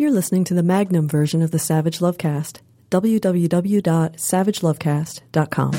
You're 0.00 0.12
listening 0.12 0.44
to 0.44 0.54
the 0.54 0.62
Magnum 0.62 1.08
version 1.08 1.42
of 1.42 1.50
the 1.50 1.58
Savage 1.58 1.98
Lovecast. 1.98 2.60
www.savagelovecast.com. 2.88 5.74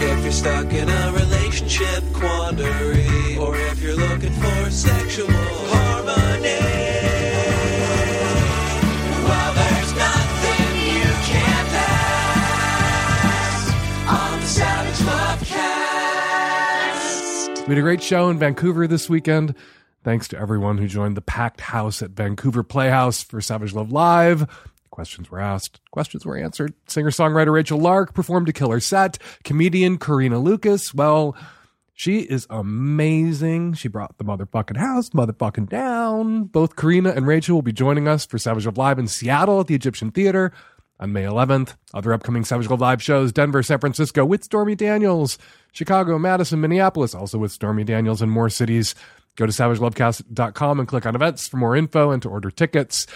If 0.00 0.22
you're 0.22 0.30
stuck 0.30 0.72
in 0.72 0.88
a 0.88 1.12
relationship 1.12 2.04
quandary, 2.12 3.36
or 3.36 3.56
if 3.56 3.82
you're 3.82 3.96
looking 3.96 4.30
for 4.30 4.70
sexual 4.70 5.26
harmony, 5.28 6.56
well, 9.26 9.54
there's 9.54 9.94
nothing 9.96 10.76
you 10.94 11.10
can't 11.26 11.68
ask 13.34 13.74
on 14.08 14.38
the 14.38 14.46
Savage 14.46 15.00
Lovecast. 17.50 17.66
We 17.66 17.74
had 17.74 17.78
a 17.78 17.82
great 17.82 18.04
show 18.04 18.30
in 18.30 18.38
Vancouver 18.38 18.86
this 18.86 19.10
weekend. 19.10 19.56
Thanks 20.08 20.28
to 20.28 20.38
everyone 20.38 20.78
who 20.78 20.88
joined 20.88 21.18
the 21.18 21.20
packed 21.20 21.60
house 21.60 22.00
at 22.00 22.12
Vancouver 22.12 22.62
Playhouse 22.62 23.22
for 23.22 23.42
Savage 23.42 23.74
Love 23.74 23.92
Live. 23.92 24.48
Questions 24.88 25.30
were 25.30 25.38
asked, 25.38 25.82
questions 25.90 26.24
were 26.24 26.34
answered. 26.34 26.72
Singer 26.86 27.10
songwriter 27.10 27.52
Rachel 27.52 27.78
Lark 27.78 28.14
performed 28.14 28.48
a 28.48 28.54
killer 28.54 28.80
set. 28.80 29.18
Comedian 29.44 29.98
Karina 29.98 30.38
Lucas, 30.38 30.94
well, 30.94 31.36
she 31.92 32.20
is 32.20 32.46
amazing. 32.48 33.74
She 33.74 33.88
brought 33.88 34.16
the 34.16 34.24
motherfucking 34.24 34.78
house, 34.78 35.10
motherfucking 35.10 35.68
down. 35.68 36.44
Both 36.44 36.74
Karina 36.74 37.10
and 37.10 37.26
Rachel 37.26 37.56
will 37.56 37.62
be 37.62 37.74
joining 37.74 38.08
us 38.08 38.24
for 38.24 38.38
Savage 38.38 38.64
Love 38.64 38.78
Live 38.78 38.98
in 38.98 39.08
Seattle 39.08 39.60
at 39.60 39.66
the 39.66 39.74
Egyptian 39.74 40.10
Theater 40.10 40.54
on 40.98 41.12
May 41.12 41.24
11th. 41.24 41.74
Other 41.92 42.14
upcoming 42.14 42.46
Savage 42.46 42.70
Love 42.70 42.80
Live 42.80 43.02
shows 43.02 43.30
Denver, 43.30 43.62
San 43.62 43.78
Francisco 43.78 44.24
with 44.24 44.42
Stormy 44.42 44.74
Daniels, 44.74 45.36
Chicago, 45.72 46.18
Madison, 46.18 46.62
Minneapolis, 46.62 47.14
also 47.14 47.36
with 47.36 47.52
Stormy 47.52 47.84
Daniels 47.84 48.22
and 48.22 48.32
more 48.32 48.48
cities. 48.48 48.94
Go 49.38 49.46
to 49.46 49.52
savagelovecast.com 49.52 50.80
and 50.80 50.88
click 50.88 51.06
on 51.06 51.14
events 51.14 51.46
for 51.46 51.58
more 51.58 51.76
info 51.76 52.10
and 52.10 52.20
to 52.22 52.28
order 52.28 52.50
tickets. 52.50 53.06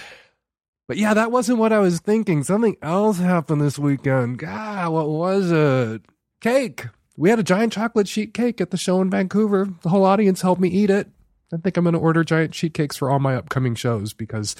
But 0.86 0.96
yeah, 0.96 1.14
that 1.14 1.32
wasn't 1.32 1.58
what 1.58 1.72
I 1.72 1.80
was 1.80 1.98
thinking. 1.98 2.44
Something 2.44 2.76
else 2.80 3.18
happened 3.18 3.60
this 3.60 3.76
weekend. 3.76 4.38
God, 4.38 4.92
what 4.92 5.08
was 5.08 5.50
it? 5.50 6.02
Cake. 6.40 6.86
We 7.16 7.28
had 7.28 7.40
a 7.40 7.44
giant 7.44 7.72
chocolate 7.72 8.06
sheet 8.06 8.34
cake 8.34 8.60
at 8.60 8.70
the 8.70 8.76
show 8.76 9.00
in 9.00 9.10
Vancouver. 9.10 9.68
The 9.82 9.88
whole 9.88 10.04
audience 10.04 10.42
helped 10.42 10.60
me 10.60 10.68
eat 10.68 10.90
it. 10.90 11.08
I 11.52 11.56
think 11.56 11.76
I'm 11.76 11.84
going 11.84 11.94
to 11.94 11.98
order 11.98 12.22
giant 12.22 12.54
sheet 12.54 12.72
cakes 12.72 12.96
for 12.96 13.10
all 13.10 13.18
my 13.18 13.34
upcoming 13.34 13.74
shows 13.74 14.12
because 14.12 14.54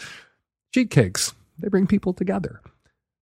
sheet 0.74 0.90
cakes, 0.90 1.32
they 1.60 1.68
bring 1.68 1.86
people 1.86 2.12
together. 2.12 2.60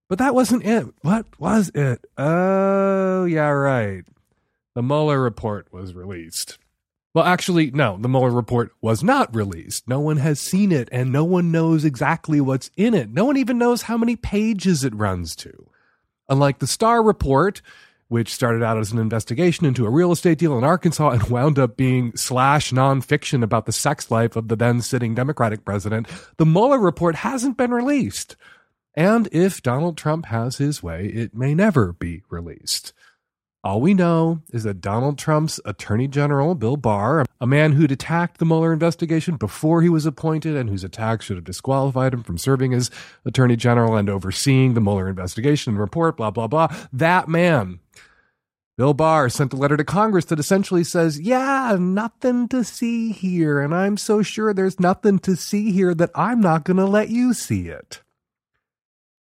But 0.09 0.17
that 0.17 0.33
wasn't 0.33 0.65
it. 0.65 0.87
What 1.01 1.27
was 1.39 1.69
it? 1.75 2.05
Oh, 2.17 3.25
yeah, 3.25 3.49
right. 3.49 4.03
The 4.73 4.81
Mueller 4.81 5.21
report 5.21 5.71
was 5.71 5.93
released. 5.93 6.57
Well, 7.13 7.25
actually, 7.25 7.71
no, 7.71 7.97
the 7.99 8.07
Mueller 8.07 8.29
report 8.29 8.71
was 8.79 9.03
not 9.03 9.35
released. 9.35 9.87
No 9.87 9.99
one 9.99 10.17
has 10.17 10.39
seen 10.39 10.71
it, 10.71 10.87
and 10.91 11.11
no 11.11 11.25
one 11.25 11.51
knows 11.51 11.83
exactly 11.83 12.39
what's 12.39 12.71
in 12.77 12.93
it. 12.93 13.09
No 13.09 13.25
one 13.25 13.35
even 13.35 13.57
knows 13.57 13.83
how 13.83 13.97
many 13.97 14.15
pages 14.15 14.85
it 14.85 14.95
runs 14.95 15.35
to. 15.37 15.69
Unlike 16.29 16.59
the 16.59 16.67
Starr 16.67 17.03
report, 17.03 17.61
which 18.07 18.33
started 18.33 18.63
out 18.63 18.77
as 18.77 18.93
an 18.93 18.99
investigation 18.99 19.65
into 19.65 19.85
a 19.85 19.89
real 19.89 20.11
estate 20.13 20.37
deal 20.37 20.57
in 20.57 20.63
Arkansas 20.63 21.09
and 21.09 21.23
wound 21.29 21.59
up 21.59 21.75
being 21.75 22.15
slash 22.15 22.71
nonfiction 22.71 23.43
about 23.43 23.65
the 23.65 23.71
sex 23.73 24.09
life 24.09 24.37
of 24.37 24.47
the 24.47 24.55
then 24.55 24.81
sitting 24.81 25.13
Democratic 25.13 25.65
president, 25.65 26.07
the 26.37 26.45
Mueller 26.45 26.79
report 26.79 27.15
hasn't 27.15 27.57
been 27.57 27.71
released. 27.71 28.37
And 28.95 29.27
if 29.31 29.61
Donald 29.61 29.97
Trump 29.97 30.25
has 30.27 30.57
his 30.57 30.81
way, 30.81 31.07
it 31.07 31.35
may 31.35 31.53
never 31.53 31.93
be 31.93 32.23
released. 32.29 32.93
All 33.63 33.79
we 33.79 33.93
know 33.93 34.41
is 34.51 34.63
that 34.63 34.81
Donald 34.81 35.19
Trump's 35.19 35.59
Attorney 35.65 36.07
General, 36.07 36.55
Bill 36.55 36.77
Barr, 36.77 37.25
a 37.39 37.45
man 37.45 37.73
who'd 37.73 37.91
attacked 37.91 38.39
the 38.39 38.45
Mueller 38.45 38.73
investigation 38.73 39.35
before 39.35 39.83
he 39.83 39.89
was 39.89 40.07
appointed 40.07 40.55
and 40.55 40.67
whose 40.67 40.83
attack 40.83 41.21
should 41.21 41.37
have 41.37 41.43
disqualified 41.43 42.11
him 42.11 42.23
from 42.23 42.39
serving 42.39 42.73
as 42.73 42.89
Attorney 43.23 43.55
General 43.55 43.95
and 43.95 44.09
overseeing 44.09 44.73
the 44.73 44.81
Mueller 44.81 45.07
investigation 45.07 45.73
and 45.73 45.79
report, 45.79 46.17
blah, 46.17 46.31
blah, 46.31 46.47
blah. 46.47 46.75
That 46.91 47.27
man, 47.27 47.81
Bill 48.77 48.95
Barr, 48.95 49.29
sent 49.29 49.53
a 49.53 49.57
letter 49.57 49.77
to 49.77 49.83
Congress 49.83 50.25
that 50.25 50.39
essentially 50.39 50.83
says, 50.83 51.19
Yeah, 51.19 51.77
nothing 51.79 52.47
to 52.47 52.63
see 52.63 53.11
here. 53.11 53.59
And 53.59 53.75
I'm 53.75 53.95
so 53.95 54.23
sure 54.23 54.55
there's 54.55 54.79
nothing 54.79 55.19
to 55.19 55.35
see 55.35 55.71
here 55.71 55.93
that 55.93 56.09
I'm 56.15 56.41
not 56.41 56.63
going 56.63 56.77
to 56.77 56.85
let 56.85 57.09
you 57.09 57.35
see 57.35 57.67
it, 57.69 58.01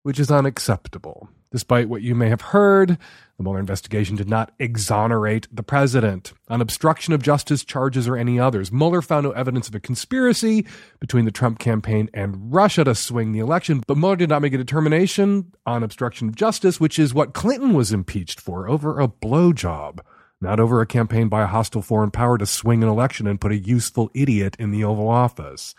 which 0.03 0.19
is 0.19 0.31
unacceptable. 0.31 1.29
Despite 1.53 1.89
what 1.89 2.03
you 2.03 2.15
may 2.15 2.29
have 2.29 2.41
heard, 2.41 2.97
the 3.37 3.43
Mueller 3.43 3.59
investigation 3.59 4.15
did 4.15 4.29
not 4.29 4.53
exonerate 4.61 5.49
the 5.51 5.65
president 5.65 6.33
on 6.49 6.61
obstruction 6.61 7.13
of 7.13 7.23
justice 7.23 7.65
charges 7.65 8.07
or 8.07 8.17
any 8.17 8.39
others. 8.39 8.71
Mueller 8.71 9.03
found 9.03 9.25
no 9.25 9.33
evidence 9.33 9.67
of 9.67 9.75
a 9.75 9.81
conspiracy 9.81 10.65
between 11.01 11.25
the 11.25 11.33
Trump 11.33 11.59
campaign 11.59 12.09
and 12.15 12.53
Russia 12.55 12.85
to 12.85 12.95
swing 12.95 13.33
the 13.33 13.41
election, 13.41 13.83
but 13.89 13.97
Mueller 13.97 14.15
did 14.15 14.29
not 14.29 14.43
make 14.43 14.55
a 14.55 14.59
determination 14.59 15.53
on 15.67 15.83
obstruction 15.83 16.29
of 16.29 16.37
justice, 16.37 16.79
which 16.79 17.01
is 17.01 17.13
what 17.13 17.35
Clinton 17.35 17.73
was 17.73 17.93
impeached 17.93 18.41
for 18.41 18.69
over 18.69 19.01
a 19.01 19.09
blowjob, 19.09 19.99
not 20.41 20.61
over 20.61 20.81
a 20.81 20.87
campaign 20.87 21.29
by 21.29 21.43
a 21.43 21.49
hostile 21.49 21.83
foreign 21.83 22.13
power 22.13 22.39
to 22.39 22.47
swing 22.47 22.85
an 22.85 22.89
election 22.89 23.27
and 23.27 23.41
put 23.41 23.51
a 23.51 23.59
useful 23.59 24.09
idiot 24.15 24.55
in 24.61 24.71
the 24.71 24.85
Oval 24.85 25.09
Office. 25.09 25.75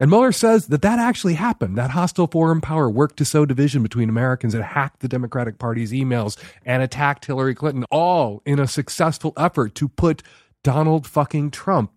And 0.00 0.10
Mueller 0.10 0.32
says 0.32 0.68
that 0.68 0.82
that 0.82 0.98
actually 1.00 1.34
happened. 1.34 1.76
That 1.76 1.90
hostile 1.90 2.28
foreign 2.28 2.60
power 2.60 2.88
worked 2.88 3.16
to 3.16 3.24
sow 3.24 3.44
division 3.44 3.82
between 3.82 4.08
Americans 4.08 4.54
and 4.54 4.62
hacked 4.62 5.00
the 5.00 5.08
Democratic 5.08 5.58
Party's 5.58 5.90
emails 5.90 6.36
and 6.64 6.82
attacked 6.82 7.24
Hillary 7.24 7.54
Clinton, 7.54 7.84
all 7.90 8.40
in 8.46 8.60
a 8.60 8.68
successful 8.68 9.32
effort 9.36 9.74
to 9.76 9.88
put 9.88 10.22
Donald 10.62 11.06
fucking 11.06 11.50
Trump 11.50 11.90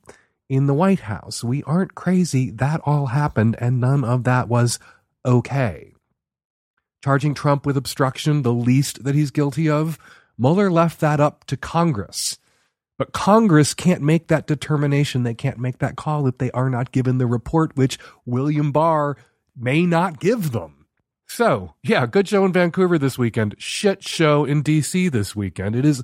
in 0.50 0.66
the 0.66 0.74
White 0.74 1.02
House. 1.02 1.44
We 1.44 1.62
aren't 1.64 1.94
crazy. 1.94 2.50
That 2.50 2.82
all 2.86 3.08
happened, 3.08 3.56
and 3.60 3.80
none 3.80 4.04
of 4.04 4.24
that 4.24 4.48
was 4.48 4.80
okay. 5.24 5.94
Charging 7.04 7.34
Trump 7.34 7.66
with 7.66 7.78
obstruction, 7.78 8.42
the 8.42 8.54
least 8.54 9.04
that 9.04 9.16
he's 9.16 9.32
guilty 9.32 9.70
of, 9.70 10.00
Mueller 10.38 10.72
left 10.72 11.00
that 11.02 11.20
up 11.20 11.46
to 11.46 11.56
Congress. 11.56 12.40
But 13.02 13.14
Congress 13.14 13.74
can't 13.74 14.04
make 14.04 14.28
that 14.28 14.46
determination. 14.46 15.24
They 15.24 15.34
can't 15.34 15.58
make 15.58 15.80
that 15.80 15.96
call 15.96 16.28
if 16.28 16.38
they 16.38 16.52
are 16.52 16.70
not 16.70 16.92
given 16.92 17.18
the 17.18 17.26
report, 17.26 17.76
which 17.76 17.98
William 18.28 18.72
Barr 18.72 19.18
may 19.58 19.88
not 19.88 20.20
give 20.20 20.52
them. 20.52 20.86
So, 21.28 21.74
yeah, 21.82 22.06
good 22.06 22.28
show 22.28 22.46
in 22.46 22.54
Vancouver 22.54 23.00
this 23.00 23.18
weekend. 23.18 23.56
Shit 23.58 24.08
show 24.08 24.46
in 24.46 24.62
DC 24.62 25.12
this 25.12 25.36
weekend. 25.36 25.76
It 25.76 25.84
is 25.84 26.04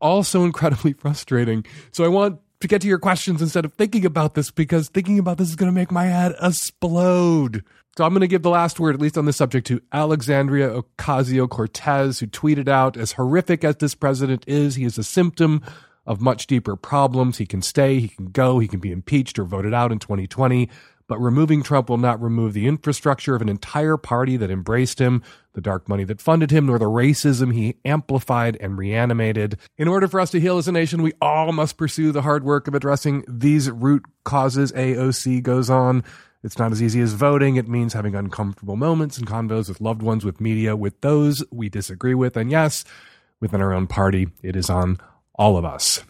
also 0.00 0.44
incredibly 0.44 0.92
frustrating. 1.00 1.66
So, 1.90 2.04
I 2.04 2.08
want 2.08 2.38
to 2.60 2.68
get 2.68 2.80
to 2.82 2.86
your 2.86 3.00
questions 3.00 3.42
instead 3.42 3.64
of 3.64 3.74
thinking 3.74 4.06
about 4.06 4.34
this 4.34 4.52
because 4.52 4.88
thinking 4.88 5.18
about 5.18 5.38
this 5.38 5.48
is 5.48 5.56
going 5.56 5.72
to 5.72 5.74
make 5.74 5.90
my 5.90 6.04
head 6.04 6.36
explode. 6.40 7.64
So 7.96 8.04
I'm 8.04 8.12
going 8.12 8.20
to 8.20 8.28
give 8.28 8.42
the 8.42 8.50
last 8.50 8.78
word, 8.78 8.94
at 8.94 9.00
least 9.00 9.16
on 9.18 9.24
this 9.24 9.38
subject, 9.38 9.66
to 9.68 9.80
Alexandria 9.90 10.68
Ocasio 10.68 11.48
Cortez, 11.48 12.20
who 12.20 12.26
tweeted 12.26 12.68
out, 12.68 12.96
as 12.96 13.12
horrific 13.12 13.64
as 13.64 13.76
this 13.78 13.94
president 13.94 14.44
is, 14.46 14.74
he 14.74 14.84
is 14.84 14.98
a 14.98 15.02
symptom 15.02 15.62
of 16.06 16.20
much 16.20 16.46
deeper 16.46 16.76
problems. 16.76 17.38
He 17.38 17.46
can 17.46 17.62
stay, 17.62 17.98
he 18.00 18.08
can 18.08 18.26
go, 18.26 18.58
he 18.58 18.68
can 18.68 18.80
be 18.80 18.92
impeached 18.92 19.38
or 19.38 19.44
voted 19.44 19.74
out 19.74 19.92
in 19.92 19.98
2020. 19.98 20.68
But 21.08 21.20
removing 21.20 21.62
Trump 21.62 21.88
will 21.88 21.98
not 21.98 22.20
remove 22.20 22.52
the 22.52 22.66
infrastructure 22.66 23.36
of 23.36 23.42
an 23.42 23.48
entire 23.48 23.96
party 23.96 24.36
that 24.38 24.50
embraced 24.50 24.98
him, 24.98 25.22
the 25.52 25.60
dark 25.60 25.88
money 25.88 26.02
that 26.04 26.20
funded 26.20 26.50
him, 26.50 26.66
nor 26.66 26.80
the 26.80 26.86
racism 26.86 27.54
he 27.54 27.76
amplified 27.84 28.56
and 28.60 28.76
reanimated. 28.76 29.56
In 29.78 29.86
order 29.86 30.08
for 30.08 30.18
us 30.18 30.32
to 30.32 30.40
heal 30.40 30.58
as 30.58 30.66
a 30.66 30.72
nation, 30.72 31.02
we 31.02 31.12
all 31.20 31.52
must 31.52 31.76
pursue 31.76 32.10
the 32.10 32.22
hard 32.22 32.42
work 32.42 32.66
of 32.66 32.74
addressing 32.74 33.24
these 33.28 33.70
root 33.70 34.04
causes. 34.24 34.72
AOC 34.72 35.42
goes 35.44 35.70
on. 35.70 36.02
It's 36.42 36.58
not 36.58 36.72
as 36.72 36.82
easy 36.82 37.00
as 37.00 37.12
voting. 37.12 37.56
It 37.56 37.68
means 37.68 37.92
having 37.92 38.16
uncomfortable 38.16 38.76
moments 38.76 39.16
and 39.16 39.26
convos 39.26 39.68
with 39.68 39.80
loved 39.80 40.02
ones, 40.02 40.24
with 40.24 40.40
media, 40.40 40.74
with 40.76 41.00
those 41.02 41.42
we 41.52 41.68
disagree 41.68 42.14
with. 42.14 42.36
And 42.36 42.50
yes, 42.50 42.84
within 43.40 43.60
our 43.60 43.72
own 43.72 43.86
party, 43.86 44.28
it 44.42 44.56
is 44.56 44.70
on 44.70 44.98
all 45.36 45.56
of 45.56 45.64
us. 45.64 46.02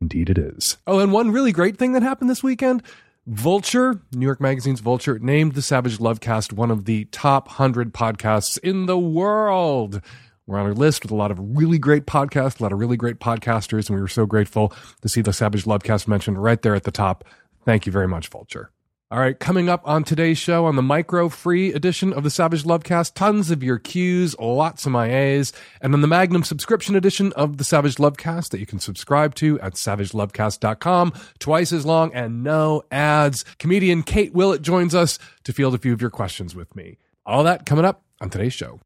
Indeed, 0.00 0.30
it 0.30 0.38
is. 0.38 0.76
Oh, 0.86 1.00
and 1.00 1.12
one 1.12 1.30
really 1.30 1.52
great 1.52 1.76
thing 1.76 1.92
that 1.92 2.02
happened 2.02 2.30
this 2.30 2.42
weekend 2.42 2.82
Vulture, 3.26 4.00
New 4.12 4.24
York 4.24 4.40
Magazine's 4.40 4.80
Vulture, 4.80 5.18
named 5.18 5.52
the 5.52 5.60
Savage 5.60 5.98
Lovecast 5.98 6.54
one 6.54 6.70
of 6.70 6.86
the 6.86 7.04
top 7.06 7.46
100 7.48 7.92
podcasts 7.92 8.58
in 8.60 8.86
the 8.86 8.98
world. 8.98 10.00
We're 10.46 10.58
on 10.58 10.64
our 10.64 10.72
list 10.72 11.02
with 11.02 11.12
a 11.12 11.14
lot 11.14 11.30
of 11.30 11.38
really 11.38 11.78
great 11.78 12.06
podcasts, 12.06 12.58
a 12.58 12.62
lot 12.62 12.72
of 12.72 12.78
really 12.78 12.96
great 12.96 13.18
podcasters, 13.18 13.88
and 13.88 13.96
we 13.96 14.00
were 14.00 14.08
so 14.08 14.24
grateful 14.24 14.72
to 15.02 15.10
see 15.10 15.20
the 15.20 15.34
Savage 15.34 15.64
Lovecast 15.64 16.08
mentioned 16.08 16.42
right 16.42 16.62
there 16.62 16.74
at 16.74 16.84
the 16.84 16.90
top. 16.90 17.22
Thank 17.66 17.84
you 17.84 17.92
very 17.92 18.08
much, 18.08 18.28
Vulture. 18.28 18.70
All 19.10 19.18
right, 19.18 19.40
coming 19.40 19.70
up 19.70 19.80
on 19.88 20.04
today's 20.04 20.36
show 20.36 20.66
on 20.66 20.76
the 20.76 20.82
micro 20.82 21.30
free 21.30 21.72
edition 21.72 22.12
of 22.12 22.24
the 22.24 22.30
Savage 22.30 22.64
Lovecast, 22.64 23.14
tons 23.14 23.50
of 23.50 23.62
your 23.62 23.78
Qs, 23.78 24.34
lots 24.38 24.84
of 24.84 24.92
my 24.92 25.10
A's, 25.10 25.50
and 25.80 25.94
on 25.94 26.02
the 26.02 26.06
Magnum 26.06 26.42
subscription 26.42 26.94
edition 26.94 27.32
of 27.32 27.56
the 27.56 27.64
Savage 27.64 27.94
Lovecast 27.94 28.50
that 28.50 28.60
you 28.60 28.66
can 28.66 28.78
subscribe 28.78 29.34
to 29.36 29.58
at 29.60 29.76
savagelovecast.com, 29.76 31.14
twice 31.38 31.72
as 31.72 31.86
long 31.86 32.12
and 32.12 32.44
no 32.44 32.82
ads. 32.92 33.46
Comedian 33.58 34.02
Kate 34.02 34.34
Willett 34.34 34.60
joins 34.60 34.94
us 34.94 35.18
to 35.44 35.54
field 35.54 35.74
a 35.74 35.78
few 35.78 35.94
of 35.94 36.02
your 36.02 36.10
questions 36.10 36.54
with 36.54 36.76
me. 36.76 36.98
All 37.24 37.44
that 37.44 37.64
coming 37.64 37.86
up 37.86 38.02
on 38.20 38.28
today's 38.28 38.52
show. 38.52 38.78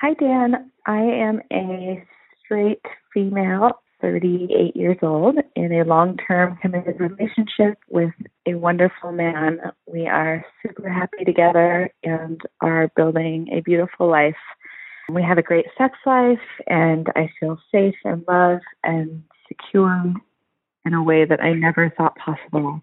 Hi, 0.00 0.14
Dan. 0.14 0.72
I 0.86 1.02
am 1.02 1.40
a 1.52 2.04
straight 2.44 2.82
female 3.14 3.80
38 4.02 4.76
years 4.76 4.98
old 5.00 5.36
in 5.56 5.72
a 5.72 5.84
long 5.84 6.18
term 6.26 6.58
committed 6.60 7.00
relationship 7.00 7.78
with 7.88 8.12
a 8.46 8.54
wonderful 8.54 9.12
man. 9.12 9.60
We 9.86 10.06
are 10.08 10.44
super 10.60 10.90
happy 10.90 11.24
together 11.24 11.88
and 12.02 12.40
are 12.60 12.90
building 12.96 13.48
a 13.52 13.60
beautiful 13.60 14.10
life. 14.10 14.36
We 15.08 15.22
have 15.22 15.38
a 15.38 15.42
great 15.42 15.66
sex 15.78 15.96
life, 16.04 16.38
and 16.66 17.06
I 17.16 17.30
feel 17.38 17.58
safe 17.70 17.94
and 18.04 18.24
loved 18.28 18.64
and 18.82 19.22
secure 19.48 20.12
in 20.84 20.94
a 20.94 21.02
way 21.02 21.24
that 21.24 21.40
I 21.40 21.52
never 21.52 21.90
thought 21.96 22.16
possible, 22.16 22.82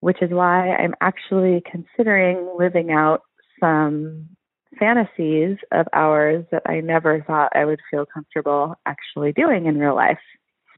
which 0.00 0.22
is 0.22 0.30
why 0.30 0.74
I'm 0.74 0.94
actually 1.00 1.62
considering 1.70 2.54
living 2.58 2.92
out 2.92 3.22
some 3.60 4.28
fantasies 4.78 5.58
of 5.72 5.86
ours 5.92 6.44
that 6.50 6.62
I 6.66 6.80
never 6.80 7.22
thought 7.26 7.52
I 7.54 7.64
would 7.64 7.80
feel 7.90 8.06
comfortable 8.06 8.74
actually 8.86 9.32
doing 9.32 9.66
in 9.66 9.78
real 9.78 9.94
life. 9.94 10.18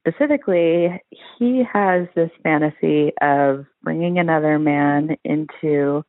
Specifically, 0.06 1.00
he 1.38 1.62
has 1.72 2.06
this 2.14 2.30
fantasy 2.42 3.12
of 3.22 3.64
bringing 3.82 4.18
another 4.18 4.58
man 4.58 5.16
into 5.24 6.04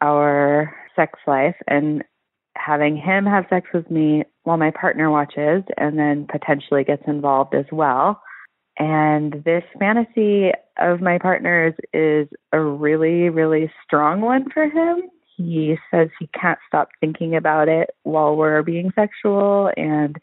our 0.00 0.74
sex 0.96 1.18
life 1.26 1.56
and 1.68 2.02
having 2.56 2.96
him 2.96 3.24
have 3.24 3.46
sex 3.48 3.68
with 3.72 3.88
me 3.90 4.24
while 4.42 4.56
my 4.56 4.72
partner 4.72 5.10
watches 5.10 5.62
and 5.76 5.98
then 5.98 6.26
potentially 6.30 6.82
gets 6.82 7.02
involved 7.06 7.54
as 7.54 7.66
well. 7.70 8.20
And 8.78 9.42
this 9.44 9.64
fantasy 9.78 10.50
of 10.78 11.00
my 11.00 11.18
partner's 11.18 11.74
is 11.92 12.28
a 12.52 12.60
really, 12.60 13.28
really 13.28 13.70
strong 13.84 14.20
one 14.20 14.50
for 14.50 14.64
him. 14.64 15.02
He 15.38 15.76
says 15.90 16.08
he 16.18 16.28
can't 16.38 16.58
stop 16.66 16.88
thinking 17.00 17.36
about 17.36 17.68
it 17.68 17.90
while 18.02 18.34
we're 18.34 18.62
being 18.62 18.90
sexual 18.96 19.70
and 19.76 20.16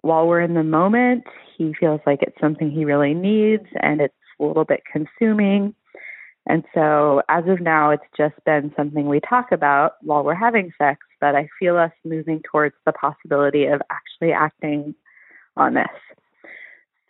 while 0.00 0.26
we're 0.26 0.40
in 0.40 0.54
the 0.54 0.64
moment. 0.64 1.24
He 1.56 1.72
feels 1.78 2.00
like 2.04 2.22
it's 2.22 2.38
something 2.40 2.70
he 2.70 2.84
really 2.84 3.14
needs 3.14 3.66
and 3.80 4.00
it's 4.00 4.14
a 4.40 4.44
little 4.44 4.64
bit 4.64 4.82
consuming. 4.90 5.72
And 6.48 6.64
so, 6.74 7.22
as 7.28 7.44
of 7.46 7.60
now, 7.60 7.90
it's 7.90 8.02
just 8.16 8.34
been 8.44 8.72
something 8.76 9.06
we 9.06 9.20
talk 9.20 9.52
about 9.52 9.92
while 10.00 10.24
we're 10.24 10.34
having 10.34 10.72
sex, 10.78 11.00
but 11.20 11.36
I 11.36 11.48
feel 11.58 11.76
us 11.76 11.92
moving 12.04 12.42
towards 12.50 12.74
the 12.86 12.92
possibility 12.92 13.66
of 13.66 13.82
actually 13.90 14.32
acting 14.32 14.94
on 15.56 15.74
this. 15.74 15.86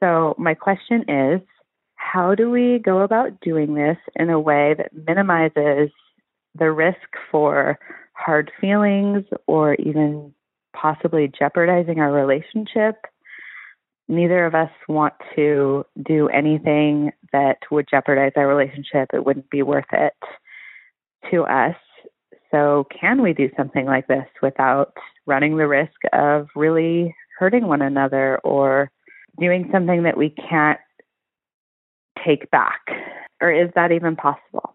So, 0.01 0.35
my 0.39 0.55
question 0.55 1.09
is 1.09 1.41
how 1.95 2.35
do 2.35 2.51
we 2.51 2.81
go 2.81 3.01
about 3.01 3.41
doing 3.41 3.75
this 3.75 3.97
in 4.17 4.29
a 4.29 4.41
way 4.41 4.75
that 4.77 4.91
minimizes 5.07 5.91
the 6.55 6.71
risk 6.73 7.17
for 7.31 7.79
hard 8.13 8.51
feelings 8.61 9.25
or 9.47 9.75
even 9.75 10.33
possibly 10.75 11.31
jeopardizing 11.37 11.99
our 12.01 12.13
relationship. 12.13 12.97
Neither 14.09 14.47
of 14.47 14.55
us 14.55 14.71
want 14.89 15.15
to 15.37 15.85
do 16.07 16.29
anything 16.29 17.13
that 17.33 17.59
would 17.71 17.87
jeopardize 17.91 18.33
our 18.37 18.49
relationship. 18.49 19.11
It 19.13 19.25
wouldn't 19.25 19.51
be 19.51 19.63
worth 19.63 19.93
it 19.93 20.15
to 21.31 21.43
us. 21.45 21.77
So, 22.51 22.87
can 22.99 23.21
we 23.21 23.35
do 23.35 23.51
something 23.57 23.85
like 23.85 24.07
this 24.07 24.27
without 24.41 24.95
running 25.27 25.59
the 25.59 25.69
risk 25.69 26.01
of 26.15 26.49
really 26.57 27.15
hurting 27.39 27.67
one 27.67 27.83
another 27.83 28.39
or 28.39 28.91
doing 29.39 29.69
something 29.71 30.05
that 30.05 30.17
we 30.17 30.31
can't 30.31 30.81
take 32.25 32.51
back? 32.51 32.81
Or 33.43 33.53
is 33.53 33.69
that 33.75 33.93
even 33.93 34.17
possible? 34.17 34.75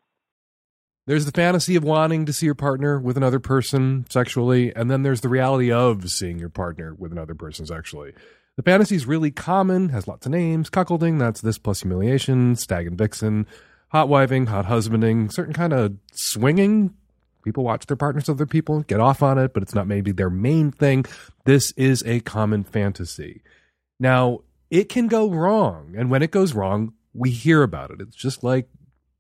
There's 1.05 1.25
the 1.25 1.33
fantasy 1.33 1.75
of 1.75 1.83
wanting 1.83 2.25
to 2.27 2.33
see 2.33 2.45
your 2.45 2.55
partner 2.55 2.97
with 2.97 3.17
another 3.17 3.39
person 3.39 4.05
sexually, 4.09 4.73
and 4.73 4.89
then 4.89 5.03
there's 5.03 5.19
the 5.19 5.27
reality 5.27 5.69
of 5.69 6.09
seeing 6.09 6.39
your 6.39 6.49
partner 6.49 6.93
with 6.93 7.11
another 7.11 7.35
person 7.35 7.65
sexually. 7.65 8.13
The 8.55 8.63
fantasy 8.63 8.95
is 8.95 9.05
really 9.05 9.29
common, 9.29 9.89
has 9.89 10.07
lots 10.07 10.25
of 10.25 10.31
names. 10.31 10.69
Cuckolding, 10.69 11.19
that's 11.19 11.41
this 11.41 11.57
plus 11.57 11.81
humiliation, 11.81 12.55
stag 12.55 12.87
and 12.87 12.97
vixen, 12.97 13.47
hot 13.89 14.07
wiving, 14.07 14.45
hot 14.45 14.65
husbanding, 14.65 15.29
certain 15.29 15.53
kind 15.53 15.73
of 15.73 15.97
swinging. 16.13 16.93
People 17.43 17.65
watch 17.65 17.85
their 17.87 17.97
partners 17.97 18.29
other 18.29 18.45
people, 18.45 18.83
get 18.83 19.01
off 19.01 19.21
on 19.21 19.37
it, 19.37 19.53
but 19.53 19.61
it's 19.61 19.75
not 19.75 19.87
maybe 19.87 20.13
their 20.13 20.29
main 20.29 20.71
thing. 20.71 21.05
This 21.43 21.71
is 21.71 22.01
a 22.05 22.21
common 22.21 22.63
fantasy. 22.63 23.41
Now, 23.99 24.39
it 24.71 24.87
can 24.87 25.07
go 25.07 25.29
wrong, 25.29 25.95
and 25.97 26.09
when 26.09 26.23
it 26.23 26.31
goes 26.31 26.53
wrong, 26.53 26.93
we 27.13 27.31
hear 27.31 27.61
about 27.61 27.91
it. 27.91 27.99
It's 27.99 28.15
just 28.15 28.41
like 28.41 28.69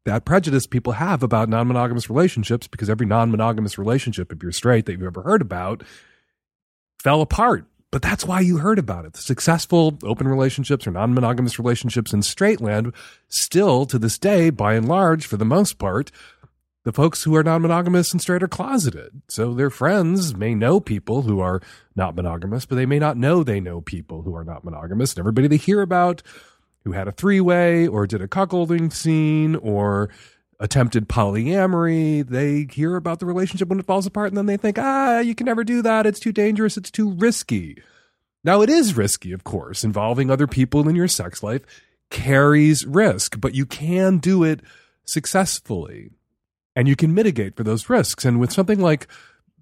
that 0.05 0.25
prejudice 0.25 0.67
people 0.67 0.93
have 0.93 1.23
about 1.23 1.49
non 1.49 1.67
monogamous 1.67 2.09
relationships 2.09 2.67
because 2.67 2.89
every 2.89 3.05
non 3.05 3.31
monogamous 3.31 3.77
relationship, 3.77 4.31
if 4.31 4.43
you're 4.43 4.51
straight, 4.51 4.85
that 4.85 4.93
you've 4.93 5.03
ever 5.03 5.21
heard 5.21 5.41
about, 5.41 5.83
fell 7.01 7.21
apart. 7.21 7.65
But 7.91 8.01
that's 8.01 8.25
why 8.25 8.39
you 8.39 8.57
heard 8.57 8.79
about 8.79 9.05
it. 9.05 9.13
The 9.13 9.21
successful 9.21 9.99
open 10.03 10.27
relationships 10.27 10.87
or 10.87 10.91
non 10.91 11.13
monogamous 11.13 11.59
relationships 11.59 12.11
in 12.11 12.21
straight 12.23 12.59
land, 12.59 12.91
still 13.29 13.85
to 13.85 13.99
this 13.99 14.17
day, 14.17 14.49
by 14.49 14.73
and 14.73 14.87
large, 14.87 15.25
for 15.25 15.37
the 15.37 15.45
most 15.45 15.77
part, 15.77 16.11
the 16.83 16.91
folks 16.91 17.23
who 17.23 17.35
are 17.35 17.43
non 17.43 17.61
monogamous 17.61 18.11
and 18.11 18.21
straight 18.21 18.43
are 18.43 18.47
closeted. 18.47 19.21
So 19.29 19.53
their 19.53 19.69
friends 19.69 20.35
may 20.35 20.53
know 20.53 20.79
people 20.79 21.21
who 21.21 21.39
are 21.39 21.61
not 21.95 22.15
monogamous, 22.15 22.65
but 22.65 22.75
they 22.75 22.85
may 22.85 22.99
not 22.99 23.15
know 23.15 23.43
they 23.43 23.61
know 23.61 23.79
people 23.79 24.23
who 24.23 24.35
are 24.35 24.43
not 24.43 24.65
monogamous. 24.65 25.13
And 25.13 25.19
everybody 25.19 25.47
they 25.47 25.57
hear 25.57 25.81
about 25.81 26.23
who 26.83 26.91
had 26.91 27.07
a 27.07 27.11
three 27.11 27.39
way 27.39 27.87
or 27.87 28.07
did 28.07 28.21
a 28.21 28.27
cuckolding 28.27 28.91
scene 28.91 29.55
or 29.55 30.09
attempted 30.59 31.09
polyamory. 31.09 32.27
They 32.27 32.67
hear 32.71 32.95
about 32.95 33.19
the 33.19 33.25
relationship 33.25 33.67
when 33.67 33.79
it 33.79 33.85
falls 33.85 34.05
apart 34.05 34.29
and 34.29 34.37
then 34.37 34.45
they 34.45 34.57
think, 34.57 34.77
ah, 34.79 35.19
you 35.19 35.35
can 35.35 35.45
never 35.45 35.63
do 35.63 35.81
that. 35.81 36.05
It's 36.05 36.19
too 36.19 36.31
dangerous. 36.31 36.77
It's 36.77 36.91
too 36.91 37.11
risky. 37.11 37.81
Now, 38.43 38.61
it 38.61 38.69
is 38.69 38.97
risky, 38.97 39.31
of 39.31 39.43
course. 39.43 39.83
Involving 39.83 40.29
other 40.29 40.47
people 40.47 40.87
in 40.87 40.95
your 40.95 41.07
sex 41.07 41.41
life 41.43 41.61
carries 42.09 42.85
risk, 42.85 43.39
but 43.39 43.55
you 43.55 43.65
can 43.65 44.17
do 44.17 44.43
it 44.43 44.61
successfully 45.05 46.11
and 46.75 46.87
you 46.87 46.95
can 46.95 47.13
mitigate 47.13 47.55
for 47.55 47.63
those 47.63 47.89
risks. 47.89 48.25
And 48.25 48.39
with 48.39 48.51
something 48.51 48.79
like 48.79 49.07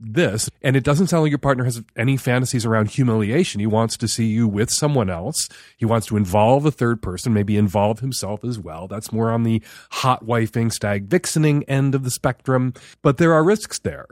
this, 0.02 0.50
and 0.62 0.76
it 0.76 0.84
doesn't 0.84 1.08
sound 1.08 1.24
like 1.24 1.32
your 1.32 1.38
partner 1.38 1.64
has 1.64 1.84
any 1.96 2.18
fantasies 2.18 2.66
around 2.66 2.90
humiliation. 2.90 3.60
He 3.60 3.68
wants 3.68 3.98
to 3.98 4.08
see 4.08 4.26
you 4.26 4.48
with 4.48 4.70
someone 4.70 5.10
else. 5.10 5.48
He 5.78 5.86
wants 5.86 6.08
to 6.08 6.18
involve 6.18 6.66
a 6.66 6.72
third 6.72 7.02
person, 7.02 7.34
maybe 7.34 7.58
involve 7.58 8.00
himself 8.00 8.44
as 8.44 8.60
well. 8.60 8.88
That's 8.88 9.12
more 9.12 9.32
on 9.32 9.44
the 9.44 9.62
hot 9.92 10.26
wifing, 10.26 10.72
stag 10.72 11.08
vixening 11.08 11.64
end 11.64 11.96
of 11.96 12.04
the 12.04 12.12
spectrum. 12.12 12.74
But 13.02 13.18
there 13.18 13.34
are 13.34 13.44
risks 13.44 13.80
there. 13.80 14.08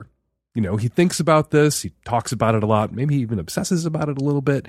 You 0.54 0.62
know, 0.62 0.76
he 0.76 0.88
thinks 0.88 1.20
about 1.20 1.50
this, 1.50 1.82
he 1.82 1.92
talks 2.04 2.32
about 2.32 2.54
it 2.54 2.62
a 2.62 2.66
lot, 2.66 2.92
maybe 2.92 3.14
he 3.14 3.20
even 3.20 3.38
obsesses 3.38 3.86
about 3.86 4.08
it 4.08 4.18
a 4.18 4.24
little 4.24 4.40
bit. 4.40 4.66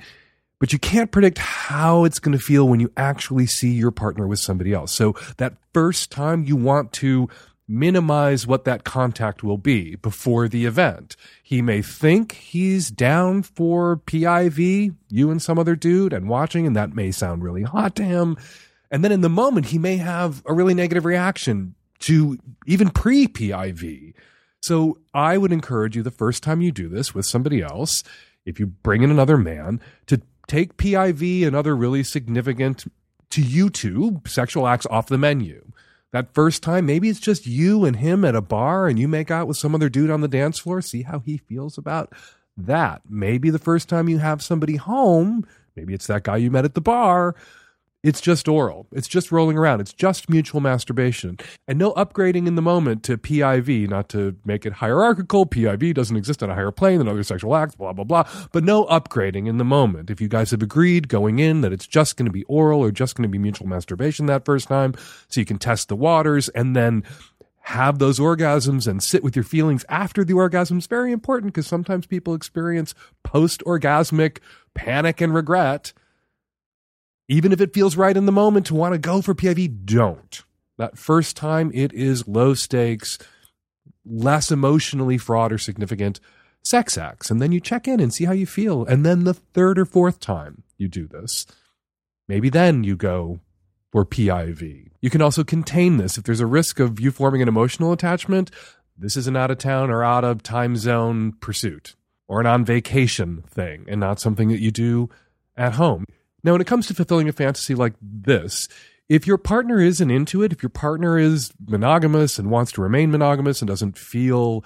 But 0.60 0.72
you 0.72 0.78
can't 0.78 1.10
predict 1.10 1.38
how 1.38 2.04
it's 2.04 2.20
going 2.20 2.38
to 2.38 2.44
feel 2.44 2.68
when 2.68 2.78
you 2.78 2.92
actually 2.96 3.46
see 3.46 3.72
your 3.72 3.90
partner 3.90 4.28
with 4.28 4.38
somebody 4.38 4.72
else. 4.72 4.92
So 4.92 5.16
that 5.38 5.54
first 5.74 6.12
time 6.12 6.44
you 6.44 6.54
want 6.54 6.92
to 6.94 7.28
minimize 7.68 8.46
what 8.46 8.64
that 8.64 8.84
contact 8.84 9.42
will 9.42 9.58
be 9.58 9.96
before 9.96 10.48
the 10.48 10.66
event. 10.66 11.16
He 11.42 11.62
may 11.62 11.82
think 11.82 12.32
he's 12.32 12.90
down 12.90 13.42
for 13.42 13.98
PIV, 13.98 14.94
you 15.08 15.30
and 15.30 15.40
some 15.40 15.58
other 15.58 15.76
dude, 15.76 16.12
and 16.12 16.28
watching, 16.28 16.66
and 16.66 16.76
that 16.76 16.94
may 16.94 17.10
sound 17.10 17.42
really 17.42 17.62
hot 17.62 17.94
to 17.96 18.04
him. 18.04 18.36
And 18.90 19.04
then 19.04 19.12
in 19.12 19.22
the 19.22 19.28
moment, 19.28 19.66
he 19.66 19.78
may 19.78 19.96
have 19.96 20.42
a 20.46 20.52
really 20.52 20.74
negative 20.74 21.04
reaction 21.04 21.74
to 22.00 22.38
even 22.66 22.90
pre 22.90 23.26
PIV. 23.26 24.14
So 24.60 24.98
I 25.14 25.38
would 25.38 25.52
encourage 25.52 25.96
you 25.96 26.02
the 26.02 26.10
first 26.10 26.42
time 26.42 26.60
you 26.60 26.72
do 26.72 26.88
this 26.88 27.14
with 27.14 27.26
somebody 27.26 27.62
else, 27.62 28.02
if 28.44 28.60
you 28.60 28.66
bring 28.66 29.02
in 29.02 29.10
another 29.10 29.36
man, 29.36 29.80
to 30.06 30.20
take 30.46 30.76
PIV 30.76 31.46
and 31.46 31.56
other 31.56 31.74
really 31.74 32.02
significant 32.02 32.84
to 33.30 33.40
you 33.40 33.70
two 33.70 34.20
sexual 34.26 34.68
acts 34.68 34.86
off 34.90 35.06
the 35.06 35.16
menu 35.16 35.71
that 36.12 36.34
first 36.34 36.62
time, 36.62 36.86
maybe 36.86 37.08
it's 37.08 37.20
just 37.20 37.46
you 37.46 37.84
and 37.84 37.96
him 37.96 38.24
at 38.24 38.36
a 38.36 38.42
bar 38.42 38.86
and 38.86 38.98
you 38.98 39.08
make 39.08 39.30
out 39.30 39.48
with 39.48 39.56
some 39.56 39.74
other 39.74 39.88
dude 39.88 40.10
on 40.10 40.20
the 40.20 40.28
dance 40.28 40.58
floor, 40.58 40.80
see 40.82 41.02
how 41.02 41.20
he 41.20 41.38
feels 41.38 41.78
about 41.78 42.12
that. 42.56 43.02
Maybe 43.08 43.50
the 43.50 43.58
first 43.58 43.88
time 43.88 44.08
you 44.08 44.18
have 44.18 44.42
somebody 44.42 44.76
home, 44.76 45.46
maybe 45.74 45.94
it's 45.94 46.06
that 46.08 46.24
guy 46.24 46.36
you 46.36 46.50
met 46.50 46.66
at 46.66 46.74
the 46.74 46.80
bar, 46.80 47.34
it's 48.02 48.20
just 48.20 48.48
oral. 48.48 48.86
It's 48.90 49.06
just 49.06 49.30
rolling 49.30 49.56
around. 49.56 49.80
It's 49.80 49.92
just 49.92 50.28
mutual 50.28 50.60
masturbation. 50.60 51.38
And 51.68 51.78
no 51.78 51.92
upgrading 51.92 52.48
in 52.48 52.56
the 52.56 52.62
moment 52.62 53.04
to 53.04 53.16
PIV, 53.16 53.88
not 53.88 54.08
to 54.10 54.36
make 54.44 54.66
it 54.66 54.74
hierarchical. 54.74 55.46
PIV 55.46 55.94
doesn't 55.94 56.16
exist 56.16 56.42
on 56.42 56.50
a 56.50 56.54
higher 56.54 56.72
plane 56.72 56.98
than 56.98 57.06
other 57.06 57.22
sexual 57.22 57.54
acts, 57.54 57.76
blah, 57.76 57.92
blah, 57.92 58.04
blah. 58.04 58.28
But 58.50 58.64
no 58.64 58.86
upgrading 58.86 59.46
in 59.46 59.58
the 59.58 59.64
moment. 59.64 60.10
If 60.10 60.20
you 60.20 60.28
guys 60.28 60.50
have 60.50 60.62
agreed 60.62 61.08
going 61.08 61.38
in 61.38 61.60
that 61.60 61.72
it's 61.72 61.86
just 61.86 62.16
going 62.16 62.26
to 62.26 62.32
be 62.32 62.44
oral 62.44 62.80
or 62.80 62.90
just 62.90 63.14
going 63.14 63.22
to 63.22 63.28
be 63.28 63.38
mutual 63.38 63.68
masturbation 63.68 64.26
that 64.26 64.44
first 64.44 64.66
time, 64.66 64.94
so 65.28 65.40
you 65.40 65.44
can 65.44 65.58
test 65.58 65.88
the 65.88 65.96
waters 65.96 66.48
and 66.50 66.74
then 66.74 67.04
have 67.66 68.00
those 68.00 68.18
orgasms 68.18 68.88
and 68.88 69.00
sit 69.00 69.22
with 69.22 69.36
your 69.36 69.44
feelings 69.44 69.84
after 69.88 70.24
the 70.24 70.32
orgasm 70.32 70.78
is 70.78 70.88
very 70.88 71.12
important 71.12 71.52
because 71.52 71.68
sometimes 71.68 72.06
people 72.06 72.34
experience 72.34 72.92
post 73.22 73.62
orgasmic 73.64 74.38
panic 74.74 75.20
and 75.20 75.32
regret 75.32 75.92
even 77.28 77.52
if 77.52 77.60
it 77.60 77.74
feels 77.74 77.96
right 77.96 78.16
in 78.16 78.26
the 78.26 78.32
moment 78.32 78.66
to 78.66 78.74
want 78.74 78.94
to 78.94 78.98
go 78.98 79.22
for 79.22 79.34
PIV, 79.34 79.84
don't. 79.84 80.42
That 80.78 80.98
first 80.98 81.36
time, 81.36 81.70
it 81.74 81.92
is 81.92 82.26
low 82.26 82.54
stakes, 82.54 83.18
less 84.04 84.50
emotionally 84.50 85.18
fraught 85.18 85.52
or 85.52 85.58
significant 85.58 86.20
sex 86.62 86.96
acts. 86.96 87.30
And 87.30 87.40
then 87.40 87.52
you 87.52 87.60
check 87.60 87.86
in 87.86 88.00
and 88.00 88.12
see 88.12 88.24
how 88.24 88.32
you 88.32 88.46
feel. 88.46 88.84
And 88.84 89.04
then 89.04 89.24
the 89.24 89.34
third 89.34 89.78
or 89.78 89.84
fourth 89.84 90.20
time 90.20 90.62
you 90.78 90.88
do 90.88 91.06
this, 91.06 91.46
maybe 92.28 92.48
then 92.48 92.84
you 92.84 92.96
go 92.96 93.40
for 93.90 94.04
PIV. 94.04 94.90
You 95.00 95.10
can 95.10 95.22
also 95.22 95.44
contain 95.44 95.98
this. 95.98 96.16
If 96.16 96.24
there's 96.24 96.40
a 96.40 96.46
risk 96.46 96.80
of 96.80 96.98
you 96.98 97.10
forming 97.10 97.42
an 97.42 97.48
emotional 97.48 97.92
attachment, 97.92 98.50
this 98.96 99.16
is 99.16 99.26
an 99.26 99.36
out 99.36 99.50
of 99.50 99.58
town 99.58 99.90
or 99.90 100.02
out 100.02 100.24
of 100.24 100.42
time 100.42 100.76
zone 100.76 101.34
pursuit 101.40 101.94
or 102.28 102.40
an 102.40 102.46
on 102.46 102.64
vacation 102.64 103.42
thing 103.48 103.84
and 103.88 104.00
not 104.00 104.20
something 104.20 104.48
that 104.48 104.60
you 104.60 104.70
do 104.70 105.10
at 105.56 105.74
home. 105.74 106.06
Now, 106.44 106.52
when 106.52 106.60
it 106.60 106.66
comes 106.66 106.86
to 106.88 106.94
fulfilling 106.94 107.28
a 107.28 107.32
fantasy 107.32 107.74
like 107.74 107.94
this, 108.00 108.68
if 109.08 109.26
your 109.26 109.38
partner 109.38 109.80
isn't 109.80 110.10
into 110.10 110.42
it, 110.42 110.52
if 110.52 110.62
your 110.62 110.70
partner 110.70 111.18
is 111.18 111.52
monogamous 111.66 112.38
and 112.38 112.50
wants 112.50 112.72
to 112.72 112.82
remain 112.82 113.10
monogamous 113.10 113.60
and 113.60 113.68
doesn't 113.68 113.98
feel 113.98 114.64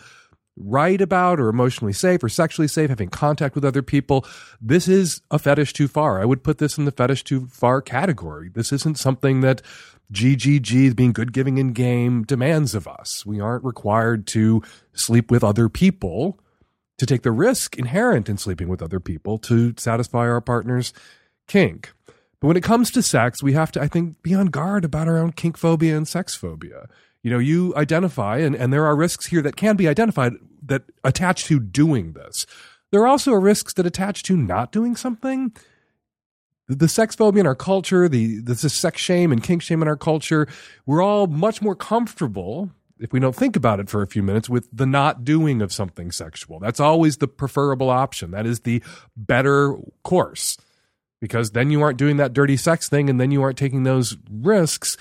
right 0.59 1.00
about 1.00 1.38
or 1.38 1.49
emotionally 1.49 1.92
safe 1.92 2.23
or 2.23 2.28
sexually 2.30 2.68
safe 2.68 2.88
having 2.88 3.09
contact 3.09 3.54
with 3.54 3.64
other 3.64 3.83
people, 3.83 4.25
this 4.61 4.88
is 4.88 5.21
a 5.30 5.38
fetish 5.38 5.73
too 5.73 5.88
far. 5.88 6.21
I 6.21 6.25
would 6.25 6.42
put 6.42 6.59
this 6.59 6.78
in 6.78 6.87
the 6.87 6.92
fetish 6.92 7.25
too 7.25 7.47
far 7.49 7.83
category. 7.83 8.49
This 8.49 8.73
isn't 8.73 8.99
something 8.99 9.42
that 9.42 9.61
GGG, 10.12 10.95
being 10.95 11.12
good 11.12 11.33
giving 11.33 11.59
in 11.59 11.73
game, 11.73 12.23
demands 12.23 12.75
of 12.75 12.87
us. 12.87 13.26
We 13.26 13.40
aren't 13.40 13.64
required 13.64 14.26
to 14.28 14.62
sleep 14.95 15.30
with 15.30 15.42
other 15.42 15.68
people, 15.68 16.38
to 16.99 17.06
take 17.06 17.23
the 17.23 17.33
risk 17.33 17.76
inherent 17.76 18.28
in 18.28 18.38
sleeping 18.38 18.68
with 18.68 18.83
other 18.83 19.00
people 19.00 19.38
to 19.38 19.75
satisfy 19.76 20.21
our 20.21 20.40
partner's 20.40 20.92
kink. 21.47 21.93
But 22.41 22.49
when 22.49 22.57
it 22.57 22.62
comes 22.62 22.91
to 22.93 23.03
sex, 23.03 23.43
we 23.43 23.55
have 23.55 23.73
to, 23.73 23.83
I 23.83 23.88
think, 23.88 24.23
be 24.23 24.35
on 24.35 24.47
guard 24.47 24.85
about 24.85 25.09
our 25.09 25.19
own 25.19 25.33
kink 25.33 25.57
phobia 25.57 25.97
and 25.97 26.07
sex 26.07 26.35
phobia. 26.35 26.87
You 27.23 27.31
know, 27.31 27.38
you 27.38 27.75
identify, 27.76 28.38
and, 28.38 28.55
and 28.55 28.73
there 28.73 28.87
are 28.87 28.95
risks 28.95 29.26
here 29.26 29.43
that 29.43 29.57
can 29.57 29.76
be 29.76 29.88
identified 29.88 30.35
that 30.65 30.83
attach 31.03 31.45
to 31.47 31.59
doing 31.59 32.12
this. 32.12 32.47
There 32.93 33.00
are 33.00 33.07
also 33.07 33.33
risks 33.33 33.75
that 33.75 33.87
attach 33.87 34.23
to 34.25 34.37
not 34.37 34.71
doing 34.71 34.97
something. 34.97 35.53
The, 36.69 36.76
the 36.76 36.88
sex 36.88 37.17
phobia 37.17 37.41
in 37.41 37.47
our 37.47 37.55
culture, 37.55 38.09
the, 38.09 38.41
the 38.41 38.55
sex 38.55 39.00
shame 39.00 39.33
and 39.33 39.43
kink 39.43 39.62
shame 39.62 39.83
in 39.83 39.88
our 39.88 39.97
culture, 39.97 40.47
we're 40.85 41.03
all 41.03 41.26
much 41.26 41.62
more 41.62 41.75
comfortable 41.75 42.71
if 42.99 43.12
we 43.12 43.21
don't 43.21 43.37
think 43.37 43.57
about 43.57 43.81
it 43.81 43.91
for 43.91 44.03
a 44.03 44.07
few 44.07 44.23
minutes, 44.23 44.49
with 44.49 44.69
the 44.73 44.87
not 44.87 45.25
doing 45.25 45.61
of 45.61 45.73
something 45.73 46.11
sexual. 46.11 46.59
That's 46.59 46.81
always 46.81 47.19
the 47.19 47.29
preferable 47.29 47.91
option. 47.91 48.31
That 48.31 48.47
is 48.47 48.61
the 48.61 48.83
better 49.17 49.76
course 50.03 50.57
because 51.26 51.50
then 51.50 51.73
you 51.73 51.83
aren't 51.83 51.99
doing 51.99 52.18
that 52.18 52.33
dirty 52.33 52.56
sex 52.56 52.88
thing 52.88 53.11
and 53.11 53.21
then 53.21 53.33
you 53.33 53.42
aren't 53.42 53.59
taking 53.59 53.83
those 53.83 54.16
risks. 54.30 54.97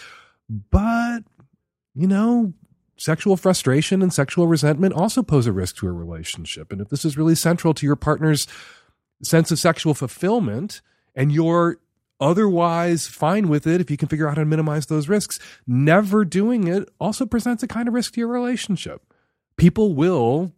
But, 0.49 1.19
you 1.93 2.07
know, 2.07 2.53
sexual 2.97 3.37
frustration 3.37 4.01
and 4.01 4.11
sexual 4.11 4.47
resentment 4.47 4.95
also 4.95 5.21
pose 5.21 5.45
a 5.45 5.51
risk 5.51 5.75
to 5.77 5.87
a 5.87 5.91
relationship. 5.91 6.71
And 6.71 6.81
if 6.81 6.89
this 6.89 7.05
is 7.05 7.15
really 7.15 7.35
central 7.35 7.75
to 7.75 7.85
your 7.85 7.95
partner's 7.95 8.47
sense 9.23 9.51
of 9.51 9.59
sexual 9.59 9.93
fulfillment 9.93 10.81
and 11.15 11.31
you're 11.31 11.77
otherwise 12.19 13.05
fine 13.05 13.47
with 13.47 13.67
it 13.67 13.79
if 13.79 13.91
you 13.91 13.97
can 13.97 14.07
figure 14.07 14.27
out 14.27 14.37
how 14.37 14.41
to 14.41 14.49
minimize 14.49 14.87
those 14.87 15.07
risks, 15.07 15.39
never 15.67 16.25
doing 16.25 16.67
it 16.67 16.89
also 16.99 17.27
presents 17.27 17.61
a 17.61 17.67
kind 17.67 17.87
of 17.87 17.93
risk 17.93 18.15
to 18.15 18.19
your 18.19 18.29
relationship. 18.29 19.13
People 19.57 19.93
will 19.93 20.53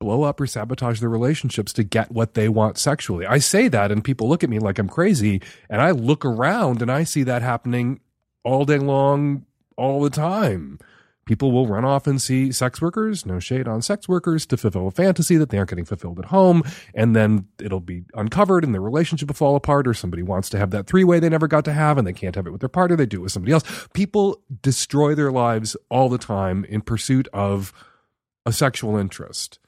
blow 0.00 0.22
up 0.22 0.40
or 0.40 0.46
sabotage 0.46 1.00
their 1.00 1.08
relationships 1.08 1.72
to 1.72 1.82
get 1.82 2.10
what 2.10 2.34
they 2.34 2.48
want 2.48 2.78
sexually. 2.78 3.26
I 3.26 3.38
say 3.38 3.68
that 3.68 3.90
and 3.90 4.04
people 4.04 4.28
look 4.28 4.44
at 4.44 4.50
me 4.50 4.58
like 4.58 4.78
I'm 4.78 4.88
crazy 4.88 5.40
and 5.70 5.80
I 5.80 5.92
look 5.92 6.24
around 6.24 6.82
and 6.82 6.90
I 6.90 7.04
see 7.04 7.22
that 7.22 7.42
happening 7.42 8.00
all 8.42 8.64
day 8.64 8.78
long 8.78 9.46
all 9.76 10.02
the 10.02 10.10
time. 10.10 10.78
People 11.26 11.52
will 11.52 11.66
run 11.66 11.86
off 11.86 12.06
and 12.06 12.20
see 12.20 12.52
sex 12.52 12.82
workers, 12.82 13.24
no 13.24 13.38
shade 13.38 13.66
on 13.66 13.80
sex 13.80 14.06
workers, 14.06 14.44
to 14.46 14.58
fulfill 14.58 14.88
a 14.88 14.90
fantasy 14.90 15.36
that 15.36 15.48
they 15.48 15.56
aren't 15.56 15.70
getting 15.70 15.86
fulfilled 15.86 16.18
at 16.18 16.26
home. 16.26 16.62
And 16.94 17.16
then 17.16 17.46
it'll 17.58 17.80
be 17.80 18.04
uncovered 18.12 18.62
and 18.62 18.74
their 18.74 18.82
relationship 18.82 19.28
will 19.28 19.34
fall 19.34 19.56
apart, 19.56 19.88
or 19.88 19.94
somebody 19.94 20.22
wants 20.22 20.50
to 20.50 20.58
have 20.58 20.70
that 20.72 20.86
three 20.86 21.04
way 21.04 21.20
they 21.20 21.30
never 21.30 21.48
got 21.48 21.64
to 21.64 21.72
have 21.72 21.96
and 21.96 22.06
they 22.06 22.12
can't 22.12 22.34
have 22.34 22.46
it 22.46 22.50
with 22.50 22.60
their 22.60 22.68
partner. 22.68 22.96
They 22.96 23.06
do 23.06 23.20
it 23.20 23.22
with 23.22 23.32
somebody 23.32 23.52
else. 23.52 23.64
People 23.94 24.42
destroy 24.60 25.14
their 25.14 25.32
lives 25.32 25.76
all 25.88 26.10
the 26.10 26.18
time 26.18 26.64
in 26.66 26.82
pursuit 26.82 27.26
of 27.32 27.72
a 28.44 28.52
sexual 28.52 28.98
interest. 28.98 29.58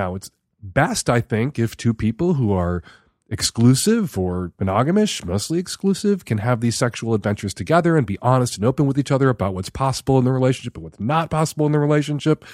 Now, 0.00 0.14
it's 0.14 0.30
best, 0.62 1.10
I 1.10 1.20
think, 1.20 1.58
if 1.58 1.76
two 1.76 1.92
people 1.92 2.32
who 2.32 2.54
are 2.54 2.82
exclusive 3.28 4.16
or 4.16 4.50
monogamish, 4.58 5.22
mostly 5.26 5.58
exclusive, 5.58 6.24
can 6.24 6.38
have 6.38 6.62
these 6.62 6.74
sexual 6.74 7.12
adventures 7.12 7.52
together 7.52 7.98
and 7.98 8.06
be 8.06 8.16
honest 8.22 8.56
and 8.56 8.64
open 8.64 8.86
with 8.86 8.98
each 8.98 9.10
other 9.10 9.28
about 9.28 9.52
what's 9.52 9.68
possible 9.68 10.18
in 10.18 10.24
the 10.24 10.32
relationship 10.32 10.74
and 10.74 10.84
what's 10.84 10.98
not 10.98 11.28
possible 11.28 11.66
in 11.66 11.72
the 11.72 11.78
relationship. 11.78 12.46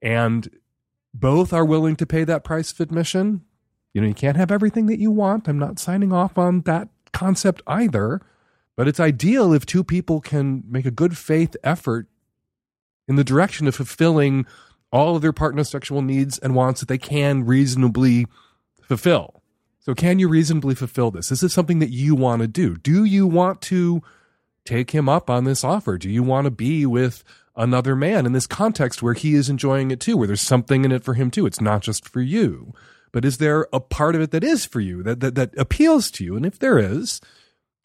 And 0.00 0.48
both 1.12 1.52
are 1.52 1.66
willing 1.66 1.96
to 1.96 2.06
pay 2.06 2.24
that 2.24 2.44
price 2.44 2.72
of 2.72 2.80
admission. 2.80 3.42
You 3.92 4.00
know, 4.00 4.08
you 4.08 4.14
can't 4.14 4.38
have 4.38 4.50
everything 4.50 4.86
that 4.86 4.98
you 4.98 5.10
want. 5.10 5.50
I'm 5.50 5.58
not 5.58 5.78
signing 5.78 6.14
off 6.14 6.38
on 6.38 6.62
that 6.62 6.88
concept 7.12 7.60
either. 7.66 8.22
But 8.74 8.88
it's 8.88 9.00
ideal 9.00 9.52
if 9.52 9.66
two 9.66 9.84
people 9.84 10.22
can 10.22 10.64
make 10.66 10.86
a 10.86 10.90
good 10.90 11.18
faith 11.18 11.56
effort 11.62 12.08
in 13.06 13.16
the 13.16 13.24
direction 13.24 13.66
of 13.66 13.74
fulfilling 13.74 14.46
all 14.96 15.14
of 15.14 15.22
their 15.22 15.32
partner's 15.32 15.68
sexual 15.68 16.00
needs 16.00 16.38
and 16.38 16.54
wants 16.54 16.80
that 16.80 16.88
they 16.88 16.98
can 16.98 17.44
reasonably 17.44 18.26
fulfill. 18.82 19.42
So, 19.80 19.94
can 19.94 20.18
you 20.18 20.28
reasonably 20.28 20.74
fulfill 20.74 21.10
this? 21.10 21.30
Is 21.30 21.42
it 21.42 21.50
something 21.50 21.78
that 21.80 21.90
you 21.90 22.14
want 22.14 22.42
to 22.42 22.48
do? 22.48 22.76
Do 22.76 23.04
you 23.04 23.26
want 23.26 23.60
to 23.62 24.02
take 24.64 24.90
him 24.90 25.08
up 25.08 25.30
on 25.30 25.44
this 25.44 25.62
offer? 25.62 25.98
Do 25.98 26.10
you 26.10 26.22
want 26.22 26.46
to 26.46 26.50
be 26.50 26.86
with 26.86 27.22
another 27.54 27.94
man 27.94 28.26
in 28.26 28.32
this 28.32 28.46
context 28.46 29.02
where 29.02 29.14
he 29.14 29.34
is 29.34 29.48
enjoying 29.48 29.90
it 29.90 30.00
too, 30.00 30.16
where 30.16 30.26
there's 30.26 30.40
something 30.40 30.84
in 30.84 30.92
it 30.92 31.04
for 31.04 31.14
him 31.14 31.30
too? 31.30 31.46
It's 31.46 31.60
not 31.60 31.82
just 31.82 32.08
for 32.08 32.20
you. 32.20 32.72
But 33.12 33.24
is 33.24 33.38
there 33.38 33.68
a 33.72 33.80
part 33.80 34.14
of 34.14 34.20
it 34.22 34.30
that 34.32 34.42
is 34.42 34.64
for 34.64 34.80
you, 34.80 35.02
that, 35.02 35.20
that, 35.20 35.34
that 35.36 35.56
appeals 35.58 36.10
to 36.12 36.24
you? 36.24 36.36
And 36.36 36.44
if 36.44 36.58
there 36.58 36.78
is, 36.78 37.20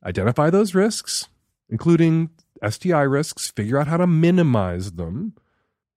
identify 0.03 0.49
those 0.49 0.73
risks, 0.73 1.27
including 1.69 2.31
STI 2.67 3.01
risks, 3.01 3.51
figure 3.51 3.77
out 3.77 3.87
how 3.87 3.97
to 3.97 4.07
minimize 4.07 4.93
them, 4.93 5.35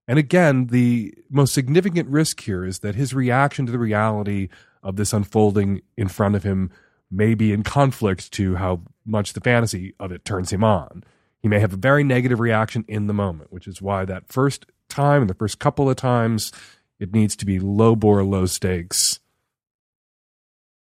and 0.06 0.18
again, 0.18 0.66
the 0.66 1.14
most 1.30 1.54
significant 1.54 2.08
risk 2.08 2.40
here 2.40 2.64
is 2.64 2.80
that 2.80 2.94
his 2.94 3.14
reaction 3.14 3.66
to 3.66 3.72
the 3.72 3.78
reality 3.78 4.48
of 4.82 4.96
this 4.96 5.12
unfolding 5.12 5.80
in 5.96 6.08
front 6.08 6.34
of 6.34 6.42
him 6.42 6.70
may 7.10 7.34
be 7.34 7.52
in 7.52 7.62
conflict 7.62 8.32
to 8.32 8.56
how 8.56 8.82
much 9.06 9.32
the 9.32 9.40
fantasy 9.40 9.94
of 9.98 10.12
it 10.12 10.24
turns 10.24 10.52
him 10.52 10.64
on. 10.64 11.04
He 11.40 11.48
may 11.48 11.60
have 11.60 11.72
a 11.72 11.76
very 11.76 12.04
negative 12.04 12.40
reaction 12.40 12.84
in 12.88 13.06
the 13.06 13.14
moment, 13.14 13.52
which 13.52 13.66
is 13.66 13.80
why 13.80 14.04
that 14.04 14.32
first 14.32 14.66
time 14.88 15.22
and 15.22 15.30
the 15.30 15.34
first 15.34 15.58
couple 15.58 15.88
of 15.88 15.96
times 15.96 16.52
it 16.98 17.12
needs 17.12 17.36
to 17.36 17.46
be 17.46 17.58
low 17.58 17.96
bore, 17.96 18.24
low 18.24 18.46
stakes 18.46 19.20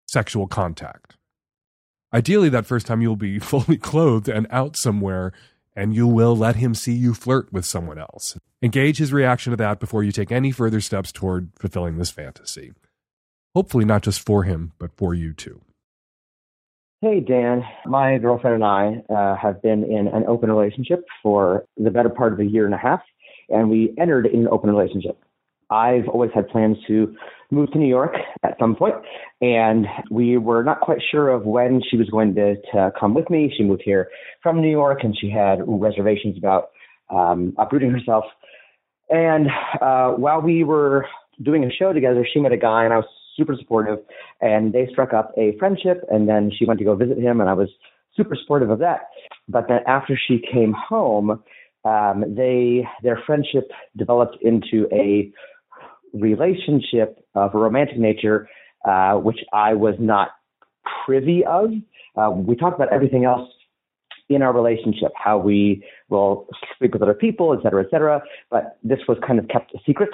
sexual 0.07 0.47
contact. 0.47 1.17
Ideally, 2.13 2.49
that 2.49 2.65
first 2.65 2.87
time 2.87 3.01
you'll 3.01 3.15
be 3.15 3.39
fully 3.53 3.77
clothed 3.77 4.29
and 4.29 4.47
out 4.49 4.77
somewhere 4.77 5.33
and 5.77 5.95
you 5.95 6.07
will 6.07 6.35
let 6.35 6.55
him 6.55 6.73
see 6.73 6.93
you 6.93 7.13
flirt 7.13 7.53
with 7.53 7.63
someone 7.63 7.99
else. 7.99 8.35
Engage 8.63 8.97
his 8.97 9.13
reaction 9.13 9.51
to 9.51 9.57
that 9.57 9.79
before 9.79 10.03
you 10.03 10.11
take 10.11 10.31
any 10.31 10.51
further 10.51 10.81
steps 10.81 11.11
toward 11.11 11.51
fulfilling 11.59 11.97
this 11.97 12.09
fantasy. 12.09 12.73
Hopefully, 13.53 13.85
not 13.85 14.01
just 14.01 14.25
for 14.25 14.43
him, 14.43 14.73
but 14.79 14.91
for 14.97 15.13
you 15.13 15.33
too. 15.33 15.61
Hey, 17.01 17.19
Dan. 17.19 17.61
My 17.85 18.17
girlfriend 18.17 18.55
and 18.55 18.63
I 18.63 19.03
uh, 19.13 19.35
have 19.35 19.61
been 19.61 19.83
in 19.83 20.07
an 20.07 20.25
open 20.27 20.51
relationship 20.51 21.05
for 21.21 21.63
the 21.77 21.91
better 21.91 22.09
part 22.09 22.33
of 22.33 22.39
a 22.39 22.45
year 22.45 22.65
and 22.65 22.73
a 22.73 22.77
half, 22.77 23.01
and 23.49 23.69
we 23.69 23.93
entered 23.99 24.25
in 24.25 24.41
an 24.41 24.47
open 24.47 24.71
relationship. 24.71 25.19
I've 25.69 26.07
always 26.07 26.31
had 26.33 26.49
plans 26.49 26.77
to 26.87 27.15
move 27.51 27.71
to 27.71 27.77
New 27.77 27.87
York 27.87 28.13
at 28.43 28.57
some 28.59 28.75
point, 28.75 28.95
and 29.41 29.85
we 30.11 30.37
were 30.37 30.63
not 30.63 30.81
quite 30.81 30.99
sure 31.11 31.29
of 31.29 31.45
when 31.45 31.81
she 31.89 31.97
was 31.97 32.09
going 32.09 32.35
to, 32.35 32.55
to 32.73 32.91
come 32.99 33.13
with 33.13 33.29
me. 33.29 33.53
She 33.55 33.63
moved 33.63 33.83
here 33.85 34.09
from 34.43 34.61
New 34.61 34.69
York, 34.71 34.99
and 35.03 35.17
she 35.17 35.29
had 35.29 35.59
reservations 35.65 36.37
about 36.37 36.69
um, 37.09 37.53
uprooting 37.57 37.91
herself. 37.91 38.25
And 39.09 39.47
uh, 39.81 40.11
while 40.11 40.41
we 40.41 40.63
were 40.63 41.05
doing 41.41 41.63
a 41.63 41.71
show 41.71 41.93
together, 41.93 42.27
she 42.31 42.39
met 42.39 42.51
a 42.51 42.57
guy, 42.57 42.83
and 42.83 42.93
I 42.93 42.97
was 42.97 43.07
super 43.37 43.55
supportive. 43.57 43.99
And 44.41 44.73
they 44.73 44.87
struck 44.91 45.13
up 45.13 45.31
a 45.37 45.55
friendship, 45.57 46.03
and 46.11 46.27
then 46.27 46.51
she 46.57 46.65
went 46.65 46.79
to 46.79 46.85
go 46.85 46.95
visit 46.95 47.17
him, 47.17 47.39
and 47.39 47.49
I 47.49 47.53
was 47.53 47.69
super 48.15 48.35
supportive 48.35 48.69
of 48.69 48.79
that. 48.79 49.09
But 49.47 49.67
then 49.69 49.79
after 49.87 50.19
she 50.27 50.41
came 50.51 50.73
home, 50.73 51.41
um, 51.85 52.25
they 52.35 52.85
their 53.03 53.21
friendship 53.25 53.71
developed 53.95 54.37
into 54.41 54.87
a 54.91 55.31
relationship 56.13 57.19
of 57.35 57.53
a 57.53 57.57
romantic 57.57 57.97
nature, 57.97 58.49
uh, 58.87 59.15
which 59.15 59.39
I 59.53 59.73
was 59.73 59.95
not 59.99 60.29
privy 61.05 61.43
of. 61.45 61.71
Uh, 62.15 62.31
we 62.31 62.55
talked 62.55 62.75
about 62.75 62.91
everything 62.91 63.25
else 63.25 63.49
in 64.29 64.41
our 64.41 64.53
relationship, 64.53 65.11
how 65.15 65.37
we 65.37 65.83
will 66.09 66.47
speak 66.75 66.93
with 66.93 67.01
other 67.01 67.13
people, 67.13 67.53
et 67.53 67.63
cetera, 67.63 67.83
et 67.83 67.89
cetera. 67.89 68.21
But 68.49 68.77
this 68.83 68.99
was 69.07 69.17
kind 69.25 69.39
of 69.39 69.47
kept 69.47 69.73
a 69.73 69.79
secret 69.85 70.09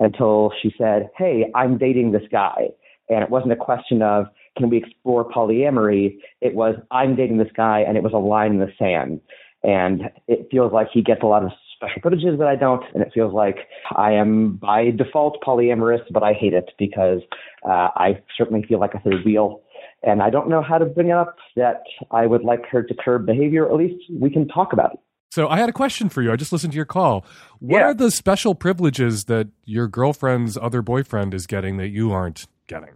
until 0.00 0.52
she 0.60 0.74
said, 0.76 1.10
Hey, 1.16 1.50
I'm 1.54 1.78
dating 1.78 2.12
this 2.12 2.22
guy. 2.30 2.68
And 3.08 3.22
it 3.22 3.30
wasn't 3.30 3.52
a 3.52 3.56
question 3.56 4.02
of, 4.02 4.26
can 4.56 4.68
we 4.68 4.78
explore 4.78 5.28
polyamory? 5.30 6.18
It 6.40 6.54
was, 6.54 6.76
I'm 6.90 7.14
dating 7.14 7.38
this 7.38 7.52
guy, 7.56 7.80
and 7.80 7.96
it 7.96 8.02
was 8.02 8.12
a 8.12 8.18
line 8.18 8.52
in 8.52 8.58
the 8.58 8.72
sand. 8.78 9.20
And 9.62 10.10
it 10.26 10.48
feels 10.50 10.72
like 10.72 10.88
he 10.92 11.02
gets 11.02 11.22
a 11.22 11.26
lot 11.26 11.44
of 11.44 11.52
special 11.82 12.00
privileges 12.00 12.38
that 12.38 12.46
I 12.48 12.54
don't, 12.56 12.82
and 12.94 13.02
it 13.02 13.10
feels 13.12 13.32
like 13.34 13.56
I 13.96 14.12
am 14.12 14.56
by 14.56 14.90
default 14.90 15.42
polyamorous, 15.46 16.02
but 16.10 16.22
I 16.22 16.32
hate 16.32 16.54
it 16.54 16.70
because 16.78 17.20
uh, 17.66 17.88
I 17.96 18.22
certainly 18.38 18.64
feel 18.68 18.78
like 18.78 18.94
a 18.94 19.00
third 19.00 19.24
wheel, 19.24 19.62
And 20.04 20.22
I 20.22 20.30
don't 20.30 20.48
know 20.48 20.62
how 20.62 20.78
to 20.78 20.84
bring 20.84 21.08
it 21.08 21.16
up 21.16 21.36
that 21.56 21.82
I 22.10 22.26
would 22.26 22.42
like 22.44 22.66
her 22.70 22.82
to 22.82 22.94
curb 22.94 23.26
behavior. 23.26 23.66
At 23.68 23.74
least 23.76 24.02
we 24.10 24.30
can 24.30 24.46
talk 24.48 24.72
about 24.72 24.92
it. 24.94 25.00
So 25.32 25.48
I 25.48 25.56
had 25.58 25.68
a 25.68 25.72
question 25.72 26.08
for 26.08 26.22
you. 26.22 26.30
I 26.32 26.36
just 26.36 26.52
listened 26.52 26.72
to 26.72 26.76
your 26.76 26.84
call. 26.84 27.24
What 27.58 27.78
Yeah. 27.78 27.84
are 27.86 27.94
the 27.94 28.10
special 28.10 28.54
privileges 28.54 29.24
that 29.24 29.48
your 29.64 29.88
girlfriend's 29.88 30.58
other 30.60 30.82
boyfriend 30.82 31.34
is 31.34 31.46
getting 31.46 31.78
that 31.78 31.88
you 31.88 32.12
aren't 32.12 32.46
getting? 32.68 32.94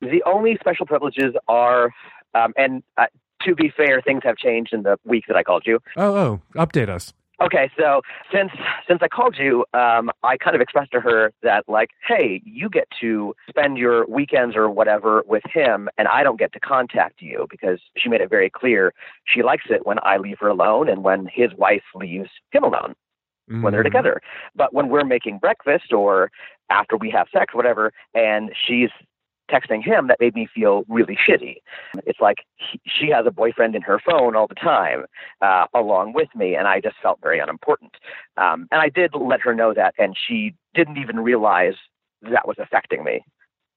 The 0.00 0.22
only 0.26 0.56
special 0.60 0.86
privileges 0.86 1.34
are, 1.46 1.90
um, 2.34 2.52
and 2.56 2.82
uh, 2.96 3.06
to 3.42 3.54
be 3.54 3.70
fair, 3.76 4.00
things 4.00 4.22
have 4.24 4.36
changed 4.36 4.72
in 4.72 4.82
the 4.82 4.96
week 5.04 5.24
that 5.28 5.36
I 5.36 5.42
called 5.42 5.64
you. 5.66 5.78
Oh, 5.96 6.16
oh, 6.16 6.40
update 6.56 6.88
us. 6.88 7.12
Okay, 7.42 7.70
so 7.76 8.00
since 8.32 8.52
since 8.88 9.00
I 9.02 9.08
called 9.08 9.36
you, 9.38 9.64
um, 9.74 10.10
I 10.22 10.36
kind 10.36 10.54
of 10.54 10.62
expressed 10.62 10.92
to 10.92 11.00
her 11.00 11.32
that 11.42 11.64
like, 11.68 11.90
hey, 12.06 12.40
you 12.44 12.68
get 12.68 12.86
to 13.00 13.34
spend 13.48 13.76
your 13.76 14.06
weekends 14.06 14.54
or 14.54 14.70
whatever 14.70 15.24
with 15.26 15.42
him, 15.52 15.88
and 15.98 16.06
I 16.06 16.22
don't 16.22 16.38
get 16.38 16.52
to 16.52 16.60
contact 16.60 17.20
you 17.20 17.46
because 17.50 17.80
she 17.96 18.08
made 18.08 18.20
it 18.20 18.30
very 18.30 18.50
clear 18.50 18.92
she 19.24 19.42
likes 19.42 19.64
it 19.68 19.84
when 19.84 19.98
I 20.02 20.16
leave 20.18 20.38
her 20.40 20.48
alone 20.48 20.88
and 20.88 21.02
when 21.02 21.26
his 21.26 21.52
wife 21.54 21.82
leaves 21.94 22.30
him 22.52 22.62
alone 22.62 22.94
when 23.60 23.72
they're 23.72 23.82
Mhm. 23.82 23.84
together. 23.84 24.20
But 24.54 24.72
when 24.72 24.88
we're 24.88 25.04
making 25.04 25.38
breakfast 25.38 25.92
or 25.92 26.30
after 26.70 26.96
we 26.96 27.10
have 27.10 27.28
sex, 27.30 27.52
whatever, 27.52 27.92
and 28.14 28.54
she's 28.54 28.90
texting 29.50 29.84
him, 29.84 30.08
that 30.08 30.18
made 30.20 30.34
me 30.34 30.48
feel 30.52 30.84
really 30.88 31.16
shitty. 31.16 31.56
It's 32.06 32.20
like 32.20 32.38
he, 32.56 32.80
she 32.86 33.10
has 33.10 33.26
a 33.26 33.30
boyfriend 33.30 33.74
in 33.74 33.82
her 33.82 33.98
phone 33.98 34.36
all 34.36 34.46
the 34.46 34.54
time, 34.54 35.04
uh, 35.40 35.66
along 35.74 36.12
with 36.14 36.28
me, 36.34 36.54
and 36.54 36.66
I 36.66 36.80
just 36.80 36.96
felt 37.02 37.20
very 37.22 37.38
unimportant. 37.38 37.96
Um, 38.36 38.68
and 38.70 38.80
I 38.80 38.88
did 38.88 39.12
let 39.14 39.40
her 39.40 39.54
know 39.54 39.74
that, 39.74 39.94
and 39.98 40.16
she 40.16 40.54
didn't 40.74 40.98
even 40.98 41.20
realize 41.20 41.74
that 42.22 42.46
was 42.46 42.56
affecting 42.58 43.04
me. 43.04 43.24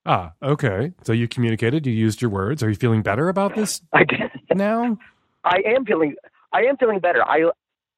Ah, 0.05 0.31
okay. 0.41 0.93
So 1.03 1.12
you 1.12 1.27
communicated, 1.27 1.86
you 1.86 1.91
used 1.91 2.21
your 2.21 2.31
words. 2.31 2.63
Are 2.63 2.69
you 2.69 2.75
feeling 2.75 3.01
better 3.01 3.27
about 3.27 3.55
this 3.55 3.81
I 3.93 4.05
did. 4.05 4.31
now? 4.55 4.97
I 5.43 5.62
am 5.65 5.86
feeling 5.86 6.15
I 6.53 6.62
am 6.62 6.77
feeling 6.77 7.00
better. 7.00 7.24
I 7.24 7.50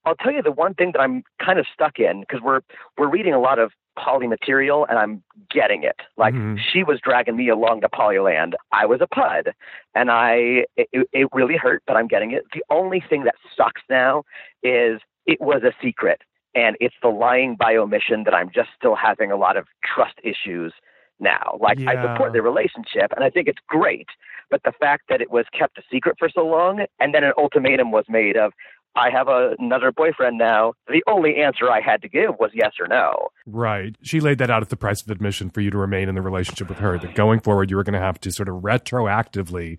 I'll 0.05 0.15
tell 0.15 0.31
you 0.31 0.41
the 0.41 0.51
one 0.51 0.73
thing 0.73 0.91
that 0.93 0.99
I'm 0.99 1.23
kind 1.43 1.59
of 1.59 1.65
stuck 1.71 1.99
in 1.99 2.21
because 2.21 2.41
we're 2.41 2.61
we're 2.97 3.09
reading 3.09 3.33
a 3.33 3.39
lot 3.39 3.59
of 3.59 3.71
poly 3.95 4.27
material 4.27 4.85
and 4.89 4.97
I'm 4.97 5.23
getting 5.49 5.83
it. 5.83 6.01
Like 6.17 6.33
Mhm. 6.33 6.57
she 6.59 6.83
was 6.83 6.99
dragging 7.01 7.35
me 7.35 7.49
along 7.49 7.81
to 7.81 7.89
Polyland. 7.89 8.53
I 8.71 8.85
was 8.85 9.01
a 9.01 9.07
pud, 9.07 9.53
and 9.95 10.09
I 10.09 10.65
it, 10.77 11.07
it 11.11 11.27
really 11.33 11.57
hurt, 11.57 11.83
but 11.85 11.97
I'm 11.97 12.07
getting 12.07 12.31
it. 12.31 12.45
The 12.53 12.63
only 12.69 13.01
thing 13.01 13.23
that 13.23 13.35
sucks 13.55 13.81
now 13.89 14.23
is 14.63 15.01
it 15.25 15.41
was 15.41 15.63
a 15.63 15.73
secret, 15.81 16.21
and 16.55 16.77
it's 16.79 16.95
the 17.01 17.09
lying 17.09 17.55
by 17.55 17.75
omission 17.75 18.23
that 18.23 18.33
I'm 18.33 18.49
just 18.49 18.69
still 18.75 18.95
having 18.95 19.31
a 19.31 19.35
lot 19.35 19.57
of 19.57 19.67
trust 19.83 20.15
issues 20.23 20.73
now. 21.19 21.57
Like 21.59 21.79
I 21.81 22.01
support 22.01 22.33
the 22.33 22.41
relationship, 22.41 23.11
and 23.13 23.23
I 23.23 23.29
think 23.29 23.47
it's 23.47 23.59
great, 23.67 24.07
but 24.49 24.63
the 24.63 24.71
fact 24.71 25.09
that 25.09 25.21
it 25.21 25.29
was 25.29 25.45
kept 25.51 25.77
a 25.77 25.83
secret 25.91 26.17
for 26.17 26.29
so 26.29 26.47
long, 26.47 26.85
and 26.99 27.13
then 27.13 27.23
an 27.23 27.33
ultimatum 27.37 27.91
was 27.91 28.05
made 28.07 28.37
of. 28.37 28.53
I 28.95 29.09
have 29.11 29.27
a, 29.27 29.55
another 29.59 29.91
boyfriend 29.91 30.37
now. 30.37 30.73
The 30.87 31.03
only 31.07 31.37
answer 31.37 31.69
I 31.69 31.79
had 31.81 32.01
to 32.01 32.09
give 32.09 32.31
was 32.39 32.51
yes 32.53 32.73
or 32.79 32.87
no. 32.87 33.29
Right. 33.45 33.95
She 34.01 34.19
laid 34.19 34.39
that 34.39 34.49
out 34.49 34.61
at 34.61 34.69
the 34.69 34.75
price 34.75 35.01
of 35.01 35.09
admission 35.09 35.49
for 35.49 35.61
you 35.61 35.69
to 35.71 35.77
remain 35.77 36.09
in 36.09 36.15
the 36.15 36.21
relationship 36.21 36.67
with 36.69 36.79
her. 36.79 36.97
That 36.97 37.15
going 37.15 37.39
forward, 37.39 37.69
you 37.69 37.77
were 37.77 37.83
going 37.83 37.93
to 37.93 37.99
have 37.99 38.19
to 38.21 38.31
sort 38.31 38.49
of 38.49 38.55
retroactively 38.55 39.77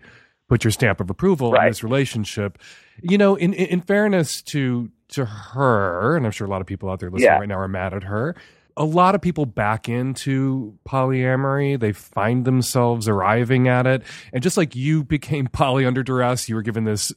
put 0.48 0.64
your 0.64 0.70
stamp 0.70 1.00
of 1.00 1.10
approval 1.10 1.56
on 1.56 1.66
this 1.68 1.82
relationship. 1.84 2.58
You 3.02 3.18
know, 3.18 3.34
in, 3.36 3.52
in 3.52 3.66
in 3.66 3.80
fairness 3.82 4.42
to 4.42 4.90
to 5.08 5.24
her, 5.24 6.16
and 6.16 6.24
I'm 6.24 6.32
sure 6.32 6.46
a 6.46 6.50
lot 6.50 6.60
of 6.60 6.66
people 6.66 6.88
out 6.90 7.00
there 7.00 7.10
listening 7.10 7.26
Yeah. 7.26 7.38
right 7.38 7.48
now 7.48 7.58
are 7.58 7.68
mad 7.68 7.92
at 7.94 8.04
her. 8.04 8.36
A 8.76 8.84
lot 8.84 9.14
of 9.14 9.20
people 9.20 9.44
back 9.46 9.88
into 9.88 10.78
polyamory. 10.88 11.78
They 11.78 11.92
find 11.92 12.44
themselves 12.44 13.08
arriving 13.08 13.68
at 13.68 13.86
it, 13.86 14.02
and 14.32 14.42
just 14.42 14.56
like 14.56 14.74
you 14.76 15.02
became 15.04 15.46
poly 15.52 15.84
under 15.84 16.02
duress, 16.02 16.48
you 16.48 16.54
were 16.54 16.62
given 16.62 16.84
this 16.84 17.12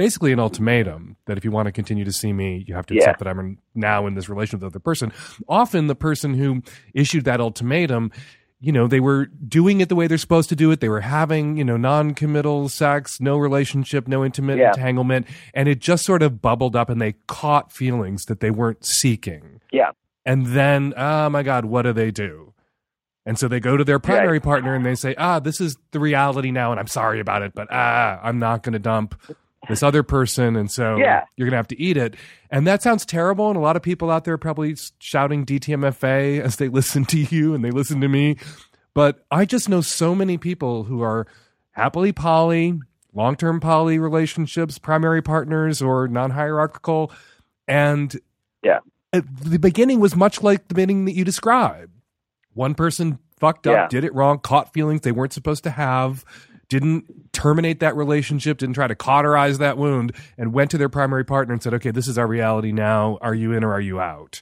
basically 0.00 0.32
an 0.32 0.40
ultimatum 0.40 1.16
that 1.26 1.36
if 1.36 1.44
you 1.44 1.50
want 1.50 1.66
to 1.66 1.72
continue 1.72 2.04
to 2.06 2.12
see 2.12 2.32
me, 2.32 2.64
you 2.66 2.74
have 2.74 2.86
to 2.86 2.94
Yeah. 2.94 3.00
accept 3.00 3.18
that 3.18 3.28
I'm 3.28 3.58
now 3.74 4.06
in 4.06 4.14
this 4.14 4.30
relationship 4.30 4.62
with 4.62 4.72
the 4.72 4.78
other 4.78 4.82
person. 4.82 5.12
Often 5.46 5.88
the 5.88 5.94
person 5.94 6.32
who 6.34 6.62
issued 6.94 7.24
that 7.26 7.38
ultimatum, 7.38 8.10
you 8.60 8.72
know, 8.72 8.86
they 8.86 9.00
were 9.00 9.26
doing 9.26 9.82
it 9.82 9.90
the 9.90 9.94
way 9.94 10.06
they're 10.06 10.16
supposed 10.16 10.48
to 10.48 10.56
do 10.56 10.70
it. 10.70 10.80
They 10.80 10.88
were 10.88 11.02
having, 11.02 11.58
you 11.58 11.64
know, 11.64 11.76
non-committal 11.76 12.70
sex, 12.70 13.20
no 13.20 13.36
relationship, 13.36 14.08
no 14.08 14.24
intimate 14.24 14.56
Yeah. 14.58 14.68
entanglement, 14.68 15.26
and 15.52 15.68
it 15.68 15.80
just 15.80 16.04
sort 16.06 16.22
of 16.22 16.40
bubbled 16.40 16.74
up 16.74 16.88
and 16.88 16.98
they 17.00 17.12
caught 17.26 17.70
feelings 17.70 18.24
that 18.24 18.40
they 18.40 18.50
weren't 18.50 18.82
seeking. 18.84 19.60
Yeah. 19.70 19.90
And 20.24 20.46
then, 20.46 20.94
oh 20.96 21.28
my 21.28 21.42
God, 21.42 21.66
what 21.66 21.82
do 21.82 21.92
they 21.92 22.10
do? 22.10 22.54
And 23.26 23.38
so 23.38 23.48
they 23.48 23.60
go 23.60 23.76
to 23.76 23.84
their 23.84 23.98
primary 23.98 24.38
Right. 24.38 24.42
partner 24.42 24.74
and 24.74 24.84
they 24.84 24.94
say, 24.94 25.14
ah, 25.18 25.40
this 25.40 25.60
is 25.60 25.76
the 25.92 26.00
reality 26.00 26.50
now, 26.50 26.70
and 26.70 26.80
I'm 26.80 26.86
sorry 26.86 27.20
about 27.20 27.42
it, 27.42 27.52
but 27.54 27.68
ah, 27.70 28.18
I'm 28.22 28.38
not 28.38 28.62
going 28.62 28.72
to 28.72 28.78
dump 28.78 29.14
this 29.68 29.82
other 29.82 30.02
person. 30.02 30.56
And 30.56 30.70
so 30.70 30.96
Yeah. 30.96 31.24
you're 31.36 31.46
going 31.46 31.52
to 31.52 31.56
have 31.58 31.68
to 31.68 31.80
eat 31.80 31.96
it. 31.96 32.16
And 32.50 32.66
that 32.66 32.82
sounds 32.82 33.04
terrible. 33.04 33.48
And 33.48 33.56
a 33.56 33.60
lot 33.60 33.76
of 33.76 33.82
people 33.82 34.10
out 34.10 34.24
there 34.24 34.34
are 34.34 34.38
probably 34.38 34.76
shouting 34.98 35.44
DTMFA 35.44 36.40
as 36.44 36.56
they 36.56 36.68
listen 36.68 37.04
to 37.06 37.18
you 37.18 37.54
and 37.54 37.64
they 37.64 37.70
listen 37.70 38.00
to 38.00 38.08
me. 38.08 38.36
But 38.94 39.24
I 39.30 39.44
just 39.44 39.68
know 39.68 39.80
so 39.82 40.14
many 40.14 40.38
people 40.38 40.84
who 40.84 41.02
are 41.02 41.26
happily 41.72 42.12
poly, 42.12 42.80
long 43.14 43.36
term 43.36 43.60
poly 43.60 43.98
relationships, 43.98 44.78
primary 44.78 45.22
partners, 45.22 45.80
or 45.82 46.08
non 46.08 46.30
hierarchical. 46.30 47.12
And 47.68 48.18
Yeah. 48.62 48.80
the 49.12 49.58
beginning 49.58 50.00
was 50.00 50.16
much 50.16 50.42
like 50.42 50.68
the 50.68 50.74
beginning 50.74 51.04
that 51.04 51.14
you 51.14 51.24
described. 51.24 51.92
One 52.54 52.74
person 52.74 53.18
fucked 53.38 53.66
up, 53.66 53.74
Yeah. 53.74 53.88
did 53.88 54.04
it 54.04 54.14
wrong, 54.14 54.38
caught 54.38 54.72
feelings 54.72 55.02
they 55.02 55.12
weren't 55.12 55.32
supposed 55.32 55.62
to 55.64 55.70
have, 55.70 56.24
didn't 56.70 57.32
terminate 57.34 57.80
that 57.80 57.94
relationship, 57.96 58.56
didn't 58.58 58.76
try 58.76 58.86
to 58.86 58.94
cauterize 58.94 59.58
that 59.58 59.76
wound, 59.76 60.12
and 60.38 60.54
went 60.54 60.70
to 60.70 60.78
their 60.78 60.88
primary 60.88 61.24
partner 61.24 61.52
and 61.52 61.62
said, 61.62 61.74
okay, 61.74 61.90
this 61.90 62.08
is 62.08 62.16
our 62.16 62.26
reality 62.26 62.72
now. 62.72 63.18
Are 63.20 63.34
you 63.34 63.52
in 63.52 63.62
or 63.64 63.72
are 63.74 63.80
you 63.80 64.00
out? 64.00 64.40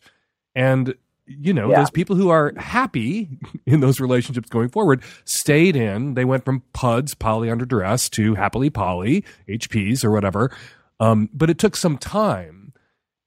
And, 0.55 0.95
you 1.27 1.53
know, 1.55 1.71
Yeah. 1.71 1.79
those 1.79 1.91
people 1.91 2.14
who 2.17 2.29
are 2.29 2.53
happy 2.57 3.29
in 3.67 3.81
those 3.81 3.99
relationships 3.99 4.49
going 4.51 4.69
forward 4.69 5.03
stayed 5.25 5.75
in. 5.75 6.14
They 6.14 6.25
went 6.27 6.45
from 6.45 6.62
PUDs, 6.75 7.14
poly 7.19 7.51
under 7.51 7.64
duress, 7.64 8.09
to 8.11 8.35
happily 8.35 8.71
poly, 8.71 9.25
HPs 9.49 10.05
or 10.05 10.11
whatever. 10.11 10.51
Um, 11.01 11.31
but 11.33 11.49
it 11.51 11.59
took 11.59 11.77
some 11.77 11.97
time. 11.97 12.73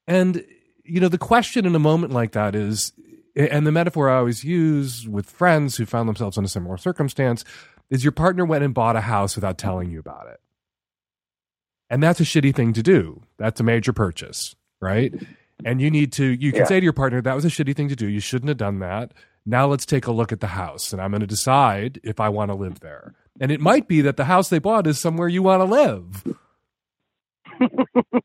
And, 0.08 0.46
you 0.86 1.00
know, 1.00 1.08
the 1.10 1.18
question 1.18 1.66
in 1.66 1.74
a 1.74 1.80
moment 1.80 2.14
like 2.14 2.34
that 2.34 2.54
is, 2.56 2.94
and 3.36 3.66
the 3.66 3.72
metaphor 3.72 4.10
I 4.10 4.18
always 4.18 4.44
use 4.44 5.08
with 5.08 5.30
friends 5.30 5.78
who 5.78 5.86
found 5.86 6.08
themselves 6.10 6.38
in 6.38 6.46
a 6.46 6.50
similar 6.50 6.78
circumstance 6.78 7.46
is 7.92 8.04
your 8.04 8.12
partner 8.12 8.44
went 8.46 8.64
and 8.64 8.74
bought 8.74 8.96
a 8.96 9.02
house 9.02 9.36
without 9.36 9.60
telling 9.60 9.92
you 9.92 10.00
about 10.00 10.28
it. 10.28 10.40
And 11.90 12.02
that's 12.02 12.20
a 12.20 12.24
shitty 12.24 12.56
thing 12.56 12.74
to 12.74 12.82
do. 12.82 13.22
That's 13.38 13.60
a 13.60 13.64
major 13.64 13.94
purchase, 13.94 14.56
right? 14.80 15.14
And 15.66 15.80
you 15.82 15.92
need 15.92 16.14
to, 16.14 16.26
you 16.26 16.52
can 16.52 16.62
Yeah. 16.62 16.66
say 16.68 16.80
to 16.80 16.84
your 16.84 16.94
partner, 16.94 17.22
that 17.22 17.36
was 17.36 17.46
a 17.46 17.50
shitty 17.50 17.76
thing 17.76 17.90
to 17.90 17.96
do. 17.96 18.08
You 18.08 18.20
shouldn't 18.22 18.48
have 18.48 18.58
done 18.58 18.80
that. 18.80 19.14
Now 19.46 19.68
let's 19.68 19.86
take 19.86 20.08
a 20.08 20.12
look 20.12 20.32
at 20.32 20.40
the 20.40 20.48
house 20.48 20.94
and 20.94 21.02
I'm 21.02 21.12
going 21.12 21.22
to 21.22 21.28
decide 21.28 22.00
if 22.04 22.20
I 22.20 22.30
want 22.30 22.50
to 22.50 22.56
live 22.56 22.80
there. 22.80 23.14
And 23.40 23.52
it 23.52 23.60
might 23.60 23.88
be 23.88 24.02
that 24.02 24.16
the 24.18 24.26
house 24.26 24.50
they 24.50 24.60
bought 24.60 24.88
is 24.88 25.00
somewhere 25.00 25.28
you 25.28 25.44
want 25.44 25.62
to 25.62 25.66
live. 25.66 26.24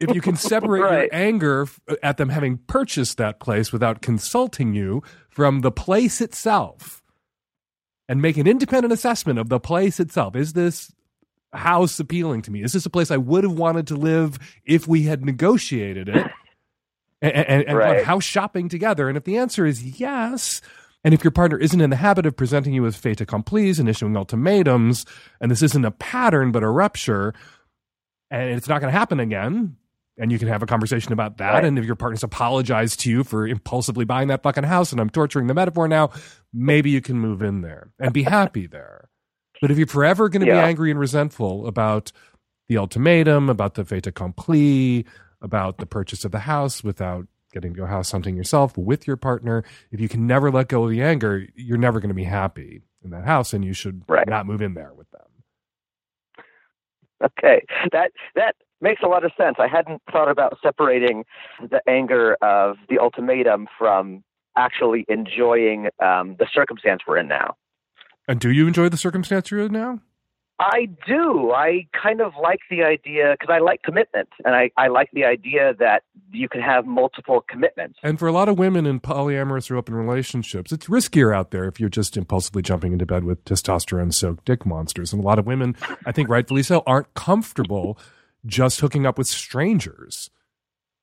if 0.01 0.15
you 0.15 0.21
can 0.21 0.37
separate 0.37 0.81
your 0.81 1.09
anger 1.13 1.67
at 2.03 2.17
them 2.17 2.29
having 2.29 2.59
purchased 2.67 3.17
that 3.19 3.41
place 3.41 3.73
without 3.73 4.01
consulting 4.01 4.75
you 4.75 5.03
from 5.29 5.61
the 5.61 5.71
place 5.73 6.21
itself 6.21 7.03
and 8.09 8.23
make 8.23 8.37
an 8.37 8.47
independent 8.47 8.93
assessment 8.93 9.39
of 9.39 9.49
the 9.49 9.61
place 9.61 9.99
itself. 10.01 10.37
Is 10.37 10.53
this 10.53 10.93
house 11.53 11.99
appealing 11.99 12.43
to 12.43 12.51
me? 12.51 12.63
Is 12.63 12.73
this 12.73 12.87
a 12.87 12.91
place 12.91 13.11
I 13.11 13.17
would 13.17 13.45
have 13.45 13.53
wanted 13.53 13.87
to 13.89 13.97
live 13.97 14.39
if 14.65 14.87
we 14.87 15.05
had 15.05 15.25
negotiated 15.25 16.09
it 16.09 16.31
and, 17.23 17.33
and, 17.33 17.65
and 17.69 17.79
Right. 17.79 18.05
house 18.05 18.25
shopping 18.25 18.69
together? 18.69 19.09
And 19.09 19.17
if 19.17 19.25
the 19.25 19.39
answer 19.39 19.67
is 19.67 20.01
yes, 20.01 20.61
and 21.05 21.15
if 21.15 21.25
your 21.25 21.31
partner 21.31 21.59
isn't 21.59 21.81
in 21.81 21.91
the 21.91 21.97
habit 21.97 22.27
of 22.27 22.37
presenting 22.37 22.73
you 22.75 22.83
with 22.83 22.97
fait 22.97 23.19
accomplis 23.19 23.79
and 23.79 23.89
issuing 23.89 24.17
ultimatums, 24.17 25.07
and 25.41 25.51
this 25.51 25.63
isn't 25.63 25.85
a 25.85 25.91
pattern 25.93 26.53
but 26.53 26.63
a 26.63 26.69
rupture, 26.69 27.33
and 28.31 28.51
it's 28.51 28.69
not 28.69 28.81
going 28.81 28.93
to 28.93 28.99
happen 28.99 29.21
again, 29.21 29.77
and 30.19 30.33
you 30.33 30.39
can 30.39 30.49
have 30.49 30.63
a 30.63 30.67
conversation 30.67 31.13
about 31.13 31.39
that. 31.39 31.53
Right. 31.53 31.65
And 31.65 31.79
if 31.79 31.85
your 31.85 31.95
partner's 31.97 32.23
apologized 32.23 33.01
to 33.01 33.11
you 33.11 33.25
for 33.25 33.47
impulsively 33.47 34.05
buying 34.05 34.29
that 34.29 34.43
fucking 34.43 34.65
house, 34.65 34.93
and 34.93 35.01
I'm 35.01 35.11
torturing 35.11 35.47
the 35.47 35.55
metaphor 35.55 35.89
now, 35.89 36.11
maybe 36.53 36.91
you 36.91 37.01
can 37.01 37.19
move 37.19 37.43
in 37.43 37.61
there 37.61 37.91
and 37.99 38.13
be 38.13 38.23
happy 38.23 38.67
there. 38.67 39.09
But 39.61 39.71
if 39.71 39.79
you're 39.79 39.87
forever 39.87 40.29
going 40.29 40.41
to 40.45 40.47
be 40.53 40.59
angry 40.59 40.91
and 40.91 41.01
resentful 41.01 41.67
about 41.67 42.13
the 42.69 42.79
ultimatum, 42.79 43.49
about 43.49 43.75
the 43.75 43.85
fait 43.85 44.07
accompli, 44.07 45.07
about 45.41 45.79
the 45.79 45.87
purchase 45.87 46.25
of 46.25 46.33
the 46.33 46.41
house 46.41 46.83
without 46.83 47.27
getting 47.53 47.73
to 47.73 47.81
go 47.81 47.87
house 47.87 48.11
hunting 48.11 48.37
yourself 48.37 48.77
with 48.77 49.07
your 49.07 49.17
partner, 49.17 49.65
if 49.91 50.01
you 50.01 50.09
can 50.09 50.27
never 50.27 50.51
let 50.51 50.69
go 50.69 50.85
of 50.85 50.91
the 50.91 51.01
anger, 51.03 51.47
you're 51.55 51.79
never 51.79 52.01
going 52.01 52.09
to 52.09 52.15
be 52.15 52.25
happy 52.25 52.83
in 53.03 53.11
that 53.11 53.25
house, 53.25 53.53
and 53.53 53.65
you 53.65 53.73
should 53.73 54.03
Right. 54.09 54.29
not 54.29 54.47
move 54.47 54.61
in 54.61 54.75
there 54.75 54.93
with 54.95 55.11
them. 55.11 55.21
Okay, 57.25 57.65
that 57.93 58.11
that 58.35 58.57
makes 58.81 59.03
a 59.03 59.07
lot 59.07 59.25
of 59.25 59.33
sense. 59.37 59.57
I 59.59 59.69
hadn't 59.69 60.03
thought 60.11 60.31
about 60.31 60.59
separating 60.63 61.25
the 61.61 61.81
anger 61.89 62.37
of 62.43 62.77
the 62.89 62.99
ultimatum 62.99 63.67
from 63.79 64.23
actually 64.57 65.05
enjoying 65.09 65.89
um, 66.03 66.37
the 66.39 66.47
circumstance 66.53 67.03
we're 67.07 67.19
in 67.19 67.29
now. 67.29 67.57
And 68.29 68.41
do 68.41 68.51
you 68.51 68.67
enjoy 68.67 68.89
the 68.89 68.97
circumstance 68.97 69.51
you're 69.51 69.61
in 69.61 69.73
now? 69.73 70.01
I 70.59 70.89
do. 71.07 71.53
I 71.53 71.87
kind 71.93 72.23
of 72.23 72.33
like 72.43 72.61
the 72.71 72.83
idea 72.83 73.37
because 73.39 73.53
I 73.53 73.59
like 73.59 73.83
commitment, 73.83 74.31
and 74.43 74.55
I, 74.55 74.71
I 74.79 74.89
like 74.89 75.11
the 75.13 75.25
idea 75.25 75.75
that 75.79 76.03
you 76.33 76.49
can 76.49 76.63
have 76.63 76.87
multiple 76.87 77.45
commitments. 77.47 77.99
And 78.03 78.19
for 78.19 78.27
a 78.27 78.33
lot 78.33 78.49
of 78.49 78.59
women 78.59 78.87
in 78.87 79.01
polyamorous 79.01 79.71
or 79.71 79.77
open 79.77 79.95
relationships, 79.95 80.73
it's 80.73 80.87
riskier 80.87 81.37
out 81.37 81.51
there 81.51 81.67
if 81.67 81.79
you're 81.79 81.91
just 81.91 82.17
impulsively 82.17 82.63
jumping 82.63 82.93
into 82.93 83.05
bed 83.05 83.25
with 83.25 83.45
testosterone 83.45 84.15
soaked 84.15 84.47
dick 84.47 84.65
monsters. 84.65 85.13
And 85.13 85.23
a 85.23 85.27
lot 85.27 85.39
of 85.39 85.47
women, 85.47 85.77
I 86.07 86.13
think 86.13 86.31
rightfully 86.31 86.63
so, 86.63 86.83
aren't 86.87 87.13
comfortable 87.13 87.99
just 88.47 88.81
hooking 88.81 89.07
up 89.07 89.19
with 89.19 89.27
strangers. 89.27 90.31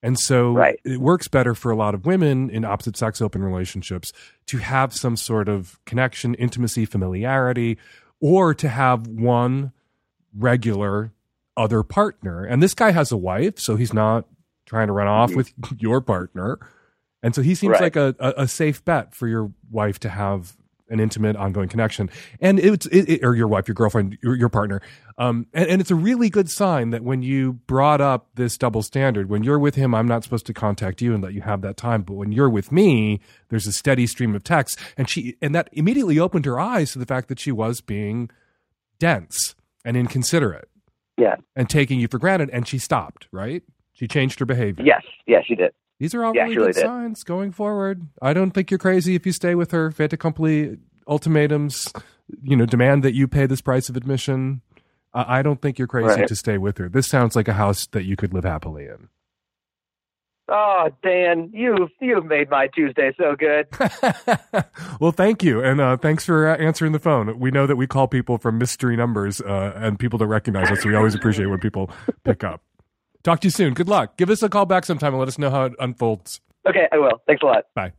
And 0.02 0.20
so 0.20 0.54
Right. 0.54 0.80
it 0.84 1.00
works 1.00 1.28
better 1.28 1.56
for 1.56 1.72
a 1.72 1.76
lot 1.76 1.94
of 1.96 2.06
women 2.06 2.50
in 2.50 2.66
opposite 2.66 2.98
sex 2.98 3.22
open 3.22 3.44
relationships 3.44 4.12
to 4.48 4.58
have 4.58 4.94
some 4.94 5.16
sort 5.16 5.48
of 5.48 5.80
connection, 5.86 6.34
intimacy, 6.36 6.86
familiarity, 6.86 7.78
or 8.20 8.54
to 8.54 8.68
have 8.68 9.08
one 9.08 9.72
regular 10.38 11.12
other 11.56 11.84
partner. 11.84 12.44
And 12.44 12.62
this 12.62 12.74
guy 12.74 12.92
has 12.92 13.12
a 13.12 13.18
wife, 13.18 13.60
so 13.60 13.76
he's 13.76 13.94
not 13.94 14.26
trying 14.66 14.88
to 14.88 14.94
run 14.94 15.08
off 15.08 15.30
mm-hmm. 15.30 15.38
with 15.38 15.54
your 15.78 16.02
partner. 16.02 16.60
And 17.22 17.34
so 17.34 17.42
he 17.42 17.56
seems 17.56 17.74
Right. 17.74 17.82
like 17.82 17.96
a, 17.96 18.16
a, 18.20 18.44
a 18.44 18.48
safe 18.48 18.84
bet 18.84 19.14
for 19.16 19.28
your 19.28 19.52
wife 19.72 20.00
to 20.00 20.10
have 20.10 20.58
an 20.90 21.00
intimate, 21.00 21.36
ongoing 21.36 21.70
connection. 21.70 22.10
And 22.42 22.60
it's, 22.60 22.86
it, 22.88 23.10
it- 23.10 23.24
or 23.24 23.36
your 23.36 23.48
wife, 23.48 23.68
your 23.68 23.76
girlfriend, 23.76 24.18
your, 24.22 24.36
your 24.36 24.50
partner. 24.50 24.82
Um, 25.18 25.48
and, 25.54 25.70
and 25.70 25.82
it's 25.82 25.92
a 25.92 25.96
really 25.96 26.30
good 26.30 26.50
sign 26.50 26.90
that 26.90 27.04
when 27.04 27.22
you 27.22 27.54
brought 27.54 28.02
up 28.02 28.28
this 28.36 28.58
double 28.58 28.82
standard, 28.84 29.30
when 29.30 29.44
you're 29.44 29.60
with 29.60 29.76
him, 29.76 29.96
I'm 29.96 30.08
not 30.08 30.24
supposed 30.24 30.46
to 30.48 30.54
contact 30.54 31.02
you 31.02 31.14
and 31.14 31.24
let 31.24 31.34
you 31.34 31.42
have 31.42 31.62
that 31.62 31.78
time. 31.78 32.02
But 32.02 32.16
when 32.16 32.32
you're 32.32 32.50
with 32.50 32.72
me, 32.72 33.22
there's 33.50 33.68
a 33.68 33.72
steady 33.72 34.08
stream 34.08 34.36
of 34.36 34.44
texts. 34.44 34.82
And 34.98 35.10
she, 35.10 35.36
and 35.42 35.56
that 35.56 35.70
immediately 35.72 36.20
opened 36.20 36.46
her 36.46 36.60
eyes 36.60 36.92
to 36.94 37.00
the 37.00 37.06
fact 37.06 37.28
that 37.30 37.40
she 37.40 37.52
was 37.52 37.80
being 37.82 38.30
dense 39.00 39.56
and 39.86 39.96
inconsiderate 39.98 40.70
Yeah. 41.18 41.36
and 41.56 41.70
taking 41.70 42.00
you 42.00 42.08
for 42.08 42.18
granted. 42.20 42.50
And 42.52 42.68
she 42.68 42.78
stopped, 42.78 43.28
right? 43.32 43.64
She 43.94 44.08
changed 44.08 44.40
her 44.40 44.46
behavior. 44.46 44.84
Yes. 44.86 45.04
Yes, 45.28 45.46
she 45.48 45.56
did. 45.56 45.72
These 46.04 46.14
are 46.16 46.26
all 46.26 46.36
Yeah, 46.36 46.44
really 46.44 46.56
good 46.58 46.74
did. 46.76 46.82
signs 46.82 47.24
going 47.24 47.54
forward. 47.54 48.06
I 48.22 48.34
don't 48.34 48.52
think 48.52 48.70
you're 48.70 48.78
crazy 48.78 49.16
if 49.16 49.26
you 49.26 49.32
stay 49.32 49.56
with 49.56 49.72
her. 49.72 49.90
Fait 49.90 50.12
accompli 50.12 50.78
ultimatums, 51.08 51.88
you 52.42 52.58
know, 52.58 52.66
demand 52.66 53.04
that 53.04 53.14
you 53.14 53.26
pay 53.26 53.46
this 53.46 53.62
price 53.62 53.88
of 53.88 53.96
admission. 53.96 54.60
I 55.14 55.40
I 55.40 55.42
don't 55.44 55.62
think 55.62 55.80
you're 55.80 55.88
crazy 55.88 56.08
Right. 56.20 56.28
to 56.28 56.36
stay 56.36 56.58
with 56.58 56.78
her. 56.80 56.90
This 56.90 57.08
sounds 57.08 57.38
like 57.38 57.48
a 57.48 57.54
house 57.54 57.88
that 57.94 58.04
you 58.04 58.18
could 58.18 58.34
live 58.34 58.44
happily 58.44 58.84
in. 58.84 59.08
Oh, 60.50 60.90
Dan, 61.04 61.52
you've 61.54 61.90
you've 62.02 62.26
made 62.26 62.50
my 62.50 62.68
Tuesday 62.68 63.14
so 63.18 63.38
good. 63.38 63.66
well, 65.00 65.14
thank 65.14 65.42
you, 65.42 65.64
and 65.64 65.80
uh, 65.80 65.96
thanks 65.96 66.26
for 66.26 66.50
uh, 66.50 66.58
answering 66.58 66.92
the 66.92 67.00
phone. 67.00 67.40
We 67.40 67.50
know 67.50 67.66
that 67.66 67.78
we 67.78 67.88
call 67.88 68.10
people 68.10 68.38
from 68.38 68.58
mystery 68.58 68.98
numbers, 68.98 69.40
uh, 69.40 69.72
and 69.78 69.98
people 69.98 70.20
don't 70.20 70.28
recognize 70.28 70.70
us. 70.70 70.82
So 70.82 70.90
we 70.90 70.96
always 70.96 71.16
appreciate 71.16 71.46
when 71.46 71.60
people 71.60 71.90
pick 72.26 72.44
up. 72.44 72.62
Talk 73.24 73.40
to 73.42 73.48
you 73.48 73.52
soon. 73.52 73.74
Good 73.74 73.88
luck. 73.88 74.18
Give 74.18 74.30
us 74.30 74.44
a 74.44 74.50
call 74.50 74.66
back 74.66 74.86
sometime 74.86 75.14
and 75.14 75.20
let 75.20 75.30
us 75.30 75.40
know 75.40 75.50
how 75.50 75.66
it 75.66 75.74
unfolds. 75.80 76.42
Okay, 76.68 76.88
I 76.92 76.98
will. 76.98 77.22
Thanks 77.26 77.42
a 77.42 77.46
lot. 77.46 77.66
Bye. 77.74 77.94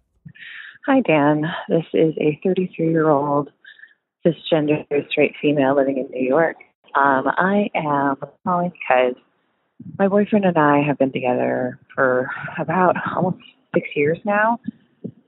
Hi, 0.87 1.01
Dan. 1.01 1.45
This 1.69 1.85
is 1.95 2.15
a 2.19 2.39
33 2.45 2.91
year 2.91 3.09
old 3.09 3.51
cisgender 4.25 4.85
straight 5.11 5.35
female 5.41 5.75
living 5.75 5.97
in 5.99 6.09
New 6.11 6.27
York. 6.27 6.57
Um, 6.95 7.25
I 7.27 7.71
am 7.75 8.17
calling 8.45 8.71
because 8.71 9.15
my 9.99 10.09
boyfriend 10.09 10.45
and 10.45 10.59
I 10.59 10.83
have 10.87 10.99
been 10.99 11.13
together 11.13 11.79
for 11.95 12.29
about 12.59 12.97
almost 13.17 13.39
six 13.75 13.89
years 13.97 14.19
now. 14.25 14.61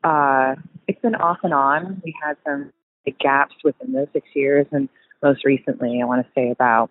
Uh, 0.04 0.54
it's 0.86 1.00
been 1.00 1.14
off 1.14 1.38
and 1.42 1.52
on. 1.52 2.00
We 2.04 2.14
had 2.22 2.36
some 2.44 2.72
gaps 3.20 3.54
within 3.64 3.92
those 3.92 4.08
six 4.12 4.28
years, 4.34 4.66
and 4.72 4.88
most 5.22 5.44
recently, 5.44 6.00
I 6.02 6.04
want 6.04 6.24
to 6.24 6.32
say 6.34 6.50
about 6.50 6.90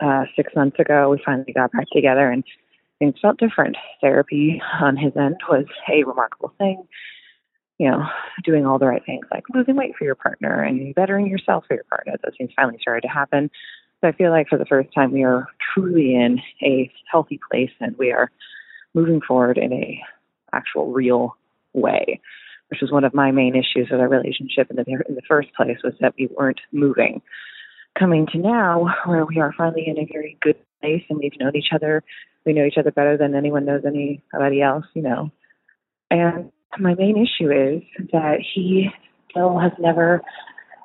uh, 0.00 0.24
six 0.36 0.52
months 0.54 0.78
ago, 0.78 1.10
we 1.10 1.22
finally 1.24 1.52
got 1.52 1.72
back 1.72 1.86
together 1.92 2.30
and 2.30 2.44
things 2.98 3.14
felt 3.20 3.38
different. 3.38 3.76
Therapy 4.00 4.60
on 4.80 4.96
his 4.96 5.12
end 5.16 5.36
was 5.48 5.66
a 5.92 6.04
remarkable 6.04 6.52
thing 6.58 6.86
you 7.80 7.90
know, 7.90 8.04
doing 8.44 8.66
all 8.66 8.78
the 8.78 8.86
right 8.86 9.02
things 9.06 9.24
like 9.32 9.44
losing 9.54 9.74
weight 9.74 9.96
for 9.98 10.04
your 10.04 10.14
partner 10.14 10.62
and 10.62 10.94
bettering 10.94 11.26
yourself 11.26 11.64
for 11.66 11.72
your 11.72 11.84
partner. 11.84 12.12
Those 12.22 12.34
things 12.36 12.50
finally 12.54 12.76
started 12.78 13.00
to 13.00 13.08
happen. 13.08 13.50
So 14.00 14.08
I 14.08 14.12
feel 14.12 14.30
like 14.30 14.48
for 14.48 14.58
the 14.58 14.66
first 14.66 14.90
time 14.94 15.12
we 15.12 15.24
are 15.24 15.46
truly 15.72 16.14
in 16.14 16.40
a 16.62 16.92
healthy 17.10 17.40
place 17.50 17.70
and 17.80 17.96
we 17.96 18.12
are 18.12 18.30
moving 18.92 19.22
forward 19.26 19.56
in 19.56 19.72
a 19.72 19.98
actual 20.52 20.92
real 20.92 21.38
way, 21.72 22.20
which 22.68 22.82
was 22.82 22.92
one 22.92 23.04
of 23.04 23.14
my 23.14 23.30
main 23.30 23.54
issues 23.54 23.88
with 23.90 23.98
our 23.98 24.08
relationship 24.10 24.68
in 24.68 24.76
the 24.76 24.84
in 25.08 25.14
the 25.14 25.22
first 25.26 25.48
place 25.54 25.78
was 25.82 25.94
that 26.00 26.12
we 26.18 26.28
weren't 26.36 26.60
moving. 26.72 27.22
Coming 27.98 28.26
to 28.32 28.38
now 28.38 28.86
where 29.04 29.26
we 29.26 29.38
are 29.40 29.52
finally 29.56 29.84
in 29.86 29.98
a 29.98 30.08
very 30.10 30.38
good 30.40 30.56
place 30.80 31.02
and 31.10 31.18
we've 31.18 31.38
known 31.38 31.54
each 31.54 31.72
other, 31.74 32.02
we 32.46 32.52
know 32.52 32.64
each 32.64 32.78
other 32.78 32.90
better 32.90 33.16
than 33.16 33.34
anyone 33.34 33.64
knows 33.64 33.82
anybody 33.86 34.62
else, 34.62 34.86
you 34.94 35.02
know. 35.02 35.30
And 36.10 36.50
my 36.78 36.94
main 36.94 37.16
issue 37.16 37.50
is 37.50 37.82
that 38.12 38.38
he 38.54 38.88
still 39.30 39.58
has 39.58 39.72
never 39.78 40.22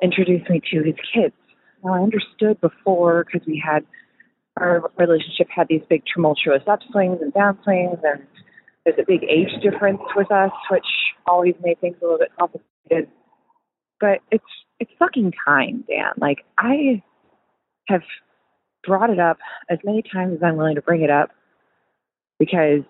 introduced 0.01 0.49
me 0.49 0.61
to 0.71 0.83
his 0.83 0.95
kids. 1.13 1.33
Now, 1.83 1.93
I 1.93 1.99
understood 1.99 2.59
before 2.59 3.25
because 3.25 3.47
we 3.47 3.61
had 3.63 3.85
our 4.57 4.89
relationship 4.97 5.47
had 5.53 5.67
these 5.69 5.81
big 5.89 6.03
tumultuous 6.13 6.63
upswings 6.63 7.21
and 7.21 7.33
downswings, 7.33 7.99
and 8.03 8.23
there's 8.85 8.97
a 8.99 9.05
big 9.05 9.23
age 9.23 9.49
difference 9.61 10.01
with 10.15 10.31
us, 10.31 10.51
which 10.71 10.85
always 11.27 11.55
made 11.61 11.79
things 11.81 11.97
a 12.01 12.05
little 12.05 12.19
bit 12.19 12.31
complicated. 12.39 13.09
But 13.99 14.19
it's 14.31 14.43
it's 14.79 14.91
fucking 14.99 15.33
time, 15.45 15.83
Dan. 15.87 16.11
Like 16.17 16.45
I 16.57 17.01
have 17.87 18.01
brought 18.85 19.09
it 19.09 19.19
up 19.19 19.37
as 19.69 19.79
many 19.83 20.01
times 20.03 20.35
as 20.37 20.43
I'm 20.43 20.57
willing 20.57 20.75
to 20.75 20.81
bring 20.81 21.01
it 21.01 21.09
up 21.09 21.31
because 22.39 22.81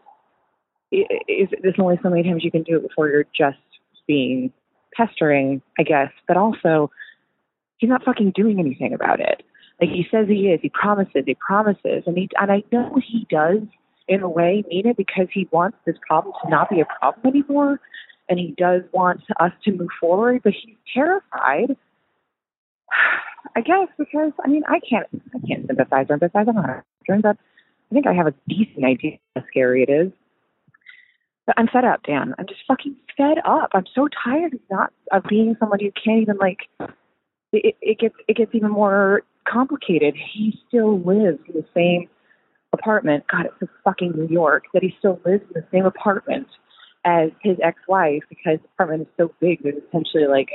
i- 0.93 1.07
is 1.27 1.49
there's 1.61 1.79
only 1.79 1.99
so 2.03 2.09
many 2.09 2.23
times 2.23 2.43
you 2.43 2.51
can 2.51 2.63
do 2.63 2.77
it 2.77 2.83
before 2.87 3.09
you're 3.09 3.27
just 3.37 3.57
being 4.07 4.51
pestering, 4.95 5.61
I 5.79 5.83
guess. 5.83 6.11
But 6.27 6.37
also, 6.37 6.91
he's 7.77 7.89
not 7.89 8.03
fucking 8.03 8.31
doing 8.35 8.59
anything 8.59 8.93
about 8.93 9.19
it. 9.19 9.43
Like 9.81 9.89
he 9.89 10.07
says 10.09 10.27
he 10.27 10.49
is. 10.49 10.59
He 10.61 10.69
promises. 10.69 11.23
He 11.25 11.35
promises, 11.35 12.03
and 12.05 12.17
he 12.17 12.29
and 12.39 12.51
I 12.51 12.63
know 12.71 12.99
he 13.05 13.27
does 13.29 13.59
in 14.07 14.21
a 14.21 14.29
way 14.29 14.63
mean 14.69 14.87
it 14.87 14.97
because 14.97 15.27
he 15.33 15.47
wants 15.51 15.77
this 15.85 15.95
problem 16.07 16.33
to 16.43 16.49
not 16.49 16.69
be 16.69 16.79
a 16.79 16.85
problem 16.99 17.25
anymore, 17.35 17.79
and 18.29 18.39
he 18.39 18.53
does 18.57 18.81
want 18.91 19.21
us 19.39 19.51
to 19.63 19.71
move 19.71 19.89
forward. 19.99 20.41
But 20.43 20.53
he's 20.53 20.75
terrified. 20.93 21.75
I 23.55 23.61
guess 23.61 23.87
because 23.97 24.31
I 24.43 24.47
mean 24.47 24.63
I 24.67 24.79
can't 24.87 25.07
I 25.33 25.47
can't 25.47 25.67
sympathize 25.67 26.07
or 26.09 26.17
empathize. 26.17 26.47
I'm 26.47 26.55
not 26.55 26.69
a 26.69 26.83
doctor, 27.07 27.21
but 27.21 27.37
I 27.91 27.93
think 27.93 28.07
I 28.07 28.13
have 28.13 28.27
a 28.27 28.33
decent 28.47 28.85
idea 28.85 29.17
how 29.35 29.43
scary 29.49 29.83
it 29.83 29.89
is. 29.89 30.11
But 31.45 31.55
I'm 31.57 31.67
fed 31.67 31.85
up, 31.85 32.01
Dan. 32.03 32.33
I'm 32.39 32.47
just 32.47 32.61
fucking 32.67 32.95
fed 33.15 33.37
up. 33.45 33.69
I'm 33.73 33.85
so 33.93 34.07
tired 34.23 34.53
of 34.53 34.59
not 34.69 34.91
of 35.11 35.23
being 35.29 35.55
someone 35.59 35.79
who 35.79 35.91
can't 35.91 36.21
even 36.21 36.37
like. 36.37 36.59
It, 37.53 37.75
it 37.81 37.99
gets 37.99 38.15
it 38.27 38.35
gets 38.35 38.53
even 38.53 38.71
more 38.71 39.21
complicated. 39.47 40.15
He 40.33 40.59
still 40.67 40.99
lives 40.99 41.39
in 41.47 41.53
the 41.53 41.65
same 41.73 42.09
apartment. 42.73 43.25
God, 43.31 43.45
it's 43.45 43.55
so 43.59 43.67
fucking 43.83 44.13
New 44.15 44.27
York 44.27 44.65
that 44.73 44.83
he 44.83 44.93
still 44.99 45.21
lives 45.25 45.43
in 45.43 45.61
the 45.61 45.65
same 45.71 45.85
apartment 45.85 46.47
as 47.05 47.29
his 47.41 47.57
ex-wife 47.63 48.23
because 48.29 48.59
the 48.61 48.67
apartment 48.73 49.03
is 49.03 49.07
so 49.15 49.31
big. 49.39 49.61
There's 49.63 49.81
essentially 49.87 50.25
like 50.27 50.49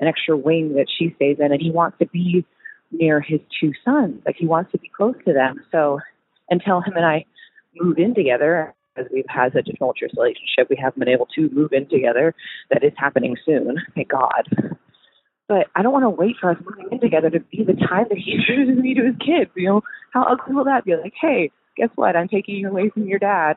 an 0.00 0.06
extra 0.06 0.36
wing 0.36 0.74
that 0.74 0.86
she 0.96 1.12
stays 1.16 1.38
in, 1.40 1.50
and 1.50 1.60
he 1.60 1.70
wants 1.70 1.98
to 1.98 2.06
be 2.06 2.44
near 2.92 3.20
his 3.20 3.40
two 3.60 3.72
sons. 3.84 4.22
Like 4.24 4.36
he 4.38 4.46
wants 4.46 4.70
to 4.72 4.78
be 4.78 4.90
close 4.94 5.16
to 5.26 5.32
them. 5.32 5.64
So 5.72 6.00
until 6.50 6.80
him 6.80 6.94
and 6.94 7.04
I 7.04 7.24
move 7.74 7.98
in 7.98 8.14
together, 8.14 8.74
as 8.96 9.06
we've 9.12 9.24
had 9.28 9.52
such 9.52 9.68
a 9.68 9.72
tumultuous 9.72 10.12
relationship, 10.16 10.68
we 10.68 10.76
haven't 10.76 10.98
been 10.98 11.08
able 11.08 11.28
to 11.36 11.48
move 11.52 11.72
in 11.72 11.88
together. 11.88 12.34
That 12.70 12.84
is 12.84 12.92
happening 12.96 13.36
soon, 13.44 13.76
thank 13.94 14.08
God. 14.08 14.76
But 15.46 15.68
I 15.74 15.82
don't 15.82 15.92
want 15.92 16.04
to 16.04 16.10
wait 16.10 16.36
for 16.40 16.50
us 16.50 16.58
moving 16.60 16.92
in 16.92 17.00
together 17.00 17.30
to 17.30 17.40
be 17.40 17.64
the 17.64 17.72
time 17.72 18.06
that 18.10 18.18
he 18.18 18.32
introduces 18.38 18.82
me 18.82 18.94
to 18.94 19.06
his 19.06 19.16
kids. 19.16 19.50
You 19.56 19.68
know, 19.68 19.82
how 20.12 20.24
ugly 20.24 20.54
will 20.54 20.64
that 20.64 20.84
be? 20.84 20.94
Like, 20.94 21.14
hey, 21.18 21.50
guess 21.76 21.88
what? 21.94 22.16
I'm 22.16 22.28
taking 22.28 22.56
you 22.56 22.68
away 22.68 22.90
from 22.90 23.06
your 23.06 23.18
dad. 23.18 23.54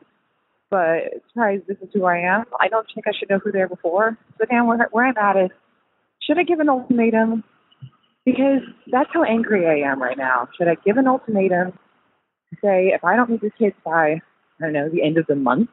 But 0.72 1.20
surprise, 1.28 1.60
this 1.68 1.76
is 1.82 1.90
who 1.92 2.06
I 2.06 2.16
am. 2.16 2.44
I 2.58 2.68
don't 2.68 2.86
think 2.94 3.06
I 3.06 3.12
should 3.16 3.28
know 3.28 3.38
who 3.38 3.52
they 3.52 3.60
are 3.60 3.68
before. 3.68 4.16
So 4.38 4.46
Dan, 4.46 4.66
where, 4.66 4.88
where 4.90 5.06
I'm 5.06 5.18
at 5.18 5.36
is, 5.36 5.50
should 6.26 6.38
I 6.38 6.44
give 6.44 6.60
an 6.60 6.70
ultimatum? 6.70 7.44
Because 8.24 8.62
that's 8.90 9.10
how 9.12 9.22
angry 9.22 9.66
I 9.66 9.86
am 9.86 10.02
right 10.02 10.16
now. 10.16 10.48
Should 10.56 10.68
I 10.68 10.76
give 10.82 10.96
an 10.96 11.06
ultimatum 11.06 11.72
to 11.72 12.56
say 12.62 12.86
if 12.94 13.04
I 13.04 13.16
don't 13.16 13.28
meet 13.28 13.42
his 13.42 13.52
kids 13.58 13.76
by 13.84 14.12
I 14.12 14.20
don't 14.64 14.72
know 14.72 14.88
the 14.88 15.04
end 15.04 15.18
of 15.18 15.26
the 15.26 15.34
month 15.34 15.68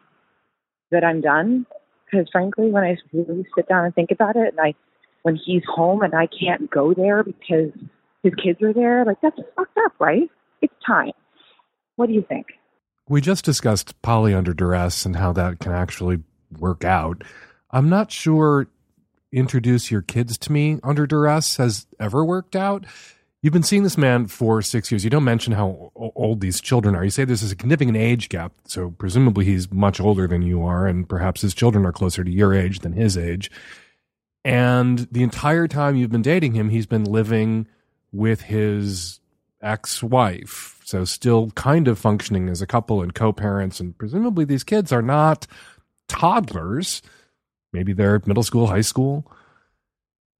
that 0.91 1.05
I'm 1.05 1.21
done? 1.21 1.65
Because 2.03 2.27
frankly, 2.29 2.69
when 2.69 2.83
I 2.83 2.97
really 3.13 3.45
sit 3.55 3.69
down 3.69 3.85
and 3.85 3.95
think 3.95 4.11
about 4.11 4.35
it, 4.35 4.49
and 4.49 4.59
I 4.59 4.73
when 5.21 5.39
he's 5.45 5.63
home 5.65 6.01
and 6.01 6.13
I 6.13 6.27
can't 6.27 6.69
go 6.69 6.93
there 6.93 7.23
because 7.23 7.71
his 8.21 8.33
kids 8.35 8.61
are 8.61 8.73
there, 8.73 9.05
like 9.05 9.21
that's 9.21 9.39
fucked 9.55 9.77
up, 9.85 9.93
right? 9.97 10.29
It's 10.61 10.73
time. 10.85 11.11
What 11.95 12.07
do 12.07 12.13
you 12.13 12.25
think? 12.27 12.47
We 13.09 13.21
just 13.21 13.43
discussed 13.43 14.01
poly 14.01 14.33
under 14.33 14.53
duress 14.53 15.05
and 15.05 15.15
how 15.15 15.33
that 15.33 15.59
can 15.59 15.71
actually 15.71 16.19
work 16.57 16.85
out. 16.85 17.23
I'm 17.71 17.89
not 17.89 18.11
sure 18.11 18.67
introduce 19.31 19.91
your 19.91 20.01
kids 20.01 20.37
to 20.37 20.51
me 20.51 20.79
under 20.83 21.05
duress 21.05 21.57
has 21.57 21.87
ever 21.99 22.23
worked 22.23 22.55
out. 22.55 22.85
You've 23.41 23.53
been 23.53 23.63
seeing 23.63 23.83
this 23.83 23.97
man 23.97 24.27
for 24.27 24.61
six 24.61 24.91
years. 24.91 25.03
You 25.03 25.09
don't 25.09 25.23
mention 25.23 25.53
how 25.53 25.91
old 25.95 26.41
these 26.41 26.59
children 26.59 26.93
are. 26.95 27.03
You 27.03 27.09
say 27.09 27.23
there's 27.23 27.43
a 27.43 27.47
significant 27.47 27.95
age 27.95 28.27
gap, 28.27 28.51
so 28.65 28.91
presumably 28.91 29.45
he's 29.45 29.71
much 29.71 29.99
older 29.99 30.27
than 30.27 30.41
you 30.41 30.63
are, 30.63 30.87
and 30.87 31.07
perhaps 31.07 31.41
his 31.41 31.53
children 31.53 31.85
are 31.85 31.93
closer 31.93 32.23
to 32.23 32.31
your 32.31 32.53
age 32.53 32.79
than 32.79 32.93
his 32.93 33.17
age. 33.17 33.49
And 34.43 35.07
the 35.11 35.23
entire 35.23 35.67
time 35.67 35.95
you've 35.95 36.11
been 36.11 36.21
dating 36.21 36.53
him, 36.53 36.69
he's 36.69 36.85
been 36.85 37.05
living 37.05 37.67
with 38.11 38.41
his 38.41 39.19
ex 39.61 40.03
wife. 40.03 40.78
So 40.89 41.05
still 41.05 41.51
kind 41.51 41.87
of 41.87 41.99
functioning 41.99 42.49
as 42.49 42.63
a 42.63 42.65
couple 42.65 43.03
and 43.03 43.13
co 43.13 43.31
parents. 43.31 43.79
And 43.79 43.95
presumably 43.95 44.43
these 44.43 44.63
kids 44.63 44.91
are 44.91 45.03
not 45.03 45.45
toddlers. 46.07 47.03
Maybe 47.71 47.93
they're 47.93 48.19
middle 48.25 48.41
school, 48.41 48.65
high 48.65 48.81
school, 48.81 49.31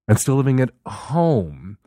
and 0.08 0.20
still 0.20 0.38
living 0.38 0.60
at 0.60 0.72
home. 0.88 1.78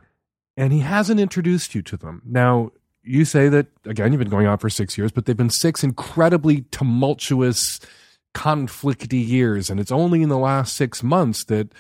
And 0.56 0.72
he 0.72 0.78
hasn't 0.78 1.18
introduced 1.18 1.74
you 1.74 1.82
to 1.82 1.96
them. 1.96 2.22
Now, 2.24 2.70
you 3.02 3.24
say 3.24 3.48
that, 3.48 3.66
again, 3.84 4.12
you've 4.12 4.20
been 4.20 4.28
going 4.28 4.46
on 4.46 4.58
for 4.58 4.70
six 4.70 4.96
years, 4.96 5.10
but 5.10 5.26
they've 5.26 5.36
been 5.36 5.50
six 5.50 5.82
incredibly 5.82 6.60
tumultuous, 6.70 7.80
conflicty 8.32 9.26
years. 9.26 9.70
And 9.70 9.80
it's 9.80 9.90
only 9.90 10.22
in 10.22 10.28
the 10.28 10.38
last 10.38 10.76
six 10.76 11.02
months 11.02 11.42
that 11.46 11.72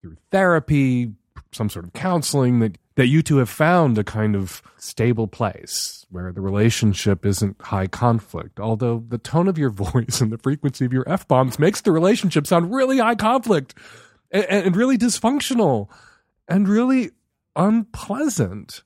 through 0.00 0.16
therapy, 0.30 1.12
some 1.52 1.68
sort 1.68 1.84
of 1.84 1.92
counseling, 1.92 2.60
that, 2.60 2.78
that 2.96 3.06
you 3.06 3.22
two 3.22 3.38
have 3.38 3.48
found 3.48 3.96
a 3.98 4.04
kind 4.04 4.34
of 4.36 4.62
stable 4.76 5.26
place 5.26 6.04
where 6.10 6.32
the 6.32 6.40
relationship 6.40 7.26
isn't 7.26 7.60
high 7.60 7.86
conflict. 7.86 8.60
Although 8.60 9.04
the 9.08 9.18
tone 9.18 9.48
of 9.48 9.58
your 9.58 9.70
voice 9.70 10.20
and 10.20 10.30
the 10.32 10.38
frequency 10.38 10.84
of 10.84 10.92
your 10.92 11.08
F 11.08 11.26
bombs 11.26 11.58
makes 11.58 11.80
the 11.80 11.92
relationship 11.92 12.46
sound 12.46 12.72
really 12.74 12.98
high 12.98 13.14
conflict 13.16 13.74
and, 14.30 14.44
and 14.44 14.76
really 14.76 14.98
dysfunctional 14.98 15.88
and 16.48 16.68
really 16.68 17.10
unpleasant. 17.56 18.82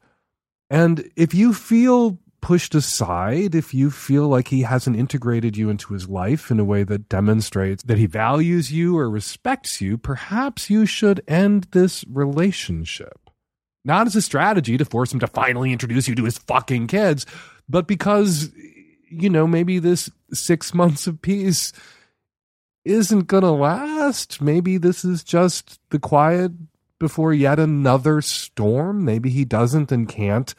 And 0.71 1.11
if 1.17 1.35
you 1.35 1.53
feel 1.53 2.19
pushed 2.41 2.75
aside, 2.75 3.55
if 3.55 3.75
you 3.75 3.91
feel 3.91 4.29
like 4.29 4.49
he 4.49 4.63
hasn't 4.63 4.97
integrated 4.97 5.57
you 5.57 5.71
into 5.71 5.93
his 5.93 6.09
life 6.09 6.51
in 6.51 6.61
a 6.61 6.65
way 6.65 6.83
that 6.85 7.09
demonstrates 7.09 7.83
that 7.85 7.99
he 7.99 8.07
values 8.07 8.73
you 8.73 8.97
or 8.97 9.11
respects 9.11 9.81
you, 9.81 9.99
perhaps 9.99 10.71
you 10.71 10.87
should 10.87 11.23
end 11.27 11.69
this 11.73 12.05
relationship. 12.09 13.31
Not 13.85 14.07
as 14.07 14.17
a 14.17 14.23
strategy 14.23 14.77
to 14.77 14.85
force 14.85 15.13
him 15.13 15.21
to 15.21 15.27
finally 15.27 15.73
introduce 15.73 16.09
you 16.09 16.15
to 16.17 16.25
his 16.25 16.39
fucking 16.39 16.87
kids, 16.89 17.27
but 17.69 17.87
because, 17.87 18.51
you 19.11 19.31
know, 19.31 19.47
maybe 19.47 19.79
this 19.79 20.11
six 20.33 20.75
months 20.75 21.07
of 21.07 21.23
peace 21.23 21.73
isn't 22.85 23.27
going 23.27 23.43
to 23.43 23.51
last. 23.51 24.41
Maybe 24.41 24.79
this 24.79 25.05
is 25.05 25.23
just 25.23 25.79
the 25.91 25.99
quiet 25.99 26.53
before 26.99 27.33
yet 27.33 27.59
another 27.59 28.21
storm. 28.21 29.05
Maybe 29.05 29.31
he 29.31 29.45
doesn't 29.45 29.93
and 29.93 30.09
can't 30.09 30.55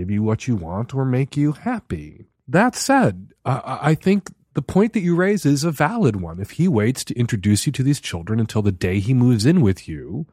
give 0.00 0.10
you 0.10 0.22
what 0.22 0.48
you 0.48 0.56
want 0.56 0.94
or 0.94 1.04
make 1.04 1.36
you 1.36 1.52
happy. 1.52 2.24
That 2.48 2.74
said, 2.74 3.34
I, 3.44 3.78
I 3.82 3.94
think 3.94 4.30
the 4.54 4.62
point 4.62 4.94
that 4.94 5.02
you 5.02 5.14
raise 5.14 5.44
is 5.44 5.62
a 5.62 5.70
valid 5.70 6.16
one. 6.16 6.40
If 6.40 6.52
he 6.52 6.68
waits 6.68 7.04
to 7.04 7.18
introduce 7.18 7.66
you 7.66 7.72
to 7.72 7.82
these 7.82 8.00
children 8.00 8.40
until 8.40 8.62
the 8.62 8.72
day 8.72 8.98
he 8.98 9.12
moves 9.12 9.44
in 9.44 9.60
with 9.60 9.86
you, 9.86 10.26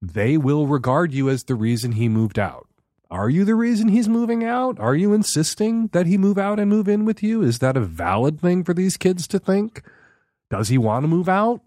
they 0.00 0.38
will 0.38 0.66
regard 0.66 1.12
you 1.12 1.28
as 1.28 1.44
the 1.44 1.54
reason 1.54 1.92
he 1.92 2.08
moved 2.08 2.38
out. 2.38 2.66
Are 3.10 3.28
you 3.28 3.44
the 3.44 3.54
reason 3.54 3.88
he's 3.88 4.08
moving 4.08 4.42
out? 4.42 4.80
Are 4.80 4.96
you 4.96 5.12
insisting 5.12 5.88
that 5.88 6.06
he 6.06 6.16
move 6.16 6.38
out 6.38 6.58
and 6.58 6.70
move 6.70 6.88
in 6.88 7.04
with 7.04 7.22
you? 7.22 7.42
Is 7.42 7.58
that 7.58 7.76
a 7.76 7.80
valid 7.80 8.40
thing 8.40 8.64
for 8.64 8.72
these 8.72 8.96
kids 8.96 9.28
to 9.28 9.38
think? 9.38 9.82
Does 10.50 10.68
he 10.68 10.78
want 10.78 11.04
to 11.04 11.08
move 11.08 11.28
out? 11.28 11.60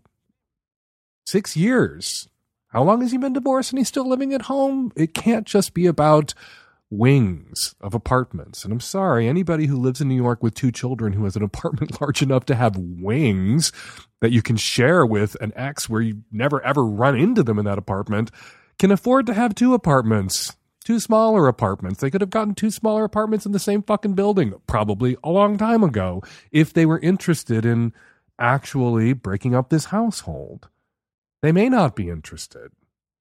Six 1.27 1.55
years. 1.55 2.27
How 2.69 2.83
long 2.83 3.01
has 3.01 3.11
he 3.11 3.17
been 3.19 3.33
divorced 3.33 3.71
and 3.71 3.77
he's 3.77 3.87
still 3.87 4.09
living 4.09 4.33
at 4.33 4.43
home? 4.43 4.91
It 4.95 5.13
can't 5.13 5.45
just 5.45 5.75
be 5.75 5.85
about 5.85 6.33
wings 6.89 7.75
of 7.81 7.93
apartments. 7.93 8.63
And 8.63 8.71
I'm 8.71 8.79
sorry, 8.79 9.27
anybody 9.27 9.65
who 9.65 9.77
lives 9.77 10.01
in 10.01 10.07
New 10.07 10.15
York 10.15 10.41
with 10.41 10.53
two 10.53 10.71
children 10.71 11.13
who 11.13 11.23
has 11.25 11.35
an 11.35 11.43
apartment 11.43 11.99
large 12.01 12.21
enough 12.21 12.45
to 12.45 12.55
have 12.55 12.77
wings 12.77 13.71
that 14.21 14.31
you 14.31 14.41
can 14.41 14.57
share 14.57 15.05
with 15.05 15.35
an 15.41 15.53
ex 15.55 15.87
where 15.89 16.01
you 16.01 16.23
never 16.31 16.61
ever 16.63 16.83
run 16.83 17.17
into 17.17 17.43
them 17.43 17.59
in 17.59 17.65
that 17.65 17.77
apartment 17.77 18.31
can 18.79 18.91
afford 18.91 19.25
to 19.25 19.33
have 19.33 19.55
two 19.55 19.73
apartments. 19.73 20.55
Two 20.85 20.99
smaller 21.01 21.49
apartments. 21.49 21.99
They 21.99 22.09
could 22.09 22.21
have 22.21 22.29
gotten 22.29 22.55
two 22.55 22.71
smaller 22.71 23.03
apartments 23.03 23.45
in 23.45 23.51
the 23.51 23.59
same 23.59 23.83
fucking 23.83 24.13
building, 24.13 24.53
probably 24.67 25.17
a 25.21 25.29
long 25.29 25.57
time 25.57 25.83
ago, 25.83 26.23
if 26.49 26.71
they 26.71 26.85
were 26.85 26.99
interested 26.99 27.65
in 27.65 27.91
actually 28.39 29.11
breaking 29.11 29.53
up 29.53 29.69
this 29.69 29.85
household. 29.85 30.69
They 31.41 31.51
may 31.51 31.67
not 31.67 31.95
be 31.95 32.09
interested. 32.09 32.71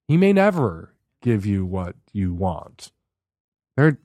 He 0.06 0.16
may 0.16 0.32
never 0.32 0.94
give 1.22 1.44
you 1.44 1.66
what 1.66 1.96
you 2.12 2.32
want. 2.34 2.92
There 3.76 3.86
are 3.86 3.98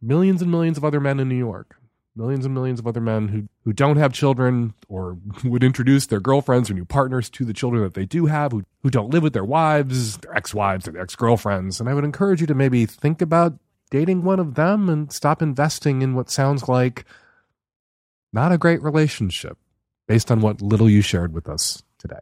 millions 0.00 0.42
and 0.42 0.50
millions 0.50 0.76
of 0.76 0.84
other 0.84 1.00
men 1.00 1.18
in 1.18 1.28
New 1.28 1.38
York, 1.38 1.76
millions 2.14 2.44
and 2.44 2.54
millions 2.54 2.78
of 2.78 2.86
other 2.86 3.00
men 3.00 3.28
who, 3.28 3.48
who 3.64 3.72
don't 3.72 3.96
have 3.96 4.12
children 4.12 4.74
or 4.88 5.18
would 5.44 5.64
introduce 5.64 6.06
their 6.06 6.20
girlfriends 6.20 6.70
or 6.70 6.74
new 6.74 6.84
partners 6.84 7.30
to 7.30 7.44
the 7.44 7.52
children 7.52 7.82
that 7.82 7.94
they 7.94 8.04
do 8.06 8.26
have, 8.26 8.52
who, 8.52 8.64
who 8.82 8.90
don't 8.90 9.10
live 9.10 9.22
with 9.22 9.32
their 9.32 9.44
wives, 9.44 10.18
their 10.18 10.36
ex 10.36 10.54
wives, 10.54 10.86
or 10.86 10.92
their 10.92 11.02
ex 11.02 11.16
girlfriends. 11.16 11.80
And 11.80 11.88
I 11.88 11.94
would 11.94 12.04
encourage 12.04 12.40
you 12.40 12.46
to 12.46 12.54
maybe 12.54 12.86
think 12.86 13.22
about 13.22 13.54
dating 13.90 14.22
one 14.22 14.40
of 14.40 14.54
them 14.54 14.88
and 14.88 15.12
stop 15.12 15.40
investing 15.40 16.02
in 16.02 16.14
what 16.14 16.30
sounds 16.30 16.68
like 16.68 17.04
not 18.32 18.52
a 18.52 18.58
great 18.58 18.82
relationship 18.82 19.56
based 20.08 20.30
on 20.30 20.40
what 20.40 20.60
little 20.60 20.90
you 20.90 21.00
shared 21.00 21.32
with 21.32 21.48
us 21.48 21.82
today. 21.98 22.18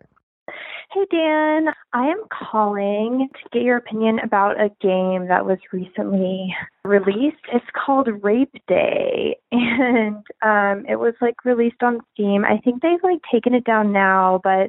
Hey, 0.93 1.07
Dan. 1.11 1.69
I 1.95 2.09
am 2.09 2.23
calling 2.31 3.27
to 3.33 3.49
get 3.51 3.63
your 3.63 3.79
opinion 3.79 4.19
about 4.19 4.61
a 4.61 4.69
game 4.83 5.27
that 5.29 5.47
was 5.47 5.57
recently 5.73 6.55
released. 6.85 7.41
It's 7.51 7.65
called 7.75 8.09
Rape 8.23 8.53
Day, 8.69 9.39
and 9.53 10.17
um, 10.43 10.85
it 10.87 10.97
was 10.97 11.15
like 11.23 11.47
released 11.47 11.83
on 11.83 12.01
Steam. 12.13 12.45
I 12.45 12.59
think 12.59 12.83
they've 12.83 13.03
like 13.03 13.21
taken 13.33 13.55
it 13.55 13.65
down 13.65 13.91
now, 13.91 14.43
but 14.45 14.69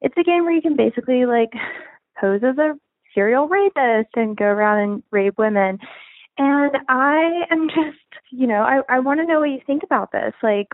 it's 0.00 0.14
a 0.16 0.22
game 0.22 0.44
where 0.44 0.52
you 0.52 0.62
can 0.62 0.76
basically 0.76 1.26
like 1.26 1.50
pose 2.20 2.42
as 2.44 2.56
a 2.58 2.78
serial 3.12 3.48
rapist 3.48 4.10
and 4.14 4.36
go 4.36 4.44
around 4.44 4.78
and 4.78 5.02
rape 5.10 5.38
women. 5.38 5.80
And 6.36 6.76
I 6.88 7.46
am 7.50 7.68
just, 7.68 7.98
you 8.30 8.46
know, 8.46 8.62
I, 8.62 8.82
I 8.88 9.00
want 9.00 9.18
to 9.18 9.26
know 9.26 9.40
what 9.40 9.50
you 9.50 9.60
think 9.66 9.82
about 9.82 10.12
this. 10.12 10.34
Like, 10.40 10.68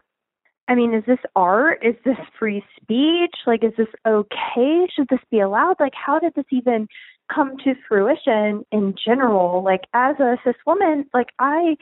I 0.68 0.74
mean, 0.74 0.94
is 0.94 1.04
this 1.06 1.18
art? 1.36 1.84
Is 1.84 1.94
this 2.04 2.16
free 2.38 2.64
speech? 2.80 3.34
Like, 3.46 3.62
is 3.62 3.72
this 3.76 3.88
okay? 4.06 4.88
Should 4.94 5.08
this 5.10 5.20
be 5.30 5.40
allowed? 5.40 5.76
Like, 5.78 5.92
how 5.94 6.18
did 6.18 6.34
this 6.34 6.46
even 6.50 6.88
come 7.32 7.56
to 7.64 7.74
fruition 7.88 8.64
in 8.72 8.94
general? 9.04 9.62
Like, 9.62 9.82
as 9.92 10.16
a 10.20 10.36
cis 10.44 10.54
woman, 10.66 11.06
like 11.12 11.28
I, 11.38 11.76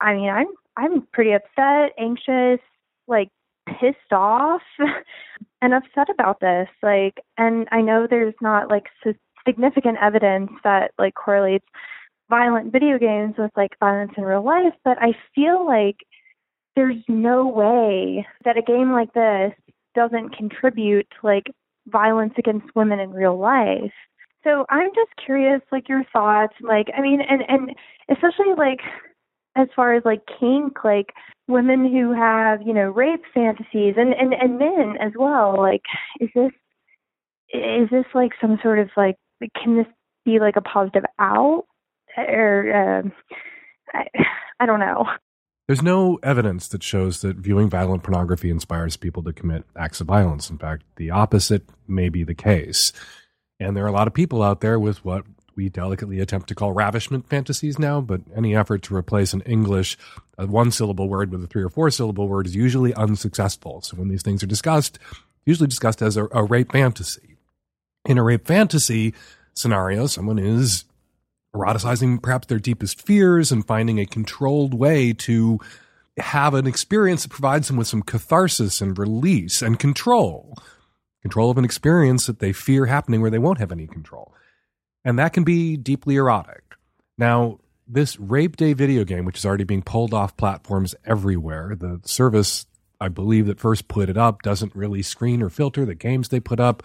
I 0.00 0.14
mean, 0.14 0.30
I'm 0.30 0.46
I'm 0.76 1.06
pretty 1.12 1.32
upset, 1.32 1.92
anxious, 1.98 2.60
like 3.06 3.28
pissed 3.68 4.12
off, 4.12 4.62
and 5.62 5.74
upset 5.74 6.08
about 6.10 6.40
this. 6.40 6.68
Like, 6.82 7.20
and 7.36 7.68
I 7.72 7.82
know 7.82 8.06
there's 8.08 8.34
not 8.40 8.70
like 8.70 8.84
significant 9.46 9.98
evidence 10.00 10.50
that 10.64 10.92
like 10.98 11.14
correlates 11.14 11.66
violent 12.30 12.72
video 12.72 12.98
games 12.98 13.34
with 13.38 13.50
like 13.56 13.78
violence 13.80 14.12
in 14.16 14.24
real 14.24 14.44
life, 14.44 14.74
but 14.84 14.98
I 15.00 15.12
feel 15.34 15.66
like 15.66 15.96
there's 16.76 17.02
no 17.08 17.46
way 17.46 18.26
that 18.44 18.56
a 18.56 18.62
game 18.62 18.92
like 18.92 19.12
this 19.12 19.52
doesn't 19.94 20.36
contribute 20.36 21.06
to 21.10 21.26
like 21.26 21.46
violence 21.88 22.34
against 22.38 22.74
women 22.76 23.00
in 23.00 23.10
real 23.10 23.38
life. 23.38 23.92
So 24.44 24.64
I'm 24.70 24.90
just 24.94 25.10
curious, 25.24 25.60
like 25.72 25.88
your 25.88 26.04
thoughts, 26.12 26.54
like 26.60 26.88
I 26.96 27.00
mean, 27.00 27.20
and 27.20 27.42
and 27.48 27.74
especially 28.10 28.54
like 28.56 28.80
as 29.56 29.68
far 29.74 29.94
as 29.94 30.04
like 30.04 30.22
kink, 30.38 30.84
like 30.84 31.12
women 31.48 31.90
who 31.90 32.12
have 32.12 32.62
you 32.62 32.72
know 32.72 32.90
rape 32.90 33.22
fantasies, 33.34 33.94
and 33.96 34.14
and 34.14 34.32
and 34.32 34.58
men 34.58 34.96
as 35.00 35.12
well. 35.16 35.56
Like, 35.58 35.82
is 36.20 36.30
this 36.34 36.52
is 37.52 37.90
this 37.90 38.06
like 38.14 38.32
some 38.40 38.58
sort 38.62 38.78
of 38.78 38.90
like 38.96 39.16
can 39.62 39.76
this 39.76 39.86
be 40.24 40.38
like 40.38 40.56
a 40.56 40.60
positive 40.60 41.04
out 41.18 41.64
or 42.16 43.02
uh, 43.04 43.08
I, 43.94 44.06
I 44.60 44.66
don't 44.66 44.80
know. 44.80 45.06
There's 45.68 45.82
no 45.82 46.18
evidence 46.22 46.66
that 46.68 46.82
shows 46.82 47.20
that 47.20 47.36
viewing 47.36 47.68
violent 47.68 48.02
pornography 48.02 48.50
inspires 48.50 48.96
people 48.96 49.22
to 49.24 49.34
commit 49.34 49.64
acts 49.76 50.00
of 50.00 50.06
violence. 50.06 50.48
In 50.48 50.56
fact, 50.56 50.82
the 50.96 51.10
opposite 51.10 51.68
may 51.86 52.08
be 52.08 52.24
the 52.24 52.34
case. 52.34 52.90
And 53.60 53.76
there 53.76 53.84
are 53.84 53.88
a 53.88 53.92
lot 53.92 54.06
of 54.06 54.14
people 54.14 54.42
out 54.42 54.62
there 54.62 54.78
with 54.78 55.04
what 55.04 55.24
we 55.56 55.68
delicately 55.68 56.20
attempt 56.20 56.48
to 56.48 56.54
call 56.54 56.72
ravishment 56.72 57.28
fantasies 57.28 57.78
now, 57.78 58.00
but 58.00 58.22
any 58.34 58.56
effort 58.56 58.82
to 58.84 58.96
replace 58.96 59.34
an 59.34 59.42
English 59.42 59.98
one 60.38 60.70
syllable 60.70 61.08
word 61.08 61.30
with 61.30 61.44
a 61.44 61.46
three 61.46 61.62
or 61.62 61.68
four 61.68 61.90
syllable 61.90 62.28
word 62.28 62.46
is 62.46 62.54
usually 62.54 62.94
unsuccessful. 62.94 63.82
So 63.82 63.96
when 63.98 64.08
these 64.08 64.22
things 64.22 64.42
are 64.42 64.46
discussed, 64.46 64.98
usually 65.44 65.66
discussed 65.66 66.00
as 66.00 66.16
a, 66.16 66.28
a 66.32 66.44
rape 66.44 66.72
fantasy. 66.72 67.36
In 68.06 68.16
a 68.16 68.22
rape 68.22 68.46
fantasy 68.46 69.12
scenario, 69.54 70.06
someone 70.06 70.38
is 70.38 70.84
eroticizing 71.54 72.22
perhaps 72.22 72.46
their 72.46 72.58
deepest 72.58 73.00
fears 73.00 73.50
and 73.50 73.66
finding 73.66 73.98
a 73.98 74.06
controlled 74.06 74.74
way 74.74 75.12
to 75.12 75.58
have 76.18 76.54
an 76.54 76.66
experience 76.66 77.22
that 77.22 77.30
provides 77.30 77.68
them 77.68 77.76
with 77.76 77.86
some 77.86 78.02
catharsis 78.02 78.80
and 78.80 78.98
release 78.98 79.62
and 79.62 79.78
control. 79.78 80.56
Control 81.22 81.50
of 81.50 81.58
an 81.58 81.64
experience 81.64 82.26
that 82.26 82.38
they 82.38 82.52
fear 82.52 82.86
happening 82.86 83.20
where 83.20 83.30
they 83.30 83.38
won't 83.38 83.58
have 83.58 83.72
any 83.72 83.86
control. 83.86 84.34
And 85.04 85.18
that 85.18 85.32
can 85.32 85.44
be 85.44 85.76
deeply 85.76 86.16
erotic. 86.16 86.62
Now, 87.16 87.58
this 87.86 88.18
Rape 88.20 88.56
Day 88.56 88.74
video 88.74 89.04
game, 89.04 89.24
which 89.24 89.38
is 89.38 89.46
already 89.46 89.64
being 89.64 89.82
pulled 89.82 90.12
off 90.12 90.36
platforms 90.36 90.94
everywhere, 91.04 91.74
the 91.78 92.00
service, 92.04 92.66
I 93.00 93.08
believe, 93.08 93.46
that 93.46 93.60
first 93.60 93.88
put 93.88 94.10
it 94.10 94.18
up 94.18 94.42
doesn't 94.42 94.76
really 94.76 95.02
screen 95.02 95.42
or 95.42 95.48
filter 95.48 95.84
the 95.84 95.94
games 95.94 96.28
they 96.28 96.40
put 96.40 96.60
up, 96.60 96.82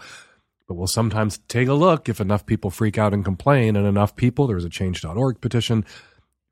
but 0.66 0.74
we'll 0.74 0.86
sometimes 0.86 1.38
take 1.48 1.68
a 1.68 1.74
look 1.74 2.08
if 2.08 2.20
enough 2.20 2.46
people 2.46 2.70
freak 2.70 2.98
out 2.98 3.12
and 3.12 3.24
complain, 3.24 3.76
and 3.76 3.86
enough 3.86 4.16
people, 4.16 4.46
there 4.46 4.56
was 4.56 4.64
a 4.64 4.70
change.org 4.70 5.40
petition, 5.40 5.84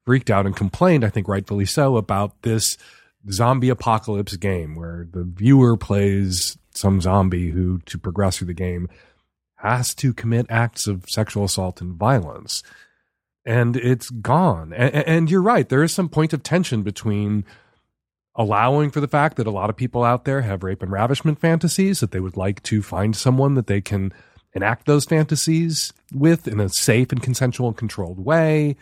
freaked 0.04 0.30
out 0.30 0.46
and 0.46 0.56
complained, 0.56 1.04
I 1.04 1.10
think 1.10 1.28
rightfully 1.28 1.64
so, 1.64 1.96
about 1.96 2.42
this 2.42 2.76
zombie 3.30 3.68
apocalypse 3.68 4.36
game 4.36 4.74
where 4.74 5.06
the 5.10 5.24
viewer 5.24 5.76
plays 5.76 6.58
some 6.74 7.00
zombie 7.00 7.50
who, 7.50 7.78
to 7.86 7.98
progress 7.98 8.38
through 8.38 8.48
the 8.48 8.54
game, 8.54 8.88
has 9.56 9.94
to 9.94 10.12
commit 10.12 10.46
acts 10.48 10.86
of 10.86 11.04
sexual 11.08 11.44
assault 11.44 11.80
and 11.80 11.94
violence. 11.94 12.62
And 13.44 13.76
it's 13.76 14.10
gone. 14.10 14.72
And, 14.72 14.94
and, 14.94 15.30
you're 15.30 15.42
right. 15.42 15.68
There 15.68 15.82
is 15.82 15.92
some 15.92 16.08
point 16.08 16.32
of 16.32 16.42
tension 16.42 16.82
between 16.82 17.44
allowing 18.34 18.90
for 18.90 19.00
the 19.00 19.08
fact 19.08 19.36
that 19.36 19.46
a 19.46 19.50
lot 19.50 19.70
of 19.70 19.76
people 19.76 20.04
out 20.04 20.24
there 20.24 20.42
have 20.42 20.62
rape 20.62 20.82
and 20.82 20.90
ravishment 20.90 21.38
fantasies, 21.38 22.00
that 22.00 22.12
they 22.12 22.20
would 22.20 22.36
like 22.36 22.62
to 22.62 22.82
find 22.82 23.14
someone 23.14 23.54
that 23.54 23.66
they 23.66 23.80
can 23.80 24.12
enact 24.54 24.86
those 24.86 25.04
fantasies 25.04 25.92
with 26.12 26.46
in 26.48 26.60
a 26.60 26.68
safe 26.68 27.12
and 27.12 27.22
consensual 27.22 27.68
and 27.68 27.76
controlled 27.76 28.18
way. 28.18 28.76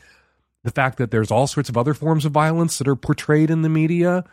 The 0.63 0.71
fact 0.71 0.99
that 0.99 1.11
there's 1.11 1.31
all 1.31 1.47
sorts 1.47 1.69
of 1.69 1.77
other 1.77 1.95
forms 1.95 2.25
of 2.25 2.33
violence 2.33 2.79
that 2.79 2.89
are 2.89 2.97
portrayed 2.97 3.51
in 3.51 3.63
the 3.63 3.69
media 3.69 4.25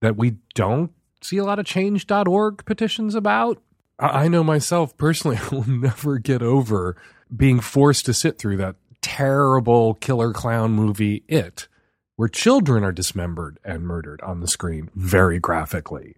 that 0.00 0.16
we 0.16 0.36
don't 0.54 0.92
see 1.20 1.38
a 1.38 1.44
lot 1.44 1.58
of 1.58 1.66
change.org 1.66 2.64
petitions 2.64 3.14
about. 3.14 3.62
I 3.98 4.28
know 4.28 4.44
myself 4.44 4.96
personally, 4.96 5.36
I 5.42 5.54
will 5.54 5.68
never 5.68 6.18
get 6.18 6.42
over 6.42 6.96
being 7.34 7.60
forced 7.60 8.06
to 8.06 8.14
sit 8.14 8.38
through 8.38 8.58
that 8.58 8.76
terrible 9.00 9.94
killer 9.94 10.32
clown 10.32 10.72
movie, 10.72 11.22
It, 11.28 11.68
where 12.16 12.28
children 12.28 12.84
are 12.84 12.92
dismembered 12.92 13.58
and 13.64 13.86
murdered 13.86 14.20
on 14.22 14.40
the 14.40 14.48
screen 14.48 14.90
very 14.94 15.38
graphically. 15.38 16.16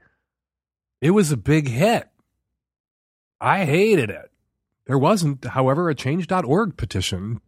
It 1.00 1.10
was 1.10 1.32
a 1.32 1.36
big 1.36 1.68
hit. 1.68 2.08
I 3.40 3.64
hated 3.64 4.10
it. 4.10 4.30
There 4.86 4.98
wasn't, 4.98 5.44
however, 5.44 5.88
a 5.88 5.94
change.org 5.94 6.76
petition 6.76 7.40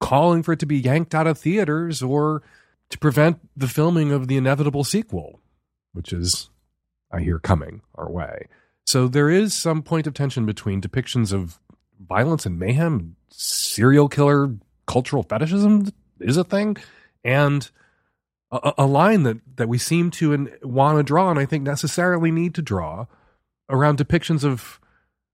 calling 0.00 0.42
for 0.42 0.52
it 0.52 0.58
to 0.60 0.66
be 0.66 0.78
yanked 0.78 1.14
out 1.14 1.26
of 1.26 1.38
theaters 1.38 2.02
or 2.02 2.42
to 2.90 2.98
prevent 2.98 3.38
the 3.56 3.68
filming 3.68 4.12
of 4.12 4.28
the 4.28 4.36
inevitable 4.36 4.84
sequel, 4.84 5.40
which 5.92 6.12
is 6.12 6.50
I 7.10 7.20
hear 7.20 7.38
coming 7.38 7.82
our 7.94 8.10
way. 8.10 8.48
So 8.86 9.08
there 9.08 9.30
is 9.30 9.56
some 9.56 9.82
point 9.82 10.06
of 10.06 10.14
tension 10.14 10.44
between 10.44 10.80
depictions 10.80 11.32
of 11.32 11.58
violence 11.98 12.44
and 12.44 12.58
mayhem, 12.58 13.16
serial 13.30 14.08
killer 14.08 14.54
cultural 14.86 15.22
fetishism 15.22 15.90
is 16.20 16.36
a 16.36 16.44
thing, 16.44 16.76
and 17.24 17.70
a, 18.50 18.72
a 18.78 18.86
line 18.86 19.22
that, 19.24 19.38
that 19.56 19.68
we 19.68 19.78
seem 19.78 20.10
to 20.12 20.48
want 20.62 20.98
to 20.98 21.02
draw, 21.02 21.30
and 21.30 21.38
I 21.38 21.46
think 21.46 21.64
necessarily 21.64 22.30
need 22.30 22.54
to 22.54 22.62
draw 22.62 23.06
around 23.68 23.98
depictions 23.98 24.44
of 24.44 24.80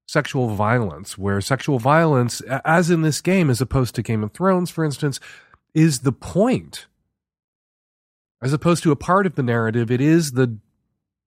sexual 0.07 0.49
violence, 0.49 1.17
where 1.17 1.41
sexual 1.41 1.79
violence, 1.79 2.41
as 2.65 2.91
in 2.91 3.03
this 3.03 3.21
game, 3.21 3.51
as 3.51 3.61
opposed 3.61 3.95
to 3.95 4.03
Game 4.03 4.25
of 4.25 4.33
Thrones, 4.33 4.71
for 4.71 4.85
instance, 4.85 5.21
is 5.75 6.01
the 6.01 6.13
point. 6.13 6.87
As 8.43 8.53
opposed 8.53 8.83
to 8.85 8.93
a 8.93 8.97
part 8.97 9.27
of 9.27 9.35
the 9.35 9.43
narrative, 9.43 9.91
it 9.91 10.01
is 10.01 10.33
the 10.33 10.59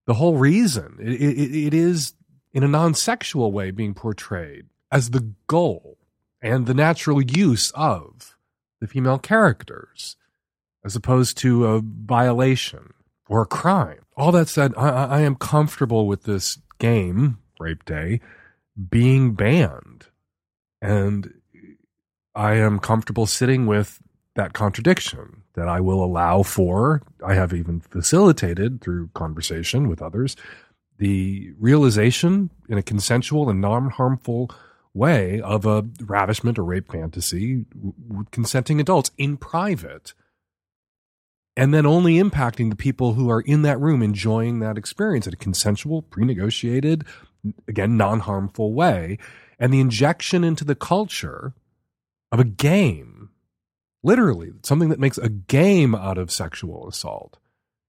the 0.06 0.15
whole 0.15 0.36
reason. 0.36 0.97
It, 0.99 1.13
it, 1.13 1.67
it 1.67 1.73
is, 1.73 2.13
in 2.54 2.63
a 2.63 2.67
non 2.67 2.93
sexual 2.93 3.52
way, 3.52 3.71
being 3.71 3.93
portrayed 3.93 4.65
as 4.91 5.12
the 5.12 5.34
goal 5.47 5.97
and 6.41 6.65
the 6.65 6.73
natural 6.73 7.21
use 7.21 7.71
of 7.71 8.38
the 8.82 8.88
female 8.88 9.17
characters, 9.17 10.17
as 10.85 10.95
opposed 10.95 11.37
to 11.39 11.65
a 11.65 11.81
violation 11.81 12.93
or 13.27 13.41
a 13.41 13.47
crime. 13.47 13.99
All 14.15 14.31
that 14.31 14.47
said, 14.47 14.73
I, 14.77 14.89
I 14.89 15.21
am 15.21 15.35
comfortable 15.35 16.07
with 16.07 16.23
this 16.23 16.59
game, 16.79 17.39
Rape 17.59 17.85
Day, 17.85 18.19
being 18.89 19.33
banned. 19.33 20.07
And 20.81 21.33
I 22.35 22.55
am 22.55 22.79
comfortable 22.79 23.25
sitting 23.25 23.65
with 23.65 23.99
that 24.35 24.53
contradiction 24.53 25.43
that 25.55 25.67
I 25.67 25.79
will 25.79 26.03
allow 26.03 26.43
for. 26.43 27.01
I 27.25 27.35
have 27.35 27.53
even 27.53 27.79
facilitated 27.79 28.81
through 28.81 29.09
conversation 29.13 29.87
with 29.87 30.01
others 30.01 30.35
the 30.97 31.51
realization 31.59 32.49
in 32.69 32.77
a 32.77 32.83
consensual 32.83 33.49
and 33.49 33.59
non 33.59 33.89
harmful 33.89 34.49
way 34.93 35.41
of 35.41 35.65
a 35.65 35.85
ravishment 36.01 36.59
or 36.59 36.63
rape 36.63 36.91
fantasy 36.91 37.65
with 38.07 38.29
consenting 38.31 38.79
adults 38.79 39.11
in 39.17 39.37
private. 39.37 40.13
And 41.55 41.73
then 41.73 41.85
only 41.85 42.15
impacting 42.15 42.69
the 42.69 42.75
people 42.75 43.13
who 43.13 43.29
are 43.29 43.41
in 43.41 43.61
that 43.61 43.79
room 43.79 44.01
enjoying 44.01 44.59
that 44.59 44.77
experience 44.77 45.27
in 45.27 45.33
a 45.33 45.37
consensual, 45.37 46.01
pre 46.01 46.25
negotiated, 46.25 47.05
again, 47.67 47.95
non 47.95 48.21
harmful 48.21 48.73
way. 48.73 49.19
And 49.59 49.71
the 49.71 49.79
injection 49.79 50.43
into 50.43 50.65
the 50.65 50.75
culture 50.75 51.53
of 52.31 52.39
a 52.39 52.43
game 52.43 53.23
literally 54.03 54.51
something 54.63 54.89
that 54.89 54.99
makes 54.99 55.17
a 55.17 55.29
game 55.29 55.95
out 55.95 56.17
of 56.17 56.31
sexual 56.31 56.87
assault. 56.87 57.39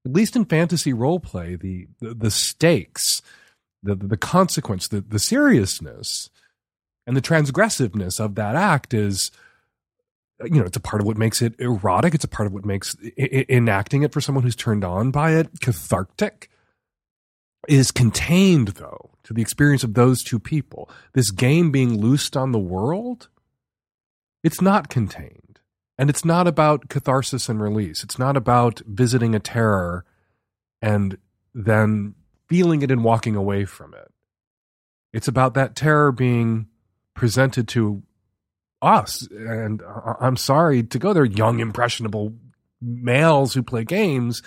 At 0.05 0.13
least 0.13 0.35
in 0.35 0.45
fantasy 0.45 0.93
role 0.93 1.19
play, 1.19 1.55
the, 1.55 1.87
the, 1.99 2.13
the 2.13 2.31
stakes, 2.31 3.21
the, 3.83 3.95
the 3.95 4.17
consequence, 4.17 4.87
the, 4.87 5.01
the 5.01 5.19
seriousness, 5.19 6.29
and 7.05 7.17
the 7.17 7.21
transgressiveness 7.21 8.19
of 8.19 8.35
that 8.35 8.55
act 8.55 8.93
is, 8.93 9.31
Uh, 10.41 10.45
you 10.45 10.59
know, 10.59 10.65
it's 10.65 10.77
a 10.77 10.81
part 10.81 11.01
of 11.01 11.07
what 11.07 11.17
makes 11.17 11.41
it 11.41 11.55
erotic. 11.59 12.13
It's 12.13 12.23
a 12.23 12.29
part 12.29 12.47
of 12.47 12.53
what 12.53 12.65
makes 12.65 12.95
I- 13.17 13.45
enacting 13.49 14.03
it 14.03 14.11
for 14.13 14.21
someone 14.21 14.43
who's 14.43 14.55
turned 14.55 14.83
on 14.83 15.11
by 15.11 15.31
it 15.31 15.59
cathartic. 15.61 16.49
Is 17.67 17.91
contained, 17.91 18.69
though, 18.69 19.09
to 19.23 19.33
the 19.33 19.41
experience 19.41 19.83
of 19.83 19.95
those 19.95 20.21
two 20.21 20.39
people. 20.39 20.87
This 21.13 21.31
game 21.31 21.71
being 21.71 21.99
loosed 21.99 22.37
on 22.37 22.51
the 22.51 22.59
world, 22.59 23.27
it's 24.43 24.61
not 24.61 24.87
contained 24.89 25.59
and 25.97 26.09
it's 26.09 26.23
not 26.23 26.45
about 26.45 26.89
catharsis 26.89 27.49
and 27.49 27.59
release. 27.59 28.03
It's 28.03 28.19
not 28.19 28.37
about 28.37 28.81
visiting 28.85 29.33
a 29.33 29.39
terror 29.39 30.05
and 30.79 31.17
then 31.55 32.13
feeling 32.47 32.83
it 32.83 32.91
and 32.91 33.03
walking 33.03 33.35
away 33.35 33.65
from 33.65 33.95
it. 33.95 34.11
It's 35.11 35.27
about 35.27 35.53
that 35.55 35.75
terror 35.75 36.11
being 36.11 36.67
presented 37.15 37.67
to 37.69 38.03
us. 38.85 39.27
And 39.31 39.81
I'm 40.21 40.37
sorry 40.37 40.83
to 40.83 40.99
go 40.99 41.13
there, 41.13 41.25
young, 41.25 41.59
impressionable 41.59 42.33
males 42.81 43.53
who 43.53 43.63
play 43.63 43.83
games 43.83 44.41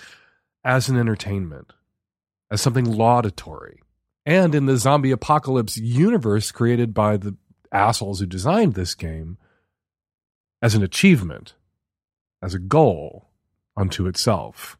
as 0.64 0.88
an 0.88 0.96
entertainment, 0.96 1.72
as 2.50 2.60
something 2.60 2.84
laudatory. 2.84 3.80
And 4.24 4.54
in 4.54 4.66
the 4.66 4.76
zombie 4.76 5.10
apocalypse 5.10 5.76
universe 5.76 6.52
created 6.52 6.92
by 6.94 7.16
the 7.16 7.36
assholes 7.72 8.20
who 8.20 8.26
designed 8.26 8.74
this 8.74 8.94
game, 8.94 9.38
as 10.60 10.74
an 10.74 10.82
achievement, 10.82 11.54
as 12.42 12.54
a 12.54 12.58
goal 12.58 13.28
unto 13.76 14.06
itself. 14.06 14.76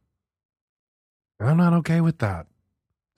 And 1.38 1.48
I'm 1.48 1.56
not 1.56 1.72
okay 1.74 2.00
with 2.00 2.18
that. 2.18 2.46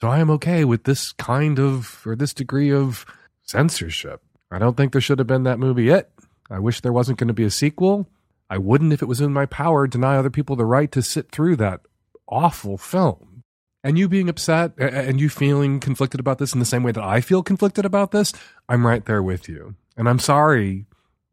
So 0.00 0.08
I 0.08 0.18
am 0.18 0.30
okay 0.30 0.64
with 0.64 0.84
this 0.84 1.12
kind 1.12 1.58
of, 1.58 2.02
or 2.06 2.16
this 2.16 2.34
degree 2.34 2.72
of 2.72 3.06
censorship. 3.42 4.22
I 4.50 4.58
don't 4.58 4.76
think 4.76 4.92
there 4.92 5.00
should 5.00 5.18
have 5.18 5.26
been 5.26 5.44
that 5.44 5.58
movie 5.58 5.88
It. 5.88 6.10
I 6.50 6.58
wish 6.58 6.80
there 6.80 6.92
wasn't 6.92 7.18
going 7.18 7.28
to 7.28 7.34
be 7.34 7.44
a 7.44 7.50
sequel. 7.50 8.08
I 8.48 8.58
wouldn't, 8.58 8.92
if 8.92 9.02
it 9.02 9.08
was 9.08 9.20
in 9.20 9.32
my 9.32 9.46
power, 9.46 9.86
deny 9.86 10.16
other 10.16 10.30
people 10.30 10.56
the 10.56 10.64
right 10.64 10.90
to 10.92 11.02
sit 11.02 11.30
through 11.30 11.56
that 11.56 11.80
awful 12.28 12.76
film. 12.76 13.44
And 13.82 13.96
you 13.96 14.08
being 14.08 14.28
upset 14.28 14.72
and 14.78 15.20
you 15.20 15.28
feeling 15.28 15.80
conflicted 15.80 16.20
about 16.20 16.38
this 16.38 16.52
in 16.52 16.58
the 16.58 16.66
same 16.66 16.82
way 16.82 16.92
that 16.92 17.04
I 17.04 17.20
feel 17.20 17.42
conflicted 17.42 17.86
about 17.86 18.10
this, 18.10 18.32
I'm 18.68 18.86
right 18.86 19.04
there 19.04 19.22
with 19.22 19.48
you. 19.48 19.74
And 19.96 20.08
I'm 20.08 20.18
sorry 20.18 20.86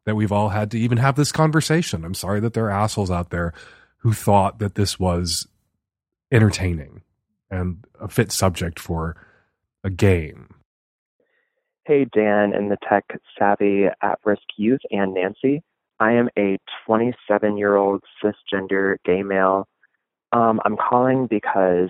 that 0.05 0.15
we've 0.15 0.31
all 0.31 0.49
had 0.49 0.71
to 0.71 0.79
even 0.79 0.97
have 0.97 1.15
this 1.15 1.33
conversation. 1.33 2.05
I'm 2.05 2.13
sorry 2.13 2.39
that 2.39 2.53
there 2.53 2.65
are 2.65 2.71
assholes 2.71 3.11
out 3.11 3.31
there 3.31 3.53
who 3.97 4.13
thought 4.13 4.59
that 4.59 4.75
this 4.75 4.97
was 4.97 5.47
entertaining 6.31 7.01
and 7.51 7.85
a 7.99 8.07
fit 8.07 8.31
subject 8.31 8.79
for 8.79 9.17
a 9.83 9.89
game. 9.89 10.53
Hey, 11.87 12.03
Dan 12.03 12.53
and 12.53 12.69
the 12.69 12.75
tech 12.89 13.05
savvy 13.39 13.85
at 13.85 14.19
risk 14.25 14.41
youth 14.57 14.81
and 14.91 15.13
Nancy. 15.13 15.63
I 16.01 16.11
am 16.11 16.27
a 16.37 16.57
27 16.85 17.55
year 17.55 17.77
old 17.77 18.03
cisgender 18.21 18.97
gay 19.05 19.23
male. 19.23 19.69
Um, 20.33 20.59
I'm 20.65 20.75
calling 20.75 21.27
because 21.27 21.89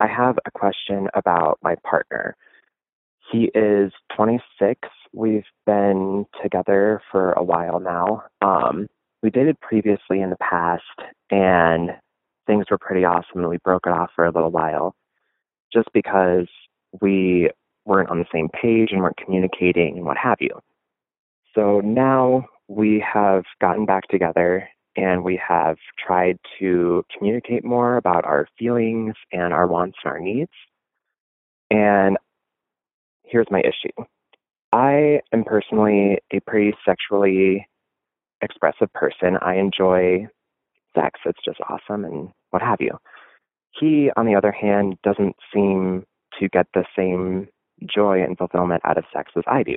I 0.00 0.06
have 0.06 0.38
a 0.46 0.50
question 0.50 1.08
about 1.12 1.58
my 1.62 1.74
partner. 1.86 2.34
He 3.30 3.50
is 3.54 3.92
26 4.16 4.88
We've 5.12 5.44
been 5.66 6.24
together 6.42 7.02
for 7.12 7.32
a 7.32 7.42
while 7.42 7.78
now. 7.78 8.22
Um, 8.40 8.86
we 9.22 9.28
dated 9.28 9.60
previously 9.60 10.22
in 10.22 10.30
the 10.30 10.36
past, 10.36 10.82
and 11.30 11.90
things 12.46 12.64
were 12.70 12.78
pretty 12.78 13.04
awesome, 13.04 13.40
and 13.40 13.50
we 13.50 13.58
broke 13.62 13.86
it 13.86 13.92
off 13.92 14.12
for 14.16 14.24
a 14.24 14.32
little 14.32 14.50
while 14.50 14.94
just 15.74 15.88
because 15.92 16.48
we 17.02 17.50
weren't 17.86 18.10
on 18.10 18.18
the 18.18 18.26
same 18.32 18.48
page 18.50 18.88
and 18.90 19.00
weren't 19.00 19.16
communicating 19.16 19.96
and 19.96 20.04
what 20.04 20.18
have 20.18 20.38
you. 20.40 20.50
So 21.54 21.80
now 21.80 22.44
we 22.68 23.02
have 23.12 23.44
gotten 23.60 23.86
back 23.86 24.08
together, 24.08 24.68
and 24.96 25.24
we 25.24 25.40
have 25.46 25.76
tried 26.04 26.38
to 26.58 27.04
communicate 27.16 27.64
more 27.64 27.96
about 27.96 28.24
our 28.24 28.46
feelings 28.58 29.14
and 29.32 29.54
our 29.54 29.66
wants 29.66 29.96
and 30.04 30.12
our 30.12 30.20
needs. 30.20 30.50
And 31.70 32.18
here's 33.24 33.46
my 33.50 33.60
issue 33.60 34.04
I 34.72 35.20
am 35.32 35.44
personally 35.44 36.18
a 36.32 36.40
pretty 36.40 36.74
sexually 36.84 37.66
expressive 38.42 38.92
person. 38.92 39.38
I 39.40 39.56
enjoy 39.56 40.26
sex, 40.94 41.20
it's 41.24 41.44
just 41.44 41.58
awesome 41.68 42.04
and 42.04 42.30
what 42.50 42.62
have 42.62 42.80
you. 42.80 42.98
He, 43.78 44.10
on 44.16 44.26
the 44.26 44.34
other 44.34 44.52
hand, 44.52 44.96
doesn't 45.02 45.36
seem 45.52 46.04
to 46.40 46.48
get 46.48 46.66
the 46.74 46.84
same 46.96 47.48
joy 47.84 48.22
and 48.22 48.36
fulfillment 48.38 48.82
out 48.84 48.98
of 48.98 49.04
sex 49.12 49.32
as 49.36 49.44
I 49.46 49.62
do. 49.62 49.76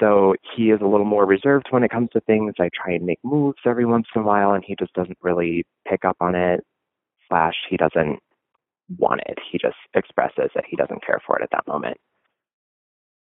So 0.00 0.34
he 0.56 0.70
is 0.70 0.80
a 0.80 0.86
little 0.86 1.06
more 1.06 1.24
reserved 1.24 1.66
when 1.70 1.84
it 1.84 1.90
comes 1.90 2.08
to 2.12 2.20
things. 2.20 2.54
I 2.58 2.68
try 2.74 2.94
and 2.94 3.06
make 3.06 3.20
moves 3.22 3.58
every 3.64 3.86
once 3.86 4.06
in 4.14 4.22
a 4.22 4.24
while, 4.24 4.52
and 4.52 4.64
he 4.66 4.74
just 4.78 4.92
doesn't 4.94 5.18
really 5.22 5.64
pick 5.88 6.04
up 6.04 6.16
on 6.20 6.34
it. 6.34 6.64
Slash, 7.28 7.54
he 7.70 7.76
doesn't 7.76 8.18
want 8.98 9.22
it. 9.26 9.38
He 9.50 9.58
just 9.58 9.76
expresses 9.94 10.50
that 10.54 10.64
he 10.68 10.76
doesn't 10.76 11.04
care 11.04 11.20
for 11.24 11.38
it 11.38 11.42
at 11.42 11.50
that 11.52 11.66
moment. 11.66 11.96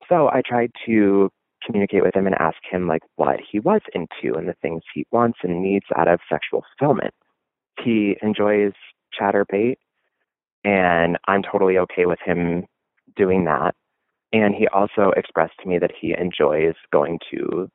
So 0.09 0.29
I 0.29 0.43
tried 0.47 0.71
to 0.87 1.31
communicate 1.65 2.03
with 2.03 2.15
him 2.15 2.27
and 2.27 2.35
ask 2.37 2.59
him 2.71 2.89
like 2.89 3.03
what 3.17 3.39
he 3.51 3.61
was 3.61 3.81
into 3.95 4.37
and 4.37 4.49
the 4.49 4.57
things 4.63 4.83
he 4.95 5.07
wants 5.13 5.39
and 5.43 5.63
needs 5.63 5.87
out 5.97 6.09
of 6.09 6.21
sexual 6.31 6.65
fulfillment. 6.79 7.15
He 7.83 8.17
enjoys 8.23 8.73
Chaturbate, 9.19 9.77
and 10.65 11.19
I'm 11.27 11.43
totally 11.43 11.79
okay 11.79 12.07
with 12.07 12.19
him 12.25 12.67
doing 13.17 13.45
that. 13.45 13.75
And 14.33 14.55
he 14.55 14.67
also 14.69 15.13
expressed 15.17 15.55
to 15.63 15.69
me 15.69 15.79
that 15.79 15.93
he 15.99 16.15
enjoys 16.19 16.75
going 16.93 17.19
to 17.31 17.69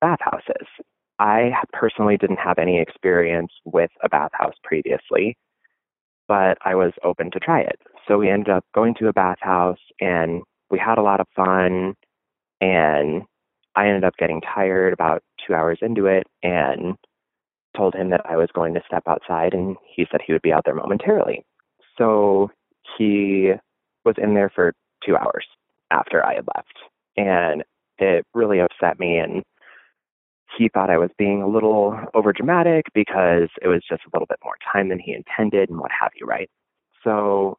bathhouses. 0.00 0.66
I 1.18 1.52
personally 1.72 2.16
didn't 2.16 2.38
have 2.38 2.58
any 2.58 2.80
experience 2.80 3.50
with 3.64 3.90
a 4.02 4.08
bathhouse 4.08 4.54
previously, 4.62 5.36
but 6.28 6.58
I 6.64 6.74
was 6.74 6.92
open 7.02 7.30
to 7.32 7.40
try 7.40 7.60
it. 7.60 7.80
So 8.06 8.18
we 8.18 8.30
ended 8.30 8.50
up 8.50 8.64
going 8.74 8.94
to 8.98 9.08
a 9.08 9.12
bathhouse 9.12 9.78
and 10.00 10.42
we 10.70 10.78
had 10.78 10.98
a 10.98 11.02
lot 11.02 11.20
of 11.20 11.26
fun. 11.34 11.94
And 12.60 13.22
I 13.74 13.88
ended 13.88 14.04
up 14.04 14.16
getting 14.18 14.40
tired 14.40 14.92
about 14.92 15.22
two 15.46 15.54
hours 15.54 15.78
into 15.82 16.06
it 16.06 16.26
and 16.42 16.96
told 17.76 17.94
him 17.94 18.10
that 18.10 18.22
I 18.28 18.36
was 18.36 18.48
going 18.54 18.74
to 18.74 18.82
step 18.86 19.02
outside 19.06 19.52
and 19.52 19.76
he 19.94 20.06
said 20.10 20.20
he 20.24 20.32
would 20.32 20.42
be 20.42 20.52
out 20.52 20.62
there 20.64 20.74
momentarily. 20.74 21.44
So 21.98 22.50
he 22.96 23.52
was 24.06 24.16
in 24.16 24.34
there 24.34 24.50
for 24.54 24.72
two 25.04 25.16
hours 25.16 25.46
after 25.90 26.24
I 26.24 26.34
had 26.34 26.46
left. 26.56 26.78
And 27.16 27.62
it 27.98 28.24
really 28.34 28.60
upset 28.60 28.98
me. 28.98 29.18
And 29.18 29.42
he 30.56 30.68
thought 30.68 30.90
I 30.90 30.98
was 30.98 31.10
being 31.18 31.42
a 31.42 31.48
little 31.48 31.98
overdramatic 32.14 32.82
because 32.94 33.48
it 33.60 33.68
was 33.68 33.82
just 33.88 34.02
a 34.04 34.10
little 34.14 34.26
bit 34.26 34.38
more 34.44 34.56
time 34.72 34.88
than 34.88 34.98
he 34.98 35.12
intended 35.12 35.68
and 35.68 35.78
what 35.78 35.90
have 35.98 36.12
you, 36.18 36.26
right? 36.26 36.48
So 37.04 37.58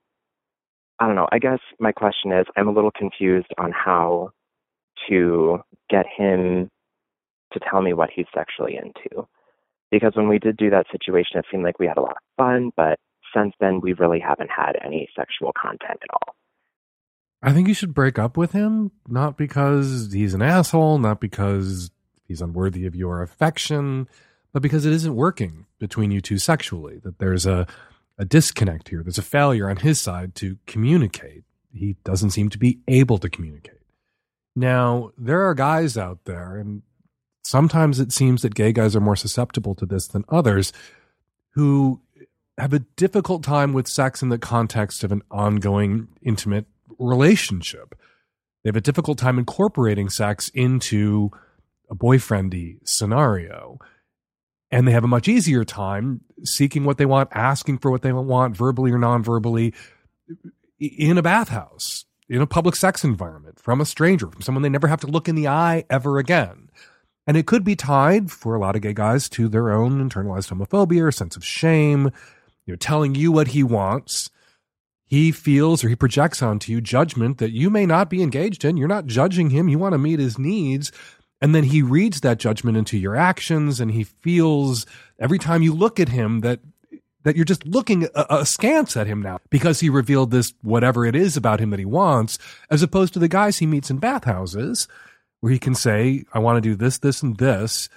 I 0.99 1.05
don't 1.05 1.15
know. 1.15 1.27
I 1.31 1.39
guess 1.39 1.59
my 1.79 1.91
question 1.91 2.31
is 2.31 2.45
I'm 2.55 2.67
a 2.67 2.73
little 2.73 2.91
confused 2.91 3.53
on 3.57 3.71
how 3.71 4.31
to 5.09 5.59
get 5.89 6.05
him 6.07 6.69
to 7.53 7.59
tell 7.59 7.81
me 7.81 7.93
what 7.93 8.09
he's 8.13 8.25
sexually 8.33 8.77
into. 8.77 9.27
Because 9.91 10.13
when 10.15 10.27
we 10.27 10.39
did 10.39 10.57
do 10.57 10.69
that 10.71 10.87
situation, 10.91 11.37
it 11.37 11.45
seemed 11.49 11.63
like 11.63 11.79
we 11.79 11.87
had 11.87 11.97
a 11.97 12.01
lot 12.01 12.17
of 12.17 12.17
fun, 12.37 12.71
but 12.75 12.99
since 13.35 13.53
then, 13.59 13.79
we 13.81 13.93
really 13.93 14.19
haven't 14.19 14.49
had 14.49 14.73
any 14.83 15.09
sexual 15.15 15.51
content 15.59 15.99
at 16.03 16.09
all. 16.11 16.35
I 17.41 17.53
think 17.53 17.67
you 17.67 17.73
should 17.73 17.93
break 17.93 18.17
up 18.17 18.35
with 18.35 18.51
him, 18.51 18.91
not 19.07 19.37
because 19.37 20.11
he's 20.11 20.33
an 20.33 20.41
asshole, 20.41 20.97
not 20.97 21.19
because 21.19 21.91
he's 22.27 22.41
unworthy 22.41 22.85
of 22.85 22.95
your 22.95 23.21
affection, 23.21 24.07
but 24.53 24.61
because 24.61 24.85
it 24.85 24.93
isn't 24.93 25.15
working 25.15 25.65
between 25.79 26.11
you 26.11 26.19
two 26.19 26.39
sexually. 26.39 26.97
That 27.03 27.19
there's 27.19 27.45
a, 27.45 27.67
a 28.17 28.25
disconnect 28.25 28.89
here. 28.89 29.03
There's 29.03 29.19
a 29.19 29.23
failure 29.23 29.69
on 29.69 29.77
his 29.77 30.01
side 30.01 30.33
to 30.35 30.57
communicate. 30.65 31.43
He 31.71 31.97
doesn't 32.03 32.31
seem 32.31 32.49
to 32.49 32.57
be 32.57 32.79
able 32.87 33.19
to 33.19 33.29
communicate. 33.29 33.73
Now, 34.55 35.11
there 35.15 35.47
are 35.47 35.53
guys 35.53 35.95
out 35.95 36.25
there, 36.25 36.57
and 36.57 36.81
sometimes 37.43 37.99
it 37.99 38.11
seems 38.11 38.41
that 38.41 38.55
gay 38.55 38.71
guys 38.71 38.95
are 38.95 39.01
more 39.01 39.15
susceptible 39.15 39.75
to 39.75 39.85
this 39.85 40.07
than 40.07 40.25
others, 40.29 40.73
who 41.51 42.01
have 42.57 42.73
a 42.73 42.79
difficult 42.79 43.43
time 43.43 43.73
with 43.73 43.87
sex 43.87 44.21
in 44.21 44.29
the 44.29 44.39
context 44.39 45.03
of 45.03 45.11
an 45.11 45.21
ongoing 45.29 46.07
intimate 46.21 46.65
relationship. 46.97 47.95
They 48.63 48.69
have 48.69 48.75
a 48.75 48.81
difficult 48.81 49.17
time 49.17 49.37
incorporating 49.37 50.09
sex 50.09 50.49
into 50.53 51.31
a 51.89 51.95
boyfriendy 51.95 52.79
scenario. 52.83 53.79
And 54.69 54.87
they 54.87 54.91
have 54.91 55.03
a 55.03 55.07
much 55.07 55.27
easier 55.27 55.63
time 55.63 56.21
seeking 56.43 56.83
what 56.83 56.97
they 56.97 57.05
want, 57.05 57.29
asking 57.31 57.77
for 57.77 57.91
what 57.91 58.01
they 58.01 58.11
want, 58.11 58.57
verbally 58.57 58.91
or 58.91 58.97
non 58.97 59.23
verbally, 59.23 59.73
in 60.79 61.17
a 61.17 61.21
bathhouse, 61.21 62.05
in 62.27 62.41
a 62.41 62.47
public 62.47 62.75
sex 62.75 63.03
environment, 63.03 63.59
from 63.59 63.79
a 63.79 63.85
stranger, 63.85 64.27
from 64.29 64.41
someone 64.41 64.63
they 64.63 64.69
never 64.69 64.87
have 64.87 64.99
to 65.01 65.07
look 65.07 65.29
in 65.29 65.35
the 65.35 65.47
eye 65.47 65.85
ever 65.89 66.17
again. 66.17 66.69
And 67.25 67.37
it 67.37 67.45
could 67.45 67.63
be 67.63 67.75
tied 67.75 68.31
for 68.31 68.55
a 68.55 68.59
lot 68.59 68.75
of 68.75 68.81
gay 68.81 68.93
guys 68.93 69.29
to 69.29 69.47
their 69.47 69.71
own 69.71 70.09
internalized 70.09 70.49
homophobia 70.49 71.03
or 71.03 71.11
sense 71.11 71.35
of 71.35 71.45
shame, 71.45 72.11
you 72.67 72.73
know, 72.73 72.77
telling 72.77 73.15
you 73.15 73.31
what 73.31 73.49
he 73.49 73.63
wants 73.63 74.29
he 75.07 75.31
feels 75.31 75.83
or 75.83 75.89
he 75.89 75.95
projects 75.95 76.41
onto 76.41 76.71
you 76.71 76.81
judgment 76.81 77.37
that 77.37 77.51
you 77.51 77.69
may 77.69 77.85
not 77.85 78.09
be 78.09 78.21
engaged 78.21 78.65
in. 78.65 78.75
You're 78.75 78.89
not 78.89 79.05
judging 79.05 79.49
him. 79.49 79.69
You 79.69 79.79
want 79.79 79.93
to 79.93 79.97
meet 79.97 80.19
his 80.19 80.37
needs. 80.37 80.91
And 81.39 81.55
then 81.55 81.63
he 81.63 81.81
reads 81.81 82.21
that 82.21 82.39
judgment 82.39 82.77
into 82.77 82.97
your 82.97 83.15
actions 83.15 83.79
and 83.79 83.91
he 83.91 84.03
feels 84.03 84.85
every 85.17 85.39
time 85.39 85.61
you 85.61 85.73
look 85.73 85.99
at 85.99 86.09
him 86.09 86.41
that 86.41 86.59
that 87.23 87.35
you're 87.35 87.45
just 87.45 87.65
looking 87.65 88.07
askance 88.15 88.95
at 88.95 89.07
him 89.07 89.21
now 89.21 89.39
because 89.49 89.79
he 89.79 89.89
revealed 89.89 90.31
this 90.31 90.53
whatever 90.61 91.05
it 91.05 91.15
is 91.15 91.35
about 91.35 91.59
him 91.59 91.71
that 91.71 91.79
he 91.79 91.85
wants 91.85 92.37
as 92.69 92.81
opposed 92.81 93.13
to 93.13 93.19
the 93.19 93.27
guys 93.27 93.57
he 93.57 93.65
meets 93.65 93.89
in 93.89 93.97
bathhouses 93.97 94.87
where 95.41 95.51
he 95.51 95.59
can 95.59 95.75
say 95.75 96.23
I 96.33 96.39
want 96.39 96.57
to 96.57 96.69
do 96.69 96.75
this 96.75 96.97
this 96.99 97.21
and 97.21 97.37
this 97.37 97.89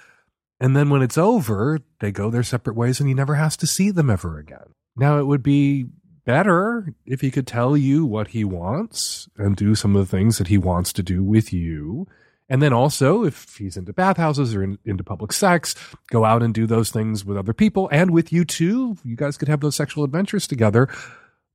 and 0.61 0.75
then 0.75 0.89
when 0.89 1.01
it's 1.01 1.17
over 1.17 1.79
they 1.99 2.11
go 2.11 2.29
their 2.29 2.43
separate 2.43 2.77
ways 2.77 3.01
and 3.01 3.09
he 3.09 3.15
never 3.15 3.35
has 3.35 3.57
to 3.57 3.67
see 3.67 3.91
them 3.91 4.09
ever 4.09 4.39
again. 4.39 4.73
Now 4.95 5.19
it 5.19 5.27
would 5.27 5.43
be 5.43 5.87
better 6.23 6.93
if 7.05 7.21
he 7.21 7.31
could 7.31 7.47
tell 7.47 7.75
you 7.75 8.05
what 8.05 8.29
he 8.29 8.43
wants 8.43 9.27
and 9.37 9.55
do 9.55 9.75
some 9.75 9.95
of 9.95 10.07
the 10.07 10.17
things 10.17 10.37
that 10.37 10.47
he 10.47 10.57
wants 10.57 10.93
to 10.93 11.03
do 11.03 11.23
with 11.23 11.51
you. 11.51 12.07
And 12.47 12.61
then 12.61 12.73
also, 12.73 13.23
if 13.23 13.55
he's 13.57 13.77
into 13.77 13.93
bathhouses 13.93 14.53
or 14.53 14.61
in, 14.61 14.77
into 14.83 15.05
public 15.05 15.31
sex, 15.31 15.73
go 16.09 16.25
out 16.25 16.43
and 16.43 16.53
do 16.53 16.67
those 16.67 16.89
things 16.89 17.23
with 17.23 17.37
other 17.37 17.53
people 17.53 17.87
and 17.93 18.11
with 18.11 18.33
you 18.33 18.43
too. 18.43 18.97
You 19.05 19.15
guys 19.15 19.37
could 19.37 19.47
have 19.47 19.61
those 19.61 19.77
sexual 19.77 20.03
adventures 20.03 20.47
together. 20.47 20.89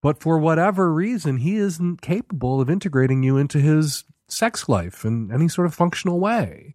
But 0.00 0.20
for 0.20 0.38
whatever 0.38 0.92
reason, 0.92 1.38
he 1.38 1.56
isn't 1.56 2.00
capable 2.00 2.60
of 2.60 2.70
integrating 2.70 3.22
you 3.22 3.36
into 3.36 3.58
his 3.58 4.04
sex 4.28 4.68
life 4.68 5.04
in 5.04 5.30
any 5.30 5.48
sort 5.48 5.66
of 5.66 5.74
functional 5.74 6.18
way. 6.18 6.74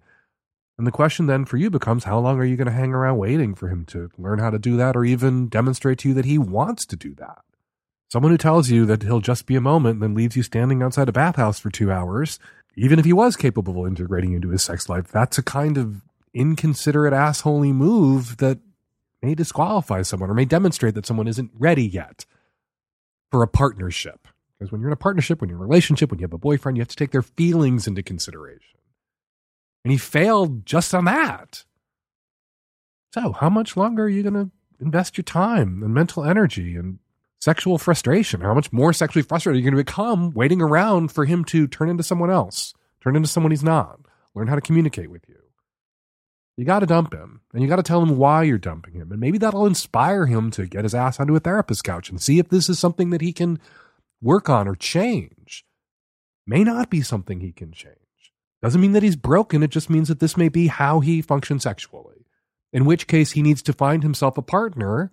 And 0.81 0.87
the 0.87 0.91
question 0.91 1.27
then 1.27 1.45
for 1.45 1.57
you 1.57 1.69
becomes 1.69 2.05
how 2.05 2.17
long 2.17 2.39
are 2.39 2.43
you 2.43 2.57
going 2.57 2.65
to 2.65 2.73
hang 2.73 2.91
around 2.91 3.19
waiting 3.19 3.53
for 3.53 3.67
him 3.67 3.85
to 3.85 4.09
learn 4.17 4.39
how 4.39 4.49
to 4.49 4.57
do 4.57 4.77
that 4.77 4.95
or 4.95 5.05
even 5.05 5.47
demonstrate 5.47 5.99
to 5.99 6.07
you 6.07 6.15
that 6.15 6.25
he 6.25 6.39
wants 6.39 6.87
to 6.87 6.95
do 6.95 7.13
that? 7.19 7.43
Someone 8.09 8.31
who 8.31 8.37
tells 8.39 8.71
you 8.71 8.87
that 8.87 9.03
he'll 9.03 9.19
just 9.19 9.45
be 9.45 9.55
a 9.55 9.61
moment 9.61 9.97
and 9.97 10.01
then 10.01 10.15
leaves 10.15 10.35
you 10.35 10.41
standing 10.41 10.81
outside 10.81 11.07
a 11.07 11.11
bathhouse 11.11 11.59
for 11.59 11.69
two 11.69 11.91
hours, 11.91 12.39
even 12.75 12.97
if 12.97 13.05
he 13.05 13.13
was 13.13 13.35
capable 13.35 13.79
of 13.79 13.89
integrating 13.89 14.33
into 14.33 14.49
his 14.49 14.63
sex 14.63 14.89
life, 14.89 15.07
that's 15.09 15.37
a 15.37 15.43
kind 15.43 15.77
of 15.77 16.01
inconsiderate, 16.33 17.13
assholey 17.13 17.71
move 17.71 18.37
that 18.37 18.57
may 19.21 19.35
disqualify 19.35 20.01
someone 20.01 20.31
or 20.31 20.33
may 20.33 20.45
demonstrate 20.45 20.95
that 20.95 21.05
someone 21.05 21.27
isn't 21.27 21.51
ready 21.59 21.85
yet 21.85 22.25
for 23.29 23.43
a 23.43 23.47
partnership. 23.47 24.27
Because 24.57 24.71
when 24.71 24.81
you're 24.81 24.89
in 24.89 24.93
a 24.93 24.95
partnership, 24.95 25.41
when 25.41 25.49
you're 25.51 25.59
in 25.59 25.63
a 25.63 25.67
relationship, 25.67 26.09
when 26.09 26.17
you 26.17 26.23
have 26.23 26.33
a 26.33 26.39
boyfriend, 26.39 26.75
you 26.75 26.81
have 26.81 26.87
to 26.87 26.95
take 26.95 27.11
their 27.11 27.21
feelings 27.21 27.85
into 27.85 28.01
consideration. 28.01 28.80
And 29.83 29.91
he 29.91 29.97
failed 29.97 30.65
just 30.65 30.93
on 30.93 31.05
that. 31.05 31.65
So, 33.13 33.33
how 33.33 33.49
much 33.49 33.75
longer 33.75 34.03
are 34.03 34.09
you 34.09 34.23
going 34.23 34.35
to 34.35 34.51
invest 34.79 35.17
your 35.17 35.23
time 35.23 35.83
and 35.83 35.93
mental 35.93 36.23
energy 36.23 36.75
and 36.75 36.99
sexual 37.41 37.77
frustration. 37.77 38.41
How 38.41 38.53
much 38.53 38.71
more 38.71 38.93
sexually 38.93 39.23
frustrated 39.23 39.57
are 39.57 39.59
you 39.59 39.69
going 39.69 39.77
to 39.77 39.83
become 39.83 40.31
waiting 40.31 40.61
around 40.61 41.11
for 41.11 41.25
him 41.25 41.43
to 41.45 41.67
turn 41.67 41.89
into 41.89 42.03
someone 42.03 42.29
else, 42.29 42.73
turn 43.01 43.15
into 43.15 43.27
someone 43.27 43.51
he's 43.51 43.63
not, 43.63 43.99
learn 44.35 44.47
how 44.47 44.55
to 44.55 44.61
communicate 44.61 45.09
with 45.09 45.27
you? 45.27 45.35
You 46.55 46.65
got 46.65 46.79
to 46.79 46.85
dump 46.85 47.13
him 47.13 47.41
and 47.53 47.63
you 47.63 47.69
got 47.69 47.77
to 47.77 47.83
tell 47.83 48.01
him 48.01 48.17
why 48.17 48.43
you're 48.43 48.57
dumping 48.57 48.93
him. 48.93 49.11
And 49.11 49.19
maybe 49.19 49.37
that'll 49.39 49.65
inspire 49.65 50.27
him 50.27 50.51
to 50.51 50.67
get 50.67 50.83
his 50.83 50.93
ass 50.93 51.19
onto 51.19 51.35
a 51.35 51.39
therapist 51.39 51.83
couch 51.83 52.09
and 52.09 52.21
see 52.21 52.37
if 52.39 52.49
this 52.49 52.69
is 52.69 52.77
something 52.77 53.09
that 53.09 53.21
he 53.21 53.33
can 53.33 53.59
work 54.21 54.49
on 54.49 54.67
or 54.67 54.75
change. 54.75 55.65
May 56.45 56.63
not 56.63 56.89
be 56.89 57.01
something 57.01 57.39
he 57.39 57.51
can 57.51 57.71
change. 57.71 57.95
Doesn't 58.61 58.81
mean 58.81 58.91
that 58.91 59.03
he's 59.03 59.15
broken. 59.15 59.63
It 59.63 59.71
just 59.71 59.89
means 59.89 60.07
that 60.07 60.19
this 60.19 60.37
may 60.37 60.49
be 60.49 60.67
how 60.67 60.99
he 60.99 61.21
functions 61.21 61.63
sexually. 61.63 62.25
In 62.71 62.85
which 62.85 63.07
case, 63.07 63.31
he 63.31 63.41
needs 63.41 63.61
to 63.63 63.73
find 63.73 64.03
himself 64.03 64.37
a 64.37 64.41
partner 64.41 65.11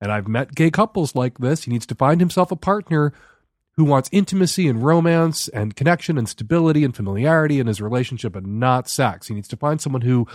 and 0.00 0.10
I've 0.10 0.28
met 0.28 0.54
gay 0.54 0.70
couples 0.70 1.14
like 1.14 1.38
this. 1.38 1.64
He 1.64 1.70
needs 1.70 1.86
to 1.86 1.94
find 1.94 2.20
himself 2.20 2.50
a 2.50 2.56
partner 2.56 3.12
who 3.76 3.84
wants 3.84 4.08
intimacy 4.12 4.68
and 4.68 4.82
romance 4.82 5.48
and 5.48 5.76
connection 5.76 6.18
and 6.18 6.28
stability 6.28 6.84
and 6.84 6.96
familiarity 6.96 7.60
in 7.60 7.66
his 7.66 7.80
relationship 7.80 8.34
and 8.34 8.58
not 8.58 8.88
sex. 8.88 9.28
He 9.28 9.34
needs 9.34 9.48
to 9.48 9.56
find 9.56 9.80
someone 9.80 10.02
who 10.02 10.26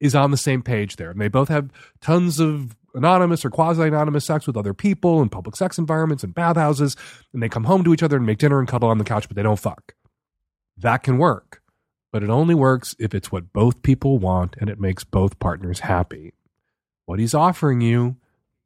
is 0.00 0.14
on 0.14 0.30
the 0.30 0.36
same 0.36 0.62
page 0.62 0.96
there. 0.96 1.10
And 1.10 1.20
they 1.20 1.28
both 1.28 1.48
have 1.48 1.70
tons 2.00 2.38
of 2.38 2.76
anonymous 2.94 3.44
or 3.44 3.50
quasi 3.50 3.82
anonymous 3.82 4.24
sex 4.24 4.46
with 4.46 4.56
other 4.56 4.74
people 4.74 5.22
in 5.22 5.28
public 5.28 5.56
sex 5.56 5.78
environments 5.78 6.22
and 6.22 6.34
bathhouses. 6.34 6.96
And 7.32 7.42
they 7.42 7.48
come 7.48 7.64
home 7.64 7.82
to 7.84 7.94
each 7.94 8.02
other 8.02 8.16
and 8.16 8.26
make 8.26 8.38
dinner 8.38 8.58
and 8.58 8.68
cuddle 8.68 8.90
on 8.90 8.98
the 8.98 9.04
couch, 9.04 9.26
but 9.28 9.36
they 9.36 9.42
don't 9.42 9.58
fuck. 9.58 9.94
That 10.76 11.02
can 11.02 11.18
work. 11.18 11.62
But 12.12 12.22
it 12.22 12.30
only 12.30 12.54
works 12.54 12.94
if 12.98 13.14
it's 13.14 13.32
what 13.32 13.52
both 13.52 13.82
people 13.82 14.18
want 14.18 14.54
and 14.60 14.70
it 14.70 14.78
makes 14.78 15.02
both 15.02 15.38
partners 15.38 15.80
happy. 15.80 16.32
What 17.06 17.18
he's 17.18 17.34
offering 17.34 17.80
you 17.80 18.16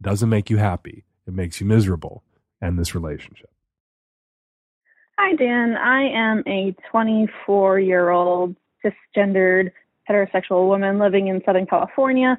doesn't 0.03 0.29
make 0.29 0.51
you 0.51 0.59
happy, 0.59 1.05
it 1.27 1.33
makes 1.33 1.61
you 1.61 1.67
miserable 1.67 2.23
and 2.61 2.79
this 2.79 2.95
relationship. 2.95 3.51
Hi, 5.19 5.35
Dan. 5.35 5.77
I 5.77 6.03
am 6.09 6.43
a 6.47 6.77
24 6.91 7.81
year 7.81 8.11
old 8.11 8.55
cisgendered 8.85 9.73
heterosexual 10.09 10.69
woman 10.69 10.99
living 10.99 11.29
in 11.29 11.43
Southern 11.45 11.67
California. 11.67 12.39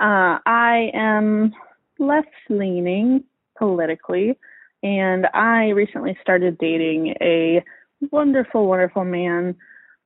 Uh, 0.00 0.38
I 0.44 0.90
am 0.92 1.52
left 1.98 2.28
leaning 2.48 3.24
politically, 3.56 4.38
and 4.82 5.26
I 5.32 5.68
recently 5.68 6.18
started 6.20 6.58
dating 6.58 7.14
a 7.20 7.64
wonderful, 8.10 8.66
wonderful 8.66 9.04
man 9.04 9.56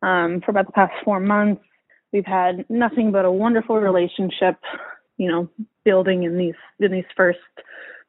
um, 0.03 0.41
for 0.45 0.51
about 0.51 0.67
the 0.67 0.73
past 0.73 0.93
four 1.05 1.21
months. 1.21 1.63
We've 2.13 2.27
had 2.27 2.65
nothing 2.69 3.13
but 3.13 3.25
a 3.25 3.31
wonderful 3.31 3.77
relationship, 3.77 4.57
you 5.17 5.31
know, 5.31 5.49
building 5.85 6.25
in 6.25 6.37
these 6.37 6.55
in 6.81 6.93
these 6.93 7.05
first 7.17 7.39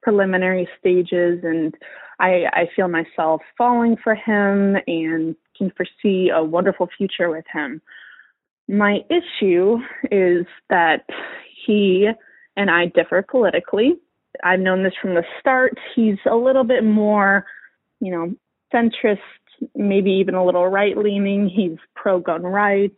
preliminary 0.01 0.67
stages, 0.79 1.41
and 1.43 1.75
I, 2.19 2.45
I 2.53 2.69
feel 2.75 2.88
myself 2.88 3.41
falling 3.57 3.97
for 4.03 4.15
him 4.15 4.77
and 4.88 5.36
can 5.57 5.71
foresee 5.75 6.29
a 6.29 6.43
wonderful 6.43 6.88
future 6.97 7.29
with 7.29 7.45
him. 7.51 7.82
My 8.67 8.99
issue 9.09 9.77
is 10.11 10.45
that 10.69 11.05
he 11.65 12.09
and 12.55 12.69
I 12.69 12.88
differ 12.88 13.23
politically. 13.23 13.93
I've 14.43 14.59
known 14.59 14.84
this 14.84 14.93
from 15.01 15.15
the 15.15 15.23
start. 15.39 15.77
He's 15.95 16.17
a 16.29 16.36
little 16.36 16.63
bit 16.63 16.84
more, 16.84 17.45
you 17.99 18.11
know, 18.11 18.34
centrist, 18.73 19.19
maybe 19.76 20.12
even 20.12 20.36
a 20.36 20.45
little 20.45 20.68
right 20.68 20.97
leaning. 20.97 21.49
He's 21.49 21.78
pro 21.95 22.20
gun 22.20 22.43
rights. 22.43 22.95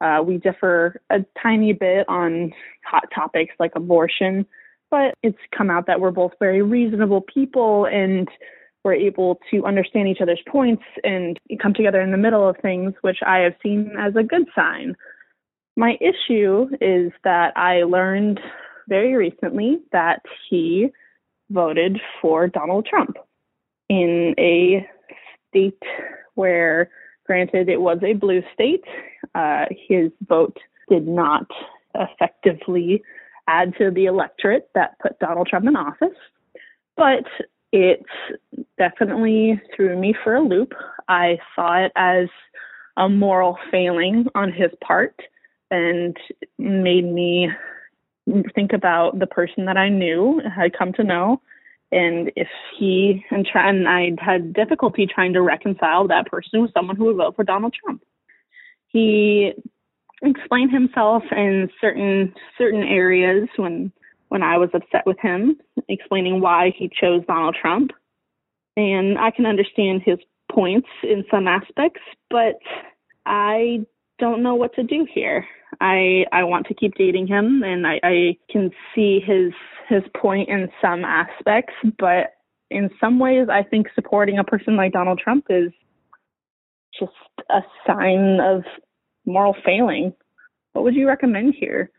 Uh, 0.00 0.22
we 0.24 0.38
differ 0.38 1.00
a 1.10 1.24
tiny 1.42 1.72
bit 1.72 2.06
on 2.08 2.52
hot 2.84 3.04
topics 3.14 3.54
like 3.58 3.72
abortion, 3.74 4.46
but 4.90 5.14
it's 5.22 5.38
come 5.56 5.70
out 5.70 5.86
that 5.86 6.00
we're 6.00 6.10
both 6.10 6.32
very 6.38 6.62
reasonable 6.62 7.22
people 7.22 7.86
and 7.86 8.28
we're 8.84 8.92
able 8.92 9.40
to 9.50 9.64
understand 9.64 10.06
each 10.06 10.20
other's 10.20 10.42
points 10.46 10.84
and 11.02 11.40
come 11.60 11.74
together 11.74 12.00
in 12.00 12.12
the 12.12 12.16
middle 12.16 12.48
of 12.48 12.56
things, 12.58 12.92
which 13.00 13.18
I 13.26 13.38
have 13.38 13.54
seen 13.62 13.92
as 13.98 14.14
a 14.16 14.22
good 14.22 14.46
sign. 14.54 14.94
My 15.76 15.98
issue 16.00 16.68
is 16.80 17.10
that 17.24 17.56
I 17.56 17.82
learned 17.82 18.38
very 18.88 19.14
recently 19.14 19.80
that 19.92 20.22
he 20.48 20.90
voted 21.50 22.00
for 22.20 22.46
Donald 22.46 22.86
Trump 22.86 23.16
in 23.88 24.34
a 24.38 24.88
state 25.56 25.82
where, 26.34 26.90
granted, 27.24 27.68
it 27.68 27.80
was 27.80 27.98
a 28.02 28.12
blue 28.12 28.42
state. 28.52 28.84
Uh, 29.34 29.64
his 29.88 30.10
vote 30.28 30.58
did 30.88 31.06
not 31.06 31.46
effectively 31.94 33.02
add 33.48 33.74
to 33.78 33.90
the 33.90 34.06
electorate 34.06 34.68
that 34.74 34.98
put 35.00 35.18
Donald 35.18 35.46
Trump 35.46 35.66
in 35.66 35.76
office, 35.76 36.16
but 36.96 37.24
it 37.72 38.04
definitely 38.78 39.60
threw 39.74 39.98
me 39.98 40.14
for 40.22 40.34
a 40.34 40.40
loop. 40.40 40.72
I 41.08 41.38
saw 41.54 41.84
it 41.84 41.92
as 41.96 42.28
a 42.96 43.08
moral 43.08 43.58
failing 43.70 44.26
on 44.34 44.52
his 44.52 44.70
part 44.82 45.14
and 45.70 46.16
made 46.58 47.04
me 47.04 47.50
think 48.54 48.72
about 48.72 49.18
the 49.18 49.26
person 49.26 49.66
that 49.66 49.76
I 49.76 49.88
knew, 49.88 50.40
had 50.54 50.76
come 50.76 50.92
to 50.94 51.04
know, 51.04 51.40
and 51.92 52.32
if 52.36 52.48
he 52.78 53.24
and, 53.30 53.46
and 53.54 53.88
I 53.88 54.10
had 54.18 54.52
difficulty 54.52 55.06
trying 55.06 55.32
to 55.34 55.42
reconcile 55.42 56.08
that 56.08 56.26
person 56.26 56.62
with 56.62 56.72
someone 56.72 56.96
who 56.96 57.04
would 57.04 57.16
vote 57.16 57.36
for 57.36 57.44
Donald 57.44 57.74
Trump. 57.74 58.02
He 58.88 59.52
explained 60.22 60.72
himself 60.72 61.22
in 61.30 61.70
certain 61.80 62.34
certain 62.58 62.82
areas 62.82 63.48
when 63.56 63.92
when 64.28 64.42
I 64.42 64.58
was 64.58 64.70
upset 64.74 65.06
with 65.06 65.18
him, 65.20 65.56
explaining 65.88 66.40
why 66.40 66.72
he 66.76 66.90
chose 67.00 67.22
Donald 67.26 67.56
Trump. 67.60 67.92
And 68.76 69.18
I 69.18 69.30
can 69.30 69.46
understand 69.46 70.02
his 70.04 70.18
points 70.50 70.88
in 71.02 71.24
some 71.30 71.46
aspects, 71.46 72.00
but 72.28 72.58
I 73.24 73.86
don't 74.18 74.42
know 74.42 74.54
what 74.54 74.74
to 74.74 74.82
do 74.82 75.06
here. 75.12 75.46
I 75.80 76.24
I 76.32 76.44
want 76.44 76.66
to 76.66 76.74
keep 76.74 76.94
dating 76.94 77.26
him 77.26 77.62
and 77.62 77.86
I, 77.86 78.00
I 78.02 78.36
can 78.50 78.70
see 78.94 79.20
his 79.20 79.52
his 79.88 80.02
point 80.16 80.48
in 80.48 80.68
some 80.80 81.04
aspects, 81.04 81.74
but 81.98 82.34
in 82.70 82.90
some 83.00 83.18
ways 83.18 83.48
I 83.50 83.62
think 83.62 83.88
supporting 83.94 84.38
a 84.38 84.44
person 84.44 84.76
like 84.76 84.92
Donald 84.92 85.20
Trump 85.22 85.46
is 85.50 85.70
just 86.98 87.12
a 87.50 87.60
sign 87.86 88.40
of 88.40 88.62
moral 89.26 89.56
failing. 89.64 90.14
What 90.72 90.84
would 90.84 90.94
you 90.94 91.06
recommend 91.06 91.54
here? 91.58 91.90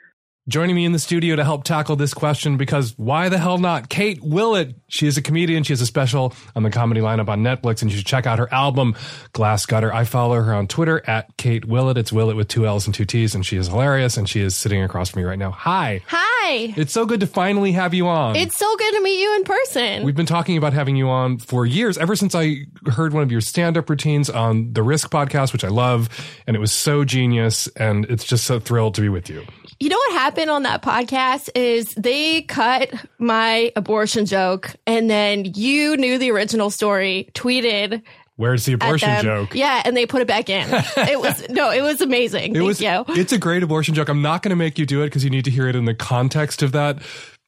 Joining 0.49 0.77
me 0.77 0.85
in 0.85 0.93
the 0.93 0.99
studio 0.99 1.35
to 1.35 1.43
help 1.43 1.65
tackle 1.65 1.97
this 1.97 2.13
question 2.13 2.55
because 2.55 2.97
why 2.97 3.27
the 3.27 3.37
hell 3.37 3.57
not? 3.57 3.89
Kate 3.89 4.23
Willett. 4.23 4.75
She 4.87 5.05
is 5.05 5.17
a 5.17 5.21
comedian. 5.21 5.63
She 5.63 5.73
has 5.73 5.81
a 5.81 5.85
special 5.85 6.33
on 6.55 6.63
the 6.63 6.69
comedy 6.69 7.01
lineup 7.01 7.27
on 7.27 7.43
Netflix 7.43 7.81
and 7.81 7.91
you 7.91 7.97
should 7.97 8.05
check 8.05 8.25
out 8.25 8.39
her 8.39 8.47
album, 8.53 8.95
Glass 9.33 9.65
Gutter. 9.65 9.93
I 9.93 10.05
follow 10.05 10.41
her 10.41 10.53
on 10.53 10.67
Twitter 10.67 11.03
at 11.05 11.35
Kate 11.35 11.65
Willett. 11.65 11.97
It's 11.97 12.13
Willett 12.13 12.37
with 12.37 12.47
two 12.47 12.65
L's 12.65 12.85
and 12.85 12.95
two 12.95 13.03
T's 13.03 13.35
and 13.35 13.45
she 13.45 13.57
is 13.57 13.67
hilarious 13.67 14.15
and 14.15 14.29
she 14.29 14.39
is 14.39 14.55
sitting 14.55 14.81
across 14.81 15.09
from 15.09 15.23
me 15.23 15.27
right 15.27 15.37
now. 15.37 15.51
Hi. 15.51 16.01
Hi. 16.07 16.73
It's 16.77 16.93
so 16.93 17.05
good 17.05 17.19
to 17.19 17.27
finally 17.27 17.73
have 17.73 17.93
you 17.93 18.07
on. 18.07 18.37
It's 18.37 18.55
so 18.55 18.73
good 18.77 18.93
to 18.93 19.01
meet 19.01 19.19
you 19.21 19.35
in 19.35 19.43
person. 19.43 20.03
We've 20.05 20.15
been 20.15 20.25
talking 20.25 20.55
about 20.55 20.71
having 20.71 20.95
you 20.95 21.09
on 21.09 21.39
for 21.39 21.65
years, 21.65 21.97
ever 21.97 22.15
since 22.15 22.33
I 22.33 22.59
heard 22.89 23.11
one 23.11 23.23
of 23.23 23.33
your 23.33 23.41
stand 23.41 23.75
up 23.75 23.89
routines 23.89 24.29
on 24.29 24.71
the 24.71 24.81
Risk 24.81 25.11
podcast, 25.11 25.51
which 25.51 25.65
I 25.65 25.67
love. 25.67 26.07
And 26.47 26.55
it 26.55 26.59
was 26.61 26.71
so 26.71 27.03
genius. 27.03 27.67
And 27.75 28.05
it's 28.05 28.23
just 28.23 28.45
so 28.45 28.61
thrilled 28.61 28.95
to 28.95 29.01
be 29.01 29.09
with 29.09 29.29
you. 29.29 29.45
You 29.79 29.89
know 29.89 29.97
what 29.97 30.13
happened 30.13 30.49
on 30.49 30.63
that 30.63 30.81
podcast 30.81 31.49
is 31.53 31.93
they 31.95 32.41
cut 32.41 32.91
my 33.19 33.71
abortion 33.75 34.25
joke 34.25 34.75
and 34.87 35.09
then 35.09 35.45
you 35.53 35.97
knew 35.97 36.17
the 36.17 36.31
original 36.31 36.71
story, 36.71 37.29
tweeted 37.33 38.01
Where's 38.37 38.65
the 38.65 38.73
abortion 38.73 39.23
joke? 39.23 39.55
Yeah, 39.55 39.81
and 39.83 39.97
they 39.97 40.05
put 40.05 40.21
it 40.21 40.27
back 40.27 40.47
in. 40.47 40.67
it 40.97 41.19
was 41.19 41.49
no, 41.49 41.71
it 41.71 41.81
was 41.81 42.01
amazing. 42.01 42.51
It 42.51 42.59
Thank 42.59 42.67
was. 42.67 42.81
you. 42.81 43.03
It's 43.09 43.33
a 43.33 43.39
great 43.39 43.63
abortion 43.63 43.95
joke. 43.95 44.09
I'm 44.09 44.21
not 44.21 44.43
going 44.43 44.51
to 44.51 44.55
make 44.55 44.77
you 44.77 44.85
do 44.85 45.01
it 45.01 45.07
because 45.07 45.23
you 45.23 45.31
need 45.31 45.45
to 45.45 45.51
hear 45.51 45.67
it 45.67 45.75
in 45.75 45.85
the 45.85 45.95
context 45.95 46.61
of 46.61 46.71
that 46.71 47.01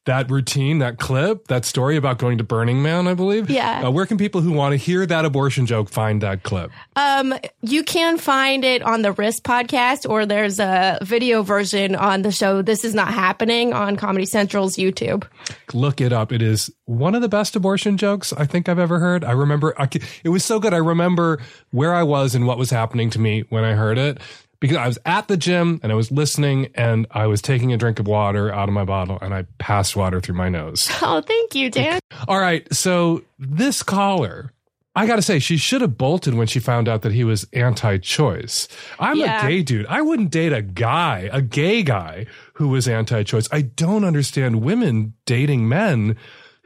that 0.05 0.29
routine, 0.31 0.79
that 0.79 0.97
clip, 0.97 1.47
that 1.47 1.65
story 1.65 1.97
about 1.97 2.17
going 2.17 2.37
to 2.37 2.43
Burning 2.43 2.81
Man. 2.81 3.07
I 3.07 3.13
believe. 3.13 3.49
Yeah. 3.49 3.87
Uh, 3.87 3.91
where 3.91 4.05
can 4.05 4.17
people 4.17 4.41
who 4.41 4.51
want 4.51 4.73
to 4.73 4.77
hear 4.77 5.05
that 5.05 5.25
abortion 5.25 5.65
joke 5.65 5.89
find 5.89 6.21
that 6.21 6.43
clip? 6.43 6.71
Um, 6.95 7.33
you 7.61 7.83
can 7.83 8.17
find 8.17 8.63
it 8.63 8.81
on 8.81 9.01
the 9.01 9.11
Risk 9.11 9.43
podcast, 9.43 10.09
or 10.09 10.25
there's 10.25 10.59
a 10.59 10.97
video 11.01 11.43
version 11.43 11.95
on 11.95 12.21
the 12.21 12.31
show. 12.31 12.61
This 12.61 12.83
is 12.83 12.95
not 12.95 13.13
happening 13.13 13.73
on 13.73 13.95
Comedy 13.95 14.25
Central's 14.25 14.77
YouTube. 14.77 15.25
Look 15.73 16.01
it 16.01 16.11
up. 16.11 16.31
It 16.31 16.41
is 16.41 16.71
one 16.85 17.15
of 17.15 17.21
the 17.21 17.29
best 17.29 17.55
abortion 17.55 17.97
jokes 17.97 18.33
I 18.33 18.45
think 18.45 18.67
I've 18.67 18.79
ever 18.79 18.99
heard. 18.99 19.23
I 19.23 19.31
remember 19.31 19.73
I, 19.79 19.89
it 20.23 20.29
was 20.29 20.43
so 20.43 20.59
good. 20.59 20.73
I 20.73 20.77
remember 20.77 21.39
where 21.71 21.93
I 21.93 22.03
was 22.03 22.35
and 22.35 22.47
what 22.47 22.57
was 22.57 22.69
happening 22.69 23.09
to 23.11 23.19
me 23.19 23.43
when 23.49 23.63
I 23.63 23.73
heard 23.73 23.97
it 23.97 24.19
because 24.59 24.77
I 24.77 24.87
was 24.87 24.97
at 25.05 25.27
the 25.27 25.37
gym 25.37 25.79
and 25.83 25.91
I 25.91 25.95
was 25.95 26.11
listening 26.11 26.69
and 26.75 27.07
I 27.11 27.27
was 27.27 27.41
taking 27.41 27.71
a 27.73 27.77
drink 27.77 27.99
of 27.99 28.07
water 28.07 28.51
out 28.53 28.67
of 28.69 28.73
my 28.73 28.83
bottle 28.85 29.17
and 29.21 29.33
I 29.33 29.45
passed 29.57 29.95
water 29.95 30.19
through 30.19 30.35
my 30.35 30.49
nose. 30.49 30.89
Oh, 31.01 31.21
thank 31.21 31.55
you, 31.55 31.69
Dan. 31.71 31.99
All 32.27 32.39
right. 32.39 32.71
So 32.73 33.23
this 33.39 33.81
caller, 33.83 34.51
I 34.95 35.07
got 35.07 35.15
to 35.15 35.21
say, 35.21 35.39
she 35.39 35.55
should 35.57 35.81
have 35.81 35.97
bolted 35.97 36.33
when 36.33 36.47
she 36.47 36.59
found 36.59 36.89
out 36.89 37.03
that 37.03 37.13
he 37.13 37.23
was 37.23 37.47
anti 37.53 37.97
choice. 37.97 38.67
I'm 38.99 39.17
Yeah. 39.17 39.45
a 39.45 39.49
gay 39.49 39.61
dude. 39.63 39.85
I 39.87 40.01
wouldn't 40.01 40.29
date 40.31 40.51
a 40.51 40.61
guy, 40.61 41.29
a 41.31 41.41
gay 41.41 41.83
guy 41.83 42.25
who 42.53 42.67
was 42.67 42.87
anti 42.87 43.23
choice. 43.23 43.47
I 43.51 43.61
don't 43.61 44.03
understand 44.03 44.61
women 44.61 45.13
dating 45.25 45.69
men 45.69 46.17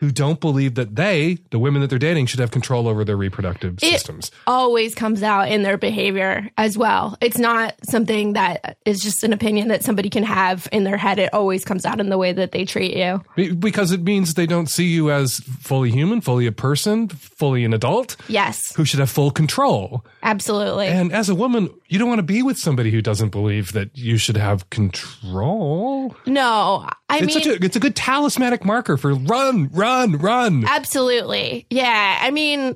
who 0.04 0.12
don't 0.12 0.42
believe 0.42 0.76
that 0.76 0.96
they, 0.98 1.38
the 1.52 1.58
women 1.60 1.82
that 1.82 1.90
they're 1.90 1.98
dating, 1.98 2.26
should 2.26 2.42
have 2.42 2.52
control 2.52 2.90
over 2.90 3.06
their 3.06 3.16
reproductive 3.16 3.76
It 3.82 3.92
systems. 3.92 4.32
always 4.46 4.94
comes 4.94 5.24
out 5.24 5.48
in 5.48 5.64
their 5.64 5.78
behavior 5.78 6.50
as 6.58 6.78
well. 6.78 7.18
It's 7.22 7.38
not 7.38 7.74
something 7.90 8.34
that 8.34 8.78
is 8.86 9.02
just 9.02 9.24
an 9.24 9.32
opinion 9.32 9.70
that 9.70 9.84
somebody 9.84 10.10
can 10.10 10.24
have 10.24 10.68
in 10.74 10.84
their 10.84 10.98
head. 10.98 11.20
It 11.20 11.34
always 11.34 11.64
comes 11.64 11.86
out 11.86 12.02
in 12.02 12.10
the 12.10 12.18
way 12.18 12.34
that 12.34 12.52
they 12.52 12.66
treat 12.66 12.98
you. 12.98 13.24
Because 13.56 13.92
it 13.94 14.02
means 14.02 14.34
they 14.34 14.46
don't 14.46 14.70
see 14.70 14.88
you 14.88 15.10
as 15.10 15.38
fully 15.40 15.90
human, 15.90 16.20
fully 16.20 16.46
a 16.48 16.52
person, 16.52 17.08
fully 17.08 17.64
an 17.64 17.74
adult 17.74 18.18
Yes, 18.28 18.76
who 18.76 18.84
should 18.84 19.00
have 19.00 19.10
full 19.10 19.32
control. 19.32 20.06
absolutely. 20.22 20.88
And 20.88 21.14
as 21.14 21.30
a 21.30 21.36
woman, 21.36 21.70
you 21.88 21.98
don't 21.98 22.10
want 22.10 22.20
to 22.20 22.24
be 22.24 22.44
with 22.44 22.58
somebody 22.58 22.92
who 22.92 23.02
doesn't 23.02 23.30
believe 23.30 23.72
that 23.72 23.98
you 23.98 24.18
should 24.18 24.36
have 24.38 24.70
control. 24.70 26.16
no, 26.26 26.88
I 27.10 27.18
it's 27.20 27.28
mean, 27.28 27.44
such 27.44 27.46
a 27.46 27.64
it's 27.64 27.76
a 27.76 27.80
good 27.80 27.96
talismanic 27.96 28.66
marker 28.66 28.98
for 28.98 29.14
run, 29.14 29.70
run, 29.72 29.72
run. 29.94 30.18
Run. 30.18 30.66
Absolutely. 30.68 31.66
Yeah. 31.70 32.20
I 32.22 32.32
mean, 32.32 32.76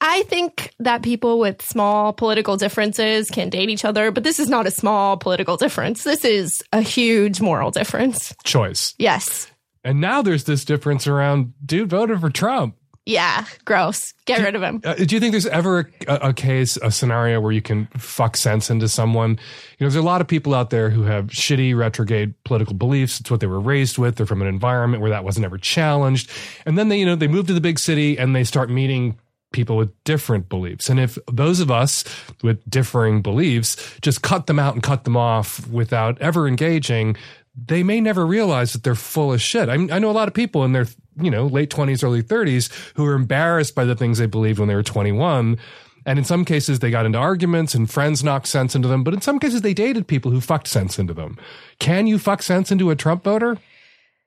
I 0.00 0.22
think 0.24 0.74
that 0.78 1.02
people 1.02 1.38
with 1.38 1.62
small 1.62 2.12
political 2.12 2.56
differences 2.56 3.30
can 3.30 3.50
date 3.50 3.70
each 3.70 3.84
other, 3.84 4.10
but 4.10 4.24
this 4.24 4.38
is 4.38 4.48
not 4.48 4.66
a 4.66 4.70
small 4.70 5.16
political 5.16 5.56
difference. 5.56 6.04
This 6.04 6.24
is 6.24 6.62
a 6.72 6.80
huge 6.80 7.40
moral 7.40 7.70
difference. 7.70 8.34
Choice. 8.44 8.94
Yes. 8.98 9.50
And 9.84 10.00
now 10.00 10.22
there's 10.22 10.44
this 10.44 10.64
difference 10.64 11.06
around 11.06 11.54
dude 11.64 11.90
voted 11.90 12.20
for 12.20 12.30
Trump. 12.30 12.76
Yeah. 13.06 13.46
Gross. 13.64 14.14
Get 14.24 14.42
rid 14.42 14.56
of 14.56 14.62
him. 14.62 14.80
Uh, 14.84 14.94
do 14.94 15.14
you 15.14 15.20
think 15.20 15.30
there's 15.30 15.46
ever 15.46 15.88
a, 16.08 16.14
a 16.16 16.32
case, 16.34 16.76
a 16.76 16.90
scenario 16.90 17.40
where 17.40 17.52
you 17.52 17.62
can 17.62 17.86
fuck 17.96 18.36
sense 18.36 18.68
into 18.68 18.88
someone? 18.88 19.30
You 19.30 19.36
know, 19.36 19.86
there's 19.86 19.94
a 19.94 20.02
lot 20.02 20.20
of 20.20 20.26
people 20.26 20.54
out 20.54 20.70
there 20.70 20.90
who 20.90 21.04
have 21.04 21.26
shitty 21.26 21.76
retrograde 21.76 22.34
political 22.42 22.74
beliefs. 22.74 23.20
It's 23.20 23.30
what 23.30 23.38
they 23.38 23.46
were 23.46 23.60
raised 23.60 23.96
with. 23.96 24.16
They're 24.16 24.26
from 24.26 24.42
an 24.42 24.48
environment 24.48 25.00
where 25.00 25.10
that 25.10 25.22
wasn't 25.22 25.46
ever 25.46 25.56
challenged. 25.56 26.30
And 26.66 26.76
then 26.76 26.88
they, 26.88 26.98
you 26.98 27.06
know, 27.06 27.14
they 27.14 27.28
move 27.28 27.46
to 27.46 27.54
the 27.54 27.60
big 27.60 27.78
city 27.78 28.18
and 28.18 28.34
they 28.34 28.42
start 28.42 28.70
meeting 28.70 29.16
people 29.52 29.76
with 29.76 29.92
different 30.02 30.48
beliefs. 30.48 30.90
And 30.90 30.98
if 30.98 31.16
those 31.32 31.60
of 31.60 31.70
us 31.70 32.02
with 32.42 32.68
differing 32.68 33.22
beliefs 33.22 33.96
just 34.02 34.22
cut 34.22 34.48
them 34.48 34.58
out 34.58 34.74
and 34.74 34.82
cut 34.82 35.04
them 35.04 35.16
off 35.16 35.66
without 35.68 36.20
ever 36.20 36.48
engaging, 36.48 37.16
they 37.56 37.82
may 37.82 38.00
never 38.00 38.26
realize 38.26 38.72
that 38.72 38.82
they're 38.82 38.94
full 38.94 39.32
of 39.32 39.40
shit. 39.40 39.68
I, 39.68 39.74
I 39.74 39.98
know 40.00 40.10
a 40.10 40.12
lot 40.12 40.28
of 40.28 40.34
people 40.34 40.64
in 40.64 40.72
their, 40.72 40.86
you 41.20 41.30
know, 41.30 41.46
late 41.46 41.70
20s, 41.70 42.04
early 42.04 42.22
30s 42.22 42.70
who 42.94 43.04
are 43.04 43.14
embarrassed 43.14 43.74
by 43.74 43.84
the 43.84 43.94
things 43.94 44.18
they 44.18 44.26
believed 44.26 44.58
when 44.58 44.68
they 44.68 44.74
were 44.74 44.82
21. 44.82 45.58
And 46.04 46.18
in 46.20 46.24
some 46.24 46.44
cases, 46.44 46.78
they 46.78 46.90
got 46.90 47.04
into 47.04 47.18
arguments 47.18 47.74
and 47.74 47.90
friends 47.90 48.22
knocked 48.22 48.46
sense 48.46 48.76
into 48.76 48.86
them. 48.86 49.02
But 49.02 49.14
in 49.14 49.20
some 49.20 49.40
cases, 49.40 49.62
they 49.62 49.74
dated 49.74 50.06
people 50.06 50.30
who 50.30 50.40
fucked 50.40 50.68
sense 50.68 50.98
into 50.98 51.12
them. 51.12 51.36
Can 51.80 52.06
you 52.06 52.18
fuck 52.18 52.42
sense 52.42 52.70
into 52.70 52.90
a 52.90 52.96
Trump 52.96 53.24
voter? 53.24 53.58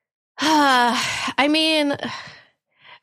I 0.39 1.47
mean, 1.49 1.95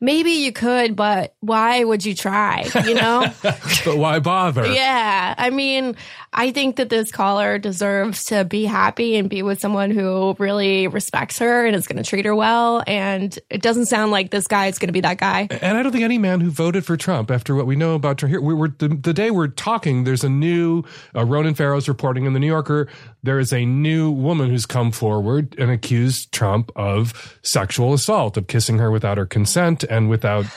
maybe 0.06 0.30
you 0.30 0.52
could, 0.52 0.94
but 0.94 1.34
why 1.40 1.82
would 1.82 2.06
you 2.06 2.14
try? 2.14 2.70
You 2.86 2.94
know? 2.94 3.26
but 3.42 3.98
why 3.98 4.20
bother? 4.20 4.64
yeah. 4.66 5.34
I 5.36 5.50
mean, 5.50 5.96
I 6.32 6.52
think 6.52 6.76
that 6.76 6.88
this 6.88 7.10
caller 7.10 7.58
deserves 7.58 8.24
to 8.26 8.44
be 8.44 8.64
happy 8.64 9.16
and 9.16 9.28
be 9.28 9.42
with 9.42 9.58
someone 9.58 9.90
who 9.90 10.36
really 10.38 10.86
respects 10.86 11.40
her 11.40 11.66
and 11.66 11.74
is 11.74 11.88
going 11.88 12.02
to 12.02 12.08
treat 12.08 12.24
her 12.24 12.36
well. 12.36 12.84
And 12.86 13.36
it 13.50 13.62
doesn't 13.62 13.86
sound 13.86 14.12
like 14.12 14.30
this 14.30 14.46
guy 14.46 14.68
is 14.68 14.78
going 14.78 14.88
to 14.88 14.92
be 14.92 15.00
that 15.00 15.18
guy. 15.18 15.48
And 15.50 15.76
I 15.76 15.82
don't 15.82 15.90
think 15.90 16.04
any 16.04 16.18
man 16.18 16.40
who 16.40 16.50
voted 16.50 16.86
for 16.86 16.96
Trump, 16.96 17.32
after 17.32 17.56
what 17.56 17.66
we 17.66 17.74
know 17.74 17.96
about 17.96 18.18
Trump, 18.18 18.30
here 18.30 18.40
we 18.40 18.54
were 18.54 18.68
the, 18.68 18.88
the 18.88 19.12
day 19.12 19.32
we're 19.32 19.48
talking. 19.48 20.04
There's 20.04 20.22
a 20.22 20.28
new 20.28 20.84
uh, 21.16 21.24
Ronan 21.24 21.54
Farrow's 21.54 21.88
reporting 21.88 22.26
in 22.26 22.32
the 22.32 22.38
New 22.38 22.46
Yorker. 22.46 22.88
There 23.24 23.40
is 23.40 23.52
a 23.52 23.64
new 23.64 24.12
woman 24.12 24.50
who's 24.50 24.66
come 24.66 24.92
forward 24.92 25.56
and 25.58 25.68
accused 25.68 26.30
Trump 26.30 26.70
of 26.76 27.36
sexual 27.42 27.92
assault, 27.92 28.36
of 28.36 28.46
kissing 28.46 28.78
her 28.78 28.92
without 28.92 29.18
her 29.18 29.26
consent 29.26 29.82
and 29.82 29.95
without. 30.08 30.46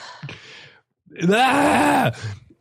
Ah! 1.32 2.12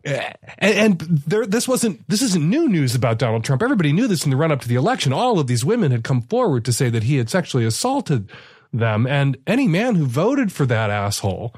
And, 0.03 0.37
and 0.59 0.99
there, 0.99 1.45
this 1.45 1.67
wasn't 1.67 2.07
this 2.09 2.21
isn't 2.21 2.49
new 2.49 2.67
news 2.67 2.95
about 2.95 3.19
Donald 3.19 3.43
Trump. 3.43 3.61
Everybody 3.61 3.91
knew 3.91 4.07
this 4.07 4.23
in 4.23 4.31
the 4.31 4.37
run 4.37 4.51
up 4.51 4.61
to 4.61 4.67
the 4.67 4.75
election. 4.75 5.13
All 5.13 5.39
of 5.39 5.47
these 5.47 5.65
women 5.65 5.91
had 5.91 6.03
come 6.03 6.21
forward 6.21 6.65
to 6.65 6.73
say 6.73 6.89
that 6.89 7.03
he 7.03 7.17
had 7.17 7.29
sexually 7.29 7.65
assaulted 7.65 8.29
them, 8.71 9.05
and 9.05 9.37
any 9.45 9.67
man 9.67 9.95
who 9.95 10.05
voted 10.05 10.51
for 10.51 10.65
that 10.65 10.89
asshole, 10.89 11.53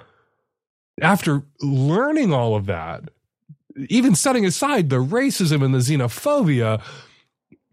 after 1.02 1.44
learning 1.62 2.34
all 2.34 2.56
of 2.56 2.66
that, 2.66 3.04
even 3.90 4.16
setting 4.16 4.46
aside 4.46 4.90
the 4.90 5.04
racism 5.04 5.64
and 5.64 5.74
the 5.74 5.80
xenophobia, 5.80 6.82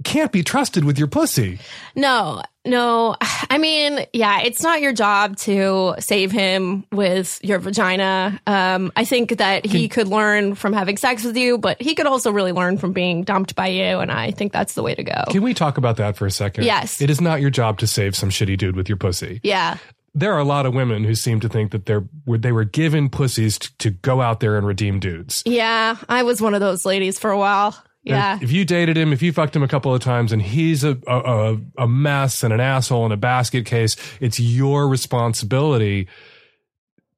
can't 0.04 0.32
be 0.32 0.42
trusted 0.42 0.84
with 0.84 0.98
your 0.98 1.08
pussy. 1.08 1.58
No, 1.94 2.42
no. 2.64 3.16
I 3.50 3.58
mean, 3.58 4.06
yeah, 4.12 4.40
it's 4.42 4.62
not 4.62 4.80
your 4.80 4.92
job 4.92 5.36
to 5.38 5.94
save 5.98 6.30
him 6.30 6.84
with 6.92 7.40
your 7.42 7.58
vagina. 7.58 8.40
Um, 8.46 8.92
I 8.94 9.04
think 9.04 9.38
that 9.38 9.64
he 9.64 9.88
could 9.88 10.08
learn 10.08 10.54
from 10.54 10.72
having 10.72 10.96
sex 10.96 11.24
with 11.24 11.36
you, 11.36 11.58
but 11.58 11.80
he 11.80 11.94
could 11.94 12.06
also 12.06 12.30
really 12.30 12.52
learn 12.52 12.78
from 12.78 12.92
being 12.92 13.24
dumped 13.24 13.54
by 13.54 13.68
you. 13.68 13.98
And 13.98 14.12
I 14.12 14.30
think 14.30 14.52
that's 14.52 14.74
the 14.74 14.82
way 14.82 14.94
to 14.94 15.02
go. 15.02 15.24
Can 15.30 15.42
we 15.42 15.54
talk 15.54 15.78
about 15.78 15.96
that 15.96 16.16
for 16.16 16.26
a 16.26 16.30
second? 16.30 16.64
Yes. 16.64 17.00
It 17.00 17.10
is 17.10 17.20
not 17.20 17.40
your 17.40 17.50
job 17.50 17.78
to 17.78 17.86
save 17.86 18.14
some 18.14 18.30
shitty 18.30 18.58
dude 18.58 18.76
with 18.76 18.88
your 18.88 18.98
pussy. 18.98 19.40
Yeah. 19.42 19.78
There 20.14 20.32
are 20.32 20.40
a 20.40 20.44
lot 20.44 20.66
of 20.66 20.74
women 20.74 21.04
who 21.04 21.14
seem 21.14 21.40
to 21.40 21.48
think 21.48 21.70
that 21.70 21.86
they're 21.86 22.04
they 22.26 22.50
were 22.50 22.64
given 22.64 23.08
pussies 23.08 23.58
to, 23.58 23.78
to 23.78 23.90
go 23.90 24.20
out 24.20 24.40
there 24.40 24.56
and 24.56 24.66
redeem 24.66 25.00
dudes. 25.00 25.42
Yeah. 25.46 25.96
I 26.08 26.22
was 26.22 26.40
one 26.40 26.54
of 26.54 26.60
those 26.60 26.84
ladies 26.84 27.18
for 27.18 27.30
a 27.30 27.38
while. 27.38 27.76
Yeah. 28.08 28.34
And 28.34 28.42
if 28.42 28.50
you 28.50 28.64
dated 28.64 28.96
him, 28.96 29.12
if 29.12 29.22
you 29.22 29.32
fucked 29.32 29.54
him 29.54 29.62
a 29.62 29.68
couple 29.68 29.94
of 29.94 30.00
times 30.00 30.32
and 30.32 30.42
he's 30.42 30.84
a, 30.84 30.98
a, 31.06 31.58
a 31.78 31.88
mess 31.88 32.42
and 32.42 32.52
an 32.52 32.60
asshole 32.60 33.06
in 33.06 33.12
a 33.12 33.16
basket 33.16 33.66
case, 33.66 33.96
it's 34.20 34.40
your 34.40 34.88
responsibility 34.88 36.08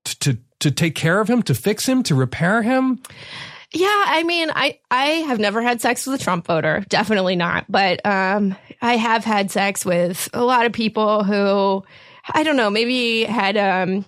to, 0.05 0.19
to, 0.19 0.39
to 0.61 0.71
take 0.71 0.95
care 0.95 1.21
of 1.21 1.29
him, 1.29 1.43
to 1.45 1.55
fix 1.55 1.89
him, 1.89 2.03
to 2.05 2.15
repair 2.15 2.63
him. 2.63 3.01
Yeah, 3.73 3.87
I 3.89 4.25
mean, 4.25 4.51
I 4.53 4.81
I 4.91 5.05
have 5.29 5.39
never 5.39 5.63
had 5.63 5.81
sex 5.81 6.05
with 6.05 6.21
a 6.21 6.25
Trump 6.25 6.47
voter, 6.47 6.85
definitely 6.89 7.37
not. 7.37 7.67
But 7.69 8.05
um, 8.05 8.57
I 8.83 8.97
have 8.97 9.25
had 9.25 9.53
sex 9.53 9.85
with 9.87 10.29
a 10.35 10.43
lot 10.43 10.67
of 10.67 10.73
people 10.73 11.23
who, 11.23 11.85
I 12.35 12.43
don't 12.43 12.57
know, 12.57 12.69
maybe 12.69 13.23
had 13.23 13.57
um, 13.57 14.05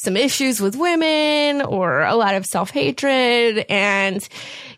some 0.00 0.16
issues 0.16 0.60
with 0.60 0.76
women 0.76 1.62
or 1.62 2.02
a 2.02 2.14
lot 2.14 2.34
of 2.34 2.46
self 2.46 2.70
hatred, 2.70 3.64
and 3.68 4.26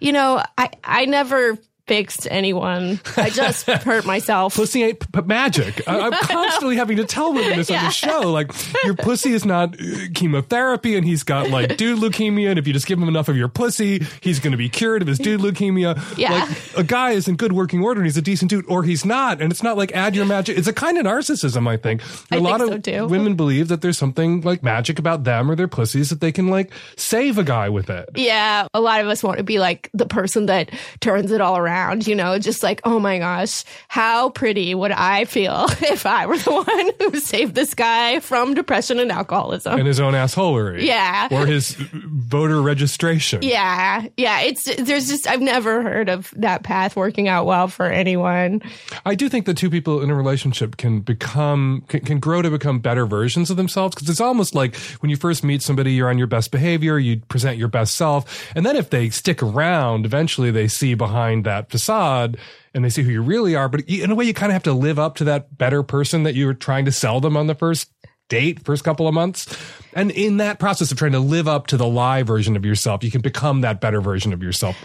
you 0.01 0.12
know, 0.12 0.43
I 0.59 0.70
I 0.85 1.05
never 1.07 1.59
fixed 1.93 2.26
anyone. 2.30 2.99
I 3.18 3.28
just 3.28 3.66
hurt 3.66 4.07
myself. 4.07 4.55
Pussy 4.55 4.82
ain't 4.82 5.01
p- 5.01 5.07
p- 5.12 5.26
magic. 5.26 5.86
I- 5.86 6.01
I'm 6.01 6.12
constantly 6.22 6.76
having 6.76 6.97
to 6.97 7.05
tell 7.05 7.34
women 7.34 7.59
this 7.59 7.70
on 7.70 7.84
the 7.84 7.90
show. 7.90 8.30
Like, 8.32 8.51
your 8.84 8.95
pussy 8.95 9.32
is 9.32 9.45
not 9.45 9.74
uh, 9.78 9.84
chemotherapy, 10.14 10.97
and 10.97 11.05
he's 11.07 11.22
got 11.22 11.51
like 11.51 11.76
dude 11.76 11.99
leukemia. 11.99 12.49
And 12.49 12.59
if 12.59 12.66
you 12.66 12.72
just 12.72 12.86
give 12.86 12.99
him 12.99 13.09
enough 13.09 13.28
of 13.28 13.36
your 13.36 13.49
pussy, 13.49 14.03
he's 14.22 14.40
going 14.40 14.53
to 14.53 14.57
be 14.57 14.70
cured 14.70 15.03
of 15.03 15.09
his 15.09 15.18
dude 15.18 15.40
leukemia. 15.40 16.01
Yeah. 16.16 16.32
Like, 16.32 16.78
a 16.78 16.82
guy 16.84 17.11
is 17.11 17.28
in 17.28 17.36
good 17.36 17.53
working 17.53 17.82
order, 17.82 18.01
and 18.01 18.07
he's 18.07 18.16
a 18.16 18.22
decent 18.22 18.51
dude, 18.51 18.64
or 18.68 18.84
he's 18.84 19.05
not. 19.05 19.43
And 19.43 19.53
it's 19.53 19.62
not 19.62 19.76
like 19.76 19.93
add 19.93 20.16
your 20.16 20.24
magic. 20.24 20.57
It's 20.57 20.68
a 20.68 20.72
kind 20.72 20.97
of 20.97 21.05
narcissism, 21.05 21.68
I 21.68 21.76
think. 21.76 22.01
I 22.30 22.36
a 22.36 22.40
lot 22.40 22.61
think 22.61 22.72
of 22.72 22.84
so, 22.86 23.01
too. 23.01 23.07
women 23.09 23.34
believe 23.34 23.68
that 23.68 23.82
there's 23.82 23.99
something 23.99 24.40
like 24.40 24.62
magic 24.62 24.99
about 24.99 25.24
them 25.24 25.51
or 25.51 25.57
their 25.57 25.68
pussies 25.68 26.09
that 26.09 26.20
they 26.22 26.32
can 26.32 26.49
like 26.49 26.72
save 26.97 27.36
a 27.36 27.45
guy 27.45 27.68
with 27.68 27.90
it. 27.90 28.09
Yeah, 28.14 28.66
a 28.72 28.80
lot 28.80 29.01
of 29.03 29.09
us 29.09 29.22
want 29.22 29.36
to 29.38 29.45
be 29.45 29.59
like 29.59 29.90
the 29.93 30.07
person 30.07 30.47
that 30.47 30.70
turns 31.01 31.30
it 31.32 31.40
all 31.43 31.59
around, 31.59 31.82
you 32.05 32.14
know, 32.14 32.39
just 32.39 32.62
like, 32.62 32.80
oh 32.85 32.99
my 32.99 33.18
gosh, 33.18 33.64
how 33.89 34.30
pretty 34.30 34.74
would 34.74 34.93
I 34.93 35.24
feel 35.24 35.66
if 35.80 36.07
I 36.07 36.26
were 36.26 36.39
the 36.39 36.53
one 36.53 36.91
who 36.99 37.18
saved 37.20 37.55
this 37.55 37.74
guy 37.74 38.20
from 38.20 38.55
depression 38.55 38.99
and 38.99 39.11
alcoholism? 39.11 39.78
And 39.78 39.87
his 39.87 40.01
own 40.01 40.14
assholery. 40.14 40.83
Yeah. 40.83 41.28
Or 41.30 41.47
his 41.47 41.72
voter 41.72 42.61
registration. 42.62 43.43
yeah, 43.43 44.07
yeah, 44.16 44.41
it's 44.41 44.64
there's 44.76 45.09
just 45.09 45.26
I've 45.26 45.41
never 45.41 45.83
heard 45.83 46.09
of 46.09 46.33
that 46.37 46.62
path 46.62 46.97
working 46.97 47.28
out 47.28 47.47
well 47.47 47.68
for 47.68 47.87
anyone. 47.87 48.62
I 49.05 49.14
do 49.14 49.28
think 49.28 49.47
that 49.47 49.57
two 49.57 49.70
people 49.70 50.03
in 50.03 50.11
a 50.11 50.14
relationship 50.14 50.76
can 50.76 51.01
become 51.01 51.85
can, 51.89 52.01
can 52.01 52.20
grow 52.20 52.43
to 52.43 52.51
become 52.51 52.78
better 52.80 53.07
versions 53.07 53.51
of 53.51 53.57
themselves 53.57 53.95
because 53.95 54.09
it's 54.09 54.20
almost 54.20 54.55
like 54.55 54.76
when 55.01 55.11
you 55.11 55.16
first 55.16 55.45
meet 55.45 55.62
somebody, 55.62 55.93
you're 55.93 56.09
on 56.09 56.18
your 56.18 56.26
best 56.26 56.51
behavior, 56.51 56.99
you 56.99 57.20
present 57.28 57.59
your 57.59 57.68
best 57.68 57.95
self, 57.95 58.51
and 58.55 58.64
then 58.64 58.76
if 58.76 58.91
they 58.91 59.11
stick 59.11 59.43
around, 59.43 60.05
eventually 60.07 60.51
they 60.51 60.68
see 60.68 60.95
behind 60.95 61.45
that 61.45 61.68
facade 61.73 62.37
and 62.73 62.85
they 62.85 62.91
see 62.91 63.03
who 63.03 63.11
you 63.11 63.23
really 63.23 63.57
are. 63.57 63.68
But 63.68 63.83
in 63.83 64.11
a 64.11 64.14
way, 64.14 64.25
you 64.25 64.35
kind 64.35 64.51
of 64.51 64.55
have 64.55 64.62
to 64.64 64.73
live 64.73 64.99
up 64.99 65.16
to 65.16 65.25
that 65.25 65.59
better 65.59 65.83
person 65.83 66.23
that 66.23 66.35
you 66.35 66.47
were 66.47 66.55
trying 66.55 66.85
to 66.85 66.93
sell 66.93 67.20
them 67.20 67.37
on 67.37 67.49
the 67.49 67.55
first 67.55 67.91
date, 68.29 68.64
first 68.64 68.85
couple 68.85 69.09
of 69.09 69.14
months. 69.14 69.55
And 69.93 70.11
in 70.11 70.37
that 70.37 70.59
process 70.59 70.93
of 70.93 70.99
trying 70.99 71.12
to 71.12 71.20
live 71.20 71.49
up 71.49 71.66
to 71.68 71.77
the 71.77 71.87
lie 71.87 72.23
version 72.23 72.57
of 72.57 72.64
yourself, 72.64 73.03
you 73.03 73.11
can 73.11 73.20
become 73.20 73.62
that 73.62 73.81
better 73.81 74.01
version 74.01 74.33
of 74.33 74.43
yourself 74.43 74.77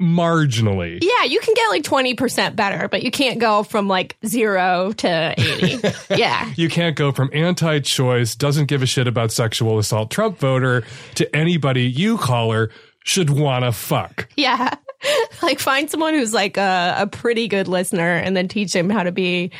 marginally. 0.00 0.98
Yeah, 1.02 1.24
you 1.24 1.40
can 1.40 1.54
get 1.54 1.68
like 1.70 1.82
20% 1.82 2.56
better, 2.56 2.88
but 2.88 3.02
you 3.02 3.10
can't 3.10 3.38
go 3.38 3.62
from 3.62 3.88
like 3.88 4.16
0 4.24 4.92
to 4.92 5.34
80. 5.36 5.88
yeah. 6.16 6.52
You 6.56 6.68
can't 6.68 6.96
go 6.96 7.12
from 7.12 7.30
anti 7.32 7.80
choice, 7.80 8.34
doesn't 8.34 8.66
give 8.66 8.82
a 8.82 8.86
shit 8.86 9.06
about 9.06 9.32
sexual 9.32 9.78
assault 9.78 10.10
Trump 10.10 10.38
voter 10.38 10.84
to 11.16 11.36
anybody 11.36 11.82
you 11.82 12.16
call 12.16 12.52
her 12.52 12.70
should 13.04 13.30
wanna 13.30 13.72
fuck. 13.72 14.28
Yeah. 14.36 14.74
like 15.42 15.58
find 15.60 15.90
someone 15.90 16.14
who's 16.14 16.34
like 16.34 16.56
a, 16.56 16.94
a 16.98 17.06
pretty 17.06 17.48
good 17.48 17.68
listener 17.68 18.16
and 18.16 18.36
then 18.36 18.48
teach 18.48 18.74
him 18.74 18.90
how 18.90 19.02
to 19.02 19.12
be 19.12 19.50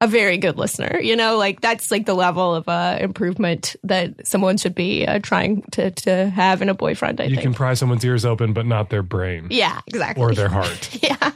a 0.00 0.06
very 0.06 0.38
good 0.38 0.56
listener. 0.56 1.00
You 1.00 1.16
know, 1.16 1.36
like 1.36 1.60
that's 1.60 1.90
like 1.90 2.06
the 2.06 2.14
level 2.14 2.54
of 2.54 2.68
uh, 2.68 2.98
improvement 3.00 3.74
that 3.82 4.26
someone 4.26 4.56
should 4.56 4.74
be 4.74 5.06
uh, 5.06 5.18
trying 5.20 5.62
to, 5.72 5.90
to 5.90 6.28
have 6.30 6.62
in 6.62 6.68
a 6.68 6.74
boyfriend, 6.74 7.20
I 7.20 7.24
think 7.24 7.30
You 7.30 7.36
think. 7.36 7.44
can 7.46 7.54
pry 7.54 7.74
someone's 7.74 8.04
ears 8.04 8.24
open, 8.24 8.52
but 8.52 8.64
not 8.66 8.90
their 8.90 9.02
brain. 9.02 9.48
yeah, 9.50 9.80
exactly. 9.86 10.22
Or 10.22 10.34
their 10.34 10.48
heart. 10.48 10.96
yeah. 11.02 11.32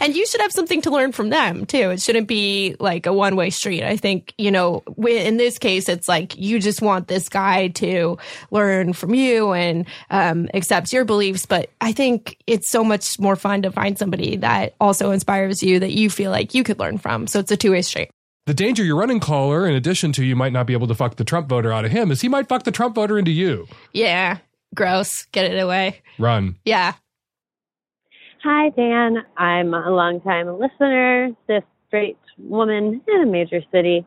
And 0.00 0.14
you 0.16 0.26
should 0.26 0.40
have 0.40 0.52
something 0.52 0.82
to 0.82 0.90
learn 0.90 1.12
from 1.12 1.30
them 1.30 1.66
too. 1.66 1.90
It 1.90 2.00
shouldn't 2.00 2.28
be 2.28 2.76
like 2.80 3.06
a 3.06 3.12
one 3.12 3.36
way 3.36 3.50
street. 3.50 3.82
I 3.82 3.96
think, 3.96 4.34
you 4.38 4.50
know, 4.50 4.82
in 5.06 5.36
this 5.36 5.58
case, 5.58 5.88
it's 5.88 6.08
like 6.08 6.36
you 6.36 6.58
just 6.60 6.82
want 6.82 7.08
this 7.08 7.28
guy 7.28 7.68
to 7.68 8.18
learn 8.50 8.92
from 8.92 9.14
you 9.14 9.52
and 9.52 9.86
um, 10.10 10.48
accept 10.54 10.92
your 10.92 11.04
beliefs. 11.04 11.46
But 11.46 11.70
I 11.80 11.92
think 11.92 12.38
it's 12.46 12.70
so 12.70 12.82
much 12.84 13.18
more 13.18 13.36
fun 13.36 13.62
to 13.62 13.70
find 13.70 13.98
somebody 13.98 14.36
that 14.36 14.74
also 14.80 15.10
inspires 15.10 15.62
you 15.62 15.80
that 15.80 15.92
you 15.92 16.10
feel 16.10 16.30
like 16.30 16.54
you 16.54 16.64
could 16.64 16.78
learn 16.78 16.98
from. 16.98 17.26
So 17.26 17.40
it's 17.40 17.50
a 17.50 17.56
two 17.56 17.72
way 17.72 17.82
street. 17.82 18.10
The 18.46 18.54
danger 18.54 18.84
you're 18.84 18.96
running, 18.96 19.18
caller, 19.18 19.66
in 19.66 19.74
addition 19.74 20.12
to 20.12 20.24
you 20.24 20.36
might 20.36 20.52
not 20.52 20.66
be 20.68 20.72
able 20.72 20.86
to 20.86 20.94
fuck 20.94 21.16
the 21.16 21.24
Trump 21.24 21.48
voter 21.48 21.72
out 21.72 21.84
of 21.84 21.90
him, 21.90 22.12
is 22.12 22.20
he 22.20 22.28
might 22.28 22.48
fuck 22.48 22.62
the 22.62 22.70
Trump 22.70 22.94
voter 22.94 23.18
into 23.18 23.32
you. 23.32 23.66
Yeah. 23.92 24.38
gross. 24.72 25.24
Get 25.32 25.50
it 25.50 25.58
away. 25.58 26.02
Run. 26.18 26.56
Yeah. 26.64 26.92
Hi, 28.48 28.68
Dan. 28.68 29.24
I'm 29.36 29.74
a 29.74 29.90
longtime 29.90 30.60
listener, 30.60 31.30
this 31.48 31.64
straight 31.88 32.16
woman 32.38 33.02
in 33.08 33.22
a 33.22 33.26
major 33.26 33.60
city. 33.72 34.06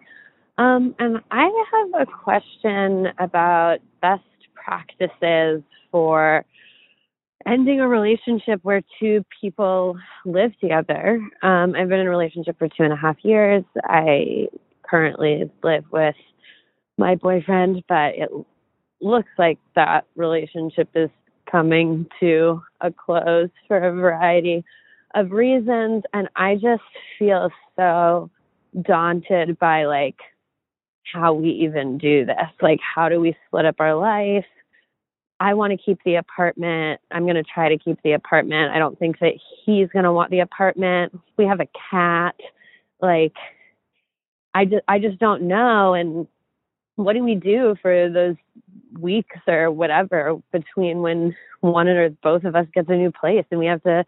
Um, 0.57 0.95
and 0.97 1.17
I 1.29 1.65
have 1.73 2.07
a 2.07 2.09
question 2.09 3.07
about 3.19 3.79
best 4.01 4.23
practices 4.55 5.61
for 5.91 6.45
ending 7.45 7.81
a 7.81 7.87
relationship 7.89 8.61
where 8.63 8.81
two 8.97 9.25
people 9.41 9.97
live 10.23 10.57
together. 10.61 11.19
Um, 11.43 11.75
I've 11.75 11.89
been 11.89 11.99
in 11.99 12.07
a 12.07 12.09
relationship 12.09 12.57
for 12.57 12.69
two 12.69 12.83
and 12.83 12.93
a 12.93 12.95
half 12.95 13.17
years. 13.23 13.65
I 13.83 14.47
currently 14.89 15.51
live 15.63 15.83
with 15.91 16.15
my 16.97 17.15
boyfriend, 17.15 17.83
but 17.89 18.15
it 18.15 18.29
looks 19.01 19.31
like 19.37 19.59
that 19.75 20.05
relationship 20.15 20.87
is 20.95 21.09
coming 21.51 22.07
to 22.19 22.61
a 22.81 22.91
close 22.91 23.49
for 23.67 23.77
a 23.77 23.93
variety 23.93 24.63
of 25.15 25.31
reasons. 25.31 26.03
And 26.13 26.29
I 26.35 26.55
just 26.55 26.83
feel 27.17 27.49
so 27.75 28.29
daunted 28.81 29.57
by 29.59 29.85
like 29.85 30.17
how 31.11 31.33
we 31.33 31.49
even 31.49 31.97
do 31.97 32.25
this. 32.25 32.35
Like, 32.61 32.79
how 32.81 33.09
do 33.09 33.19
we 33.19 33.35
split 33.47 33.65
up 33.65 33.75
our 33.79 33.95
life? 33.95 34.45
I 35.39 35.53
want 35.53 35.71
to 35.71 35.77
keep 35.77 35.99
the 36.03 36.15
apartment. 36.15 36.99
I'm 37.11 37.23
going 37.23 37.35
to 37.35 37.43
try 37.43 37.69
to 37.69 37.77
keep 37.77 38.01
the 38.03 38.11
apartment. 38.11 38.71
I 38.73 38.79
don't 38.79 38.99
think 38.99 39.19
that 39.19 39.33
he's 39.65 39.87
going 39.89 40.03
to 40.03 40.11
want 40.11 40.31
the 40.31 40.41
apartment. 40.41 41.17
We 41.37 41.45
have 41.45 41.61
a 41.61 41.67
cat. 41.89 42.35
Like, 43.01 43.35
I 44.53 44.65
just, 44.65 44.83
I 44.87 44.99
just 44.99 45.17
don't 45.17 45.43
know. 45.43 45.93
And 45.93 46.27
what 46.95 47.13
do 47.13 47.23
we 47.23 47.35
do 47.35 47.75
for 47.81 48.09
those 48.09 48.35
weeks 48.97 49.37
or 49.47 49.71
whatever 49.71 50.37
between 50.51 51.01
when 51.01 51.35
one 51.61 51.87
or 51.87 52.09
both 52.09 52.43
of 52.43 52.55
us 52.55 52.65
gets 52.73 52.89
a 52.89 52.95
new 52.95 53.11
place 53.11 53.45
and 53.51 53.59
we 53.59 53.65
have 53.67 53.83
to 53.83 54.05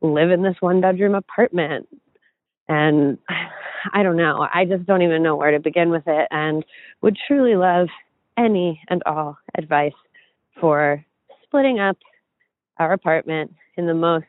live 0.00 0.30
in 0.30 0.42
this 0.42 0.56
one 0.60 0.80
bedroom 0.80 1.14
apartment? 1.14 1.88
And 2.68 3.18
I 3.92 4.02
don't 4.02 4.16
know. 4.16 4.46
I 4.52 4.66
just 4.66 4.84
don't 4.84 5.02
even 5.02 5.22
know 5.22 5.36
where 5.36 5.52
to 5.52 5.58
begin 5.58 5.90
with 5.90 6.02
it 6.06 6.28
and 6.30 6.64
would 7.00 7.16
truly 7.26 7.56
love 7.56 7.88
any 8.36 8.80
and 8.88 9.02
all 9.06 9.38
advice 9.56 9.94
for 10.60 11.04
splitting 11.44 11.78
up 11.78 11.96
our 12.78 12.92
apartment 12.92 13.54
in 13.76 13.86
the 13.86 13.94
most 13.94 14.26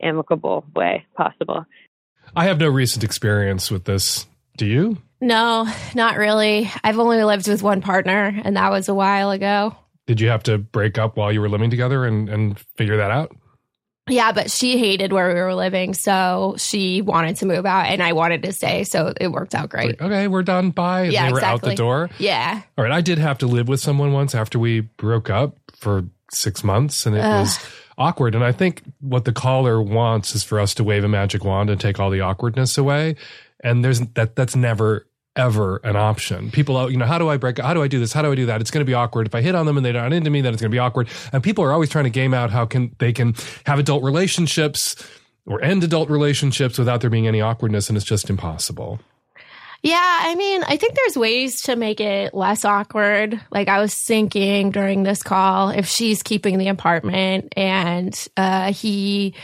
amicable 0.00 0.64
way 0.74 1.06
possible. 1.16 1.64
I 2.36 2.44
have 2.44 2.58
no 2.58 2.68
recent 2.68 3.04
experience 3.04 3.70
with 3.70 3.84
this. 3.84 4.26
Do 4.56 4.66
you? 4.66 4.98
No, 5.20 5.68
not 5.94 6.16
really. 6.16 6.70
I've 6.82 6.98
only 6.98 7.22
lived 7.22 7.48
with 7.48 7.62
one 7.62 7.80
partner, 7.80 8.40
and 8.44 8.56
that 8.56 8.70
was 8.70 8.88
a 8.88 8.94
while 8.94 9.30
ago. 9.30 9.76
Did 10.06 10.20
you 10.20 10.28
have 10.28 10.42
to 10.44 10.58
break 10.58 10.98
up 10.98 11.16
while 11.16 11.32
you 11.32 11.40
were 11.40 11.48
living 11.48 11.70
together 11.70 12.04
and, 12.04 12.28
and 12.28 12.58
figure 12.76 12.96
that 12.96 13.10
out? 13.10 13.34
Yeah, 14.08 14.32
but 14.32 14.50
she 14.50 14.78
hated 14.78 15.12
where 15.12 15.28
we 15.32 15.40
were 15.40 15.54
living, 15.54 15.94
so 15.94 16.56
she 16.58 17.02
wanted 17.02 17.36
to 17.36 17.46
move 17.46 17.64
out, 17.64 17.86
and 17.86 18.02
I 18.02 18.14
wanted 18.14 18.42
to 18.42 18.52
stay, 18.52 18.82
so 18.82 19.12
it 19.20 19.28
worked 19.28 19.54
out 19.54 19.70
great. 19.70 20.00
Like, 20.00 20.02
okay, 20.02 20.26
we're 20.26 20.42
done. 20.42 20.70
Bye. 20.70 21.02
And 21.02 21.12
Yeah, 21.12 21.26
they 21.26 21.32
were 21.32 21.44
out 21.44 21.62
the 21.62 21.76
door. 21.76 22.10
Yeah. 22.18 22.62
All 22.76 22.82
right. 22.84 22.92
I 22.92 23.00
did 23.00 23.18
have 23.18 23.38
to 23.38 23.46
live 23.46 23.68
with 23.68 23.78
someone 23.78 24.12
once 24.12 24.34
after 24.34 24.58
we 24.58 24.80
broke 24.80 25.30
up 25.30 25.56
for 25.78 26.04
six 26.32 26.64
months, 26.64 27.06
and 27.06 27.14
it 27.14 27.20
Ugh. 27.20 27.40
was 27.42 27.58
awkward. 27.96 28.34
And 28.34 28.42
I 28.42 28.50
think 28.50 28.82
what 29.00 29.24
the 29.24 29.32
caller 29.32 29.80
wants 29.80 30.34
is 30.34 30.42
for 30.42 30.58
us 30.58 30.74
to 30.74 30.84
wave 30.84 31.04
a 31.04 31.08
magic 31.08 31.44
wand 31.44 31.70
and 31.70 31.80
take 31.80 32.00
all 32.00 32.10
the 32.10 32.22
awkwardness 32.22 32.76
away. 32.76 33.14
And 33.62 33.84
there's 33.84 34.00
that. 34.00 34.36
That's 34.36 34.56
never 34.56 35.06
ever 35.34 35.78
an 35.78 35.96
option. 35.96 36.50
People, 36.50 36.76
oh, 36.76 36.88
you 36.88 36.96
know, 36.96 37.06
how 37.06 37.18
do 37.18 37.28
I 37.28 37.36
break? 37.36 37.58
How 37.58 37.72
do 37.74 37.82
I 37.82 37.88
do 37.88 37.98
this? 37.98 38.12
How 38.12 38.22
do 38.22 38.30
I 38.30 38.34
do 38.34 38.46
that? 38.46 38.60
It's 38.60 38.70
going 38.70 38.84
to 38.84 38.90
be 38.90 38.94
awkward. 38.94 39.26
If 39.26 39.34
I 39.34 39.40
hit 39.40 39.54
on 39.54 39.66
them 39.66 39.76
and 39.76 39.86
they're 39.86 39.94
not 39.94 40.12
into 40.12 40.30
me, 40.30 40.42
then 40.42 40.52
it's 40.52 40.60
going 40.60 40.70
to 40.70 40.74
be 40.74 40.78
awkward. 40.78 41.08
And 41.32 41.42
people 41.42 41.64
are 41.64 41.72
always 41.72 41.88
trying 41.88 42.04
to 42.04 42.10
game 42.10 42.34
out 42.34 42.50
how 42.50 42.66
can 42.66 42.94
they 42.98 43.12
can 43.12 43.34
have 43.64 43.78
adult 43.78 44.02
relationships 44.02 44.96
or 45.46 45.62
end 45.62 45.82
adult 45.84 46.10
relationships 46.10 46.78
without 46.78 47.00
there 47.00 47.10
being 47.10 47.26
any 47.26 47.40
awkwardness, 47.40 47.88
and 47.88 47.96
it's 47.96 48.06
just 48.06 48.30
impossible. 48.30 49.00
Yeah, 49.82 49.98
I 49.98 50.36
mean, 50.36 50.62
I 50.62 50.76
think 50.76 50.94
there's 50.94 51.16
ways 51.16 51.62
to 51.62 51.74
make 51.74 52.00
it 52.00 52.34
less 52.34 52.64
awkward. 52.64 53.40
Like 53.50 53.66
I 53.66 53.80
was 53.80 53.92
thinking 53.92 54.70
during 54.70 55.02
this 55.02 55.24
call, 55.24 55.70
if 55.70 55.88
she's 55.88 56.22
keeping 56.22 56.58
the 56.58 56.68
apartment 56.68 57.52
and 57.56 58.28
uh, 58.36 58.72
he 58.72 59.34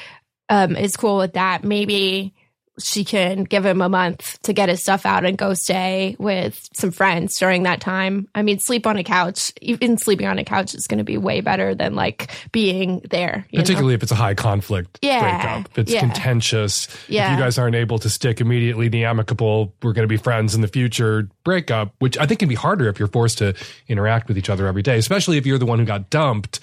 um, 0.49 0.77
is 0.77 0.97
cool 0.97 1.17
with 1.17 1.33
that, 1.33 1.65
maybe 1.65 2.35
she 2.79 3.05
can 3.05 3.45
give 3.45 3.65
him 3.65 3.81
a 3.81 3.89
month 3.89 4.41
to 4.43 4.53
get 4.53 4.69
his 4.69 4.83
stuff 4.83 5.05
out 5.05 5.25
and 5.25 5.37
go 5.37 5.55
stay 5.55 6.17
with 6.19 6.69
some 6.75 6.91
friends 6.91 7.39
during 7.39 7.65
that 7.65 7.81
time. 7.81 8.29
I 8.35 8.43
mean, 8.43 8.59
sleep 8.59 8.87
on 8.87 8.97
a 8.97 9.05
couch, 9.05 9.53
even 9.61 9.99
sleeping 9.99 10.27
on 10.27 10.39
a 10.39 10.45
couch 10.45 10.75
is 10.75 10.87
going 10.87 10.99
to 10.99 11.05
be 11.05 11.17
way 11.17 11.41
better 11.41 11.75
than 11.75 11.95
like 11.95 12.31
being 12.53 13.01
there. 13.11 13.47
you 13.51 13.59
know? 13.59 13.63
Particularly 13.63 13.95
if 13.95 14.03
it's 14.03 14.13
a 14.13 14.17
high 14.17 14.35
conflict 14.35 14.99
Yeah, 15.03 15.21
breakup. 15.21 15.71
If 15.73 15.79
it's 15.79 15.93
yeah. 15.93 16.01
contentious. 16.01 16.89
Yeah. 17.09 17.33
If 17.33 17.39
you 17.39 17.45
guys 17.45 17.59
aren't 17.59 17.77
able 17.77 17.99
to 17.99 18.09
stick 18.11 18.41
immediately 18.41 18.89
the 18.89 19.05
amicable, 19.05 19.75
we're 19.83 19.93
going 19.93 20.05
to 20.05 20.09
be 20.09 20.17
friends 20.17 20.55
in 20.55 20.61
the 20.61 20.69
future 20.69 21.29
breakup, 21.45 21.95
which 21.99 22.17
I 22.19 22.27
think 22.27 22.41
can 22.41 22.49
be 22.49 22.55
harder 22.55 22.89
if 22.89 22.99
you're 22.99 23.09
forced 23.09 23.39
to 23.39 23.55
interact 23.89 24.29
with 24.29 24.39
each 24.39 24.51
other 24.51 24.67
every 24.67 24.83
day, 24.83 24.99
especially 24.99 25.37
if 25.37 25.47
you're 25.47 25.59
the 25.59 25.67
one 25.67 25.79
who 25.79 25.85
got 25.85 26.11
dumped 26.11 26.61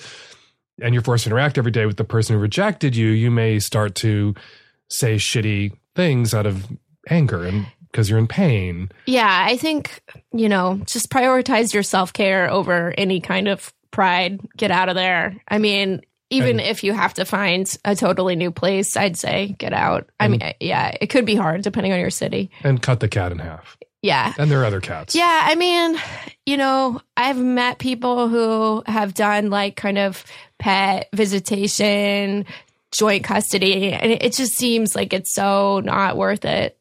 and 0.82 0.94
you're 0.94 1.04
forced 1.04 1.24
to 1.24 1.30
interact 1.30 1.58
every 1.58 1.72
day 1.72 1.86
with 1.86 1.98
the 1.98 2.04
person 2.04 2.36
who 2.36 2.42
rejected 2.42 2.96
you. 2.96 3.08
You 3.08 3.32
may 3.32 3.60
start 3.60 3.96
to 3.96 4.36
say 4.90 5.16
shitty 5.16 5.74
things 5.96 6.34
out 6.34 6.46
of 6.46 6.66
anger 7.10 7.44
and 7.44 7.68
because 7.92 8.10
you're 8.10 8.20
in 8.20 8.28
pain. 8.28 8.90
Yeah, 9.06 9.46
I 9.48 9.56
think, 9.56 10.02
you 10.34 10.50
know, 10.50 10.82
just 10.86 11.10
prioritize 11.10 11.74
your 11.74 11.84
self 11.84 12.12
care 12.12 12.50
over 12.50 12.94
any 12.98 13.22
kind 13.22 13.48
of 13.48 13.74
pride. 13.92 14.42
Get 14.58 14.70
out 14.70 14.90
of 14.90 14.96
there. 14.96 15.38
I 15.48 15.60
mean, 15.60 16.02
even 16.30 16.60
And- 16.60 16.68
if 16.70 16.84
you 16.84 16.92
have 16.92 17.14
to 17.14 17.24
find 17.24 17.72
a 17.86 17.96
totally 17.96 18.36
new 18.36 18.52
place, 18.52 18.98
I'd 18.98 19.18
say 19.18 19.56
get 19.58 19.72
out. 19.72 20.10
I 20.20 20.28
mean, 20.28 20.42
yeah, 20.60 20.94
it 21.00 21.08
could 21.08 21.26
be 21.26 21.36
hard 21.36 21.62
depending 21.62 21.94
on 21.94 22.00
your 22.00 22.10
city. 22.10 22.50
And 22.64 22.82
cut 22.82 23.00
the 23.00 23.08
cat 23.08 23.32
in 23.32 23.40
half. 23.40 23.78
Yeah. 24.02 24.34
And 24.38 24.52
there 24.52 24.62
are 24.62 24.66
other 24.66 24.82
cats. 24.82 25.16
Yeah, 25.16 25.42
I 25.46 25.56
mean, 25.56 25.98
you 26.46 26.58
know, 26.58 27.00
I've 27.16 27.38
met 27.40 27.80
people 27.80 28.28
who 28.28 28.84
have 28.86 29.14
done 29.14 29.50
like 29.50 29.76
kind 29.78 29.98
of 29.98 30.24
pet 30.60 31.08
visitation, 31.14 32.46
joint 32.92 33.24
custody, 33.24 33.92
and 33.92 34.12
it 34.12 34.24
it 34.24 34.34
just 34.34 34.54
seems 34.54 34.96
like 34.96 35.14
it's 35.14 35.34
so 35.34 35.82
not 35.82 36.16
worth 36.18 36.46
it, 36.46 36.78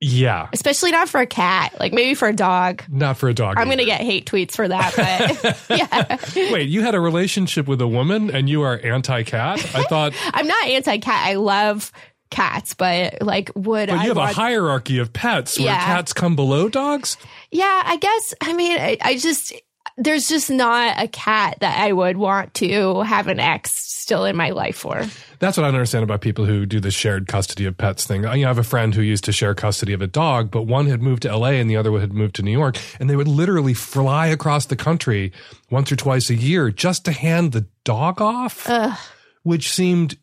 Yeah. 0.00 0.48
especially 0.52 0.90
not 0.92 1.08
for 1.08 1.20
a 1.20 1.26
cat. 1.26 1.74
Like 1.78 1.92
maybe 1.92 2.14
for 2.14 2.28
a 2.28 2.32
dog. 2.34 2.82
Not 2.88 3.16
for 3.18 3.28
a 3.28 3.34
dog. 3.34 3.56
I'm 3.58 3.66
going 3.66 3.78
to 3.78 3.84
get 3.84 4.00
hate 4.00 4.26
tweets 4.26 4.52
for 4.52 4.66
that, 4.68 4.94
but 4.96 5.60
yeah. 5.78 6.52
Wait, 6.52 6.68
you 6.68 6.82
had 6.82 6.94
a 6.94 7.00
relationship 7.00 7.66
with 7.66 7.80
a 7.80 7.88
woman 7.88 8.30
and 8.30 8.48
you 8.48 8.62
are 8.62 8.78
anti 8.78 9.22
cat? 9.24 9.58
I 9.74 9.82
thought 9.84 10.12
I'm 10.34 10.46
not 10.46 10.66
anti 10.66 10.98
cat. 10.98 11.26
I 11.26 11.34
love 11.34 11.92
cats, 12.30 12.74
but 12.74 13.22
like, 13.22 13.50
would 13.54 13.88
But 13.88 13.98
I 13.98 14.02
you 14.04 14.08
have 14.08 14.16
a 14.18 14.26
hierarchy 14.26 14.98
of 14.98 15.12
pets 15.12 15.58
where 15.58 15.66
Yeah. 15.68 15.84
cats 15.84 16.12
come 16.12 16.36
below 16.36 16.68
dogs? 16.68 17.16
Yeah, 17.50 17.82
I 17.84 17.96
guess. 17.96 18.34
I 18.42 18.52
mean, 18.52 18.78
I, 18.78 18.98
I 19.00 19.16
just 19.16 19.52
there's 19.98 20.28
just 20.28 20.48
not 20.50 21.02
a 21.02 21.08
cat 21.08 21.58
that 21.60 21.78
I 21.80 21.92
would 21.92 22.16
want 22.16 22.54
to 22.54 23.00
have 23.02 23.26
an 23.26 23.40
ex 23.40 23.72
still 23.74 24.24
in 24.24 24.36
my 24.36 24.50
life 24.50 24.76
for. 24.76 25.04
That's 25.40 25.56
what 25.56 25.64
I 25.64 25.66
don't 25.68 25.74
understand 25.74 26.02
about 26.04 26.20
people 26.22 26.46
who 26.46 26.64
do 26.66 26.80
the 26.80 26.90
shared 26.90 27.26
custody 27.28 27.66
of 27.66 27.76
pets 27.76 28.06
thing. 28.06 28.24
I, 28.24 28.36
you 28.36 28.42
know, 28.42 28.48
I 28.48 28.50
have 28.50 28.58
a 28.58 28.62
friend 28.64 28.94
who 28.94 29.02
used 29.02 29.24
to 29.24 29.32
share 29.32 29.54
custody 29.54 29.92
of 29.92 30.00
a 30.00 30.06
dog, 30.06 30.50
but 30.50 30.62
one 30.62 30.86
had 30.86 31.02
moved 31.02 31.22
to 31.22 31.36
LA 31.36 31.48
and 31.50 31.68
the 31.68 31.76
other 31.76 31.92
one 31.92 32.00
had 32.00 32.12
moved 32.14 32.36
to 32.36 32.42
New 32.42 32.52
York, 32.52 32.78
and 32.98 33.10
they 33.10 33.16
would 33.16 33.28
literally 33.28 33.74
fly 33.74 34.28
across 34.28 34.66
the 34.66 34.76
country 34.76 35.32
once 35.70 35.92
or 35.92 35.96
twice 35.96 36.30
a 36.30 36.34
year 36.34 36.70
just 36.70 37.04
to 37.04 37.12
hand 37.12 37.52
the 37.52 37.66
dog 37.84 38.20
off, 38.22 38.64
Ugh. 38.68 38.96
which 39.42 39.70
seemed 39.70 40.16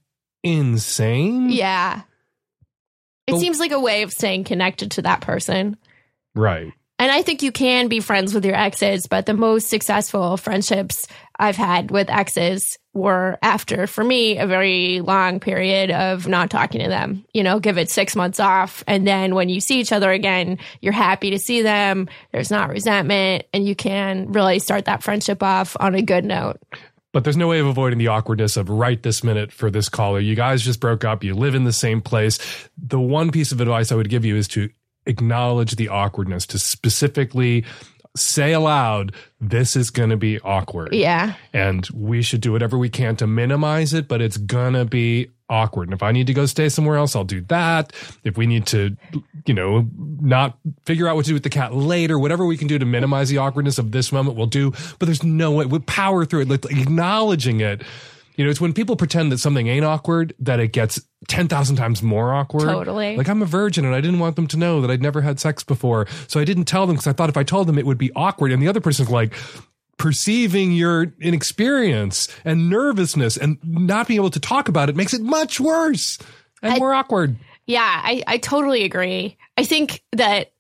insane. 0.44 1.50
Yeah. 1.50 2.02
It 3.28 3.32
But- 3.34 3.40
seems 3.40 3.60
like 3.60 3.72
a 3.72 3.80
way 3.80 4.04
of 4.04 4.12
staying 4.12 4.44
connected 4.46 4.92
to 4.92 5.02
that 5.04 5.22
person. 5.22 5.78
Right. 6.34 6.72
And 6.98 7.12
I 7.12 7.24
think 7.24 7.44
you 7.44 7.52
can 7.52 7.90
be 7.90 8.00
friends 8.00 8.34
with 8.34 8.46
your 8.46 8.56
exes, 8.56 9.06
but 9.06 9.26
the 9.26 9.34
most 9.34 9.68
successful 9.68 10.38
friendships 10.38 11.08
I've 11.38 11.58
had 11.58 11.92
with 11.92 12.10
exes 12.10 12.78
were 12.94 13.38
after, 13.42 13.86
for 13.86 14.02
me, 14.02 14.38
a 14.38 14.48
very 14.48 15.02
long 15.02 15.42
period 15.42 15.92
of 15.92 16.26
not 16.30 16.50
talking 16.50 16.82
to 16.82 16.88
them. 16.88 17.26
You 17.34 17.44
know, 17.44 17.60
give 17.60 17.78
it 17.78 17.90
six 17.90 18.16
months 18.16 18.40
off. 18.40 18.82
And 18.88 19.06
then 19.06 19.36
when 19.36 19.50
you 19.50 19.60
see 19.60 19.82
each 19.82 19.92
other 19.92 20.10
again, 20.12 20.58
you're 20.80 20.94
happy 20.94 21.32
to 21.32 21.40
see 21.40 21.62
them. 21.62 22.08
There's 22.32 22.52
not 22.52 22.70
resentment, 22.70 23.44
and 23.54 23.68
you 23.68 23.76
can 23.76 24.32
really 24.32 24.60
start 24.60 24.86
that 24.86 25.04
friendship 25.04 25.44
off 25.44 25.76
on 25.78 25.96
a 25.96 26.02
good 26.02 26.24
note. 26.24 26.62
But 27.12 27.26
there's 27.26 27.38
no 27.38 27.50
way 27.50 27.60
of 27.60 27.68
avoiding 27.68 28.00
the 28.00 28.08
awkwardness 28.08 28.56
of 28.56 28.70
right 28.70 29.02
this 29.02 29.22
minute 29.22 29.52
for 29.52 29.70
this 29.70 29.90
caller. 29.90 30.20
You 30.20 30.36
guys 30.36 30.62
just 30.62 30.80
broke 30.80 31.04
up. 31.04 31.26
You 31.26 31.34
live 31.34 31.56
in 31.56 31.66
the 31.66 31.74
same 31.74 32.02
place. 32.02 32.40
The 32.78 33.00
one 33.00 33.32
piece 33.32 33.52
of 33.52 33.60
advice 33.60 33.92
I 33.92 33.96
would 33.96 34.10
give 34.10 34.24
you 34.24 34.38
is 34.38 34.48
to 34.50 34.70
acknowledge 35.06 35.76
the 35.76 35.90
awkwardness, 35.90 36.46
to 36.48 36.60
specifically 36.60 37.66
say 38.16 38.54
aloud, 38.54 39.14
this 39.42 39.76
is 39.76 39.90
going 39.90 40.10
to 40.10 40.18
be 40.18 40.40
awkward. 40.40 40.94
Yeah. 40.94 41.36
And 41.54 41.88
we 41.94 42.22
should 42.22 42.42
do 42.42 42.52
whatever 42.52 42.78
we 42.78 42.90
can 42.90 43.16
to 43.18 43.28
minimize 43.28 43.94
it, 43.94 44.08
but 44.08 44.22
it's 44.22 44.38
going 44.38 44.74
to 44.74 44.86
be 44.86 45.32
awkward. 45.50 45.90
And 45.90 45.94
if 45.94 46.02
I 46.02 46.12
need 46.12 46.28
to 46.28 46.34
go 46.34 46.46
stay 46.46 46.70
somewhere 46.70 46.96
else, 46.96 47.16
I'll 47.16 47.24
do 47.24 47.42
that. 47.42 47.94
If 48.24 48.38
we 48.38 48.48
need 48.48 48.66
to, 48.68 48.96
you 49.46 49.54
know, 49.54 49.88
not 49.98 50.58
figure 50.86 51.08
out 51.08 51.16
what 51.16 51.26
to 51.26 51.30
do 51.30 51.34
with 51.36 51.44
the 51.44 51.50
cat 51.50 51.76
later, 51.76 52.18
whatever 52.18 52.46
we 52.46 52.58
can 52.58 52.68
do 52.68 52.80
to 52.80 52.86
minimize 52.86 53.30
the 53.30 53.38
awkwardness 53.38 53.78
of 53.78 53.92
this 53.92 54.12
moment, 54.12 54.38
we'll 54.38 54.48
do. 54.48 54.72
But 54.98 55.08
there's 55.08 55.24
no 55.24 55.52
way 55.52 55.66
we 55.66 55.80
power 55.80 56.26
through 56.26 56.42
it, 56.42 56.50
like 56.50 56.66
acknowledging 56.66 57.60
it. 57.60 57.84
You 58.36 58.44
know, 58.44 58.52
it's 58.52 58.62
when 58.62 58.74
people 58.74 58.96
pretend 58.96 59.32
that 59.32 59.38
something 59.40 59.68
ain't 59.68 59.86
awkward 59.86 60.34
that 60.40 60.60
it 60.60 60.74
gets 60.74 61.02
10,000 61.28 61.76
times 61.76 62.04
more 62.04 62.34
awkward. 62.34 62.66
Totally. 62.66 63.18
Like 63.18 63.30
I'm 63.30 63.42
a 63.42 63.46
virgin 63.46 63.86
and 63.86 63.96
I 63.96 64.02
didn't 64.02 64.20
want 64.20 64.36
them 64.36 64.48
to 64.48 64.58
know 64.58 64.82
that 64.82 64.92
I'd 64.92 65.02
never 65.02 65.22
had 65.22 65.40
sex 65.40 65.64
before. 65.64 66.08
So 66.28 66.40
I 66.40 66.44
didn't 66.44 66.66
tell 66.66 66.86
them 66.86 66.96
because 66.96 67.08
I 67.08 67.14
thought 67.14 67.30
if 67.30 67.38
I 67.38 67.44
told 67.44 67.68
them 67.68 67.78
it 67.78 67.86
would 67.86 67.98
be 67.98 68.12
awkward. 68.16 68.52
And 68.52 68.62
the 68.62 68.68
other 68.68 68.82
person's 68.82 69.10
like, 69.10 69.34
perceiving 69.98 70.74
your 70.74 71.14
inexperience 71.22 72.28
and 72.44 72.70
nervousness 72.70 73.38
and 73.38 73.58
not 73.64 74.08
being 74.08 74.20
able 74.20 74.30
to 74.30 74.40
talk 74.40 74.68
about 74.68 74.90
it 74.90 74.96
makes 74.96 75.14
it 75.14 75.22
much 75.22 75.60
worse 75.60 76.18
and 76.62 76.78
more 76.80 76.94
awkward. 76.94 77.38
Yeah, 77.66 78.02
I, 78.04 78.24
I 78.28 78.38
totally 78.38 78.84
agree. 78.84 79.38
I 79.58 79.64
think 79.64 80.04
that 80.12 80.52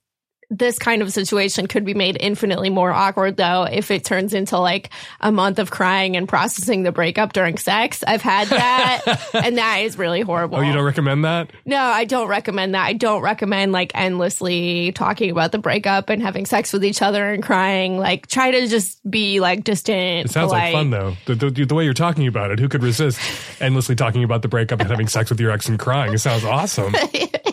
this 0.49 0.79
kind 0.79 1.01
of 1.01 1.11
situation 1.11 1.67
could 1.67 1.85
be 1.85 1.93
made 1.93 2.17
infinitely 2.19 2.69
more 2.69 2.91
awkward 2.91 3.37
though 3.37 3.63
if 3.63 3.91
it 3.91 4.03
turns 4.03 4.33
into 4.33 4.57
like 4.57 4.89
a 5.21 5.31
month 5.31 5.59
of 5.59 5.71
crying 5.71 6.15
and 6.15 6.27
processing 6.27 6.83
the 6.83 6.91
breakup 6.91 7.33
during 7.33 7.57
sex. 7.57 8.03
I've 8.05 8.21
had 8.21 8.47
that 8.49 9.29
and 9.33 9.57
that 9.57 9.77
is 9.77 9.97
really 9.97 10.21
horrible. 10.21 10.57
Oh, 10.57 10.61
you 10.61 10.73
don't 10.73 10.85
recommend 10.85 11.25
that? 11.25 11.51
No, 11.65 11.77
I 11.77 12.05
don't 12.05 12.27
recommend 12.27 12.75
that. 12.75 12.85
I 12.85 12.93
don't 12.93 13.21
recommend 13.21 13.71
like 13.71 13.91
endlessly 13.95 14.91
talking 14.93 15.31
about 15.31 15.51
the 15.51 15.59
breakup 15.59 16.09
and 16.09 16.21
having 16.21 16.45
sex 16.45 16.71
with 16.73 16.85
each 16.85 17.01
other 17.01 17.31
and 17.31 17.43
crying. 17.43 17.97
Like 17.97 18.27
try 18.27 18.51
to 18.51 18.67
just 18.67 19.09
be 19.09 19.39
like 19.39 19.63
distant. 19.63 20.25
It 20.25 20.31
sounds 20.31 20.49
polite. 20.51 20.73
like 20.73 20.73
fun 20.73 20.89
though. 20.89 21.15
The, 21.25 21.35
the, 21.35 21.65
the 21.65 21.75
way 21.75 21.83
you're 21.83 21.93
talking 21.93 22.27
about 22.27 22.51
it, 22.51 22.59
who 22.59 22.69
could 22.69 22.83
resist 22.83 23.19
endlessly 23.61 23.95
talking 23.95 24.23
about 24.23 24.41
the 24.41 24.47
breakup 24.47 24.79
and 24.79 24.89
having 24.89 25.07
sex 25.07 25.29
with 25.29 25.39
your 25.39 25.51
ex 25.51 25.67
and 25.67 25.79
crying? 25.79 26.13
It 26.13 26.19
sounds 26.19 26.43
awesome. 26.43 26.93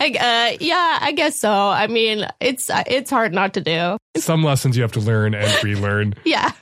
yeah, 0.00 0.06
I, 0.22 0.52
uh, 0.52 0.56
yeah, 0.60 0.98
I 1.00 1.12
guess 1.12 1.38
so. 1.38 1.50
I 1.50 1.86
mean, 1.86 2.26
it's 2.40 2.70
uh, 2.70 2.82
it's 2.86 3.10
hard 3.10 3.32
not 3.32 3.54
to 3.54 3.60
do. 3.60 3.96
Some 4.16 4.42
lessons 4.42 4.76
you 4.76 4.82
have 4.82 4.92
to 4.92 5.00
learn 5.00 5.34
and 5.34 5.64
relearn. 5.64 6.14
Yeah. 6.24 6.52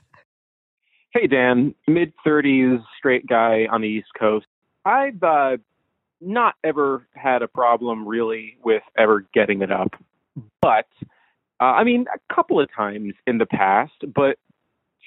Hey, 1.10 1.26
Dan, 1.26 1.74
mid 1.86 2.12
30s, 2.24 2.82
straight 2.96 3.26
guy 3.26 3.66
on 3.70 3.80
the 3.80 3.88
East 3.88 4.08
Coast. 4.18 4.46
I've 4.84 5.22
uh, 5.22 5.56
not 6.20 6.54
ever 6.62 7.06
had 7.14 7.42
a 7.42 7.48
problem 7.48 8.06
really 8.06 8.58
with 8.62 8.82
ever 8.96 9.26
getting 9.32 9.62
it 9.62 9.72
up. 9.72 9.94
But, 10.60 10.86
uh, 11.60 11.64
I 11.64 11.84
mean, 11.84 12.06
a 12.14 12.34
couple 12.34 12.60
of 12.60 12.68
times 12.74 13.14
in 13.26 13.38
the 13.38 13.46
past, 13.46 13.94
but 14.14 14.38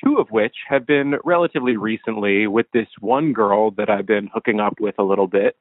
two 0.03 0.17
of 0.17 0.31
which 0.31 0.55
have 0.67 0.85
been 0.85 1.15
relatively 1.23 1.77
recently 1.77 2.47
with 2.47 2.65
this 2.73 2.87
one 2.99 3.33
girl 3.33 3.71
that 3.71 3.89
I've 3.89 4.07
been 4.07 4.29
hooking 4.33 4.59
up 4.59 4.79
with 4.79 4.95
a 4.97 5.03
little 5.03 5.27
bit. 5.27 5.55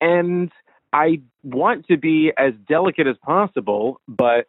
And 0.00 0.50
I 0.92 1.20
want 1.42 1.86
to 1.88 1.96
be 1.96 2.32
as 2.36 2.52
delicate 2.68 3.06
as 3.06 3.16
possible, 3.24 4.00
but 4.08 4.46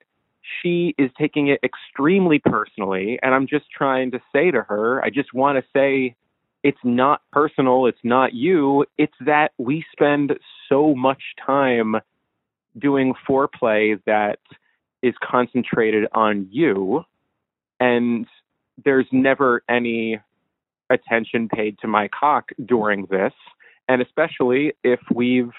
she 0.61 0.95
is 0.97 1.11
taking 1.17 1.47
it 1.47 1.59
extremely 1.63 2.39
personally. 2.39 3.19
And 3.21 3.33
I'm 3.33 3.47
just 3.47 3.65
trying 3.69 4.11
to 4.11 4.21
say 4.33 4.51
to 4.51 4.63
her, 4.63 5.03
I 5.03 5.09
just 5.09 5.33
want 5.33 5.57
to 5.57 5.69
say, 5.71 6.15
it's 6.63 6.79
not 6.83 7.21
personal. 7.31 7.87
It's 7.87 8.03
not 8.03 8.33
you. 8.33 8.85
It's 8.97 9.13
that 9.21 9.51
we 9.57 9.83
spend 9.91 10.33
so 10.69 10.95
much 10.95 11.21
time 11.43 11.95
doing 12.77 13.13
foreplay 13.27 13.99
that 14.05 14.39
is 15.01 15.15
concentrated 15.23 16.07
on 16.13 16.47
you. 16.51 17.03
And 17.79 18.27
there's 18.83 19.07
never 19.11 19.63
any 19.67 20.19
attention 20.89 21.49
paid 21.49 21.79
to 21.79 21.87
my 21.87 22.07
cock 22.07 22.49
during 22.63 23.07
this. 23.07 23.33
And 23.87 24.01
especially 24.01 24.73
if 24.83 24.99
we've 25.13 25.51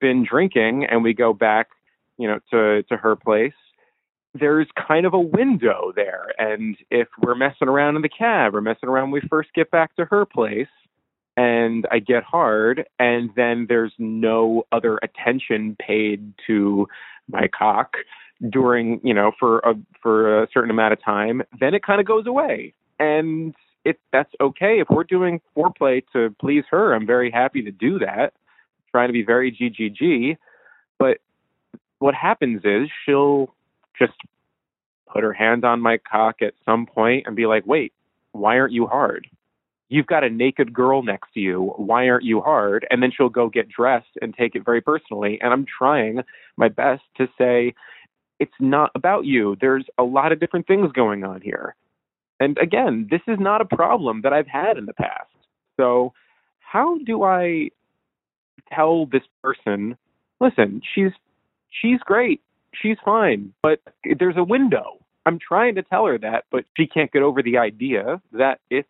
been 0.00 0.24
drinking 0.24 0.84
and 0.84 1.02
we 1.02 1.14
go 1.14 1.32
back, 1.32 1.68
you 2.18 2.28
know, 2.28 2.38
to, 2.50 2.82
to 2.84 2.96
her 2.96 3.16
place, 3.16 3.52
there's 4.34 4.68
kind 4.76 5.06
of 5.06 5.14
a 5.14 5.20
window 5.20 5.92
there. 5.94 6.28
And 6.38 6.76
if 6.90 7.08
we're 7.20 7.34
messing 7.34 7.68
around 7.68 7.96
in 7.96 8.02
the 8.02 8.08
cab 8.08 8.54
or 8.54 8.60
messing 8.60 8.88
around 8.88 9.10
when 9.10 9.22
we 9.22 9.28
first 9.28 9.50
get 9.54 9.70
back 9.70 9.96
to 9.96 10.04
her 10.06 10.24
place 10.24 10.68
and 11.36 11.86
I 11.90 11.98
get 11.98 12.22
hard 12.22 12.84
and 12.98 13.30
then 13.34 13.66
there's 13.68 13.92
no 13.98 14.64
other 14.72 14.98
attention 15.02 15.76
paid 15.80 16.32
to 16.46 16.86
my 17.28 17.48
cock 17.48 17.94
during, 18.48 19.00
you 19.02 19.14
know, 19.14 19.32
for 19.38 19.58
a 19.60 19.74
for 20.02 20.42
a 20.42 20.48
certain 20.52 20.70
amount 20.70 20.92
of 20.92 21.04
time, 21.04 21.42
then 21.58 21.74
it 21.74 21.82
kind 21.82 22.00
of 22.00 22.06
goes 22.06 22.26
away. 22.26 22.72
And 22.98 23.54
it 23.84 23.98
that's 24.12 24.32
okay 24.40 24.80
if 24.80 24.88
we're 24.90 25.04
doing 25.04 25.40
foreplay 25.56 26.02
to 26.12 26.34
please 26.40 26.64
her. 26.70 26.94
I'm 26.94 27.06
very 27.06 27.30
happy 27.30 27.62
to 27.62 27.70
do 27.70 27.98
that. 27.98 28.32
Trying 28.92 29.08
to 29.08 29.12
be 29.12 29.22
very 29.22 29.52
GGG, 29.52 30.36
but 30.98 31.18
what 32.00 32.14
happens 32.14 32.62
is 32.64 32.88
she'll 33.04 33.54
just 33.98 34.14
put 35.12 35.22
her 35.22 35.32
hand 35.32 35.64
on 35.64 35.80
my 35.80 35.98
cock 35.98 36.42
at 36.42 36.54
some 36.64 36.86
point 36.86 37.26
and 37.26 37.36
be 37.36 37.46
like, 37.46 37.66
"Wait, 37.66 37.92
why 38.32 38.58
aren't 38.58 38.72
you 38.72 38.86
hard? 38.86 39.28
You've 39.88 40.06
got 40.06 40.24
a 40.24 40.30
naked 40.30 40.72
girl 40.72 41.02
next 41.02 41.32
to 41.34 41.40
you. 41.40 41.74
Why 41.76 42.08
aren't 42.08 42.24
you 42.24 42.40
hard?" 42.40 42.86
And 42.90 43.02
then 43.02 43.10
she'll 43.10 43.28
go 43.28 43.48
get 43.48 43.68
dressed 43.68 44.16
and 44.20 44.34
take 44.34 44.54
it 44.56 44.64
very 44.64 44.80
personally. 44.80 45.40
And 45.40 45.52
I'm 45.52 45.66
trying 45.66 46.22
my 46.56 46.68
best 46.68 47.02
to 47.16 47.28
say, 47.38 47.74
"It's 48.38 48.60
not 48.60 48.90
about 48.94 49.24
you. 49.24 49.56
There's 49.60 49.86
a 49.98 50.02
lot 50.04 50.32
of 50.32 50.40
different 50.40 50.66
things 50.66 50.90
going 50.92 51.22
on 51.24 51.40
here." 51.42 51.76
And 52.40 52.56
again, 52.58 53.06
this 53.10 53.20
is 53.28 53.38
not 53.38 53.60
a 53.60 53.66
problem 53.66 54.22
that 54.22 54.32
I've 54.32 54.48
had 54.48 54.78
in 54.78 54.86
the 54.86 54.94
past. 54.94 55.30
So, 55.76 56.12
how 56.60 56.98
do 56.98 57.22
I 57.22 57.70
tell 58.72 59.06
this 59.06 59.22
person, 59.42 59.96
listen, 60.40 60.82
she's 60.94 61.12
she's 61.70 62.00
great. 62.00 62.40
She's 62.80 62.96
fine, 63.04 63.52
but 63.62 63.80
there's 64.18 64.36
a 64.36 64.44
window. 64.44 64.98
I'm 65.26 65.38
trying 65.38 65.74
to 65.74 65.82
tell 65.82 66.06
her 66.06 66.18
that, 66.18 66.44
but 66.50 66.64
she 66.76 66.86
can't 66.86 67.12
get 67.12 67.22
over 67.22 67.42
the 67.42 67.58
idea 67.58 68.20
that 68.32 68.60
it's 68.70 68.88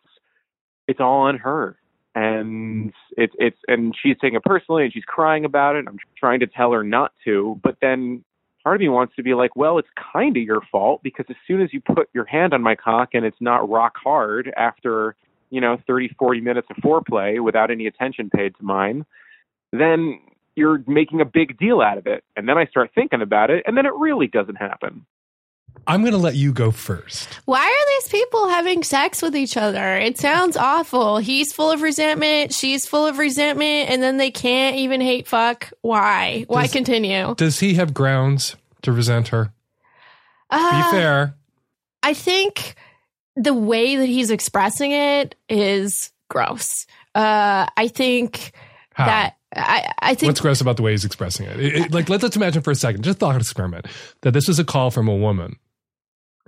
it's 0.87 0.99
all 0.99 1.21
on 1.21 1.37
her. 1.37 1.77
And 2.13 2.93
it's 3.17 3.33
it's 3.39 3.57
and 3.67 3.95
she's 4.01 4.17
taking 4.21 4.35
it 4.35 4.43
personally 4.43 4.83
and 4.83 4.93
she's 4.93 5.05
crying 5.05 5.45
about 5.45 5.75
it. 5.75 5.85
I'm 5.87 5.97
trying 6.17 6.41
to 6.41 6.47
tell 6.47 6.71
her 6.73 6.83
not 6.83 7.13
to, 7.25 7.59
but 7.63 7.77
then 7.81 8.23
part 8.63 8.75
of 8.75 8.81
me 8.81 8.89
wants 8.89 9.15
to 9.15 9.23
be 9.23 9.33
like, 9.33 9.55
well, 9.55 9.77
it's 9.77 9.87
kind 10.13 10.35
of 10.37 10.43
your 10.43 10.61
fault 10.71 11.01
because 11.03 11.25
as 11.29 11.35
soon 11.47 11.61
as 11.61 11.73
you 11.73 11.81
put 11.81 12.09
your 12.13 12.25
hand 12.25 12.53
on 12.53 12.61
my 12.61 12.75
cock 12.75 13.09
and 13.13 13.25
it's 13.25 13.39
not 13.39 13.69
rock 13.69 13.93
hard 14.01 14.53
after, 14.57 15.15
you 15.49 15.61
know, 15.61 15.77
30, 15.87 16.15
40 16.19 16.41
minutes 16.41 16.67
of 16.69 16.77
foreplay 16.77 17.41
without 17.41 17.71
any 17.71 17.87
attention 17.87 18.29
paid 18.29 18.55
to 18.57 18.63
mine, 18.63 19.05
then 19.71 20.19
you're 20.55 20.83
making 20.87 21.21
a 21.21 21.25
big 21.25 21.57
deal 21.57 21.81
out 21.81 21.97
of 21.97 22.07
it. 22.07 22.23
And 22.35 22.47
then 22.47 22.57
I 22.57 22.65
start 22.65 22.91
thinking 22.93 23.21
about 23.21 23.49
it 23.49 23.63
and 23.65 23.77
then 23.77 23.85
it 23.85 23.93
really 23.95 24.27
doesn't 24.27 24.55
happen. 24.57 25.05
I'm 25.87 26.01
going 26.01 26.11
to 26.11 26.17
let 26.19 26.35
you 26.35 26.51
go 26.51 26.69
first. 26.69 27.27
Why 27.45 27.65
are 27.65 27.87
these 28.01 28.09
people 28.11 28.49
having 28.49 28.83
sex 28.83 29.21
with 29.21 29.35
each 29.35 29.55
other? 29.55 29.95
It 29.97 30.17
sounds 30.17 30.57
awful. 30.57 31.17
He's 31.17 31.53
full 31.53 31.71
of 31.71 31.81
resentment. 31.81 32.53
She's 32.53 32.85
full 32.85 33.07
of 33.07 33.17
resentment. 33.17 33.89
And 33.89 34.03
then 34.03 34.17
they 34.17 34.29
can't 34.31 34.75
even 34.75 34.99
hate 35.01 35.27
fuck. 35.27 35.71
Why? 35.81 36.43
Why 36.47 36.63
Does- 36.63 36.73
continue? 36.73 37.33
Does 37.35 37.59
he 37.61 37.75
have 37.75 37.93
grounds 37.93 38.57
to 38.83 38.91
resent 38.91 39.29
her? 39.29 39.53
Uh, 40.49 40.91
Be 40.91 40.97
fair. 40.97 41.35
I 42.03 42.13
think 42.13 42.75
the 43.37 43.53
way 43.53 43.95
that 43.95 44.07
he's 44.07 44.29
expressing 44.29 44.91
it 44.91 45.35
is 45.49 46.11
gross. 46.29 46.85
Uh, 47.15 47.67
I 47.77 47.87
think 47.87 48.51
How? 48.93 49.05
that 49.05 49.37
I, 49.55 49.91
I 49.99 50.15
think 50.15 50.29
What's 50.29 50.39
gross 50.41 50.61
about 50.61 50.77
the 50.77 50.83
way 50.83 50.91
he's 50.91 51.05
expressing 51.05 51.45
it? 51.45 51.59
It- 51.59 51.75
it- 51.75 51.91
like, 51.91 52.07
let's, 52.09 52.23
let's 52.23 52.35
imagine 52.35 52.61
for 52.61 52.71
a 52.71 52.75
second, 52.75 53.03
just 53.03 53.19
thought 53.19 53.35
experiment, 53.35 53.85
that 54.21 54.31
this 54.31 54.47
is 54.47 54.59
a 54.59 54.63
call 54.63 54.91
from 54.91 55.07
a 55.07 55.15
woman 55.15 55.57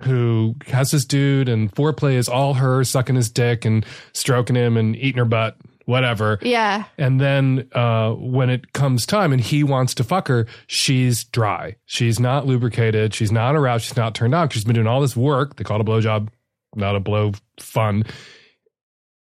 who 0.02 0.54
has 0.66 0.90
this 0.90 1.04
dude 1.04 1.48
and 1.48 1.72
foreplay 1.72 2.14
is 2.14 2.28
all 2.28 2.54
her 2.54 2.82
sucking 2.84 3.14
his 3.16 3.30
dick 3.30 3.64
and 3.64 3.86
stroking 4.12 4.56
him 4.56 4.76
and 4.76 4.96
eating 4.96 5.18
her 5.18 5.24
butt, 5.24 5.56
whatever. 5.84 6.38
yeah. 6.42 6.84
And 6.98 7.20
then 7.20 7.68
uh, 7.72 8.10
when 8.12 8.50
it 8.50 8.72
comes 8.72 9.06
time 9.06 9.32
and 9.32 9.40
he 9.40 9.62
wants 9.62 9.94
to 9.94 10.04
fuck 10.04 10.26
her, 10.28 10.46
she's 10.66 11.24
dry. 11.24 11.76
She's 11.84 12.18
not 12.18 12.44
lubricated. 12.46 13.14
She's 13.14 13.30
not 13.30 13.54
aroused. 13.54 13.84
She's 13.84 13.96
not 13.96 14.14
turned 14.14 14.34
on. 14.34 14.48
She's 14.48 14.64
been 14.64 14.74
doing 14.74 14.86
all 14.88 15.00
this 15.00 15.16
work. 15.16 15.56
They 15.56 15.64
call 15.64 15.78
it 15.78 15.82
a 15.82 15.90
blowjob, 15.90 16.28
not 16.74 16.96
a 16.96 17.00
blow 17.00 17.32
fun. 17.60 18.04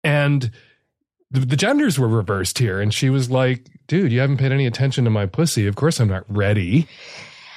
And 0.03 0.51
the, 1.35 1.41
the 1.41 1.57
genders 1.57 1.99
were 1.99 2.09
reversed 2.09 2.59
here. 2.59 2.81
And 2.81 2.95
she 2.95 3.11
was 3.11 3.31
like, 3.31 3.67
dude, 3.89 4.13
you 4.13 4.21
haven't 4.21 4.39
paid 4.39 4.53
any 4.53 4.67
attention 4.67 5.05
to 5.05 5.11
my 5.11 5.27
pussy. 5.27 5.67
Of 5.67 5.75
course 5.75 6.01
I'm 6.01 6.09
not 6.09 6.25
ready 6.29 6.87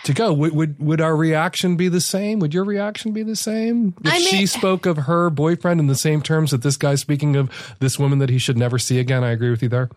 to 0.03 0.13
go. 0.13 0.33
Would, 0.33 0.53
would, 0.53 0.79
would 0.79 0.99
our 0.99 1.15
reaction 1.15 1.77
be 1.77 1.87
the 1.87 2.01
same? 2.01 2.39
Would 2.39 2.53
your 2.53 2.63
reaction 2.63 3.11
be 3.13 3.23
the 3.23 3.35
same? 3.35 3.93
If 4.03 4.11
I 4.11 4.17
mean- 4.17 4.27
she 4.27 4.45
spoke 4.47 4.85
of 4.85 4.97
her 4.97 5.29
boyfriend 5.29 5.79
in 5.79 5.87
the 5.87 5.95
same 5.95 6.21
terms 6.21 6.51
that 6.51 6.63
this 6.63 6.75
guy's 6.75 7.01
speaking 7.01 7.35
of 7.35 7.75
this 7.79 7.99
woman 7.99 8.19
that 8.19 8.29
he 8.29 8.39
should 8.39 8.57
never 8.57 8.79
see 8.79 8.99
again, 8.99 9.23
I 9.23 9.31
agree 9.31 9.51
with 9.51 9.61
you 9.61 9.69
there. 9.69 9.89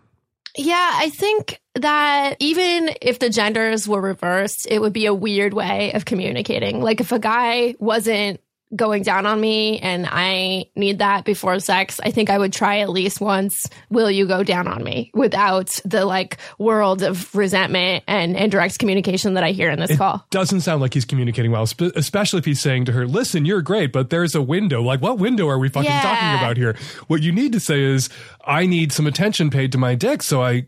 Yeah, 0.55 0.91
I 0.95 1.09
think 1.09 1.61
that 1.75 2.35
even 2.39 2.93
if 3.01 3.19
the 3.19 3.29
genders 3.29 3.87
were 3.87 4.01
reversed, 4.01 4.67
it 4.69 4.79
would 4.79 4.91
be 4.93 5.05
a 5.05 5.13
weird 5.13 5.53
way 5.53 5.93
of 5.93 6.03
communicating. 6.03 6.81
Like 6.81 6.99
if 6.99 7.13
a 7.13 7.19
guy 7.19 7.75
wasn't 7.79 8.41
going 8.75 9.03
down 9.03 9.25
on 9.25 9.39
me 9.41 9.79
and 9.79 10.07
I 10.09 10.65
need 10.75 10.99
that 10.99 11.25
before 11.25 11.59
sex, 11.59 11.99
I 12.03 12.11
think 12.11 12.29
I 12.29 12.37
would 12.37 12.53
try 12.53 12.79
at 12.79 12.89
least 12.89 13.19
once, 13.19 13.65
will 13.89 14.09
you 14.09 14.25
go 14.25 14.43
down 14.43 14.67
on 14.67 14.83
me 14.83 15.11
without 15.13 15.69
the 15.83 16.05
like 16.05 16.37
world 16.57 17.03
of 17.03 17.33
resentment 17.35 18.03
and 18.07 18.37
indirect 18.37 18.79
communication 18.79 19.33
that 19.33 19.43
I 19.43 19.51
hear 19.51 19.69
in 19.71 19.79
this 19.79 19.91
It 19.91 19.97
call. 19.97 20.25
doesn't 20.29 20.61
sound 20.61 20.81
like 20.81 20.93
he's 20.93 21.05
communicating 21.05 21.51
well, 21.51 21.65
spe- 21.65 21.95
especially 21.95 22.39
if 22.39 22.45
he's 22.45 22.61
saying 22.61 22.85
to 22.85 22.91
her, 22.93 23.05
listen, 23.07 23.45
you're 23.45 23.61
great, 23.61 23.91
but 23.91 24.09
there's 24.09 24.35
a 24.35 24.41
window. 24.41 24.81
Like, 24.81 25.01
what 25.01 25.17
window 25.17 25.49
are 25.49 25.59
we 25.59 25.67
fucking 25.69 25.89
Yeah. 25.91 26.01
talking 26.01 26.39
about 26.39 26.57
here? 26.57 26.75
What 27.07 27.21
you 27.21 27.31
need 27.31 27.51
to 27.53 27.59
say 27.59 27.81
is, 27.81 28.09
I 28.45 28.65
need 28.65 28.91
some 28.91 29.05
attention 29.07 29.49
paid 29.49 29.71
to 29.73 29.77
my 29.77 29.95
dick 29.95 30.23
so 30.23 30.41
I 30.41 30.65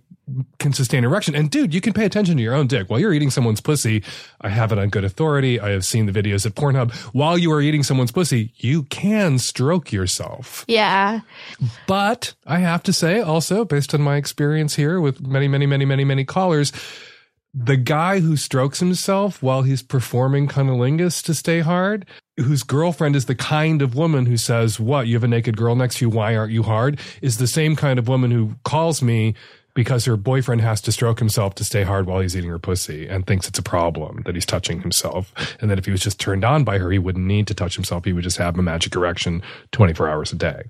can 0.59 0.73
sustain 0.73 1.03
erection. 1.03 1.35
And 1.35 1.51
dude, 1.51 1.73
you 1.73 1.81
can 1.81 1.93
pay 1.93 2.05
attention 2.05 2.37
to 2.37 2.43
your 2.43 2.55
own 2.55 2.67
dick 2.67 2.89
while 2.89 2.99
you're 2.99 3.13
eating 3.13 3.29
someone's 3.29 3.61
pussy. 3.61 4.03
I 4.41 4.49
have 4.49 4.71
it 4.71 4.79
on 4.79 4.89
good 4.89 5.03
authority. 5.03 5.59
I 5.59 5.71
have 5.71 5.85
seen 5.85 6.05
the 6.05 6.11
videos 6.11 6.45
at 6.45 6.55
Pornhub. 6.55 6.93
While 7.13 7.37
you 7.37 7.51
are 7.51 7.61
eating 7.61 7.83
someone's 7.83 8.11
pussy, 8.11 8.53
you 8.57 8.83
can 8.83 9.37
stroke 9.37 9.91
yourself. 9.91 10.63
Yeah. 10.67 11.21
But 11.87 12.33
I 12.45 12.59
have 12.59 12.83
to 12.83 12.93
say 12.93 13.19
also, 13.19 13.65
based 13.65 13.93
on 13.93 14.01
my 14.01 14.15
experience 14.15 14.75
here 14.75 15.01
with 15.01 15.21
many, 15.21 15.47
many, 15.47 15.65
many, 15.65 15.85
many, 15.85 16.05
many 16.05 16.23
callers, 16.23 16.71
the 17.53 17.77
guy 17.77 18.19
who 18.19 18.35
strokes 18.35 18.79
himself 18.79 19.43
while 19.43 19.61
he's 19.61 19.83
performing 19.83 20.47
cunnilingus 20.47 21.21
to 21.23 21.35
stay 21.35 21.59
hard, 21.59 22.05
whose 22.37 22.63
girlfriend 22.63 23.15
is 23.15 23.25
the 23.25 23.35
kind 23.35 23.81
of 23.83 23.93
woman 23.93 24.25
who 24.25 24.37
says, 24.37 24.79
What, 24.79 25.05
you 25.05 25.13
have 25.15 25.23
a 25.23 25.27
naked 25.27 25.55
girl 25.55 25.75
next 25.75 25.97
to 25.97 26.05
you, 26.05 26.09
why 26.09 26.35
aren't 26.35 26.51
you 26.51 26.63
hard? 26.63 26.99
is 27.21 27.37
the 27.37 27.47
same 27.47 27.75
kind 27.75 27.99
of 27.99 28.07
woman 28.07 28.31
who 28.31 28.55
calls 28.63 29.03
me 29.03 29.35
because 29.73 30.05
her 30.05 30.17
boyfriend 30.17 30.61
has 30.61 30.81
to 30.81 30.91
stroke 30.91 31.19
himself 31.19 31.55
to 31.55 31.63
stay 31.63 31.83
hard 31.83 32.05
while 32.05 32.19
he's 32.19 32.35
eating 32.35 32.49
her 32.49 32.59
pussy 32.59 33.07
and 33.07 33.25
thinks 33.25 33.47
it's 33.47 33.59
a 33.59 33.63
problem 33.63 34.21
that 34.25 34.35
he's 34.35 34.45
touching 34.45 34.81
himself. 34.81 35.33
And 35.59 35.69
that 35.69 35.79
if 35.79 35.85
he 35.85 35.91
was 35.91 36.01
just 36.01 36.19
turned 36.19 36.45
on 36.45 36.63
by 36.63 36.77
her, 36.77 36.91
he 36.91 36.99
wouldn't 36.99 37.25
need 37.25 37.47
to 37.47 37.53
touch 37.53 37.75
himself. 37.75 38.05
He 38.05 38.13
would 38.13 38.23
just 38.23 38.37
have 38.37 38.57
a 38.57 38.61
magic 38.61 38.95
erection 38.95 39.41
24 39.71 40.09
hours 40.09 40.31
a 40.31 40.35
day. 40.35 40.63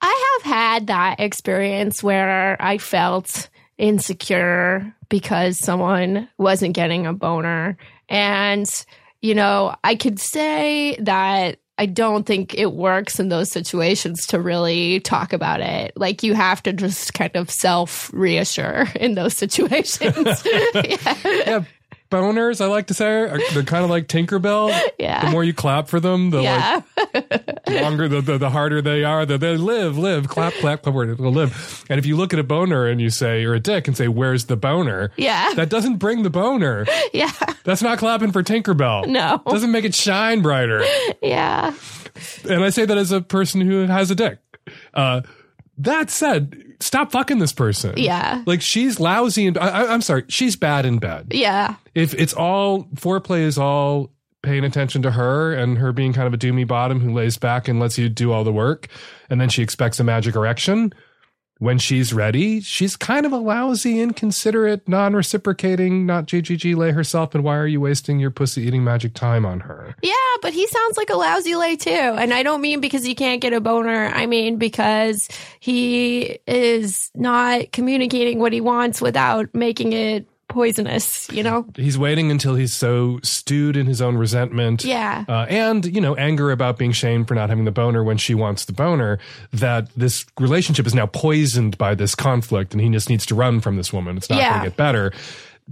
I 0.00 0.38
have 0.42 0.52
had 0.52 0.86
that 0.86 1.20
experience 1.20 2.02
where 2.02 2.56
I 2.60 2.78
felt 2.78 3.48
insecure 3.76 4.94
because 5.08 5.58
someone 5.58 6.28
wasn't 6.38 6.74
getting 6.74 7.06
a 7.06 7.12
boner. 7.12 7.76
And, 8.08 8.66
you 9.20 9.34
know, 9.34 9.74
I 9.82 9.96
could 9.96 10.18
say 10.20 10.96
that 11.00 11.58
I 11.76 11.86
don't 11.86 12.24
think 12.24 12.54
it 12.54 12.72
works 12.72 13.18
in 13.18 13.28
those 13.30 13.50
situations 13.50 14.26
to 14.28 14.40
really 14.40 15.00
talk 15.00 15.32
about 15.32 15.60
it. 15.60 15.92
Like 15.96 16.22
you 16.22 16.34
have 16.34 16.62
to 16.64 16.72
just 16.72 17.14
kind 17.14 17.34
of 17.34 17.50
self 17.50 18.12
reassure 18.12 18.86
in 18.94 19.14
those 19.14 19.36
situations. 19.36 20.44
yeah. 20.44 21.64
Boners, 22.10 22.60
I 22.60 22.66
like 22.66 22.88
to 22.88 22.94
say, 22.94 23.06
are, 23.06 23.38
they're 23.52 23.62
kind 23.62 23.84
of 23.84 23.90
like 23.90 24.08
Tinkerbell. 24.08 24.72
Yeah. 24.98 25.24
The 25.24 25.30
more 25.30 25.42
you 25.42 25.52
clap 25.52 25.88
for 25.88 25.98
them, 25.98 26.30
the 26.30 26.42
yeah. 26.42 26.80
like 26.96 27.68
longer, 27.68 28.08
the, 28.08 28.20
the, 28.20 28.38
the 28.38 28.50
harder 28.50 28.80
they 28.80 29.02
are. 29.02 29.26
The, 29.26 29.36
they 29.36 29.56
live, 29.56 29.98
live, 29.98 30.28
clap, 30.28 30.52
clap, 30.54 30.82
clap, 30.82 30.94
live. 30.94 31.84
And 31.90 31.98
if 31.98 32.06
you 32.06 32.16
look 32.16 32.32
at 32.32 32.38
a 32.38 32.44
boner 32.44 32.86
and 32.86 33.00
you 33.00 33.10
say, 33.10 33.44
or 33.44 33.54
a 33.54 33.60
dick 33.60 33.88
and 33.88 33.96
say, 33.96 34.08
where's 34.08 34.46
the 34.46 34.56
boner? 34.56 35.10
Yeah. 35.16 35.52
That 35.54 35.68
doesn't 35.68 35.96
bring 35.96 36.22
the 36.22 36.30
boner. 36.30 36.86
yeah. 37.12 37.32
That's 37.64 37.82
not 37.82 37.98
clapping 37.98 38.30
for 38.32 38.42
Tinkerbell. 38.42 39.08
No. 39.08 39.42
Doesn't 39.46 39.72
make 39.72 39.84
it 39.84 39.94
shine 39.94 40.42
brighter. 40.42 40.84
Yeah. 41.20 41.74
And 42.48 42.64
I 42.64 42.70
say 42.70 42.84
that 42.84 42.96
as 42.96 43.10
a 43.10 43.20
person 43.20 43.60
who 43.60 43.86
has 43.86 44.10
a 44.10 44.14
dick. 44.14 44.38
Uh, 44.94 45.22
that 45.78 46.10
said, 46.10 46.63
stop 46.80 47.12
fucking 47.12 47.38
this 47.38 47.52
person. 47.52 47.94
Yeah. 47.96 48.42
Like 48.46 48.62
she's 48.62 49.00
lousy 49.00 49.46
and 49.46 49.58
I, 49.58 49.92
I'm 49.92 50.02
sorry, 50.02 50.24
she's 50.28 50.56
bad 50.56 50.86
in 50.86 50.98
bed. 50.98 51.28
Yeah. 51.30 51.76
If 51.94 52.14
it's 52.14 52.32
all 52.32 52.84
foreplay 52.94 53.40
is 53.40 53.58
all 53.58 54.10
paying 54.42 54.64
attention 54.64 55.02
to 55.02 55.10
her 55.10 55.54
and 55.54 55.78
her 55.78 55.92
being 55.92 56.12
kind 56.12 56.26
of 56.26 56.34
a 56.34 56.38
doomy 56.38 56.66
bottom 56.66 57.00
who 57.00 57.12
lays 57.12 57.38
back 57.38 57.66
and 57.66 57.80
lets 57.80 57.98
you 57.98 58.08
do 58.08 58.30
all 58.30 58.44
the 58.44 58.52
work, 58.52 58.88
and 59.30 59.40
then 59.40 59.48
she 59.48 59.62
expects 59.62 59.98
a 59.98 60.04
magic 60.04 60.36
erection. 60.36 60.92
When 61.58 61.78
she's 61.78 62.12
ready, 62.12 62.60
she's 62.60 62.96
kind 62.96 63.24
of 63.24 63.32
a 63.32 63.36
lousy, 63.36 64.00
inconsiderate, 64.00 64.88
non-reciprocating, 64.88 66.04
not 66.04 66.26
GGG 66.26 66.74
lay 66.76 66.90
herself. 66.90 67.34
And 67.34 67.44
why 67.44 67.56
are 67.56 67.66
you 67.66 67.80
wasting 67.80 68.18
your 68.18 68.32
pussy 68.32 68.62
eating 68.62 68.82
magic 68.82 69.14
time 69.14 69.46
on 69.46 69.60
her? 69.60 69.94
Yeah, 70.02 70.14
but 70.42 70.52
he 70.52 70.66
sounds 70.66 70.96
like 70.96 71.10
a 71.10 71.16
lousy 71.16 71.54
lay 71.54 71.76
too. 71.76 71.90
And 71.90 72.34
I 72.34 72.42
don't 72.42 72.60
mean 72.60 72.80
because 72.80 73.04
he 73.04 73.14
can't 73.14 73.40
get 73.40 73.52
a 73.52 73.60
boner. 73.60 74.06
I 74.06 74.26
mean 74.26 74.56
because 74.56 75.28
he 75.60 76.38
is 76.46 77.10
not 77.14 77.70
communicating 77.70 78.40
what 78.40 78.52
he 78.52 78.60
wants 78.60 79.00
without 79.00 79.54
making 79.54 79.92
it 79.92 80.26
poisonous, 80.54 81.28
you 81.30 81.42
know? 81.42 81.66
He's 81.76 81.98
waiting 81.98 82.30
until 82.30 82.54
he's 82.54 82.72
so 82.72 83.18
stewed 83.22 83.76
in 83.76 83.86
his 83.86 84.00
own 84.00 84.16
resentment. 84.16 84.84
Yeah. 84.84 85.24
Uh, 85.28 85.44
and, 85.50 85.84
you 85.84 86.00
know, 86.00 86.14
anger 86.14 86.50
about 86.50 86.78
being 86.78 86.92
shamed 86.92 87.28
for 87.28 87.34
not 87.34 87.50
having 87.50 87.64
the 87.66 87.70
boner 87.72 88.02
when 88.02 88.16
she 88.16 88.34
wants 88.34 88.64
the 88.64 88.72
boner, 88.72 89.18
that 89.52 89.90
this 89.96 90.24
relationship 90.40 90.86
is 90.86 90.94
now 90.94 91.06
poisoned 91.06 91.76
by 91.76 91.94
this 91.94 92.14
conflict 92.14 92.72
and 92.72 92.80
he 92.80 92.88
just 92.88 93.10
needs 93.10 93.26
to 93.26 93.34
run 93.34 93.60
from 93.60 93.76
this 93.76 93.92
woman. 93.92 94.16
It's 94.16 94.30
not 94.30 94.38
Yeah. 94.38 94.50
going 94.52 94.62
to 94.64 94.70
get 94.70 94.76
better. 94.76 95.12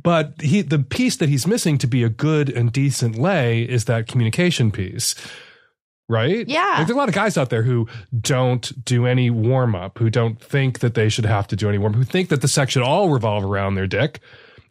But 0.02 0.34
he, 0.40 0.62
the 0.62 0.78
piece 0.78 1.16
that 1.16 1.28
he's 1.28 1.46
missing 1.46 1.78
to 1.78 1.86
be 1.86 2.02
a 2.02 2.08
good 2.08 2.48
and 2.50 2.72
decent 2.72 3.16
lay 3.16 3.62
is 3.62 3.84
that 3.86 4.08
communication 4.08 4.70
piece. 4.70 5.14
Right? 6.08 6.46
Yeah. 6.46 6.62
Like, 6.64 6.76
there's 6.78 6.90
a 6.90 6.94
lot 6.98 7.08
of 7.08 7.14
guys 7.14 7.38
out 7.38 7.48
there 7.48 7.62
who 7.62 7.88
don't 8.20 8.84
do 8.84 9.06
any 9.06 9.30
warm 9.30 9.74
up, 9.74 9.98
who 9.98 10.10
don't 10.10 10.38
think 10.42 10.80
that 10.80 10.92
they 10.94 11.08
should 11.08 11.24
have 11.24 11.46
to 11.48 11.56
do 11.56 11.68
any 11.70 11.78
warm, 11.78 11.92
up, 11.92 11.98
who 11.98 12.04
think 12.04 12.28
that 12.28 12.42
the 12.42 12.48
sex 12.48 12.72
should 12.72 12.82
all 12.82 13.08
revolve 13.10 13.44
around 13.44 13.76
their 13.76 13.86
dick. 13.86 14.20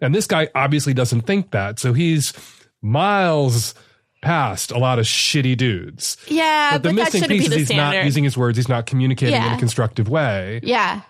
And 0.01 0.13
this 0.13 0.27
guy 0.27 0.49
obviously 0.55 0.93
doesn't 0.93 1.21
think 1.21 1.51
that. 1.51 1.79
So 1.79 1.93
he's 1.93 2.33
miles 2.81 3.75
past 4.21 4.71
a 4.71 4.77
lot 4.77 4.99
of 4.99 5.05
shitty 5.05 5.57
dudes. 5.57 6.17
Yeah, 6.27 6.73
but 6.73 6.83
the 6.83 6.89
but 6.89 6.95
missing 6.95 7.23
piece 7.23 7.47
is 7.47 7.53
he's 7.53 7.67
standard. 7.67 7.97
not 7.97 8.05
using 8.05 8.23
his 8.23 8.37
words, 8.37 8.57
he's 8.57 8.69
not 8.69 8.85
communicating 8.85 9.41
in 9.41 9.53
a 9.53 9.57
constructive 9.57 10.09
way. 10.09 10.59
Yeah. 10.63 11.01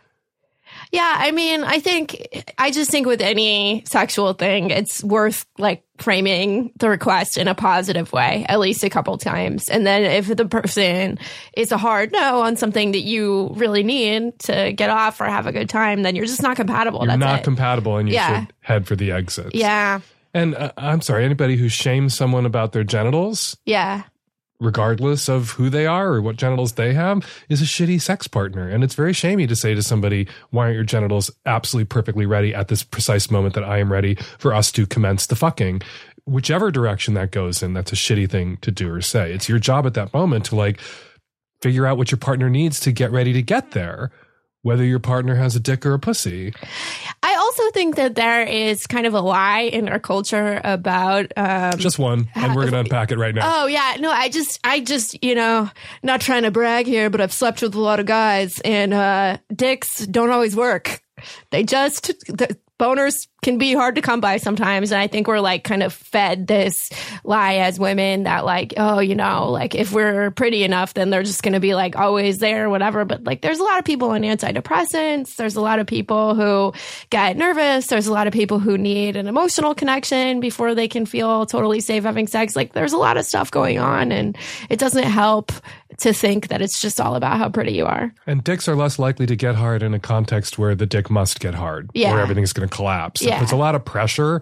Yeah, 0.92 1.16
I 1.18 1.32
mean, 1.32 1.64
I 1.64 1.80
think 1.80 2.18
I 2.58 2.72
just 2.72 2.92
think 2.92 3.08
with 3.08 3.22
any 3.22 3.84
sexual 3.88 4.34
thing, 4.34 4.70
it's 4.72 5.04
worth 5.04 5.46
like 5.58 5.84
framing 6.00 6.72
the 6.80 6.90
request 6.90 7.38
in 7.38 7.48
a 7.48 7.56
positive 7.56 8.12
way 8.12 8.46
at 8.50 8.60
least 8.60 8.84
a 8.84 8.90
couple 8.90 9.18
times. 9.18 9.70
And 9.70 9.86
then 9.86 10.04
if 10.04 10.28
the 10.36 10.46
person 10.46 11.20
is 11.56 11.72
a 11.72 11.78
hard 11.78 12.12
no 12.12 12.42
on 12.42 12.56
something 12.58 12.92
that 12.92 13.02
you 13.04 13.52
really 13.56 13.84
need 13.84 14.38
to 14.40 14.74
get 14.74 14.90
off 14.90 15.22
or 15.22 15.26
have 15.26 15.48
a 15.48 15.52
good 15.52 15.70
time, 15.70 16.02
then 16.04 16.16
you're 16.16 16.26
just 16.26 16.42
not 16.42 16.56
compatible. 16.58 17.00
You're 17.00 17.08
That's 17.08 17.20
not 17.20 17.40
it. 17.40 17.44
compatible 17.44 17.98
and 17.98 18.10
you 18.10 18.16
Yeah. 18.16 18.42
should 18.42 18.54
head 18.62 18.88
for 18.88 18.96
the 18.96 19.12
exits. 19.12 19.52
yeah. 19.54 20.02
And 20.34 20.56
uh, 20.56 20.72
I'm 20.78 21.02
sorry, 21.02 21.26
anybody 21.26 21.58
who 21.58 21.68
shames 21.70 22.16
someone 22.16 22.46
about 22.46 22.72
their 22.72 22.84
genitals, 22.86 23.58
Yeah. 23.66 24.04
Regardless 24.62 25.28
of 25.28 25.52
who 25.52 25.70
they 25.70 25.86
are 25.86 26.14
or 26.14 26.22
what 26.22 26.38
genitals 26.38 26.74
they 26.74 26.94
have, 26.94 27.28
is 27.50 27.62
a 27.62 27.66
shitty 27.66 28.00
sex 28.00 28.28
partner. 28.28 28.70
And 28.70 28.84
it's 28.84 28.96
very 28.96 29.12
shamey 29.12 29.48
to 29.48 29.56
say 29.56 29.74
to 29.74 29.84
somebody, 29.84 30.28
why 30.52 30.66
aren't 30.66 30.76
your 30.76 30.84
genitals 30.86 31.32
absolutely 31.46 31.88
perfectly 31.88 32.26
ready 32.26 32.56
at 32.56 32.70
this 32.70 32.84
precise 32.84 33.30
moment 33.30 33.56
that 33.56 33.64
I 33.64 33.80
am 33.80 33.92
ready 33.92 34.16
for 34.38 34.54
us 34.54 34.72
to 34.74 34.86
commence 34.86 35.26
the 35.26 35.36
fucking? 35.36 35.82
Whichever 36.26 36.72
direction 36.72 37.16
that 37.16 37.32
goes 37.32 37.64
in, 37.64 37.74
that's 37.74 37.92
a 37.92 37.96
shitty 37.96 38.30
thing 38.30 38.58
to 38.62 38.72
do 38.72 38.90
or 38.94 39.02
say. 39.02 39.34
It's 39.34 39.50
your 39.50 39.60
job 39.60 39.88
at 39.88 39.96
that 39.96 40.14
moment 40.14 40.46
to 40.46 40.56
like 40.56 40.80
figure 41.62 41.88
out 41.88 41.98
what 41.98 42.12
your 42.12 42.20
partner 42.20 42.50
needs 42.50 42.80
to 42.82 42.92
get 42.92 43.12
ready 43.12 43.34
to 43.34 43.42
get 43.42 43.72
there, 43.72 44.12
whether 44.62 44.84
your 44.84 45.00
partner 45.00 45.36
has 45.36 45.56
a 45.56 45.60
dick 45.60 45.86
or 45.86 45.96
a 45.96 46.00
pussy. 46.00 46.54
Also 47.52 47.72
think 47.72 47.96
that 47.98 48.16
there 48.16 48.44
is 48.44 48.88
kind 48.88 49.06
of 49.06 49.14
a 49.14 49.20
lie 49.20 49.62
in 49.62 49.90
our 49.90 50.00
culture 50.00 50.62
about 50.64 51.32
um 51.36 51.78
Just 51.78 52.00
one, 52.00 52.30
and 52.36 52.56
we're 52.56 52.64
going 52.64 52.74
to 52.74 52.80
unpack 52.80 53.12
it 53.12 53.18
right 53.18 53.36
now. 53.36 53.64
Oh 53.64 53.68
yeah, 53.68 53.98
no, 54.00 54.10
I 54.10 54.30
just, 54.30 54.60
I 54.64 54.80
just, 54.80 55.22
you 55.24 55.36
know, 55.36 55.70
not 56.04 56.22
trying 56.22 56.44
to 56.44 56.52
brag 56.52 56.86
here, 56.86 57.10
but 57.10 57.22
I've 57.22 57.34
slept 57.34 57.62
with 57.62 57.76
a 57.76 57.80
lot 57.80 58.00
of 58.00 58.06
guys, 58.06 58.60
and 58.62 58.94
uh, 58.94 59.38
dicks 59.54 60.06
don't 60.08 60.32
always 60.32 60.56
work. 60.56 61.02
They 61.52 61.64
just 61.64 62.12
boners 62.82 63.28
can 63.44 63.58
be 63.58 63.74
hard 63.74 63.96
to 63.96 64.02
come 64.02 64.20
by 64.22 64.38
sometimes, 64.38 64.92
and 64.92 65.00
I 65.02 65.08
think 65.08 65.28
we're 65.28 65.40
like 65.40 65.64
kind 65.64 65.84
of 65.84 65.94
fed 65.94 66.48
this 66.48 66.90
lie 67.24 67.56
as 67.56 67.80
women 67.80 68.24
that 68.24 68.46
like, 68.46 68.74
oh, 68.78 69.00
you 69.00 69.16
know, 69.16 69.50
like 69.52 69.74
if 69.76 69.92
we're 69.92 70.32
pretty 70.32 70.64
enough, 70.64 70.94
then 70.94 71.10
they're 71.10 71.24
just 71.24 71.42
going 71.44 71.54
to 71.54 71.60
be 71.60 71.74
like 71.76 71.96
always 71.96 72.40
there, 72.40 72.70
whatever. 72.70 73.06
But 73.06 73.24
like, 73.24 73.42
there's 73.42 73.60
a 73.60 73.64
lot 73.64 73.80
of 73.80 73.86
people 73.86 74.10
on 74.12 74.22
antidepressants. 74.22 75.36
There's 75.36 75.56
a 75.56 75.62
lot 75.62 75.80
of 75.80 75.88
people 75.88 76.36
who 76.36 76.74
get 77.10 77.38
nervous. 77.38 77.88
There's 77.88 78.08
a 78.08 78.14
lot 78.14 78.28
of 78.28 78.34
people 78.34 78.60
who 78.60 78.78
need 78.78 79.16
an 79.16 79.28
emotional 79.28 79.74
connection 79.76 80.40
before 80.40 80.76
they 80.76 80.88
can 80.88 81.06
feel 81.06 81.46
totally 81.46 81.80
safe 81.80 82.04
having 82.04 82.28
sex. 82.28 82.56
Like, 82.56 82.74
there's 82.74 82.94
a 82.94 82.98
lot 82.98 83.18
of 83.18 83.26
stuff 83.26 83.52
going 83.52 83.80
on, 83.80 84.12
and 84.12 84.38
it 84.70 84.80
doesn't 84.80 85.04
help 85.04 85.52
to 85.98 86.14
think 86.14 86.48
that 86.48 86.62
it's 86.62 86.82
just 86.82 87.02
all 87.02 87.16
about 87.16 87.38
how 87.38 87.50
pretty 87.50 87.74
you 87.74 87.86
are. 87.86 88.14
And 88.26 88.44
dicks 88.44 88.68
are 88.68 88.76
less 88.76 88.98
likely 88.98 89.26
to 89.26 89.36
get 89.36 89.56
hard 89.56 89.84
in 89.84 89.94
a 89.94 90.00
context 90.00 90.58
where 90.58 90.74
the 90.74 90.86
dick 90.86 91.10
must 91.10 91.40
get 91.40 91.54
hard, 91.54 91.90
Yeah. 91.94 92.14
where 92.14 92.22
everything's 92.22 92.54
going 92.54 92.68
to 92.68 92.71
collapse. 92.72 93.22
Yeah. 93.22 93.36
It 93.36 93.40
puts 93.40 93.52
a 93.52 93.58
lot 93.58 93.76
of 93.76 93.86
pressure 93.86 94.42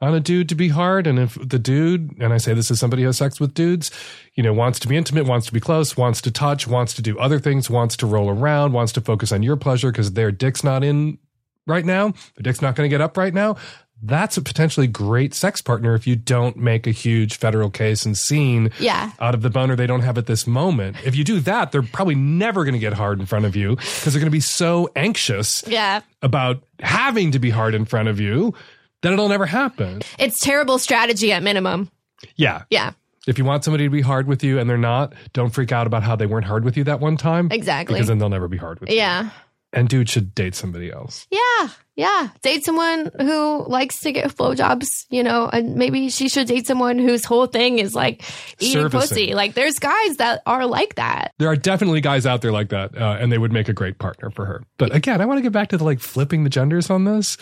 on 0.00 0.14
a 0.14 0.20
dude 0.20 0.48
to 0.48 0.54
be 0.54 0.68
hard. 0.68 1.06
And 1.06 1.18
if 1.18 1.36
the 1.46 1.58
dude, 1.58 2.16
and 2.20 2.32
I 2.32 2.38
say 2.38 2.54
this 2.54 2.70
as 2.70 2.80
somebody 2.80 3.02
who 3.02 3.08
has 3.08 3.18
sex 3.18 3.38
with 3.38 3.54
dudes, 3.54 3.90
you 4.34 4.42
know, 4.42 4.52
wants 4.52 4.78
to 4.80 4.88
be 4.88 4.96
intimate, 4.96 5.26
wants 5.26 5.46
to 5.46 5.52
be 5.52 5.60
close, 5.60 5.96
wants 5.96 6.20
to 6.22 6.30
touch, 6.30 6.66
wants 6.66 6.94
to 6.94 7.02
do 7.02 7.18
other 7.18 7.38
things, 7.38 7.68
wants 7.68 7.96
to 7.98 8.06
roll 8.06 8.30
around, 8.30 8.72
wants 8.72 8.92
to 8.92 9.00
focus 9.00 9.32
on 9.32 9.42
your 9.42 9.56
pleasure 9.56 9.90
because 9.90 10.12
their 10.12 10.32
dick's 10.32 10.64
not 10.64 10.82
in 10.82 11.18
right 11.66 11.84
now, 11.84 12.12
the 12.36 12.42
dick's 12.42 12.62
not 12.62 12.74
going 12.74 12.88
to 12.88 12.92
get 12.92 13.00
up 13.00 13.16
right 13.16 13.34
now. 13.34 13.56
That's 14.02 14.36
a 14.36 14.42
potentially 14.42 14.86
great 14.86 15.34
sex 15.34 15.60
partner 15.60 15.94
if 15.94 16.06
you 16.06 16.16
don't 16.16 16.56
make 16.56 16.86
a 16.86 16.90
huge 16.90 17.36
federal 17.36 17.70
case 17.70 18.06
and 18.06 18.16
scene 18.16 18.70
Yeah. 18.78 19.10
out 19.20 19.34
of 19.34 19.42
the 19.42 19.50
boner 19.50 19.76
they 19.76 19.86
don't 19.86 20.00
have 20.00 20.16
at 20.16 20.26
this 20.26 20.46
moment. 20.46 20.96
If 21.04 21.16
you 21.16 21.24
do 21.24 21.40
that, 21.40 21.70
they're 21.72 21.82
probably 21.82 22.14
never 22.14 22.64
going 22.64 22.72
to 22.74 22.78
get 22.78 22.94
hard 22.94 23.20
in 23.20 23.26
front 23.26 23.44
of 23.44 23.54
you 23.56 23.76
because 23.76 24.12
they're 24.12 24.20
going 24.20 24.24
to 24.26 24.30
be 24.30 24.40
so 24.40 24.88
anxious 24.96 25.62
Yeah. 25.66 26.00
about 26.22 26.62
having 26.80 27.32
to 27.32 27.38
be 27.38 27.50
hard 27.50 27.74
in 27.74 27.84
front 27.84 28.08
of 28.08 28.18
you 28.20 28.54
that 29.02 29.12
it'll 29.12 29.28
never 29.28 29.46
happen. 29.46 30.02
It's 30.18 30.38
terrible 30.38 30.78
strategy 30.78 31.32
at 31.32 31.42
minimum. 31.42 31.90
Yeah. 32.36 32.62
Yeah. 32.70 32.92
If 33.26 33.38
you 33.38 33.44
want 33.44 33.64
somebody 33.64 33.84
to 33.84 33.90
be 33.90 34.00
hard 34.00 34.26
with 34.26 34.42
you 34.42 34.58
and 34.58 34.68
they're 34.68 34.78
not, 34.78 35.12
don't 35.34 35.50
freak 35.50 35.72
out 35.72 35.86
about 35.86 36.02
how 36.02 36.16
they 36.16 36.26
weren't 36.26 36.46
hard 36.46 36.64
with 36.64 36.76
you 36.76 36.84
that 36.84 37.00
one 37.00 37.16
time. 37.18 37.48
Exactly. 37.50 37.94
Because 37.94 38.08
then 38.08 38.18
they'll 38.18 38.30
never 38.30 38.48
be 38.48 38.56
hard 38.56 38.80
with 38.80 38.88
you. 38.88 38.96
Yeah. 38.96 39.30
And 39.72 39.88
dude 39.88 40.08
should 40.08 40.34
date 40.34 40.54
somebody 40.54 40.90
else. 40.90 41.26
Yeah. 41.30 41.68
Yeah. 42.00 42.28
Date 42.40 42.64
someone 42.64 43.10
who 43.18 43.62
likes 43.68 44.00
to 44.00 44.12
get 44.12 44.34
blowjobs, 44.34 45.04
you 45.10 45.22
know, 45.22 45.50
and 45.52 45.74
maybe 45.74 46.08
she 46.08 46.30
should 46.30 46.46
date 46.46 46.66
someone 46.66 46.98
whose 46.98 47.26
whole 47.26 47.44
thing 47.44 47.78
is 47.78 47.94
like 47.94 48.22
eating 48.58 48.84
Servicing. 48.84 49.00
pussy. 49.00 49.34
Like 49.34 49.52
there's 49.52 49.78
guys 49.78 50.16
that 50.16 50.40
are 50.46 50.64
like 50.64 50.94
that. 50.94 51.34
There 51.38 51.50
are 51.50 51.56
definitely 51.56 52.00
guys 52.00 52.24
out 52.24 52.40
there 52.40 52.52
like 52.52 52.70
that, 52.70 52.96
uh, 52.96 53.18
and 53.20 53.30
they 53.30 53.36
would 53.36 53.52
make 53.52 53.68
a 53.68 53.74
great 53.74 53.98
partner 53.98 54.30
for 54.30 54.46
her. 54.46 54.64
But 54.78 54.94
again, 54.94 55.20
I 55.20 55.26
want 55.26 55.40
to 55.40 55.42
get 55.42 55.52
back 55.52 55.68
to 55.68 55.76
the 55.76 55.84
like 55.84 56.00
flipping 56.00 56.42
the 56.42 56.48
genders 56.48 56.88
on 56.88 57.04
this 57.04 57.36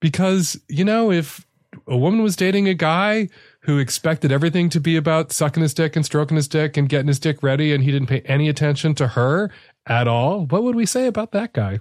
because, 0.00 0.56
you 0.68 0.84
know, 0.84 1.10
if 1.10 1.44
a 1.88 1.96
woman 1.96 2.22
was 2.22 2.36
dating 2.36 2.68
a 2.68 2.74
guy 2.74 3.28
who 3.62 3.78
expected 3.78 4.30
everything 4.30 4.68
to 4.68 4.78
be 4.78 4.96
about 4.96 5.32
sucking 5.32 5.62
his 5.64 5.74
dick 5.74 5.96
and 5.96 6.06
stroking 6.06 6.36
his 6.36 6.46
dick 6.46 6.76
and 6.76 6.88
getting 6.88 7.08
his 7.08 7.18
dick 7.18 7.42
ready 7.42 7.74
and 7.74 7.82
he 7.82 7.90
didn't 7.90 8.06
pay 8.06 8.20
any 8.20 8.48
attention 8.48 8.94
to 8.94 9.08
her 9.08 9.50
at 9.86 10.06
all, 10.06 10.46
what 10.46 10.62
would 10.62 10.76
we 10.76 10.86
say 10.86 11.08
about 11.08 11.32
that 11.32 11.52
guy? 11.52 11.80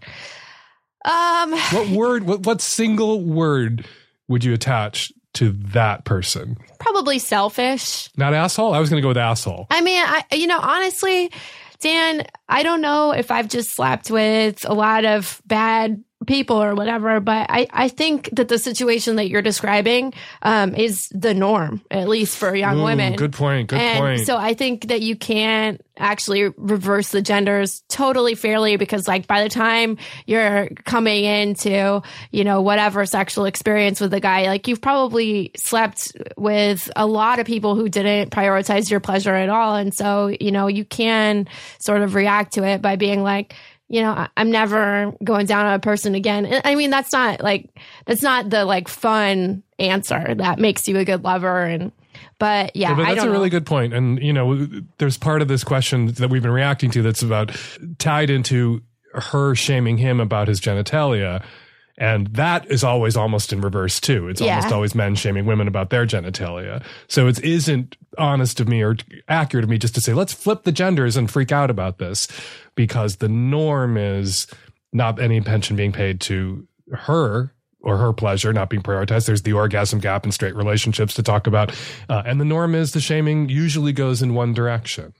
Um 1.07 1.51
What 1.71 1.89
word, 1.89 2.23
what, 2.23 2.45
what 2.45 2.61
single 2.61 3.23
word 3.23 3.85
would 4.27 4.43
you 4.43 4.53
attach 4.53 5.11
to 5.33 5.51
that 5.51 6.05
person? 6.05 6.57
probably 6.79 7.17
selfish. 7.19 8.09
Not 8.17 8.33
asshole? 8.33 8.73
I 8.73 8.79
was 8.79 8.89
going 8.89 9.01
to 9.01 9.01
go 9.01 9.07
with 9.07 9.17
asshole. 9.17 9.67
I 9.71 9.81
mean, 9.81 10.03
I 10.05 10.23
you 10.33 10.47
know, 10.47 10.59
honestly, 10.59 11.31
Dan, 11.79 12.25
I 12.49 12.63
don't 12.63 12.81
know 12.81 13.11
if 13.11 13.29
I've 13.31 13.47
just 13.47 13.71
slept 13.71 14.09
with 14.09 14.65
a 14.67 14.73
lot 14.73 15.05
of 15.05 15.41
bad 15.45 16.03
people 16.25 16.61
or 16.61 16.73
whatever, 16.73 17.19
but 17.19 17.45
I, 17.49 17.67
I 17.71 17.89
think 17.89 18.29
that 18.33 18.47
the 18.47 18.57
situation 18.57 19.17
that 19.17 19.29
you're 19.29 19.43
describing 19.43 20.13
um, 20.41 20.73
is 20.73 21.09
the 21.09 21.33
norm, 21.33 21.81
at 21.91 22.07
least 22.07 22.37
for 22.37 22.55
young 22.55 22.79
Ooh, 22.79 22.85
women. 22.85 23.15
Good 23.15 23.33
point. 23.33 23.69
Good 23.69 23.79
and 23.79 23.99
point. 23.99 24.25
so 24.25 24.35
I 24.35 24.55
think 24.55 24.87
that 24.87 25.01
you 25.01 25.15
can't 25.15 25.79
actually 25.99 26.49
reverse 26.57 27.09
the 27.09 27.21
genders 27.21 27.83
totally 27.87 28.35
fairly 28.35 28.77
because 28.77 29.07
like 29.07 29.27
by 29.27 29.43
the 29.43 29.49
time 29.49 29.97
you're 30.25 30.69
coming 30.85 31.23
into, 31.23 32.01
you 32.31 32.43
know, 32.43 32.61
whatever 32.61 33.05
sexual 33.05 33.45
experience 33.45 34.01
with 34.01 34.13
a 34.13 34.19
guy, 34.19 34.47
like 34.47 34.67
you've 34.67 34.81
probably 34.81 35.51
slept 35.55 36.13
with 36.35 36.89
a 36.95 37.05
lot 37.05 37.39
of 37.39 37.45
people 37.45 37.75
who 37.75 37.89
didn't 37.89 38.31
prioritize 38.31 38.89
your 38.89 38.99
pleasure 38.99 39.35
at 39.35 39.49
all. 39.49 39.75
And 39.75 39.93
so, 39.93 40.35
you 40.39 40.51
know, 40.51 40.67
you 40.67 40.83
can 40.83 41.47
sort 41.79 42.01
of 42.01 42.15
react 42.15 42.53
to 42.53 42.63
it 42.63 42.81
by 42.81 42.95
being 42.95 43.21
like, 43.21 43.53
you 43.89 44.01
know, 44.01 44.11
I- 44.11 44.29
I'm 44.37 44.51
never 44.51 45.13
going 45.23 45.45
down 45.45 45.65
on 45.65 45.73
a 45.73 45.79
person 45.79 46.15
again. 46.15 46.45
And 46.45 46.61
I 46.65 46.75
mean, 46.75 46.89
that's 46.89 47.11
not 47.13 47.41
like, 47.41 47.69
that's 48.05 48.21
not 48.21 48.49
the 48.49 48.65
like 48.65 48.87
fun 48.87 49.63
answer 49.79 50.35
that 50.35 50.59
makes 50.59 50.87
you 50.87 50.97
a 50.97 51.05
good 51.05 51.23
lover. 51.23 51.63
And, 51.63 51.91
but 52.39 52.75
yeah, 52.75 52.95
but 52.95 53.03
I 53.03 53.13
that's 53.13 53.17
don't 53.17 53.29
a 53.29 53.31
really 53.31 53.45
know. 53.49 53.51
good 53.59 53.65
point. 53.65 53.93
And, 53.93 54.21
you 54.21 54.33
know, 54.33 54.67
there's 54.97 55.17
part 55.17 55.41
of 55.41 55.47
this 55.47 55.63
question 55.63 56.07
that 56.07 56.29
we've 56.29 56.41
been 56.41 56.51
reacting 56.51 56.91
to 56.91 57.01
that's 57.01 57.21
about 57.23 57.55
tied 57.99 58.29
into 58.29 58.81
her 59.13 59.55
shaming 59.55 59.97
him 59.97 60.19
about 60.19 60.47
his 60.47 60.59
genitalia. 60.59 61.43
And 61.97 62.27
that 62.27 62.69
is 62.69 62.83
always 62.83 63.17
almost 63.17 63.51
in 63.51 63.59
reverse 63.61 63.99
too. 63.99 64.27
It's 64.29 64.39
Yeah. 64.39 64.55
almost 64.57 64.73
always 64.73 64.95
men 64.95 65.15
shaming 65.15 65.45
women 65.45 65.67
about 65.67 65.89
their 65.89 66.05
genitalia. 66.05 66.83
So 67.07 67.27
it 67.27 67.39
isn't 67.43 67.97
honest 68.19 68.59
of 68.59 68.67
me 68.67 68.83
or 68.83 68.95
accurate 69.27 69.63
of 69.63 69.69
me 69.69 69.77
just 69.79 69.95
to 69.95 70.01
say, 70.01 70.13
let's 70.13 70.33
flip 70.33 70.63
the 70.63 70.71
genders 70.71 71.17
and 71.17 71.29
freak 71.29 71.51
out 71.51 71.69
about 71.71 71.97
this 71.97 72.27
because 72.75 73.15
the 73.15 73.29
norm 73.29 73.97
is 73.97 74.45
not 74.93 75.19
any 75.19 75.37
attention 75.37 75.75
being 75.75 75.91
paid 75.91 76.21
to 76.21 76.67
her 76.93 77.51
or 77.81 77.97
her 77.97 78.13
pleasure 78.13 78.53
not 78.53 78.69
being 78.69 78.83
prioritized. 78.83 79.25
There's 79.25 79.43
the 79.43 79.53
orgasm 79.53 79.99
gap 79.99 80.25
in 80.25 80.31
straight 80.31 80.55
relationships 80.55 81.13
to 81.15 81.23
talk 81.23 81.47
about. 81.47 81.71
Uh, 82.09 82.21
and 82.25 82.39
the 82.39 82.45
norm 82.45 82.75
is 82.75 82.91
the 82.91 82.99
shaming 83.01 83.49
usually 83.49 83.91
goes 83.93 84.21
in 84.21 84.33
one 84.33 84.53
direction. 84.53 85.13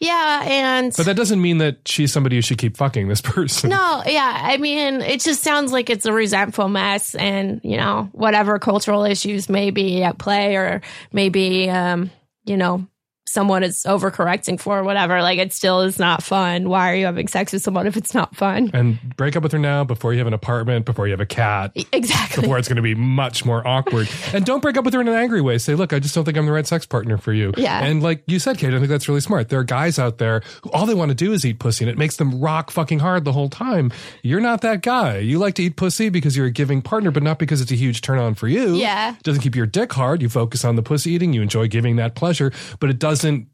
Yeah, 0.00 0.42
and 0.46 0.94
But 0.96 1.04
that 1.06 1.16
doesn't 1.16 1.42
mean 1.42 1.58
that 1.58 1.86
she's 1.86 2.10
somebody 2.10 2.36
who 2.36 2.42
should 2.42 2.56
keep 2.56 2.76
fucking 2.78 3.08
this 3.08 3.20
person. 3.20 3.68
no, 3.70 4.02
yeah, 4.06 4.40
I 4.44 4.56
mean, 4.56 5.02
it 5.02 5.20
just 5.20 5.42
sounds 5.42 5.72
like 5.72 5.90
it's 5.90 6.06
a 6.06 6.12
resentful 6.12 6.68
mess, 6.68 7.14
and 7.14 7.60
you 7.62 7.76
know, 7.76 8.08
whatever 8.12 8.58
cultural 8.58 9.04
issues 9.04 9.48
may 9.50 9.70
be 9.70 10.02
at 10.02 10.16
play, 10.18 10.56
or 10.56 10.80
maybe, 11.12 11.68
um, 11.68 12.10
you 12.46 12.56
know, 12.56 12.86
someone 13.30 13.62
is 13.62 13.84
overcorrecting 13.84 14.60
for 14.60 14.80
or 14.80 14.84
whatever. 14.84 15.22
Like, 15.22 15.38
it 15.38 15.52
still 15.52 15.80
is 15.82 15.98
not 15.98 16.22
fun. 16.22 16.68
Why 16.68 16.92
are 16.92 16.94
you 16.96 17.06
having 17.06 17.28
sex 17.28 17.52
with 17.52 17.62
someone 17.62 17.86
if 17.86 17.96
it's 17.96 18.14
not 18.14 18.34
fun? 18.36 18.70
And 18.72 18.98
break 19.16 19.36
up 19.36 19.42
with 19.42 19.52
her 19.52 19.58
now 19.58 19.84
before 19.84 20.12
you 20.12 20.18
have 20.18 20.26
an 20.26 20.34
apartment, 20.34 20.86
before 20.86 21.06
you 21.06 21.12
have 21.12 21.20
a 21.20 21.26
cat. 21.26 21.72
Exactly. 21.92 22.42
Before 22.42 22.58
it's 22.58 22.68
going 22.68 22.76
to 22.76 22.82
be 22.82 22.94
much 22.94 23.44
more 23.44 23.66
awkward. 23.66 24.08
and 24.32 24.44
don't 24.44 24.60
break 24.60 24.76
up 24.76 24.84
with 24.84 24.94
her 24.94 25.00
in 25.00 25.08
an 25.08 25.14
angry 25.14 25.40
way. 25.40 25.58
Say, 25.58 25.74
look, 25.74 25.92
I 25.92 25.98
just 25.98 26.14
don't 26.14 26.24
think 26.24 26.36
I'm 26.36 26.46
the 26.46 26.52
right 26.52 26.66
sex 26.66 26.86
partner 26.86 27.18
for 27.18 27.32
you. 27.32 27.52
Yeah. 27.56 27.84
And 27.84 28.02
like 28.02 28.22
you 28.26 28.38
said, 28.38 28.58
Kate, 28.58 28.74
I 28.74 28.78
think 28.78 28.88
that's 28.88 29.08
really 29.08 29.20
smart. 29.20 29.48
There 29.48 29.60
are 29.60 29.64
guys 29.64 29.98
out 29.98 30.18
there 30.18 30.42
who 30.62 30.70
all 30.70 30.86
they 30.86 30.94
want 30.94 31.10
to 31.10 31.14
do 31.14 31.32
is 31.32 31.44
eat 31.44 31.58
pussy 31.58 31.84
and 31.84 31.90
it 31.90 31.98
makes 31.98 32.16
them 32.16 32.40
rock 32.40 32.70
fucking 32.70 32.98
hard 33.00 33.24
the 33.24 33.32
whole 33.32 33.48
time. 33.48 33.92
You're 34.22 34.40
not 34.40 34.60
that 34.62 34.82
guy. 34.82 35.18
You 35.18 35.38
like 35.38 35.54
to 35.56 35.62
eat 35.62 35.76
pussy 35.76 36.08
because 36.08 36.36
you're 36.36 36.46
a 36.46 36.50
giving 36.50 36.82
partner, 36.82 37.10
but 37.10 37.22
not 37.22 37.38
because 37.38 37.60
it's 37.60 37.72
a 37.72 37.76
huge 37.76 38.00
turn 38.00 38.18
on 38.18 38.34
for 38.34 38.48
you. 38.48 38.74
Yeah. 38.76 39.14
It 39.14 39.22
doesn't 39.22 39.42
keep 39.42 39.54
your 39.56 39.66
dick 39.66 39.92
hard. 39.92 40.22
You 40.22 40.28
focus 40.28 40.64
on 40.64 40.76
the 40.76 40.82
pussy 40.82 41.12
eating. 41.12 41.32
You 41.32 41.42
enjoy 41.42 41.68
giving 41.68 41.96
that 41.96 42.14
pleasure, 42.14 42.52
but 42.78 42.90
it 42.90 42.98
doesn't 43.22 43.48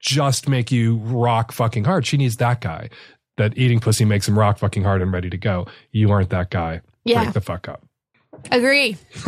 just 0.00 0.48
make 0.48 0.72
you 0.72 0.96
rock 0.96 1.52
fucking 1.52 1.84
hard. 1.84 2.06
She 2.06 2.16
needs 2.16 2.36
that 2.36 2.60
guy. 2.60 2.90
That 3.36 3.56
eating 3.56 3.80
pussy 3.80 4.04
makes 4.04 4.28
him 4.28 4.38
rock 4.38 4.58
fucking 4.58 4.82
hard 4.82 5.00
and 5.00 5.12
ready 5.12 5.30
to 5.30 5.36
go. 5.38 5.66
You 5.90 6.10
aren't 6.10 6.30
that 6.30 6.50
guy. 6.50 6.82
Yeah. 7.04 7.22
Break 7.22 7.34
the 7.34 7.40
fuck 7.40 7.68
up. 7.68 7.84
Agree. 8.50 8.96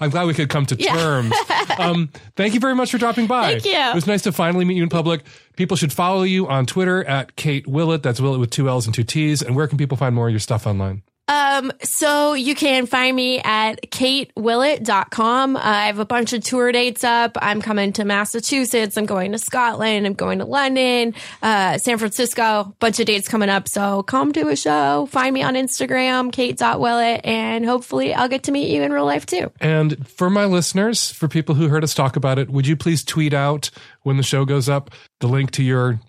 I'm 0.00 0.10
glad 0.10 0.26
we 0.26 0.34
could 0.34 0.48
come 0.48 0.66
to 0.66 0.76
Yeah. 0.78 0.94
terms. 0.94 1.32
um, 1.78 2.10
thank 2.36 2.54
you 2.54 2.60
very 2.60 2.74
much 2.74 2.90
for 2.90 2.98
dropping 2.98 3.26
by. 3.26 3.52
Thank 3.52 3.64
you. 3.64 3.72
It 3.72 3.94
was 3.94 4.06
nice 4.06 4.22
to 4.22 4.32
finally 4.32 4.64
meet 4.64 4.76
you 4.76 4.82
in 4.82 4.88
public. 4.88 5.22
People 5.56 5.76
should 5.76 5.92
follow 5.92 6.22
you 6.22 6.46
on 6.46 6.64
Twitter 6.66 7.04
at 7.04 7.36
Kate 7.36 7.66
Willett. 7.66 8.02
That's 8.02 8.20
Willett 8.20 8.40
with 8.40 8.50
two 8.50 8.68
L's 8.68 8.86
and 8.86 8.94
two 8.94 9.02
T's. 9.04 9.42
And 9.42 9.56
where 9.56 9.66
can 9.66 9.78
people 9.78 9.96
find 9.96 10.14
more 10.14 10.28
of 10.28 10.32
your 10.32 10.40
stuff 10.40 10.66
online? 10.66 11.02
Um, 11.28 11.72
so 11.82 12.32
you 12.32 12.54
can 12.54 12.86
find 12.86 13.14
me 13.14 13.40
at 13.40 13.82
katewillett.com. 13.90 15.56
Uh, 15.56 15.60
I 15.62 15.86
have 15.86 15.98
a 15.98 16.04
bunch 16.04 16.32
of 16.32 16.42
tour 16.42 16.72
dates 16.72 17.04
up. 17.04 17.36
I'm 17.40 17.60
coming 17.60 17.92
to 17.94 18.04
Massachusetts. 18.04 18.96
I'm 18.96 19.06
going 19.06 19.32
to 19.32 19.38
Scotland. 19.38 20.06
I'm 20.06 20.14
going 20.14 20.38
to 20.38 20.46
London, 20.46 21.14
uh, 21.42 21.78
San 21.78 21.98
Francisco, 21.98 22.74
bunch 22.80 22.98
of 22.98 23.06
dates 23.06 23.28
coming 23.28 23.50
up. 23.50 23.68
So 23.68 24.02
come 24.02 24.32
to 24.32 24.48
a 24.48 24.56
show. 24.56 25.06
Find 25.06 25.34
me 25.34 25.42
on 25.42 25.54
Instagram, 25.54 26.32
kate.willett, 26.32 27.20
and 27.24 27.64
hopefully 27.64 28.14
I'll 28.14 28.28
get 28.28 28.44
to 28.44 28.52
meet 28.52 28.70
you 28.70 28.82
in 28.82 28.92
real 28.92 29.04
life 29.04 29.26
too. 29.26 29.52
And 29.60 30.08
for 30.08 30.30
my 30.30 30.46
listeners, 30.46 31.10
for 31.10 31.28
people 31.28 31.54
who 31.54 31.68
heard 31.68 31.84
us 31.84 31.94
talk 31.94 32.16
about 32.16 32.38
it, 32.38 32.48
would 32.48 32.66
you 32.66 32.76
please 32.76 33.04
tweet 33.04 33.34
out 33.34 33.70
when 34.02 34.16
the 34.16 34.22
show 34.22 34.44
goes 34.44 34.68
up 34.68 34.90
the 35.20 35.28
link 35.28 35.50
to 35.52 35.62
your 35.62 36.00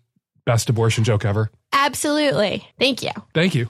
best 0.45 0.69
abortion 0.69 1.03
joke 1.03 1.25
ever? 1.25 1.51
Absolutely. 1.73 2.67
Thank 2.79 3.03
you. 3.03 3.11
Thank 3.33 3.55
you. 3.55 3.69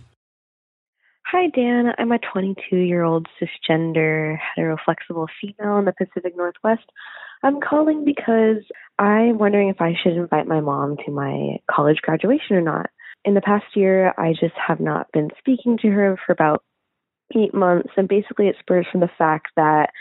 Hi, 1.31 1.45
Dan. 1.53 1.93
I'm 1.99 2.11
a 2.11 2.17
22 2.17 2.75
year 2.75 3.03
old 3.03 3.27
cisgender 3.39 4.35
heteroflexible 4.57 5.27
female 5.39 5.77
in 5.77 5.85
the 5.85 5.93
Pacific 5.95 6.35
Northwest. 6.35 6.89
I'm 7.43 7.61
calling 7.61 8.03
because 8.03 8.63
I'm 8.97 9.37
wondering 9.37 9.69
if 9.69 9.79
I 9.79 9.93
should 10.01 10.13
invite 10.13 10.47
my 10.47 10.59
mom 10.59 10.97
to 11.05 11.11
my 11.11 11.57
college 11.69 11.97
graduation 12.01 12.55
or 12.55 12.61
not. 12.61 12.89
In 13.25 13.35
the 13.35 13.41
past 13.41 13.65
year, 13.75 14.11
I 14.17 14.31
just 14.31 14.55
have 14.55 14.79
not 14.79 15.11
been 15.11 15.29
speaking 15.37 15.77
to 15.83 15.89
her 15.89 16.17
for 16.25 16.33
about 16.33 16.63
eight 17.37 17.53
months, 17.53 17.89
and 17.95 18.07
basically 18.07 18.47
it 18.47 18.55
spurs 18.59 18.87
from 18.91 19.01
the 19.01 19.11
fact 19.15 19.49
that 19.55 19.91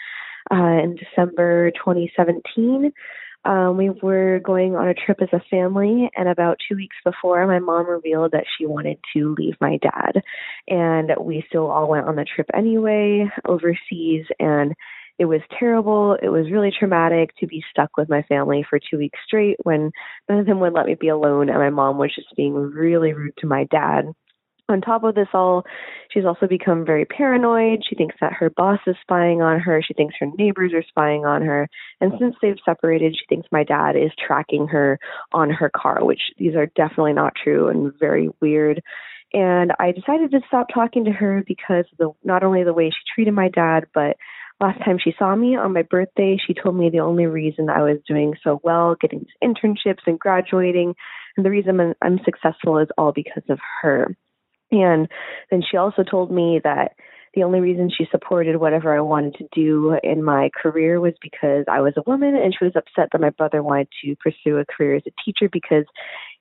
uh, 0.50 0.82
in 0.82 0.96
December 0.96 1.72
2017, 1.72 2.90
um, 3.48 3.78
we 3.78 3.88
were 3.88 4.40
going 4.44 4.76
on 4.76 4.88
a 4.88 4.94
trip 4.94 5.22
as 5.22 5.30
a 5.32 5.40
family, 5.50 6.10
and 6.14 6.28
about 6.28 6.58
two 6.68 6.76
weeks 6.76 6.96
before, 7.02 7.46
my 7.46 7.58
mom 7.58 7.88
revealed 7.88 8.32
that 8.32 8.44
she 8.56 8.66
wanted 8.66 8.98
to 9.14 9.34
leave 9.38 9.54
my 9.58 9.78
dad. 9.78 10.20
And 10.68 11.10
we 11.18 11.42
still 11.48 11.70
all 11.70 11.88
went 11.88 12.06
on 12.06 12.16
the 12.16 12.26
trip 12.26 12.46
anyway, 12.54 13.24
overseas, 13.46 14.26
and 14.38 14.74
it 15.18 15.24
was 15.24 15.40
terrible. 15.58 16.18
It 16.22 16.28
was 16.28 16.52
really 16.52 16.70
traumatic 16.78 17.34
to 17.38 17.46
be 17.46 17.64
stuck 17.70 17.96
with 17.96 18.10
my 18.10 18.20
family 18.22 18.66
for 18.68 18.78
two 18.78 18.98
weeks 18.98 19.18
straight 19.26 19.56
when 19.62 19.92
none 20.28 20.40
of 20.40 20.46
them 20.46 20.60
would 20.60 20.74
let 20.74 20.84
me 20.84 20.94
be 20.94 21.08
alone, 21.08 21.48
and 21.48 21.58
my 21.58 21.70
mom 21.70 21.96
was 21.96 22.14
just 22.14 22.36
being 22.36 22.52
really 22.52 23.14
rude 23.14 23.36
to 23.38 23.46
my 23.46 23.64
dad. 23.64 24.12
On 24.70 24.82
top 24.82 25.02
of 25.02 25.14
this 25.14 25.28
all, 25.32 25.64
she's 26.10 26.26
also 26.26 26.46
become 26.46 26.84
very 26.84 27.06
paranoid. 27.06 27.80
She 27.88 27.94
thinks 27.94 28.16
that 28.20 28.34
her 28.34 28.50
boss 28.50 28.80
is 28.86 28.96
spying 29.00 29.40
on 29.40 29.60
her. 29.60 29.80
She 29.80 29.94
thinks 29.94 30.14
her 30.20 30.30
neighbors 30.36 30.72
are 30.74 30.84
spying 30.86 31.24
on 31.24 31.40
her. 31.40 31.70
And 32.02 32.12
since 32.18 32.36
they've 32.42 32.58
separated, 32.66 33.14
she 33.14 33.24
thinks 33.30 33.48
my 33.50 33.64
dad 33.64 33.96
is 33.96 34.10
tracking 34.26 34.68
her 34.68 34.98
on 35.32 35.48
her 35.48 35.70
car, 35.74 36.04
which 36.04 36.20
these 36.36 36.54
are 36.54 36.66
definitely 36.66 37.14
not 37.14 37.32
true 37.42 37.68
and 37.68 37.94
very 37.98 38.28
weird. 38.42 38.82
And 39.32 39.72
I 39.78 39.92
decided 39.92 40.32
to 40.32 40.40
stop 40.46 40.66
talking 40.72 41.06
to 41.06 41.12
her 41.12 41.42
because 41.46 41.86
the 41.98 42.12
not 42.22 42.44
only 42.44 42.62
the 42.62 42.74
way 42.74 42.90
she 42.90 43.14
treated 43.14 43.32
my 43.32 43.48
dad, 43.48 43.86
but 43.94 44.18
last 44.60 44.84
time 44.84 44.98
she 45.02 45.14
saw 45.18 45.34
me 45.34 45.56
on 45.56 45.72
my 45.72 45.82
birthday, 45.82 46.36
she 46.46 46.52
told 46.52 46.76
me 46.76 46.90
the 46.90 47.00
only 47.00 47.24
reason 47.24 47.70
I 47.70 47.82
was 47.82 47.98
doing 48.06 48.34
so 48.44 48.60
well, 48.62 48.96
getting 49.00 49.24
internships 49.42 50.06
and 50.06 50.18
graduating, 50.18 50.94
and 51.36 51.46
the 51.46 51.50
reason 51.50 51.80
I'm, 51.80 51.94
I'm 52.02 52.20
successful 52.24 52.76
is 52.78 52.88
all 52.98 53.12
because 53.12 53.44
of 53.48 53.58
her. 53.80 54.14
And 54.70 55.08
then 55.50 55.62
she 55.68 55.76
also 55.76 56.02
told 56.02 56.30
me 56.30 56.60
that 56.62 56.92
the 57.34 57.42
only 57.42 57.60
reason 57.60 57.90
she 57.90 58.06
supported 58.10 58.56
whatever 58.56 58.96
I 58.96 59.00
wanted 59.00 59.34
to 59.34 59.48
do 59.52 59.98
in 60.02 60.24
my 60.24 60.50
career 60.60 61.00
was 61.00 61.14
because 61.22 61.64
I 61.70 61.80
was 61.80 61.94
a 61.96 62.02
woman, 62.06 62.34
and 62.34 62.54
she 62.58 62.64
was 62.64 62.74
upset 62.74 63.10
that 63.12 63.20
my 63.20 63.30
brother 63.30 63.62
wanted 63.62 63.88
to 64.04 64.16
pursue 64.16 64.58
a 64.58 64.64
career 64.64 64.96
as 64.96 65.02
a 65.06 65.22
teacher 65.24 65.48
because 65.50 65.84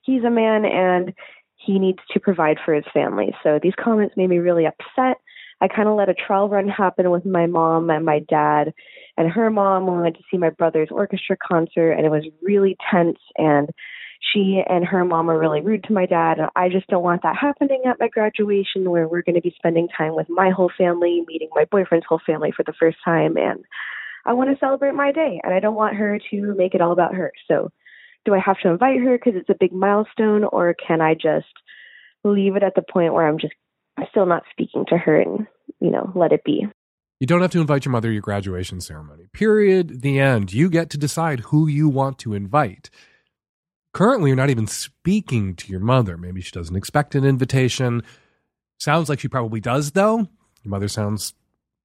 he's 0.01 0.23
a 0.23 0.29
man 0.29 0.65
and 0.65 1.13
he 1.55 1.79
needs 1.79 1.99
to 2.11 2.19
provide 2.19 2.57
for 2.63 2.73
his 2.73 2.85
family. 2.93 3.35
So 3.43 3.59
these 3.61 3.73
comments 3.81 4.15
made 4.15 4.29
me 4.29 4.37
really 4.37 4.65
upset. 4.65 5.17
I 5.59 5.67
kind 5.67 5.89
of 5.89 5.95
let 5.95 6.09
a 6.09 6.13
trial 6.13 6.49
run 6.49 6.69
happen 6.69 7.09
with 7.09 7.25
my 7.25 7.47
mom 7.47 7.89
and 7.89 8.05
my 8.05 8.19
dad 8.19 8.73
and 9.17 9.29
her 9.29 9.49
mom. 9.49 9.87
We 9.87 10.01
went 10.01 10.15
to 10.17 10.23
see 10.31 10.37
my 10.37 10.51
brother's 10.51 10.89
orchestra 10.91 11.35
concert, 11.35 11.91
and 11.93 12.05
it 12.05 12.09
was 12.09 12.25
really 12.41 12.77
tense. 12.91 13.17
And 13.37 13.69
she 14.33 14.61
and 14.67 14.85
her 14.85 15.05
mom 15.05 15.27
were 15.27 15.39
really 15.39 15.61
rude 15.61 15.83
to 15.85 15.93
my 15.93 16.05
dad. 16.05 16.39
And 16.39 16.49
I 16.55 16.69
just 16.69 16.87
don't 16.87 17.03
want 17.03 17.21
that 17.23 17.37
happening 17.39 17.83
at 17.87 17.99
my 17.99 18.07
graduation 18.07 18.89
where 18.89 19.07
we're 19.07 19.21
going 19.21 19.35
to 19.35 19.41
be 19.41 19.53
spending 19.55 19.87
time 19.95 20.15
with 20.15 20.27
my 20.29 20.49
whole 20.49 20.71
family, 20.77 21.23
meeting 21.27 21.49
my 21.53 21.65
boyfriend's 21.65 22.05
whole 22.07 22.21
family 22.25 22.51
for 22.55 22.63
the 22.63 22.73
first 22.79 22.97
time. 23.05 23.37
And 23.37 23.63
I 24.25 24.33
want 24.33 24.49
to 24.49 24.59
celebrate 24.59 24.93
my 24.93 25.11
day, 25.11 25.39
and 25.43 25.53
I 25.53 25.59
don't 25.59 25.75
want 25.75 25.95
her 25.95 26.19
to 26.31 26.55
make 26.55 26.73
it 26.73 26.81
all 26.81 26.91
about 26.91 27.15
her. 27.15 27.31
So 27.47 27.71
do 28.25 28.33
I 28.33 28.39
have 28.39 28.59
to 28.61 28.69
invite 28.69 28.99
her 28.99 29.17
because 29.17 29.39
it's 29.39 29.49
a 29.49 29.55
big 29.57 29.71
milestone, 29.71 30.43
or 30.43 30.75
can 30.75 30.99
I 30.99 31.13
just 31.13 31.47
leave 32.25 32.57
it 32.57 32.63
at 32.63 32.75
the 32.75 32.81
point 32.81 33.13
where 33.13 33.27
I'm 33.27 33.39
just 33.39 33.53
still 34.09 34.25
not 34.25 34.43
speaking 34.51 34.85
to 34.89 34.97
her 34.97 35.21
and, 35.21 35.47
you 35.79 35.89
know, 35.91 36.11
let 36.13 36.33
it 36.33 36.43
be? 36.43 36.67
You 37.19 37.25
don't 37.25 37.41
have 37.41 37.51
to 37.51 37.61
invite 37.61 37.85
your 37.85 37.93
mother 37.93 38.09
to 38.09 38.13
your 38.13 38.21
graduation 38.21 38.81
ceremony. 38.81 39.27
Period. 39.33 40.01
The 40.01 40.19
end. 40.19 40.53
You 40.53 40.69
get 40.69 40.89
to 40.91 40.97
decide 40.97 41.39
who 41.39 41.67
you 41.67 41.87
want 41.87 42.19
to 42.19 42.33
invite. 42.33 42.89
Currently, 43.93 44.29
you're 44.29 44.37
not 44.37 44.49
even 44.49 44.67
speaking 44.67 45.55
to 45.55 45.71
your 45.71 45.79
mother. 45.79 46.17
Maybe 46.17 46.41
she 46.41 46.51
doesn't 46.51 46.75
expect 46.75 47.15
an 47.15 47.25
invitation. 47.25 48.03
Sounds 48.77 49.09
like 49.09 49.19
she 49.19 49.27
probably 49.27 49.59
does, 49.59 49.91
though. 49.91 50.17
Your 50.63 50.69
mother 50.69 50.87
sounds 50.87 51.33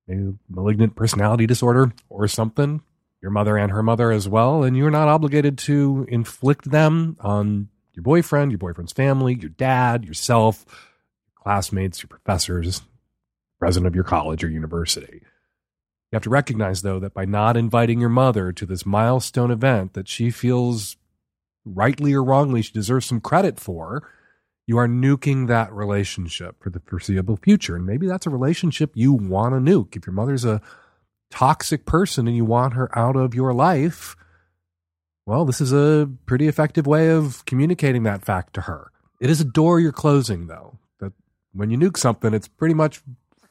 maybe 0.06 0.34
malignant 0.48 0.96
personality 0.96 1.46
disorder 1.46 1.92
or 2.08 2.28
something 2.28 2.82
your 3.22 3.30
mother 3.30 3.56
and 3.56 3.70
her 3.70 3.82
mother 3.82 4.10
as 4.10 4.28
well, 4.28 4.64
and 4.64 4.76
you're 4.76 4.90
not 4.90 5.08
obligated 5.08 5.56
to 5.56 6.04
inflict 6.08 6.70
them 6.70 7.16
on 7.20 7.68
your 7.94 8.02
boyfriend, 8.02 8.50
your 8.50 8.58
boyfriend's 8.58 8.92
family, 8.92 9.38
your 9.40 9.50
dad, 9.50 10.04
yourself, 10.04 10.66
classmates, 11.36 12.02
your 12.02 12.08
professors, 12.08 12.82
president 13.60 13.86
of 13.86 13.94
your 13.94 14.04
college 14.04 14.42
or 14.42 14.48
university. 14.48 15.20
You 15.22 16.16
have 16.16 16.22
to 16.24 16.30
recognize, 16.30 16.82
though, 16.82 16.98
that 16.98 17.14
by 17.14 17.24
not 17.24 17.56
inviting 17.56 18.00
your 18.00 18.10
mother 18.10 18.52
to 18.52 18.66
this 18.66 18.84
milestone 18.84 19.52
event 19.52 19.94
that 19.94 20.08
she 20.08 20.30
feels 20.30 20.96
rightly 21.64 22.12
or 22.12 22.22
wrongly 22.22 22.62
she 22.62 22.72
deserves 22.72 23.06
some 23.06 23.20
credit 23.20 23.58
for, 23.60 24.08
you 24.66 24.78
are 24.78 24.88
nuking 24.88 25.48
that 25.48 25.72
relationship 25.72 26.62
for 26.62 26.70
the 26.70 26.80
foreseeable 26.80 27.36
future. 27.36 27.76
And 27.76 27.86
maybe 27.86 28.06
that's 28.06 28.26
a 28.26 28.30
relationship 28.30 28.92
you 28.94 29.12
want 29.12 29.54
to 29.54 29.58
nuke. 29.60 29.96
If 29.96 30.06
your 30.06 30.14
mother's 30.14 30.44
a 30.44 30.60
toxic 31.30 31.84
person 31.86 32.28
and 32.28 32.36
you 32.36 32.44
want 32.44 32.74
her 32.74 32.96
out 32.96 33.16
of 33.16 33.34
your 33.34 33.52
life, 33.52 34.16
well, 35.26 35.44
this 35.44 35.60
is 35.60 35.72
a 35.72 36.08
pretty 36.26 36.48
effective 36.48 36.86
way 36.86 37.10
of 37.10 37.44
communicating 37.44 38.02
that 38.04 38.24
fact 38.24 38.54
to 38.54 38.62
her. 38.62 38.90
It 39.20 39.30
is 39.30 39.40
a 39.40 39.44
door 39.44 39.78
you're 39.78 39.92
closing, 39.92 40.46
though. 40.48 40.78
That 40.98 41.12
when 41.52 41.70
you 41.70 41.78
nuke 41.78 41.96
something, 41.96 42.34
it's 42.34 42.48
pretty 42.48 42.74
much 42.74 43.02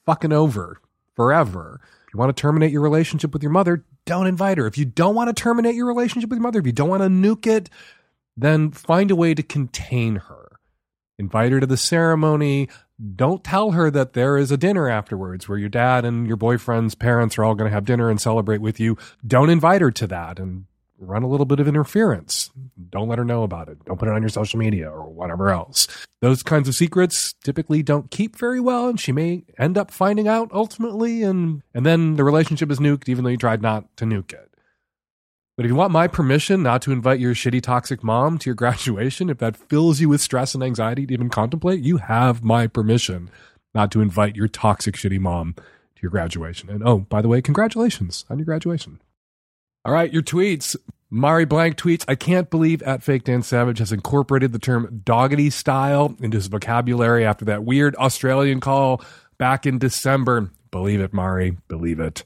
fucking 0.06 0.34
over 0.34 0.82
forever. 1.16 1.80
If 2.08 2.14
you 2.14 2.20
want 2.20 2.36
to 2.36 2.42
terminate 2.42 2.72
your 2.72 2.82
relationship 2.82 3.32
with 3.32 3.42
your 3.42 3.52
mother, 3.52 3.86
don't 4.06 4.28
invite 4.28 4.58
her. 4.58 4.68
If 4.68 4.78
you 4.78 4.86
don't 4.86 5.16
want 5.16 5.36
to 5.36 5.42
terminate 5.42 5.76
your 5.76 5.86
relationship 5.86 6.30
with 6.30 6.38
your 6.38 6.44
mother, 6.44 6.60
if 6.60 6.66
you 6.66 6.74
don't 6.74 6.90
want 6.90 7.04
to 7.04 7.10
nuke 7.10 7.48
it, 7.48 7.70
then 8.42 8.72
find 8.72 9.12
a 9.12 9.16
way 9.16 9.34
to 9.34 9.44
contain 9.44 10.18
her. 10.18 10.52
Invite 11.18 11.52
her 11.52 11.60
to 11.60 11.68
the 11.68 11.78
ceremony, 11.78 12.68
don't 13.16 13.44
tell 13.44 13.72
her 13.72 13.90
that 13.90 14.14
there 14.14 14.38
is 14.38 14.52
a 14.52 14.58
dinner 14.58 14.90
afterwards 14.90 15.50
where 15.50 15.58
your 15.58 15.70
dad 15.70 16.06
and 16.06 16.28
your 16.28 16.38
boyfriend's 16.38 16.94
parents 16.94 17.38
are 17.38 17.44
all 17.44 17.56
going 17.56 17.70
to 17.70 17.74
have 17.74 17.86
dinner 17.86 18.10
and 18.10 18.22
celebrate 18.22 18.62
with 18.62 18.80
you. 18.80 18.98
Don't 19.26 19.50
invite 19.50 19.82
her 19.82 19.92
to 19.92 20.08
that 20.08 20.40
and 20.40 20.66
run 21.00 21.24
a 21.24 21.28
little 21.28 21.48
bit 21.48 21.60
of 21.60 21.68
interference. 21.68 22.52
Don't 22.90 23.10
let 23.10 23.18
her 23.18 23.26
know 23.26 23.42
about 23.42 23.70
it. 23.70 23.84
Don't 23.86 23.98
put 23.98 24.08
it 24.08 24.14
on 24.14 24.22
your 24.22 24.30
social 24.30 24.60
media 24.60 24.90
or 24.90 25.10
whatever 25.10 25.50
else. 25.50 25.88
Those 26.22 26.44
kinds 26.44 26.68
of 26.68 26.76
secrets 26.76 27.34
typically 27.44 27.82
don't 27.82 28.12
keep 28.12 28.36
very 28.36 28.60
well 28.60 28.88
and 28.88 29.00
she 29.00 29.12
may 29.12 29.44
end 29.58 29.78
up 29.80 29.90
finding 29.90 30.28
out 30.28 30.52
ultimately 30.54 31.24
and 31.24 31.64
and 31.74 31.86
then 31.86 32.16
the 32.18 32.24
relationship 32.24 32.70
is 32.70 32.80
nuked 32.80 33.10
even 33.10 33.24
though 33.24 33.32
you 33.32 33.38
tried 33.38 33.64
not 33.64 33.98
to 33.98 34.06
nuke 34.06 34.34
it. 34.34 34.51
But 35.62 35.68
if 35.68 35.70
you 35.70 35.76
want 35.76 35.92
my 35.92 36.08
permission 36.08 36.64
not 36.64 36.82
to 36.82 36.92
invite 36.92 37.20
your 37.20 37.36
shitty 37.36 37.62
toxic 37.62 38.04
mom 38.04 38.40
to 38.40 38.50
your 38.50 38.56
graduation, 38.64 39.30
if 39.30 39.38
that 39.38 39.56
fills 39.56 40.02
you 40.02 40.10
with 40.10 40.20
stress 40.20 40.56
and 40.56 40.64
anxiety 40.64 41.06
to 41.06 41.14
even 41.14 41.30
contemplate, 41.30 41.82
you 41.82 41.98
have 41.98 42.44
my 42.44 42.66
permission 42.66 43.30
not 43.76 43.92
to 43.92 44.02
invite 44.02 44.36
your 44.36 44.48
toxic 44.48 44.96
shitty 44.96 45.20
mom 45.20 45.54
to 45.54 46.02
your 46.02 46.10
graduation. 46.10 46.68
And 46.72 46.82
oh, 46.84 47.02
by 47.02 47.22
the 47.22 47.28
way, 47.28 47.44
congratulations 47.44 48.26
on 48.28 48.40
your 48.40 48.46
graduation. 48.46 49.02
All 49.86 49.94
right, 49.94 50.12
your 50.12 50.24
tweets. 50.24 50.76
Mari 51.12 51.46
Blank 51.46 51.78
tweets, 51.78 52.06
I 52.08 52.16
can't 52.16 52.50
believe 52.50 52.82
at 52.82 53.04
Fake 53.04 53.26
Dan 53.26 53.44
Savage 53.44 53.78
has 53.78 53.92
incorporated 53.92 54.54
the 54.54 54.58
term 54.58 55.04
doggedy 55.06 55.52
style 55.52 56.16
into 56.22 56.38
his 56.38 56.48
vocabulary 56.48 57.24
after 57.24 57.46
that 57.46 57.64
weird 57.64 57.96
Australian 57.98 58.62
call 58.62 59.04
back 59.38 59.68
in 59.68 59.78
December. 59.78 60.50
Believe 60.72 61.02
it, 61.02 61.14
Mari. 61.14 61.58
Believe 61.68 62.00
it. 62.00 62.24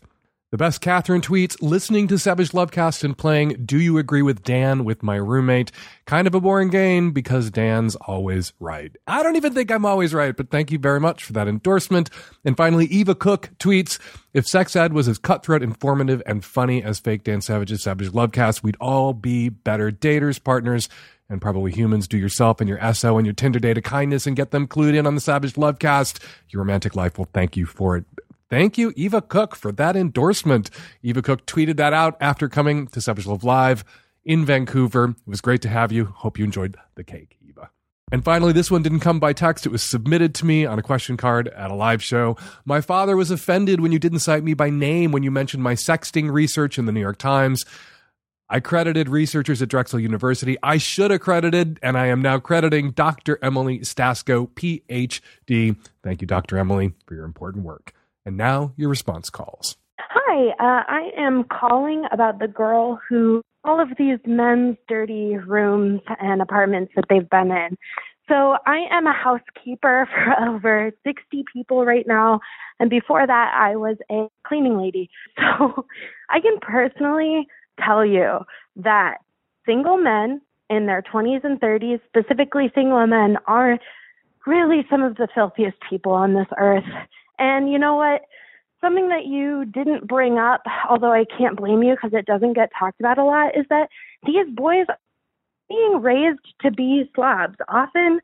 The 0.55 0.59
best 0.59 0.79
Catherine 0.79 1.19
tweets 1.19 1.61
listening 1.61 2.07
to 2.07 2.17
Savage 2.17 2.51
Lovecast 2.51 3.03
and 3.03 3.17
playing 3.17 3.65
Do 3.65 3.77
You 3.77 3.97
Agree 3.97 4.21
with 4.21 4.41
Dan 4.41 4.85
with 4.85 5.03
my 5.03 5.17
roommate. 5.17 5.69
Kind 6.05 6.27
of 6.27 6.33
a 6.33 6.39
boring 6.39 6.69
game 6.69 7.11
because 7.11 7.51
Dan's 7.51 7.97
always 7.97 8.53
right. 8.61 8.95
I 9.05 9.21
don't 9.21 9.35
even 9.35 9.53
think 9.53 9.69
I'm 9.69 9.85
always 9.85 10.13
right, 10.13 10.33
but 10.33 10.51
thank 10.51 10.71
you 10.71 10.79
very 10.79 11.01
much 11.01 11.25
for 11.25 11.33
that 11.33 11.49
endorsement. 11.49 12.09
And 12.45 12.55
finally, 12.55 12.85
Eva 12.85 13.15
Cook 13.15 13.49
tweets 13.59 13.99
If 14.33 14.47
Sex 14.47 14.77
Ed 14.77 14.93
was 14.93 15.09
as 15.09 15.17
cutthroat, 15.17 15.61
informative, 15.61 16.23
and 16.25 16.45
funny 16.45 16.81
as 16.81 16.99
Fake 16.99 17.25
Dan 17.25 17.41
Savage's 17.41 17.83
Savage 17.83 18.11
Lovecast, 18.11 18.63
we'd 18.63 18.77
all 18.79 19.11
be 19.11 19.49
better 19.49 19.91
daters, 19.91 20.41
partners, 20.41 20.87
and 21.27 21.41
probably 21.41 21.73
humans. 21.73 22.07
Do 22.07 22.17
yourself 22.17 22.61
and 22.61 22.69
your 22.69 22.93
SO 22.93 23.17
and 23.17 23.27
your 23.27 23.33
Tinder 23.33 23.59
date 23.59 23.77
a 23.77 23.81
kindness 23.81 24.25
and 24.25 24.37
get 24.37 24.51
them 24.51 24.67
clued 24.67 24.95
in 24.95 25.05
on 25.05 25.15
the 25.15 25.21
Savage 25.21 25.55
Lovecast. 25.55 26.23
Your 26.47 26.61
romantic 26.61 26.95
life 26.95 27.17
will 27.17 27.27
thank 27.33 27.57
you 27.57 27.65
for 27.65 27.97
it. 27.97 28.05
Thank 28.55 28.77
you, 28.77 28.93
Eva 28.95 29.21
Cook, 29.21 29.53
for 29.53 29.73
that 29.73 29.97
endorsement. 29.97 30.69
Eva 31.03 31.21
Cook 31.21 31.45
tweeted 31.45 31.75
that 31.75 31.91
out 31.91 32.15
after 32.21 32.47
coming 32.47 32.87
to 32.87 33.01
Savage 33.01 33.27
Love 33.27 33.43
Live 33.43 33.83
in 34.23 34.45
Vancouver. 34.45 35.09
It 35.09 35.27
was 35.27 35.41
great 35.41 35.61
to 35.63 35.67
have 35.67 35.91
you. 35.91 36.05
Hope 36.05 36.39
you 36.39 36.45
enjoyed 36.45 36.77
the 36.95 37.03
cake, 37.03 37.37
Eva. 37.45 37.69
And 38.13 38.23
finally, 38.23 38.53
this 38.53 38.71
one 38.71 38.81
didn't 38.81 39.01
come 39.01 39.19
by 39.19 39.33
text. 39.33 39.65
It 39.65 39.73
was 39.73 39.83
submitted 39.83 40.33
to 40.35 40.45
me 40.45 40.65
on 40.65 40.79
a 40.79 40.81
question 40.81 41.17
card 41.17 41.49
at 41.49 41.69
a 41.69 41.75
live 41.75 42.01
show. 42.01 42.37
My 42.63 42.79
father 42.79 43.17
was 43.17 43.29
offended 43.29 43.81
when 43.81 43.91
you 43.91 43.99
didn't 43.99 44.19
cite 44.19 44.45
me 44.45 44.53
by 44.53 44.69
name 44.69 45.11
when 45.11 45.23
you 45.23 45.31
mentioned 45.31 45.61
my 45.61 45.73
sexting 45.73 46.31
research 46.31 46.79
in 46.79 46.85
the 46.85 46.93
New 46.93 47.01
York 47.01 47.17
Times. 47.17 47.65
I 48.47 48.61
credited 48.61 49.09
researchers 49.09 49.61
at 49.61 49.67
Drexel 49.67 49.99
University. 49.99 50.55
I 50.63 50.77
should 50.77 51.11
have 51.11 51.19
credited, 51.19 51.77
and 51.83 51.97
I 51.97 52.05
am 52.05 52.21
now 52.21 52.39
crediting 52.39 52.91
Dr. 52.91 53.37
Emily 53.41 53.79
Stasko, 53.79 54.49
PhD. 54.51 55.75
Thank 56.03 56.21
you, 56.21 56.27
Dr. 56.27 56.57
Emily, 56.57 56.93
for 57.05 57.15
your 57.15 57.25
important 57.25 57.65
work. 57.65 57.91
And 58.25 58.37
now 58.37 58.73
your 58.75 58.89
response 58.89 59.29
calls. 59.29 59.77
Hi, 59.99 60.49
uh, 60.59 60.83
I 60.87 61.11
am 61.17 61.43
calling 61.43 62.05
about 62.11 62.39
the 62.39 62.47
girl 62.47 62.99
who 63.07 63.41
all 63.63 63.79
of 63.79 63.89
these 63.97 64.19
men's 64.25 64.77
dirty 64.87 65.37
rooms 65.37 66.01
and 66.19 66.41
apartments 66.41 66.93
that 66.95 67.05
they've 67.09 67.29
been 67.29 67.51
in. 67.51 67.77
So 68.27 68.57
I 68.65 68.85
am 68.91 69.05
a 69.05 69.13
housekeeper 69.13 70.07
for 70.13 70.49
over 70.49 70.91
60 71.05 71.43
people 71.51 71.85
right 71.85 72.05
now. 72.07 72.39
And 72.79 72.89
before 72.89 73.25
that, 73.25 73.53
I 73.53 73.75
was 73.75 73.97
a 74.11 74.27
cleaning 74.47 74.77
lady. 74.77 75.09
So 75.59 75.85
I 76.29 76.39
can 76.39 76.57
personally 76.59 77.47
tell 77.83 78.05
you 78.05 78.39
that 78.77 79.17
single 79.65 79.97
men 79.97 80.41
in 80.69 80.85
their 80.85 81.01
20s 81.01 81.43
and 81.43 81.59
30s, 81.59 81.99
specifically 82.07 82.71
single 82.73 83.05
men, 83.05 83.37
are 83.47 83.77
really 84.47 84.85
some 84.89 85.03
of 85.03 85.15
the 85.17 85.27
filthiest 85.33 85.77
people 85.89 86.11
on 86.11 86.33
this 86.33 86.47
earth. 86.57 86.83
And 87.39 87.71
you 87.71 87.79
know 87.79 87.95
what? 87.95 88.21
Something 88.81 89.09
that 89.09 89.25
you 89.25 89.65
didn't 89.65 90.07
bring 90.07 90.37
up, 90.37 90.61
although 90.89 91.11
I 91.11 91.25
can't 91.37 91.57
blame 91.57 91.81
you 91.83 91.95
because 91.95 92.11
it 92.13 92.25
doesn't 92.25 92.53
get 92.53 92.69
talked 92.77 92.99
about 92.99 93.17
a 93.17 93.23
lot, 93.23 93.57
is 93.57 93.65
that 93.69 93.89
these 94.25 94.47
boys 94.53 94.85
being 95.69 96.01
raised 96.01 96.39
to 96.61 96.71
be 96.71 97.09
slobs. 97.15 97.55
Often, 97.67 98.19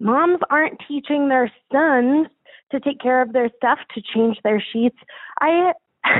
moms 0.00 0.40
aren't 0.50 0.80
teaching 0.86 1.28
their 1.28 1.52
sons 1.72 2.28
to 2.70 2.80
take 2.80 3.00
care 3.00 3.20
of 3.20 3.32
their 3.32 3.50
stuff, 3.56 3.78
to 3.94 4.02
change 4.14 4.38
their 4.44 4.62
sheets. 4.72 4.96
I 5.40 5.72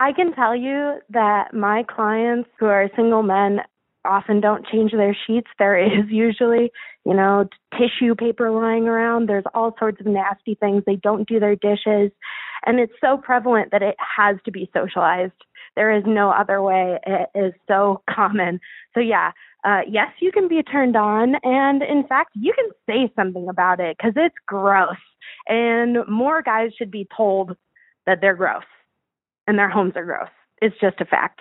I 0.00 0.12
can 0.12 0.32
tell 0.34 0.56
you 0.56 1.00
that 1.10 1.52
my 1.52 1.84
clients 1.84 2.48
who 2.58 2.66
are 2.66 2.90
single 2.96 3.22
men 3.22 3.60
often 4.04 4.40
don't 4.40 4.66
change 4.66 4.92
their 4.92 5.16
sheets. 5.26 5.48
There 5.58 5.78
is 5.84 6.08
usually, 6.08 6.72
you 7.04 7.14
know, 7.14 7.48
tissue 7.72 8.14
paper 8.14 8.50
lying 8.50 8.88
around. 8.88 9.28
There's 9.28 9.44
all 9.54 9.74
sorts 9.78 10.00
of 10.00 10.06
nasty 10.06 10.54
things. 10.54 10.82
They 10.86 10.96
don't 10.96 11.28
do 11.28 11.40
their 11.40 11.56
dishes. 11.56 12.10
And 12.66 12.78
it's 12.78 12.92
so 13.00 13.16
prevalent 13.16 13.70
that 13.72 13.82
it 13.82 13.96
has 14.16 14.36
to 14.44 14.50
be 14.50 14.70
socialized. 14.74 15.32
There 15.76 15.96
is 15.96 16.04
no 16.06 16.30
other 16.30 16.60
way. 16.60 16.98
It 17.06 17.30
is 17.34 17.54
so 17.68 18.02
common. 18.10 18.60
So, 18.94 19.00
yeah, 19.00 19.32
uh, 19.64 19.80
yes, 19.88 20.08
you 20.20 20.32
can 20.32 20.48
be 20.48 20.62
turned 20.62 20.96
on. 20.96 21.36
And 21.42 21.82
in 21.82 22.06
fact, 22.06 22.30
you 22.34 22.52
can 22.54 22.70
say 22.86 23.12
something 23.16 23.48
about 23.48 23.80
it 23.80 23.96
because 23.96 24.14
it's 24.16 24.34
gross. 24.46 24.96
And 25.48 25.98
more 26.08 26.42
guys 26.42 26.72
should 26.76 26.90
be 26.90 27.08
told 27.16 27.56
that 28.06 28.20
they're 28.20 28.34
gross 28.34 28.64
and 29.46 29.58
their 29.58 29.70
homes 29.70 29.92
are 29.96 30.04
gross. 30.04 30.28
It's 30.60 30.76
just 30.80 31.00
a 31.00 31.04
fact. 31.04 31.40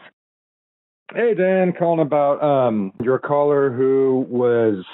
Hey 1.13 1.33
Dan, 1.33 1.73
calling 1.73 2.01
about 2.01 2.43
um 2.43 2.93
your 3.01 3.17
caller 3.17 3.71
who 3.71 4.27
was 4.29 4.85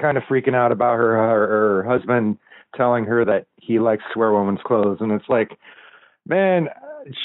kind 0.00 0.16
of 0.16 0.22
freaking 0.24 0.54
out 0.54 0.70
about 0.70 0.96
her 0.96 1.16
her, 1.16 1.46
her 1.48 1.84
husband 1.84 2.38
telling 2.76 3.04
her 3.04 3.24
that 3.24 3.46
he 3.56 3.80
likes 3.80 4.04
to 4.12 4.18
wear 4.20 4.32
women's 4.32 4.60
clothes, 4.64 4.98
and 5.00 5.10
it's 5.10 5.28
like, 5.28 5.58
man, 6.26 6.68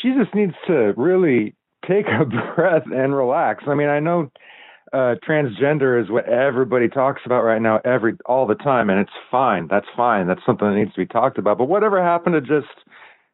she 0.01 0.13
just 0.19 0.33
needs 0.33 0.53
to 0.65 0.93
really 0.97 1.55
take 1.87 2.07
a 2.07 2.25
breath 2.55 2.83
and 2.91 3.15
relax. 3.15 3.65
I 3.67 3.75
mean, 3.75 3.89
I 3.89 3.99
know 3.99 4.31
uh 4.93 5.13
transgender 5.27 6.01
is 6.01 6.09
what 6.09 6.27
everybody 6.27 6.87
talks 6.87 7.21
about 7.23 7.43
right 7.43 7.61
now 7.61 7.79
every 7.85 8.13
all 8.25 8.47
the 8.47 8.55
time 8.55 8.89
and 8.89 8.99
it's 8.99 9.11
fine. 9.29 9.67
That's 9.69 9.85
fine. 9.95 10.27
That's 10.27 10.41
something 10.43 10.67
that 10.67 10.75
needs 10.75 10.93
to 10.93 11.01
be 11.01 11.05
talked 11.05 11.37
about. 11.37 11.59
But 11.59 11.65
whatever 11.69 12.01
happened 12.01 12.33
to 12.33 12.41
just 12.41 12.73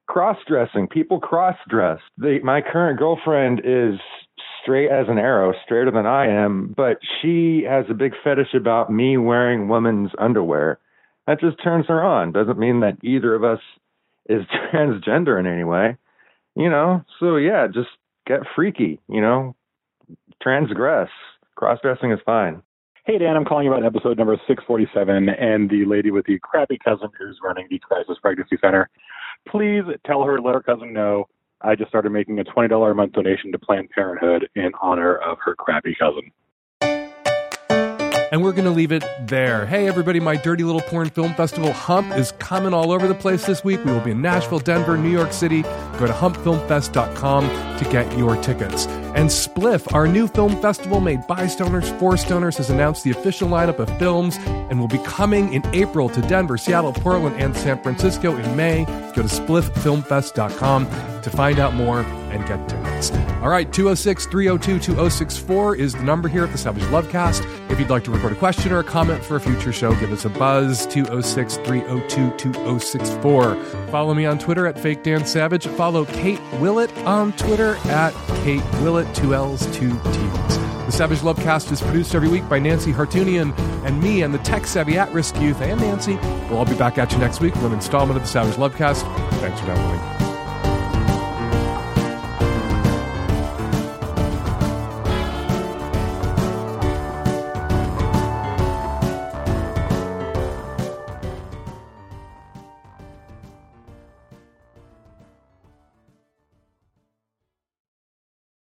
cross 0.08 0.38
dressing 0.46 0.88
people 0.88 1.20
cross 1.20 1.56
dress 1.70 2.00
my 2.18 2.62
current 2.62 3.00
girlfriend 3.00 3.62
is 3.64 4.00
straight 4.64 4.90
as 4.90 5.08
an 5.10 5.20
arrow 5.20 5.54
straighter 5.64 5.92
than 5.92 6.06
i 6.06 6.26
am 6.26 6.74
but 6.76 6.98
she 7.22 7.64
has 7.68 7.86
a 7.90 7.94
big 7.94 8.14
fetish 8.24 8.54
about 8.56 8.92
me 8.92 9.18
wearing 9.18 9.68
women's 9.68 10.12
underwear. 10.18 10.80
That 11.28 11.40
just 11.40 11.62
turns 11.64 11.86
her 11.88 12.04
on. 12.04 12.34
Doesn't 12.34 12.60
mean 12.60 12.82
that 12.82 12.98
either 13.02 13.34
of 13.34 13.44
us 13.44 13.60
is 14.28 14.44
transgender 14.74 15.40
in 15.40 15.46
any 15.46 15.64
way. 15.64 15.98
You 16.56 16.70
know 16.70 17.04
so 17.20 17.36
yeah 17.36 17.68
just 17.68 17.90
get 18.26 18.42
freaky 18.56 19.00
you 19.08 19.22
know? 19.22 19.56
Transgress. 20.42 21.10
Cross 21.56 21.80
dressing 21.82 22.12
is 22.12 22.20
fine. 22.26 22.62
Hey, 23.06 23.18
Dan, 23.18 23.36
I'm 23.36 23.44
calling 23.44 23.66
you 23.66 23.74
about 23.74 23.86
episode 23.86 24.18
number 24.18 24.38
647 24.48 25.28
and 25.30 25.70
the 25.70 25.84
lady 25.86 26.10
with 26.10 26.26
the 26.26 26.40
crappy 26.40 26.78
cousin 26.84 27.10
who's 27.20 27.38
running 27.44 27.68
the 27.70 27.80
Crisis 27.80 28.18
Pregnancy 28.22 28.58
Center. 28.62 28.90
Please 29.48 29.84
tell 30.06 30.24
her, 30.24 30.40
let 30.40 30.56
her 30.56 30.62
cousin 30.62 30.94
know 30.94 31.28
I 31.64 31.76
just 31.76 31.90
started 31.90 32.12
making 32.12 32.40
a 32.40 32.44
$20 32.44 32.92
a 32.92 32.94
month 32.94 33.14
donation 33.14 33.52
to 33.54 33.60
Planned 33.60 33.90
Parenthood 33.90 34.50
in 34.56 34.72
honor 34.82 35.16
of 35.16 35.38
her 35.46 35.56
crappy 35.56 35.96
cousin. 35.98 36.32
And 38.32 38.42
we're 38.42 38.52
going 38.52 38.66
to 38.66 38.72
leave 38.72 38.92
it 38.92 39.04
there. 39.28 39.66
Hey, 39.66 39.88
everybody, 39.88 40.20
my 40.20 40.36
Dirty 40.36 40.64
Little 40.64 40.82
Porn 40.82 41.10
Film 41.10 41.34
Festival 41.36 41.72
Hump 41.72 42.16
is 42.16 42.32
coming 42.34 42.74
all 42.74 42.92
over 42.92 43.08
the 43.08 43.16
place 43.16 43.46
this 43.46 43.64
week. 43.64 43.84
We 43.86 43.92
will 43.92 44.00
be 44.00 44.12
in 44.12 44.22
Nashville, 44.22 44.60
Denver, 44.60 44.98
New 44.98 45.12
York 45.12 45.34
City. 45.34 45.62
Go 45.62 46.08
to 46.08 46.14
humpfilmfest.com 46.14 47.78
to 47.78 47.92
get 47.92 48.18
your 48.18 48.36
tickets. 48.38 48.88
And 48.88 49.30
Spliff, 49.30 49.94
our 49.94 50.08
new 50.08 50.28
film 50.28 50.60
festival 50.62 51.00
made 51.00 51.26
by 51.28 51.46
stoners 51.46 51.88
for 52.00 52.14
stoners, 52.14 52.58
has 52.58 52.70
announced 52.72 53.04
the 53.04 53.12
official 53.12 53.48
lineup 53.48 53.78
of 53.78 53.88
films 54.00 54.38
and 54.46 54.80
will 54.80 54.88
be 54.88 54.98
coming 55.00 55.54
in 55.54 55.64
April 55.76 56.10
to 56.10 56.22
Denver, 56.22 56.58
Seattle, 56.58 56.94
Portland, 56.94 57.36
and 57.40 57.56
San 57.56 57.82
Francisco 57.84 58.36
in 58.36 58.56
May. 58.56 58.86
Go 59.14 59.22
to 59.22 59.28
spliffilmfest.com 59.28 60.88
to 61.22 61.30
find 61.30 61.60
out 61.60 61.76
more 61.76 62.04
and 62.34 62.46
get 62.48 62.68
tickets. 62.68 63.12
All 63.42 63.50
right, 63.50 63.72
206 63.72 64.26
302 64.28 64.80
2064 64.80 65.76
is 65.76 65.94
the 65.94 66.04
number 66.04 66.28
here 66.28 66.44
at 66.44 66.52
the 66.52 66.58
Savage 66.58 66.84
Lovecast. 66.84 67.44
If 67.72 67.80
you'd 67.80 67.90
like 67.90 68.04
to 68.06 68.12
record 68.12 68.34
a 68.34 68.36
question 68.36 68.72
or 68.72 68.80
a 68.80 68.84
comment 68.84 69.24
for 69.24 69.36
a 69.36 69.40
future 69.40 69.72
show, 69.72 69.94
give 69.96 70.12
us 70.12 70.26
a 70.26 70.30
buzz 70.30 70.86
206 70.88 71.58
302 71.58 72.38
2064. 72.38 73.64
Follow 73.88 74.14
me 74.14 74.26
on 74.26 74.40
Twitter 74.40 74.68
at 74.68 74.80
Fake 74.80 75.04
Dan 75.04 75.26
Savage. 75.26 75.68
Follow 75.68 76.06
Kate 76.06 76.42
Willett 76.60 76.96
on 77.00 77.34
Twitter 77.34 77.76
at 77.86 78.14
Kate 78.44 78.64
Willett, 78.82 79.14
two 79.16 79.34
L's, 79.34 79.66
two 79.76 79.90
T's. 79.90 80.58
The 80.86 80.92
Savage 80.92 81.20
Lovecast 81.20 81.72
is 81.72 81.82
produced 81.82 82.14
every 82.14 82.28
week 82.28 82.48
by 82.50 82.60
Nancy 82.60 82.92
Hartunian 82.92 83.58
and 83.86 84.02
me 84.02 84.22
and 84.22 84.34
the 84.34 84.40
tech 84.40 84.68
savvy 84.68 84.98
at 84.98 85.12
risk 85.14 85.40
youth 85.40 85.62
and 85.62 85.80
Nancy. 85.80 86.16
We'll 86.50 86.58
all 86.58 86.66
be 86.66 86.76
back 86.76 86.98
at 86.98 87.12
you 87.12 87.20
next 87.20 87.40
week 87.40 87.56
with 87.56 87.66
an 87.66 87.74
installment 87.74 88.18
of 88.18 88.24
the 88.24 88.30
Savage 88.30 88.56
Lovecast. 88.56 89.02
Thanks 89.40 89.60
for 89.62 89.68
downloading. 89.68 90.23